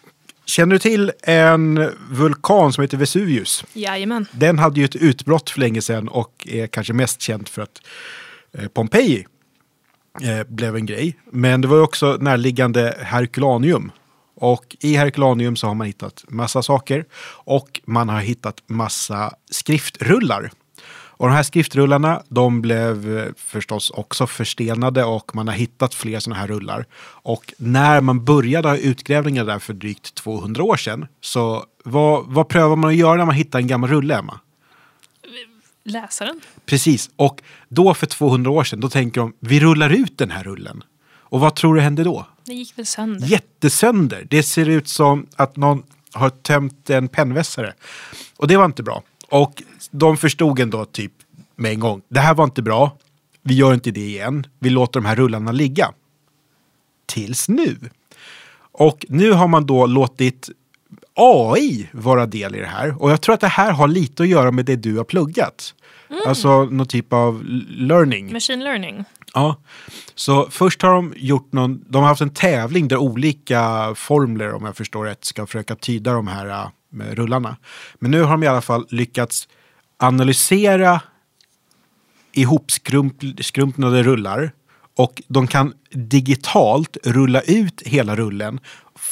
känner 0.45 0.73
du 0.73 0.79
till 0.79 1.13
en 1.23 1.91
vulkan 2.11 2.73
som 2.73 2.83
heter 2.83 2.97
Vesuvius? 2.97 3.65
Jajamän. 3.73 4.27
Den 4.33 4.59
hade 4.59 4.81
ju 4.81 4.85
ett 4.85 4.97
utbrott 4.97 5.51
för 5.51 5.61
länge 5.61 5.83
sedan 5.83 6.09
och 6.09 6.47
är 6.51 6.67
kanske 6.67 6.93
mest 6.93 7.21
känt 7.21 7.49
för 7.49 7.63
att 7.63 7.83
eh, 8.53 8.69
Pompeji 8.69 9.27
eh, 10.21 10.47
blev 10.49 10.77
en 10.77 10.87
grej. 10.87 11.17
Men 11.31 11.61
det 11.61 11.69
var 11.69 11.77
ju 11.77 11.83
också 11.83 12.17
närliggande 12.21 12.99
Herculaneum. 13.01 13.91
Och 14.37 14.77
i 14.81 14.97
Herculaneum 14.97 15.57
så 15.57 15.67
har 15.67 15.75
man 15.75 15.87
hittat 15.87 16.25
massa 16.29 16.63
saker 16.63 17.05
och 17.45 17.81
man 17.85 18.09
har 18.09 18.21
hittat 18.21 18.63
massa 18.67 19.35
skriftrullar. 19.51 20.51
Och 21.23 21.29
de 21.29 21.35
här 21.35 21.43
skriftrullarna 21.43 22.23
de 22.29 22.63
blev 22.63 23.19
eh, 23.19 23.33
förstås 23.37 23.91
också 23.91 24.27
förstenade 24.27 25.05
och 25.05 25.35
man 25.35 25.49
har 25.49 25.55
hittat 25.55 25.95
fler 25.95 26.21
sådana 26.21 26.41
här 26.41 26.47
rullar. 26.47 26.87
Och 27.03 27.55
när 27.57 28.01
man 28.01 28.25
började 28.25 28.69
ha 28.69 28.77
utgrävningar 28.77 29.45
där 29.45 29.59
för 29.59 29.73
drygt 29.73 30.15
200 30.15 30.63
år 30.63 30.77
sedan 30.77 31.07
så 31.21 31.65
vad, 31.85 32.25
vad 32.27 32.49
prövar 32.49 32.77
man 32.77 32.91
att 32.91 32.97
göra 32.97 33.17
när 33.17 33.25
man 33.25 33.35
hittar 33.35 33.59
en 33.59 33.67
gammal 33.67 33.91
rulle, 33.91 34.19
Emma? 34.19 34.41
Läsaren. 35.85 36.41
Precis, 36.67 37.11
och 37.17 37.43
då 37.69 37.95
för 37.95 38.07
200 38.07 38.51
år 38.51 38.65
sedan 38.65 38.81
då 38.81 38.89
tänker 38.89 39.21
de 39.21 39.33
vi 39.41 39.61
rullar 39.61 39.91
ut 39.91 40.19
den 40.19 40.31
här 40.31 40.45
rullen. 40.45 40.83
Och 41.05 41.41
vad 41.41 41.55
tror 41.55 41.75
du 41.75 41.81
hände 41.81 42.05
då? 42.05 42.27
Det 42.45 42.53
gick 42.53 42.79
väl 42.79 42.87
sönder. 42.87 43.27
Jättesönder. 43.27 44.27
Det 44.31 44.43
ser 44.43 44.69
ut 44.69 44.89
som 44.89 45.27
att 45.37 45.57
någon 45.57 45.83
har 46.13 46.31
tömt 46.31 46.91
en 46.91 47.09
pennvässare. 47.09 47.75
Och 48.37 48.49
det 48.49 48.57
var 48.57 48.65
inte 48.65 48.83
bra. 48.83 49.03
Och 49.29 49.63
de 49.91 50.17
förstod 50.17 50.61
ändå 50.61 50.85
typ 50.85 51.13
med 51.57 51.73
en 51.73 51.81
gång. 51.81 52.03
Det 52.09 52.21
här 52.21 52.35
var 52.35 52.45
inte 52.45 52.63
bra. 52.63 52.97
Vi 53.43 53.55
gör 53.55 53.75
inte 53.75 53.91
det 53.91 54.07
igen. 54.07 54.47
Vi 54.59 54.71
låter 54.71 55.01
de 55.01 55.07
här 55.07 55.17
rullarna 55.17 55.53
ligga. 55.53 55.93
Tills 57.07 57.49
nu. 57.49 57.77
Och 58.73 59.07
nu 59.09 59.33
har 59.33 59.49
man 59.49 59.67
då 59.67 59.87
låtit 59.87 60.51
AI 61.15 61.89
vara 61.93 62.27
del 62.27 62.55
i 62.55 62.59
det 62.59 62.67
här. 62.67 63.03
Och 63.03 63.11
jag 63.11 63.21
tror 63.21 63.35
att 63.35 63.41
det 63.41 63.49
här 63.49 63.73
har 63.73 63.89
lite 63.89 64.23
att 64.23 64.29
göra 64.29 64.51
med 64.51 64.65
det 64.65 64.77
du 64.77 64.97
har 64.97 65.05
pluggat. 65.05 65.75
Alltså 66.27 66.65
någon 66.65 66.87
typ 66.87 67.13
av 67.13 67.45
learning. 67.69 68.33
Machine 68.33 68.65
learning. 68.65 69.05
Ja, 69.35 69.57
så 70.15 70.51
först 70.51 70.83
har 70.83 70.95
de 70.95 71.15
gjort 71.17 71.53
någon, 71.53 71.85
de 71.89 72.03
har 72.03 72.09
haft 72.09 72.21
en 72.21 72.35
tävling 72.35 72.89
där 72.89 72.97
olika 72.97 73.93
formler, 73.97 74.53
om 74.55 74.65
jag 74.65 74.77
förstår 74.77 75.05
rätt, 75.05 75.25
ska 75.25 75.47
försöka 75.47 75.77
tyda 75.77 76.13
de 76.13 76.27
här 76.27 76.47
äh, 76.49 76.69
med 76.91 77.15
rullarna. 77.19 77.57
Men 77.99 78.11
nu 78.11 78.23
har 78.23 78.31
de 78.31 78.43
i 78.43 78.47
alla 78.47 78.61
fall 78.61 78.87
lyckats 78.91 79.49
analysera 79.97 81.01
ihopskrumpnade 82.33 84.03
rullar 84.03 84.53
och 84.97 85.23
de 85.29 85.47
kan 85.47 85.75
digitalt 85.91 86.97
rulla 87.05 87.41
ut 87.41 87.83
hela 87.85 88.17
rullen, 88.17 88.61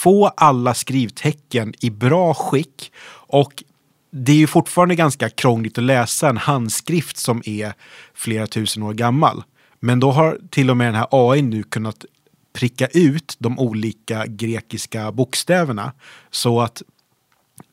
få 0.02 0.26
alla 0.26 0.74
skrivtecken 0.74 1.74
i 1.80 1.90
bra 1.90 2.34
skick 2.34 2.92
och 3.12 3.64
det 4.12 4.32
är 4.32 4.36
ju 4.36 4.46
fortfarande 4.46 4.94
ganska 4.94 5.28
krångligt 5.28 5.78
att 5.78 5.84
läsa 5.84 6.28
en 6.28 6.36
handskrift 6.36 7.16
som 7.16 7.42
är 7.44 7.72
flera 8.14 8.46
tusen 8.46 8.82
år 8.82 8.92
gammal. 8.92 9.42
Men 9.80 10.00
då 10.00 10.10
har 10.10 10.38
till 10.50 10.70
och 10.70 10.76
med 10.76 10.86
den 10.86 10.94
här 10.94 11.06
AI 11.10 11.42
nu 11.42 11.62
kunnat 11.62 12.04
pricka 12.52 12.86
ut 12.86 13.36
de 13.38 13.58
olika 13.58 14.26
grekiska 14.26 15.12
bokstäverna 15.12 15.92
så 16.30 16.60
att 16.60 16.82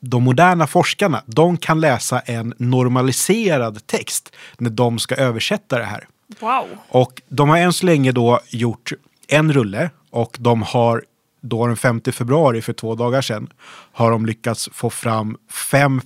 de 0.00 0.22
moderna 0.22 0.66
forskarna, 0.66 1.22
de 1.26 1.56
kan 1.56 1.80
läsa 1.80 2.20
en 2.20 2.54
normaliserad 2.58 3.86
text 3.86 4.36
när 4.58 4.70
de 4.70 4.98
ska 4.98 5.14
översätta 5.14 5.78
det 5.78 5.84
här. 5.84 6.08
Wow. 6.40 6.66
Och 6.88 7.22
de 7.28 7.48
har 7.48 7.58
än 7.58 7.72
så 7.72 7.86
länge 7.86 8.12
då 8.12 8.40
gjort 8.48 8.92
en 9.28 9.52
rulle 9.52 9.90
och 10.10 10.36
de 10.40 10.62
har 10.62 11.02
då 11.40 11.66
den 11.66 11.76
5 11.76 12.00
februari 12.12 12.62
för 12.62 12.72
två 12.72 12.94
dagar 12.94 13.22
sedan 13.22 13.52
har 13.92 14.10
de 14.10 14.26
lyckats 14.26 14.68
få 14.72 14.90
fram 14.90 15.36
5 15.70 16.00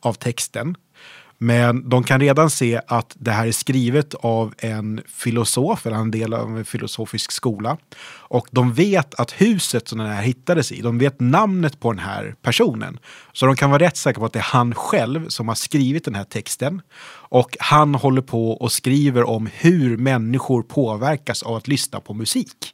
av 0.00 0.12
texten. 0.12 0.76
Men 1.38 1.88
de 1.88 2.04
kan 2.04 2.20
redan 2.20 2.50
se 2.50 2.80
att 2.86 3.16
det 3.18 3.30
här 3.30 3.46
är 3.46 3.52
skrivet 3.52 4.14
av 4.14 4.54
en 4.58 5.00
filosof, 5.06 5.86
eller 5.86 5.96
en 5.96 6.10
del 6.10 6.34
av 6.34 6.58
en 6.58 6.64
filosofisk 6.64 7.32
skola. 7.32 7.76
Och 8.06 8.48
de 8.50 8.72
vet 8.72 9.14
att 9.14 9.32
huset 9.32 9.88
som 9.88 9.98
den 9.98 10.08
här 10.10 10.22
hittades 10.22 10.72
i, 10.72 10.80
de 10.80 10.98
vet 10.98 11.20
namnet 11.20 11.80
på 11.80 11.92
den 11.92 11.98
här 11.98 12.34
personen. 12.42 12.98
Så 13.32 13.46
de 13.46 13.56
kan 13.56 13.70
vara 13.70 13.82
rätt 13.82 13.96
säkra 13.96 14.20
på 14.20 14.26
att 14.26 14.32
det 14.32 14.38
är 14.38 14.42
han 14.42 14.74
själv 14.74 15.28
som 15.28 15.48
har 15.48 15.54
skrivit 15.54 16.04
den 16.04 16.14
här 16.14 16.24
texten. 16.24 16.82
Och 17.10 17.56
han 17.60 17.94
håller 17.94 18.22
på 18.22 18.50
och 18.50 18.72
skriver 18.72 19.28
om 19.28 19.48
hur 19.52 19.96
människor 19.96 20.62
påverkas 20.62 21.42
av 21.42 21.54
att 21.54 21.68
lyssna 21.68 22.00
på 22.00 22.14
musik. 22.14 22.73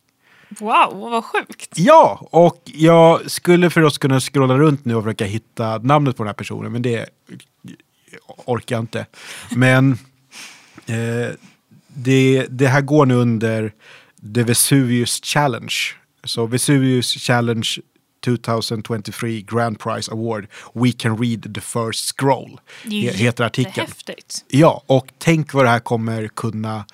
Wow, 0.58 1.10
vad 1.10 1.24
sjukt. 1.24 1.78
Ja, 1.78 2.28
och 2.30 2.62
jag 2.64 3.30
skulle 3.30 3.70
för 3.70 3.82
oss 3.82 3.98
kunna 3.98 4.20
scrolla 4.20 4.58
runt 4.58 4.84
nu 4.84 4.94
och 4.94 5.04
försöka 5.04 5.24
hitta 5.24 5.78
namnet 5.78 6.16
på 6.16 6.22
den 6.22 6.28
här 6.28 6.34
personen, 6.34 6.72
men 6.72 6.82
det 6.82 7.06
orkar 8.44 8.76
jag 8.76 8.82
inte. 8.82 9.06
Men 9.50 9.92
eh, 10.86 11.34
det, 11.88 12.46
det 12.50 12.66
här 12.68 12.80
går 12.80 13.06
nu 13.06 13.14
under 13.14 13.72
The 14.34 14.42
Vesuvius 14.42 15.20
Challenge. 15.24 15.74
Så 16.24 16.46
Vesuvius 16.46 17.06
Challenge 17.12 17.68
2023 18.24 19.40
Grand 19.42 19.78
Prize 19.78 20.12
Award 20.12 20.46
We 20.74 20.92
can 20.92 21.18
read 21.18 21.54
the 21.54 21.60
first 21.60 22.16
scroll. 22.18 22.60
Det 22.84 23.08
är 23.08 23.12
Heter 23.12 23.44
artikeln. 23.44 23.74
jättehäftigt. 23.76 24.44
Ja, 24.48 24.82
och 24.86 25.06
tänk 25.18 25.54
vad 25.54 25.64
det 25.64 25.68
här 25.70 25.78
kommer 25.78 26.28
kunna 26.28 26.84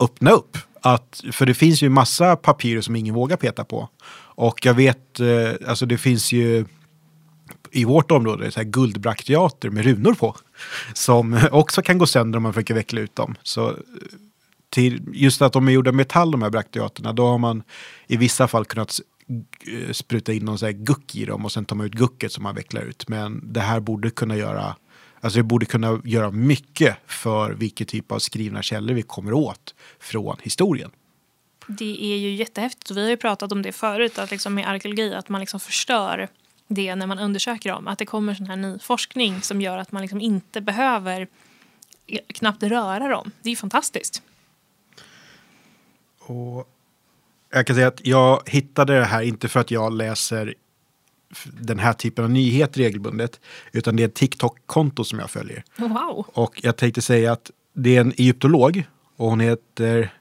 öppna 0.00 0.30
upp. 0.30 0.58
Att, 0.82 1.22
för 1.32 1.46
det 1.46 1.54
finns 1.54 1.82
ju 1.82 1.88
massa 1.88 2.36
papyrer 2.36 2.80
som 2.80 2.96
ingen 2.96 3.14
vågar 3.14 3.36
peta 3.36 3.64
på. 3.64 3.88
Och 4.38 4.66
jag 4.66 4.74
vet, 4.74 5.20
eh, 5.20 5.68
alltså 5.68 5.86
det 5.86 5.98
finns 5.98 6.32
ju 6.32 6.64
i 7.70 7.84
vårt 7.84 8.10
område 8.10 8.50
så 8.50 8.60
här 8.60 8.64
guldbrakteater 8.64 9.70
med 9.70 9.84
runor 9.84 10.14
på. 10.14 10.36
Som 10.94 11.40
också 11.52 11.82
kan 11.82 11.98
gå 11.98 12.06
sönder 12.06 12.36
om 12.36 12.42
man 12.42 12.52
försöker 12.52 12.74
veckla 12.74 13.00
ut 13.00 13.16
dem. 13.16 13.34
Så 13.42 13.68
eh, 13.68 13.76
till, 14.70 15.02
just 15.12 15.42
att 15.42 15.52
de 15.52 15.68
är 15.68 15.72
gjorda 15.72 15.90
av 15.90 15.94
metall 15.94 16.30
de 16.30 16.42
här 16.42 16.50
brakteaterna, 16.50 17.12
då 17.12 17.26
har 17.26 17.38
man 17.38 17.62
i 18.06 18.16
vissa 18.16 18.48
fall 18.48 18.64
kunnat 18.64 19.00
eh, 19.66 19.92
spruta 19.92 20.32
in 20.32 20.44
någon 20.44 20.58
så 20.58 20.66
här 20.66 20.72
guck 20.72 21.14
i 21.14 21.24
dem 21.24 21.44
och 21.44 21.52
sen 21.52 21.64
tar 21.64 21.76
man 21.76 21.86
ut 21.86 21.92
gucket 21.92 22.32
som 22.32 22.42
man 22.42 22.54
vecklar 22.54 22.82
ut. 22.82 23.08
Men 23.08 23.52
det 23.52 23.60
här 23.60 23.80
borde 23.80 24.10
kunna 24.10 24.36
göra 24.36 24.76
Alltså 25.20 25.38
det 25.38 25.42
borde 25.42 25.66
kunna 25.66 26.00
göra 26.04 26.30
mycket 26.30 26.96
för 27.06 27.50
vilken 27.50 27.86
typ 27.86 28.12
av 28.12 28.18
skrivna 28.18 28.62
källor 28.62 28.94
vi 28.94 29.02
kommer 29.02 29.32
åt 29.32 29.74
från 29.98 30.36
historien. 30.42 30.90
Det 31.66 32.12
är 32.12 32.16
ju 32.16 32.34
jättehäftigt 32.34 32.90
och 32.90 32.96
vi 32.96 33.02
har 33.02 33.10
ju 33.10 33.16
pratat 33.16 33.52
om 33.52 33.62
det 33.62 33.72
förut 33.72 34.18
att 34.18 34.30
liksom 34.30 34.54
med 34.54 34.68
arkeologi 34.68 35.14
att 35.14 35.28
man 35.28 35.40
liksom 35.40 35.60
förstör 35.60 36.28
det 36.68 36.94
när 36.94 37.06
man 37.06 37.18
undersöker 37.18 37.70
dem. 37.70 37.88
Att 37.88 37.98
det 37.98 38.06
kommer 38.06 38.34
sån 38.34 38.46
här 38.46 38.56
ny 38.56 38.78
forskning 38.78 39.42
som 39.42 39.60
gör 39.60 39.78
att 39.78 39.92
man 39.92 40.02
liksom 40.02 40.20
inte 40.20 40.60
behöver 40.60 41.28
knappt 42.26 42.62
röra 42.62 43.08
dem. 43.08 43.30
Det 43.42 43.48
är 43.48 43.50
ju 43.50 43.56
fantastiskt. 43.56 44.22
Och 46.18 46.68
jag 47.50 47.66
kan 47.66 47.76
säga 47.76 47.88
att 47.88 48.06
jag 48.06 48.48
hittade 48.48 48.98
det 48.98 49.04
här 49.04 49.22
inte 49.22 49.48
för 49.48 49.60
att 49.60 49.70
jag 49.70 49.92
läser 49.92 50.54
den 51.60 51.78
här 51.78 51.92
typen 51.92 52.24
av 52.24 52.30
nyheter 52.30 52.80
regelbundet, 52.80 53.40
utan 53.72 53.96
det 53.96 54.02
är 54.02 54.08
ett 54.08 54.14
TikTok-konto 54.14 55.04
som 55.04 55.18
jag 55.18 55.30
följer. 55.30 55.64
Wow. 55.76 56.26
Och 56.32 56.60
jag 56.62 56.76
tänkte 56.76 57.02
säga 57.02 57.32
att 57.32 57.50
det 57.72 57.96
är 57.96 58.00
en 58.00 58.12
egyptolog 58.16 58.84
och 59.16 59.30
hon 59.30 59.40
heter 59.40 60.14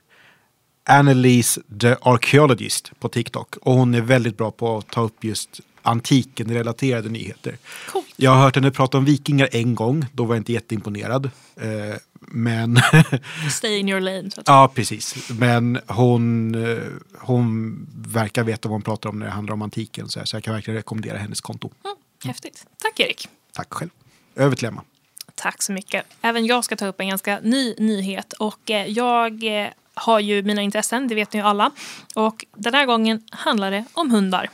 Annalise 0.89 1.61
the 1.81 1.95
Archaeologist 2.01 2.91
på 2.99 3.09
TikTok. 3.09 3.55
Och 3.55 3.73
hon 3.73 3.95
är 3.95 4.01
väldigt 4.01 4.37
bra 4.37 4.51
på 4.51 4.77
att 4.77 4.87
ta 4.87 5.01
upp 5.01 5.23
just 5.23 5.61
antiken 5.87 6.53
relaterade 6.53 7.09
nyheter. 7.09 7.57
Coolt. 7.91 8.05
Jag 8.15 8.31
har 8.31 8.41
hört 8.43 8.55
henne 8.55 8.71
prata 8.71 8.97
om 8.97 9.05
vikingar 9.05 9.49
en 9.51 9.75
gång, 9.75 10.05
då 10.13 10.25
var 10.25 10.35
jag 10.35 10.39
inte 10.39 10.53
jätteimponerad. 10.53 11.29
Eh, 11.55 11.95
men 12.19 12.79
Stay 13.51 13.77
in 13.77 13.89
your 13.89 13.99
lane. 14.01 14.31
Så 14.31 14.41
att 14.41 14.47
Ja, 14.47 14.71
precis. 14.75 15.29
Men 15.29 15.79
hon, 15.87 16.55
eh, 16.55 16.77
hon 17.19 17.77
verkar 17.97 18.43
veta 18.43 18.69
vad 18.69 18.73
hon 18.73 18.81
pratar 18.81 19.09
om 19.09 19.19
när 19.19 19.25
det 19.25 19.31
handlar 19.31 19.53
om 19.53 19.61
antiken. 19.61 20.09
Så, 20.09 20.19
här, 20.19 20.25
så 20.25 20.35
jag 20.35 20.43
kan 20.43 20.53
verkligen 20.53 20.75
rekommendera 20.75 21.17
hennes 21.17 21.41
konto. 21.41 21.69
mm, 21.83 21.95
häftigt. 22.23 22.65
Tack 22.81 22.99
Erik. 22.99 23.27
Tack 23.53 23.73
själv. 23.73 23.89
Över 24.35 24.55
till 24.55 24.67
Emma. 24.67 24.83
Tack 25.35 25.61
så 25.63 25.71
mycket. 25.71 26.05
Även 26.21 26.45
jag 26.45 26.65
ska 26.65 26.75
ta 26.75 26.87
upp 26.87 26.99
en 27.01 27.07
ganska 27.09 27.39
ny 27.43 27.75
nyhet. 27.77 28.33
Och 28.33 28.71
eh, 28.71 28.87
jag 28.87 29.43
har 29.93 30.19
ju 30.19 30.43
mina 30.43 30.61
intressen, 30.61 31.07
det 31.07 31.15
vet 31.15 31.33
ni 31.33 31.39
ju 31.39 31.45
alla. 31.45 31.71
Och 32.15 32.45
den 32.55 32.73
här 32.73 32.85
gången 32.85 33.21
handlar 33.31 33.71
det 33.71 33.85
om 33.93 34.11
hundar. 34.11 34.49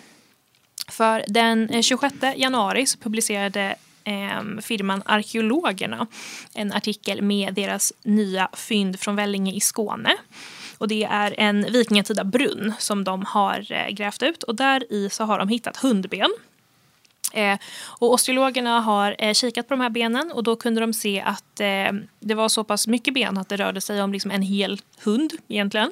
För 0.88 1.26
den 1.27 1.69
eh, 1.69 1.81
26 1.81 2.15
januari 2.35 2.85
så 2.85 2.97
publicerade 2.97 3.76
eh, 4.03 4.61
firman 4.61 5.03
Arkeologerna 5.05 6.07
en 6.53 6.73
artikel 6.73 7.22
med 7.22 7.53
deras 7.53 7.93
nya 8.03 8.49
fynd 8.53 8.99
från 8.99 9.15
Vellinge 9.15 9.53
i 9.53 9.60
Skåne. 9.60 10.15
Och 10.77 10.88
det 10.88 11.03
är 11.03 11.35
en 11.38 11.72
vikingatida 11.72 12.23
brunn 12.23 12.73
som 12.80 13.03
de 13.03 13.26
har 13.26 13.72
eh, 13.72 13.89
grävt 13.89 14.23
ut 14.23 14.43
och 14.43 14.55
där 14.55 14.93
i 14.93 15.10
så 15.10 15.23
har 15.23 15.39
de 15.39 15.47
hittat 15.47 15.77
hundben. 15.77 16.30
Eh, 17.34 17.57
och 17.85 18.14
osteologerna 18.14 18.80
har 18.80 19.15
eh, 19.19 19.34
kikat 19.34 19.68
på 19.68 19.73
de 19.73 19.81
här 19.81 19.89
benen 19.89 20.31
och 20.31 20.43
då 20.43 20.55
kunde 20.55 20.81
de 20.81 20.93
se 20.93 21.22
att 21.22 21.60
eh, 21.60 21.91
det 22.19 22.35
var 22.35 22.49
så 22.49 22.64
pass 22.64 22.88
mycket 22.88 23.14
ben 23.14 23.38
att 23.38 23.49
det 23.49 23.57
rörde 23.57 23.81
sig 23.81 24.01
om 24.01 24.14
liksom 24.14 24.31
en 24.31 24.41
hel 24.41 24.81
hund 25.03 25.34
egentligen. 25.47 25.91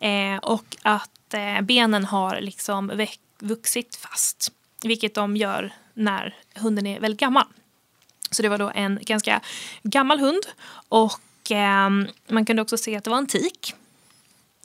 Eh, 0.00 0.36
och 0.42 0.76
att 0.82 1.11
Eh, 1.34 1.60
benen 1.60 2.04
har 2.04 2.40
liksom 2.40 3.06
vuxit 3.38 3.96
fast, 3.96 4.52
vilket 4.84 5.14
de 5.14 5.36
gör 5.36 5.72
när 5.94 6.34
hunden 6.54 6.86
är 6.86 7.00
väldigt 7.00 7.20
gammal. 7.20 7.44
Så 8.30 8.42
det 8.42 8.48
var 8.48 8.58
då 8.58 8.72
en 8.74 8.98
ganska 9.02 9.40
gammal 9.82 10.20
hund 10.20 10.42
och 10.88 11.50
eh, 11.50 11.90
man 12.28 12.44
kunde 12.46 12.62
också 12.62 12.76
se 12.76 12.96
att 12.96 13.04
det 13.04 13.10
var 13.10 13.16
antik. 13.16 13.74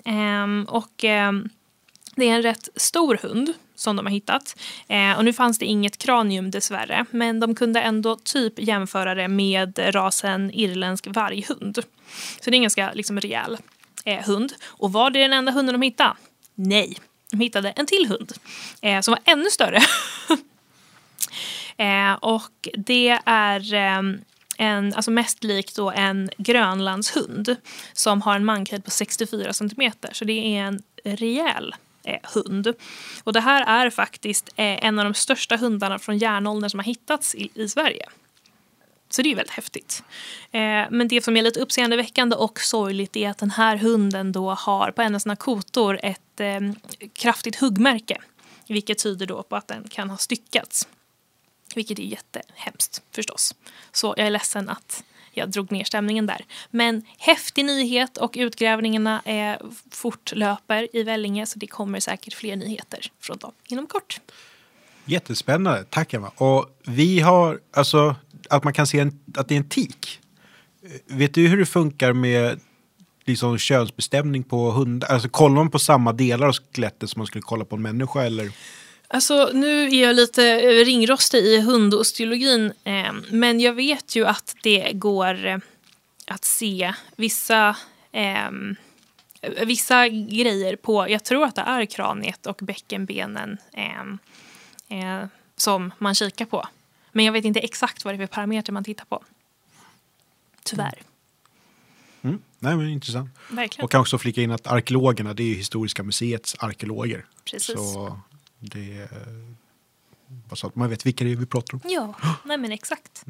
Eh, 0.05 0.73
och 0.73 1.03
eh, 1.03 1.31
Det 2.15 2.29
är 2.29 2.35
en 2.35 2.41
rätt 2.41 2.69
stor 2.75 3.19
hund 3.21 3.53
som 3.75 3.95
de 3.95 4.05
har 4.05 4.13
hittat. 4.13 4.59
Eh, 4.87 5.17
och 5.17 5.25
nu 5.25 5.33
fanns 5.33 5.59
det 5.59 5.65
inget 5.65 5.97
kranium 5.97 6.51
dessvärre, 6.51 7.05
men 7.11 7.39
de 7.39 7.55
kunde 7.55 7.81
ändå 7.81 8.15
typ 8.15 8.59
jämföra 8.59 9.15
det 9.15 9.27
med 9.27 9.79
rasen 9.95 10.51
irländsk 10.53 11.07
varghund. 11.07 11.75
Så 12.41 12.49
det 12.49 12.51
är 12.51 12.57
en 12.57 12.61
ganska 12.61 12.93
liksom, 12.93 13.19
rejäl 13.19 13.57
eh, 14.05 14.25
hund. 14.25 14.53
Och 14.65 14.93
var 14.93 15.09
det 15.09 15.21
den 15.21 15.33
enda 15.33 15.51
hunden 15.51 15.73
de 15.73 15.81
hittade? 15.81 16.13
Nej, 16.59 16.97
de 17.31 17.39
hittade 17.39 17.71
en 17.71 17.85
till 17.85 18.05
hund 18.09 18.33
eh, 18.81 19.01
som 19.01 19.11
var 19.11 19.33
ännu 19.33 19.49
större. 19.49 19.81
eh, 21.77 22.13
och 22.13 22.67
det 22.73 23.19
är 23.25 23.73
eh, 23.73 24.01
en, 24.57 24.93
alltså 24.93 25.11
mest 25.11 25.43
lik 25.43 25.75
då 25.75 25.91
en 25.91 26.29
grönlandshund 26.37 27.55
som 27.93 28.21
har 28.21 28.35
en 28.35 28.45
mankhöjd 28.45 28.85
på 28.85 28.91
64 28.91 29.53
centimeter. 29.53 30.09
Så 30.13 30.25
det 30.25 30.57
är 30.57 30.63
en 30.63 30.81
rejäl 31.03 31.75
eh, 32.03 32.19
hund. 32.33 32.73
Och 33.23 33.33
det 33.33 33.39
här 33.39 33.85
är 33.85 33.89
faktiskt 33.89 34.49
eh, 34.55 34.85
en 34.85 34.99
av 34.99 35.05
de 35.05 35.13
största 35.13 35.57
hundarna 35.57 35.99
från 35.99 36.17
järnåldern 36.17 36.69
som 36.69 36.79
har 36.79 36.85
hittats 36.85 37.35
i, 37.35 37.49
i 37.53 37.69
Sverige. 37.69 38.05
Så 39.17 39.21
det 39.21 39.31
är 39.31 39.35
väldigt 39.35 39.53
häftigt. 39.53 40.03
Eh, 40.51 40.85
men 40.89 41.07
det 41.07 41.23
som 41.23 41.37
är 41.37 41.41
lite 41.41 41.59
uppseendeväckande 41.59 42.35
och 42.35 42.59
sorgligt 42.59 43.15
är 43.15 43.29
att 43.29 43.37
den 43.37 43.51
här 43.51 43.77
hunden 43.77 44.31
då 44.31 44.49
har 44.49 44.91
på 44.91 45.01
en 45.01 45.15
av 45.15 45.19
sina 45.19 45.35
kotor 45.35 45.99
ett 46.03 46.39
eh, 46.39 46.59
kraftigt 47.13 47.55
huggmärke. 47.55 48.17
Vilket 48.67 49.03
tyder 49.03 49.25
då 49.25 49.43
på 49.43 49.55
att 49.55 49.67
den 49.67 49.87
kan 49.89 50.09
ha 50.09 50.17
styckats. 50.17 50.87
Vilket 51.75 51.99
är 51.99 52.03
jättehemskt 52.03 53.01
förstås. 53.11 53.55
Så 53.91 54.13
jag 54.17 54.27
är 54.27 54.31
ledsen 54.31 54.69
att 54.69 55.03
jag 55.31 55.49
drog 55.49 55.71
ner 55.71 55.83
stämningen 55.83 56.25
där. 56.25 56.45
Men 56.69 57.05
häftig 57.17 57.65
nyhet 57.65 58.17
och 58.17 58.33
utgrävningarna 58.37 59.21
är 59.25 59.61
fortlöper 59.91 60.95
i 60.95 61.03
Vellinge 61.03 61.45
så 61.45 61.59
det 61.59 61.67
kommer 61.67 61.99
säkert 61.99 62.33
fler 62.33 62.55
nyheter 62.55 63.11
från 63.19 63.37
dem 63.37 63.51
inom 63.67 63.87
kort. 63.87 64.19
Jättespännande, 65.09 65.85
tack 65.89 66.13
Emma. 66.13 66.31
Och 66.35 66.77
vi 66.83 67.19
har, 67.19 67.59
alltså 67.73 68.15
att 68.49 68.63
man 68.63 68.73
kan 68.73 68.87
se 68.87 68.99
en, 68.99 69.19
att 69.35 69.47
det 69.47 69.55
är 69.55 69.57
en 69.57 69.69
tik. 69.69 70.19
Vet 71.07 71.33
du 71.33 71.47
hur 71.47 71.57
det 71.57 71.65
funkar 71.65 72.13
med 72.13 72.59
liksom 73.25 73.57
könsbestämning 73.57 74.43
på 74.43 74.71
hundar? 74.71 75.07
Alltså 75.07 75.29
kollar 75.29 75.55
man 75.55 75.71
på 75.71 75.79
samma 75.79 76.13
delar 76.13 76.47
av 76.47 76.53
skelettet 76.53 77.09
som 77.09 77.19
man 77.19 77.27
skulle 77.27 77.41
kolla 77.41 77.65
på 77.65 77.75
en 77.75 77.81
människa 77.81 78.23
eller? 78.23 78.51
Alltså, 79.09 79.49
nu 79.53 79.83
är 79.83 80.01
jag 80.01 80.15
lite 80.15 80.45
eh, 80.45 80.85
ringrostig 80.85 81.45
i 81.45 81.61
hundosteologin 81.61 82.73
eh, 82.83 83.13
men 83.29 83.59
jag 83.59 83.73
vet 83.73 84.15
ju 84.15 84.25
att 84.25 84.55
det 84.63 84.91
går 84.93 85.45
eh, 85.45 85.57
att 86.27 86.45
se 86.45 86.93
vissa, 87.15 87.75
eh, 88.11 88.51
vissa 89.65 90.07
grejer 90.07 90.75
på, 90.75 91.09
jag 91.09 91.23
tror 91.23 91.45
att 91.45 91.55
det 91.55 91.61
är 91.61 91.85
kraniet 91.85 92.45
och 92.45 92.59
bäckenbenen 92.61 93.57
eh, 93.73 94.99
eh 94.99 95.25
som 95.59 95.93
man 95.97 96.15
kikar 96.15 96.45
på. 96.45 96.67
Men 97.17 97.25
jag 97.25 97.33
vet 97.33 97.45
inte 97.45 97.59
exakt 97.59 98.05
vad 98.05 98.13
det 98.13 98.15
är 98.15 98.27
för 98.27 98.33
parametrar 98.33 98.73
man 98.73 98.83
tittar 98.83 99.05
på. 99.05 99.23
Tyvärr. 100.63 101.01
Mm. 102.21 102.39
Nej, 102.59 102.75
men 102.75 102.89
intressant. 102.89 103.29
Verkligen. 103.49 103.83
Och 103.85 103.91
kan 103.91 104.01
också 104.01 104.17
flika 104.17 104.41
in 104.41 104.51
att 104.51 104.67
arkeologerna, 104.67 105.33
det 105.33 105.43
är 105.43 105.47
ju 105.47 105.53
Historiska 105.53 106.03
museets 106.03 106.55
arkeologer. 106.59 107.25
Precis. 107.45 107.75
Så 107.75 108.19
det 108.59 109.09
bara 110.27 110.55
så 110.55 110.67
att 110.67 110.75
man 110.75 110.89
vet 110.89 111.05
vilka 111.05 111.23
det 111.23 111.31
är 111.31 111.35
vi 111.35 111.45
pratar 111.45 111.73
om. 111.73 111.81
Ja, 111.85 112.13
nej 112.45 112.57
men 112.57 112.71
exakt. 112.71 113.25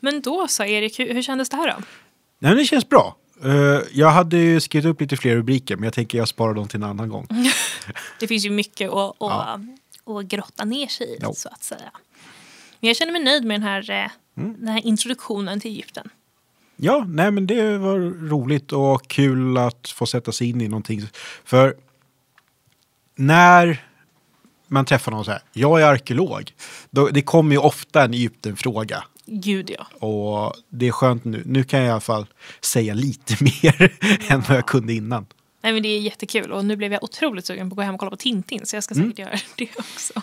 Men 0.00 0.22
då 0.22 0.48
så, 0.48 0.64
Erik, 0.64 0.98
hur, 0.98 1.14
hur 1.14 1.22
kändes 1.22 1.48
det 1.48 1.56
här 1.56 1.68
då? 1.68 1.76
Nej, 2.38 2.50
men 2.50 2.56
det 2.56 2.64
känns 2.64 2.88
bra. 2.88 3.16
Eh, 3.44 3.80
jag 3.92 4.10
hade 4.10 4.36
ju 4.36 4.60
skrivit 4.60 4.86
upp 4.86 5.00
lite 5.00 5.16
fler 5.16 5.36
rubriker 5.36 5.76
men 5.76 5.84
jag 5.84 5.94
tänker 5.94 6.18
jag 6.18 6.28
sparar 6.28 6.54
dem 6.54 6.68
till 6.68 6.76
en 6.76 6.88
annan 6.88 7.08
gång. 7.08 7.28
Det 8.20 8.26
finns 8.26 8.46
ju 8.46 8.50
mycket 8.50 8.90
att, 8.90 9.10
att, 9.10 9.14
Ja. 9.18 9.60
Att 10.06 10.24
grotta 10.24 10.64
ner 10.64 10.86
sig 10.86 11.06
i, 11.06 11.18
Jo. 11.22 11.34
så 11.34 11.48
att 11.48 11.62
säga. 11.64 11.90
Men 12.80 12.88
jag 12.88 12.96
känner 12.96 13.12
mig 13.12 13.24
nöjd 13.24 13.44
med 13.44 13.54
den 13.60 13.68
här, 13.68 13.90
eh, 13.90 14.10
Mm. 14.38 14.54
den 14.58 14.68
här 14.68 14.86
introduktionen 14.86 15.60
till 15.60 15.70
Egypten. 15.70 16.08
Ja, 16.76 17.04
nej 17.08 17.30
men 17.30 17.46
det 17.46 17.78
var 17.78 17.98
roligt 18.28 18.72
och 18.72 19.08
kul 19.08 19.58
att 19.58 19.88
få 19.88 20.06
sätta 20.06 20.32
sig 20.32 20.48
in 20.48 20.60
i 20.60 20.68
någonting. 20.68 21.02
För 21.44 21.74
när 23.14 23.84
man 24.66 24.84
träffar 24.84 25.12
någon 25.12 25.24
så 25.24 25.30
här, 25.30 25.42
jag 25.52 25.80
är 25.82 25.86
arkeolog, 25.86 26.52
då, 26.90 27.08
det 27.08 27.22
kommer 27.22 27.52
ju 27.54 27.58
ofta 27.58 28.04
en 28.04 28.14
Egypten-fråga. 28.14 29.04
Gud 29.26 29.70
ja. 29.78 30.06
Och 30.06 30.54
det 30.68 30.86
är 30.88 30.92
skönt 30.92 31.24
nu. 31.24 31.42
Nu 31.46 31.64
kan 31.64 31.80
jag 31.80 31.88
i 31.88 31.90
alla 31.90 32.00
fall 32.00 32.26
säga 32.60 32.94
lite 32.94 33.36
mer 33.44 33.92
än 34.32 34.40
vad 34.48 34.56
jag 34.56 34.66
kunde 34.66 34.92
innan. 34.92 35.26
Nej, 35.66 35.72
men 35.72 35.82
det 35.82 35.88
är 35.88 36.00
jättekul 36.00 36.52
och 36.52 36.64
nu 36.64 36.76
blev 36.76 36.92
jag 36.92 37.04
otroligt 37.04 37.46
sugen 37.46 37.70
på 37.70 37.74
att 37.74 37.76
gå 37.76 37.82
hem 37.82 37.94
och 37.94 38.00
kolla 38.00 38.10
på 38.10 38.16
Tintin 38.16 38.66
så 38.66 38.76
jag 38.76 38.84
ska 38.84 38.94
Mm. 38.94 39.10
säkert 39.10 39.26
göra 39.26 39.38
det 39.56 39.78
också. 39.78 40.22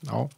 Ja. 0.00 0.30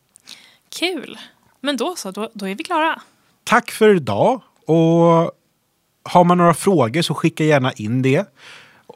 Kul! 0.68 1.18
Men 1.60 1.76
då 1.76 1.96
så, 1.96 2.10
då, 2.10 2.30
då 2.34 2.48
är 2.48 2.54
vi 2.54 2.64
klara. 2.64 3.02
Tack 3.44 3.70
för 3.70 3.94
idag. 3.96 4.40
Och 4.66 5.32
har 6.02 6.24
man 6.24 6.38
några 6.38 6.54
frågor 6.54 7.02
så 7.02 7.14
skicka 7.14 7.44
gärna 7.44 7.72
in 7.72 8.02
det. 8.02 8.32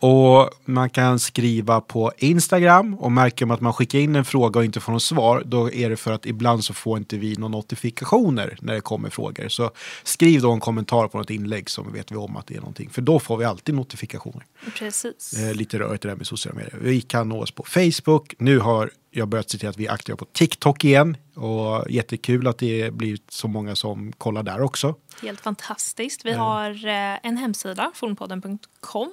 Och 0.06 0.51
man 0.64 0.90
kan 0.90 1.18
skriva 1.18 1.81
på 1.81 2.12
Instagram 2.18 2.94
och 2.94 3.12
märker 3.12 3.47
man 3.47 3.55
att 3.55 3.60
man 3.60 3.72
skickar 3.72 3.98
in 3.98 4.16
en 4.16 4.24
fråga 4.24 4.59
och 4.59 4.64
inte 4.64 4.81
får 4.81 4.93
något 4.93 5.02
svar 5.02 5.43
då 5.47 5.72
är 5.72 5.90
det 5.90 5.97
för 5.97 6.12
att 6.12 6.26
ibland 6.26 6.64
så 6.64 6.74
får 6.74 6.98
inte 6.98 7.16
vi 7.16 7.36
några 7.36 7.48
notifikationer 7.48 8.59
när 8.60 8.74
det 8.74 8.81
kommer 8.81 9.10
frågor. 9.10 9.48
Så 9.48 9.70
skriv 10.02 10.40
då 10.40 10.52
en 10.52 10.60
kommentar 10.60 11.09
på 11.09 11.18
något 11.18 11.31
inlägg 11.31 11.70
så 11.70 11.82
vet 11.82 12.12
vi 12.12 12.16
om 12.16 12.36
att 12.36 12.47
det 12.47 12.55
är 12.55 12.60
någonting. 12.60 12.90
För 12.90 13.02
då 13.02 13.18
får 13.18 13.36
vi 13.36 13.44
alltid 13.44 13.74
notifikationer. 13.74 14.44
Precis. 14.78 15.32
Eh, 15.32 15.55
lite 15.55 15.78
rörigt 15.78 16.02
det 16.02 16.09
där 16.09 16.16
med 16.16 16.26
sociala 16.26 16.59
medier. 16.59 16.78
Vi 16.81 17.01
kan 17.01 17.28
nå 17.28 17.43
oss 17.43 17.51
på 17.51 17.64
Facebook. 17.64 18.35
Nu 18.39 18.59
har 18.59 18.90
jag 19.10 19.28
börjat 19.28 19.51
se 19.51 19.59
till 19.59 19.68
att 19.68 19.76
vi 19.76 19.86
är 19.86 19.93
aktiva 19.93 20.16
på 20.16 20.24
TikTok 20.24 20.85
igen. 20.85 21.16
Och 21.36 21.90
jättekul 21.90 22.47
att 22.47 22.59
det 22.59 22.94
blir 22.94 23.18
så 23.28 23.48
många 23.48 23.76
som 23.76 24.12
kollar 24.12 24.43
där 24.43 24.60
också. 24.60 24.94
Helt 25.22 25.40
fantastiskt. 25.40 26.24
Vi 26.24 26.32
har 26.32 26.86
eh, 26.86 27.18
en 27.22 27.36
hemsida, 27.36 27.93
fornpodden.com. 27.94 29.12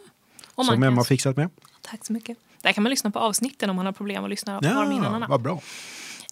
Och 0.62 0.74
Som 0.74 0.84
Emma 0.84 1.00
har 1.00 1.04
fixat 1.04 1.38
med. 1.38 1.50
Tack 1.82 2.06
så 2.06 2.14
mycket. 2.14 2.38
Där 2.62 2.74
kan 2.74 2.84
man 2.84 2.90
lyssna 2.90 3.12
på 3.12 3.20
avsnitten 3.20 3.70
om 3.70 3.76
man 3.76 3.86
har 3.86 3.94
problem 3.94 4.24
att 4.24 4.30
lyssna 4.30 4.60
på 4.60 4.66
innan. 4.66 5.26
vad 5.30 5.42
bra. 5.42 5.62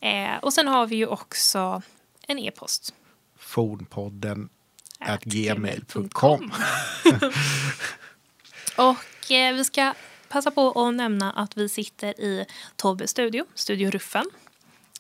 Eh, 0.02 0.38
och 0.42 0.54
sen 0.54 0.68
har 0.68 0.88
vi 0.88 0.96
ju 0.96 1.06
också 1.08 1.82
en 2.28 2.40
e-post. 2.40 2.94
Fornpodden 3.38 4.50
at 5.00 5.24
gmail.com. 5.24 6.52
Och 8.78 9.32
eh, 9.32 9.56
vi 9.56 9.66
ska 9.66 9.94
passa 10.30 10.52
på 10.52 10.88
att 10.88 10.94
nämna 10.94 11.32
att 11.32 11.58
vi 11.58 11.70
sitter 11.70 12.22
i 12.22 12.46
Tobbes 12.76 13.12
studio, 13.12 13.46
Studio 13.56 13.90
Ruffen. 13.92 14.26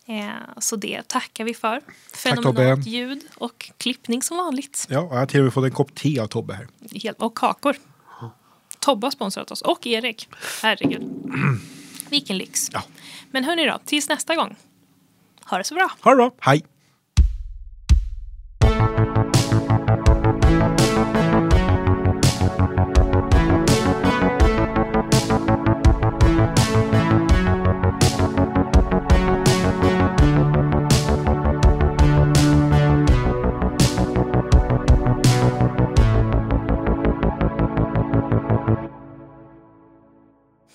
Eh, 0.05 0.29
så 0.57 0.75
det 0.75 1.07
tackar 1.07 1.43
vi 1.43 1.53
för. 1.53 1.81
Fenomenalt 2.13 2.55
Tobbe. 2.55 2.89
ljud 2.89 3.23
och 3.35 3.71
klippning 3.77 4.21
som 4.21 4.37
vanligt. 4.37 4.87
Ja, 4.89 4.95
jag 4.95 5.19
har 5.19 5.25
till 5.25 5.39
och 5.39 5.43
med 5.43 5.53
fått 5.53 5.63
en 5.65 5.71
kopp 5.71 5.95
te 5.95 6.19
av 6.19 6.27
Tobbe 6.27 6.53
här. 6.53 6.67
Och 7.17 7.37
kakor. 7.37 7.75
Tobbe 8.79 9.05
har 9.05 9.11
sponsrat 9.11 9.51
oss. 9.51 9.61
Och 9.61 9.87
Erik. 9.87 10.29
Herregud. 10.61 11.03
Vilken 12.09 12.37
lyx. 12.37 12.69
Ja. 12.73 12.83
Men 13.31 13.43
hörni 13.43 13.65
då, 13.65 13.79
tills 13.85 14.09
nästa 14.09 14.35
gång. 14.35 14.55
Ha 15.45 15.57
det 15.57 15.63
så 15.63 15.75
bra. 15.75 15.91
Ha 16.01 16.11
det 16.11 16.15
bra, 16.15 16.31
hej! 16.39 16.65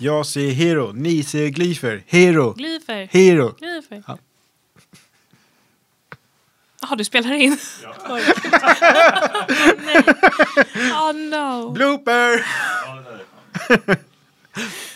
Jag 0.04 0.26
säger 0.26 0.52
hero, 0.52 0.92
ni 0.92 1.22
säger 1.22 1.48
glyfer. 1.48 2.02
Hero, 2.06 2.52
Glyfer. 2.52 3.08
hero. 3.12 3.54
Glyfer. 3.58 4.02
Ja. 4.06 4.18
Jaha, 6.80 6.96
du 6.96 7.04
spelar 7.04 7.32
in? 7.32 7.52
Oj. 8.08 8.22
Nej. 9.84 10.04
Oh 10.92 11.12
no. 11.14 11.70
Blooper! 11.70 12.46